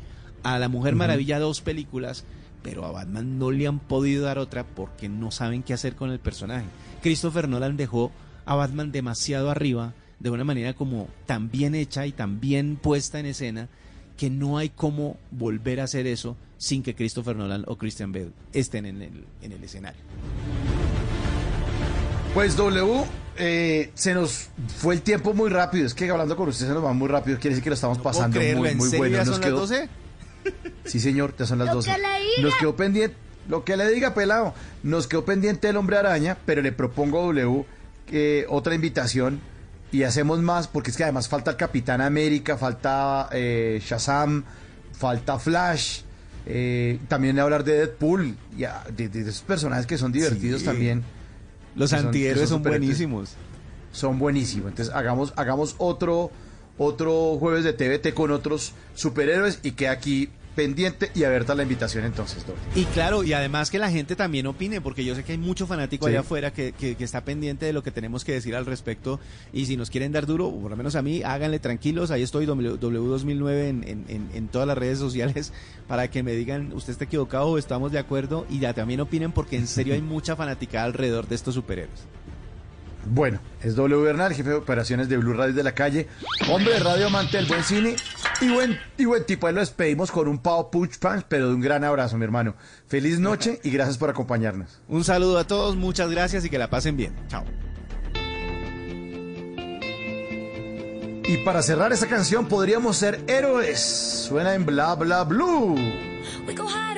a 0.43 0.57
la 0.59 0.69
Mujer. 0.69 0.95
Maravilla 0.95 1.39
dos 1.39 1.61
películas, 1.61 2.23
pero 2.63 2.85
a 2.85 2.91
Batman 2.91 3.37
no 3.39 3.51
le 3.51 3.67
han 3.67 3.79
podido 3.79 4.23
dar 4.25 4.37
otra 4.37 4.63
porque 4.65 5.09
no 5.09 5.31
saben 5.31 5.63
qué 5.63 5.73
hacer 5.73 5.95
con 5.95 6.11
el 6.11 6.19
personaje. 6.19 6.65
Christopher 7.01 7.47
Nolan 7.47 7.77
dejó 7.77 8.11
a 8.45 8.55
Batman 8.55 8.91
demasiado 8.91 9.49
arriba, 9.49 9.93
de 10.19 10.29
una 10.29 10.43
manera 10.43 10.73
como 10.73 11.07
tan 11.25 11.49
bien 11.49 11.73
hecha 11.75 12.05
y 12.05 12.11
tan 12.11 12.39
bien 12.39 12.75
puesta 12.75 13.19
en 13.19 13.25
escena, 13.25 13.69
que 14.17 14.29
no 14.29 14.57
hay 14.57 14.69
cómo 14.69 15.17
volver 15.31 15.81
a 15.81 15.85
hacer 15.85 16.05
eso 16.05 16.37
sin 16.57 16.83
que 16.83 16.93
Christopher 16.93 17.35
Nolan 17.35 17.63
o 17.67 17.75
Christian 17.77 18.11
Bale 18.11 18.31
estén 18.53 18.85
en 18.85 19.01
el, 19.01 19.25
en 19.41 19.51
el 19.51 19.63
escenario. 19.63 20.01
Pues 22.33 22.55
W, 22.55 23.03
eh, 23.37 23.91
se 23.93 24.13
nos 24.13 24.49
fue 24.77 24.93
el 24.93 25.01
tiempo 25.01 25.33
muy 25.33 25.49
rápido. 25.49 25.85
Es 25.85 25.93
que 25.93 26.09
hablando 26.09 26.37
con 26.37 26.47
usted 26.49 26.67
se 26.67 26.73
nos 26.73 26.83
va 26.83 26.93
muy 26.93 27.07
rápido. 27.09 27.37
Quiere 27.39 27.55
decir 27.55 27.63
que 27.63 27.69
lo 27.71 27.73
estamos 27.75 27.97
pasando 27.97 28.39
muy, 28.39 28.69
¿en 28.69 28.77
muy 28.77 28.89
bueno. 28.97 29.25
Nos 29.25 29.39
quedó- 29.39 29.59
12? 29.61 29.89
Sí, 30.85 30.99
señor, 30.99 31.33
ya 31.37 31.45
son 31.45 31.59
las 31.59 31.67
Lo 31.69 31.75
12. 31.75 31.91
que 31.91 31.97
le 31.97 32.07
diga. 32.07 32.41
Nos 32.49 32.55
quedó 32.57 32.75
pendiente, 32.75 33.15
lo 33.47 33.63
que 33.63 33.77
le 33.77 33.87
diga, 33.89 34.13
pelado. 34.13 34.53
Nos 34.83 35.07
quedó 35.07 35.25
pendiente 35.25 35.69
el 35.69 35.77
hombre 35.77 35.97
araña, 35.97 36.37
pero 36.45 36.61
le 36.61 36.71
propongo 36.71 37.19
a 37.19 37.23
W 37.25 37.65
que 38.07 38.45
otra 38.49 38.75
invitación 38.75 39.39
y 39.91 40.03
hacemos 40.03 40.39
más, 40.41 40.67
porque 40.67 40.91
es 40.91 40.97
que 40.97 41.03
además 41.03 41.27
falta 41.29 41.51
el 41.51 41.57
Capitán 41.57 42.01
América, 42.01 42.57
falta 42.57 43.29
eh, 43.31 43.81
Shazam, 43.85 44.43
falta 44.93 45.37
Flash. 45.39 46.01
eh, 46.45 46.99
también 47.07 47.39
hablar 47.39 47.63
de 47.63 47.73
Deadpool, 47.77 48.35
ya, 48.57 48.83
de, 48.95 49.09
de 49.09 49.21
esos 49.21 49.41
personajes 49.43 49.85
que 49.85 49.97
son 49.97 50.11
divertidos 50.11 50.61
Sí. 50.61 50.65
también. 50.65 51.03
Los 51.75 51.91
son- 51.91 52.07
antihéroes 52.07 52.49
son 52.49 52.59
superhéroes. 52.59 52.87
buenísimos. 52.87 53.35
Son 53.91 54.17
buenísimos. 54.17 54.69
Entonces 54.71 54.93
hagamos, 54.93 55.33
hagamos 55.35 55.75
otro, 55.77 56.31
otro 56.83 57.37
jueves 57.39 57.63
de 57.63 57.73
TVT 57.73 58.13
con 58.15 58.31
otros 58.31 58.73
superhéroes 58.95 59.59
y 59.63 59.71
que 59.73 59.87
aquí 59.87 60.29
pendiente 60.55 61.09
y 61.15 61.23
abierta 61.23 61.55
la 61.55 61.63
invitación 61.63 62.03
entonces. 62.03 62.43
Y 62.75 62.83
claro, 62.85 63.23
y 63.23 63.31
además 63.31 63.69
que 63.71 63.79
la 63.79 63.89
gente 63.89 64.17
también 64.17 64.47
opine, 64.47 64.81
porque 64.81 65.05
yo 65.05 65.15
sé 65.15 65.23
que 65.23 65.31
hay 65.31 65.37
mucho 65.37 65.65
fanático 65.65 66.05
Sí. 66.07 66.11
allá 66.11 66.19
afuera 66.21 66.51
que, 66.51 66.73
que- 66.73 66.95
que 66.95 67.03
está 67.05 67.23
pendiente 67.23 67.65
de 67.65 67.71
lo 67.71 67.83
que 67.83 67.91
tenemos 67.91 68.25
que 68.25 68.33
decir 68.33 68.53
al 68.57 68.65
respecto. 68.65 69.19
Y 69.53 69.65
si 69.67 69.77
nos 69.77 69.89
quieren 69.89 70.11
dar 70.11 70.25
duro, 70.25 70.47
o 70.47 70.59
por 70.59 70.69
lo 70.71 70.75
menos 70.75 70.95
a 70.95 71.01
mí, 71.01 71.23
háganle 71.23 71.59
tranquilos. 71.59 72.11
Ahí 72.11 72.21
estoy, 72.23 72.45
W- 72.47 72.77
W2009, 72.79 73.69
en, 73.69 73.83
en- 73.87 74.05
en- 74.09 74.29
en 74.33 74.47
todas 74.49 74.67
las 74.67 74.77
redes 74.77 74.99
sociales, 74.99 75.53
para 75.87 76.09
que 76.09 76.21
me 76.21 76.33
digan, 76.33 76.73
usted 76.73 76.91
está 76.91 77.05
equivocado 77.05 77.45
o 77.47 77.57
estamos 77.57 77.93
de 77.93 77.99
acuerdo. 77.99 78.45
Y 78.49 78.59
ya 78.59 78.73
también 78.73 78.99
opinen, 78.99 79.31
porque 79.31 79.55
en 79.55 79.67
serio 79.67 79.93
hay 79.93 80.01
mucha 80.15 80.35
fanaticada 80.35 80.83
alrededor 80.85 81.27
de 81.29 81.35
estos 81.35 81.53
superhéroes. 81.55 82.01
Bueno, 83.05 83.39
es 83.61 83.75
W 83.75 84.01
Bernal, 84.01 84.33
jefe 84.33 84.49
de 84.49 84.55
operaciones 84.55 85.09
de 85.09 85.17
Blue 85.17 85.33
Radio 85.33 85.53
de 85.53 85.63
la 85.63 85.73
calle, 85.73 86.07
hombre 86.49 86.73
de 86.73 86.79
radio 86.79 87.07
amante 87.07 87.37
del 87.37 87.47
buen 87.47 87.63
cine 87.63 87.95
y 88.39 88.49
buen, 88.49 88.79
y 88.97 89.05
buen 89.05 89.25
tipo. 89.25 89.47
Ahí 89.47 89.53
lo 89.53 89.59
despedimos 89.59 90.11
con 90.11 90.27
un 90.27 90.39
pavo 90.39 90.69
punch 90.69 90.99
punch, 90.99 91.25
pero 91.27 91.47
de 91.49 91.55
un 91.55 91.61
gran 91.61 91.83
abrazo, 91.83 92.17
mi 92.17 92.25
hermano. 92.25 92.55
Feliz 92.87 93.19
noche 93.19 93.59
y 93.63 93.71
gracias 93.71 93.97
por 93.97 94.09
acompañarnos. 94.09 94.81
Un 94.87 95.03
saludo 95.03 95.39
a 95.39 95.47
todos, 95.47 95.75
muchas 95.75 96.11
gracias 96.11 96.45
y 96.45 96.49
que 96.49 96.57
la 96.57 96.69
pasen 96.69 96.95
bien. 96.95 97.15
Chao. 97.27 97.43
Y 101.23 101.37
para 101.45 101.61
cerrar 101.63 101.93
esta 101.93 102.07
canción 102.07 102.47
podríamos 102.47 102.97
ser 102.97 103.23
héroes. 103.27 103.79
Suena 104.27 104.53
en 104.53 104.65
Bla 104.65 104.95
Bla 104.95 105.23
Blue. 105.23 105.75
We 106.45 106.53
go 106.53 106.67
high 106.67 106.91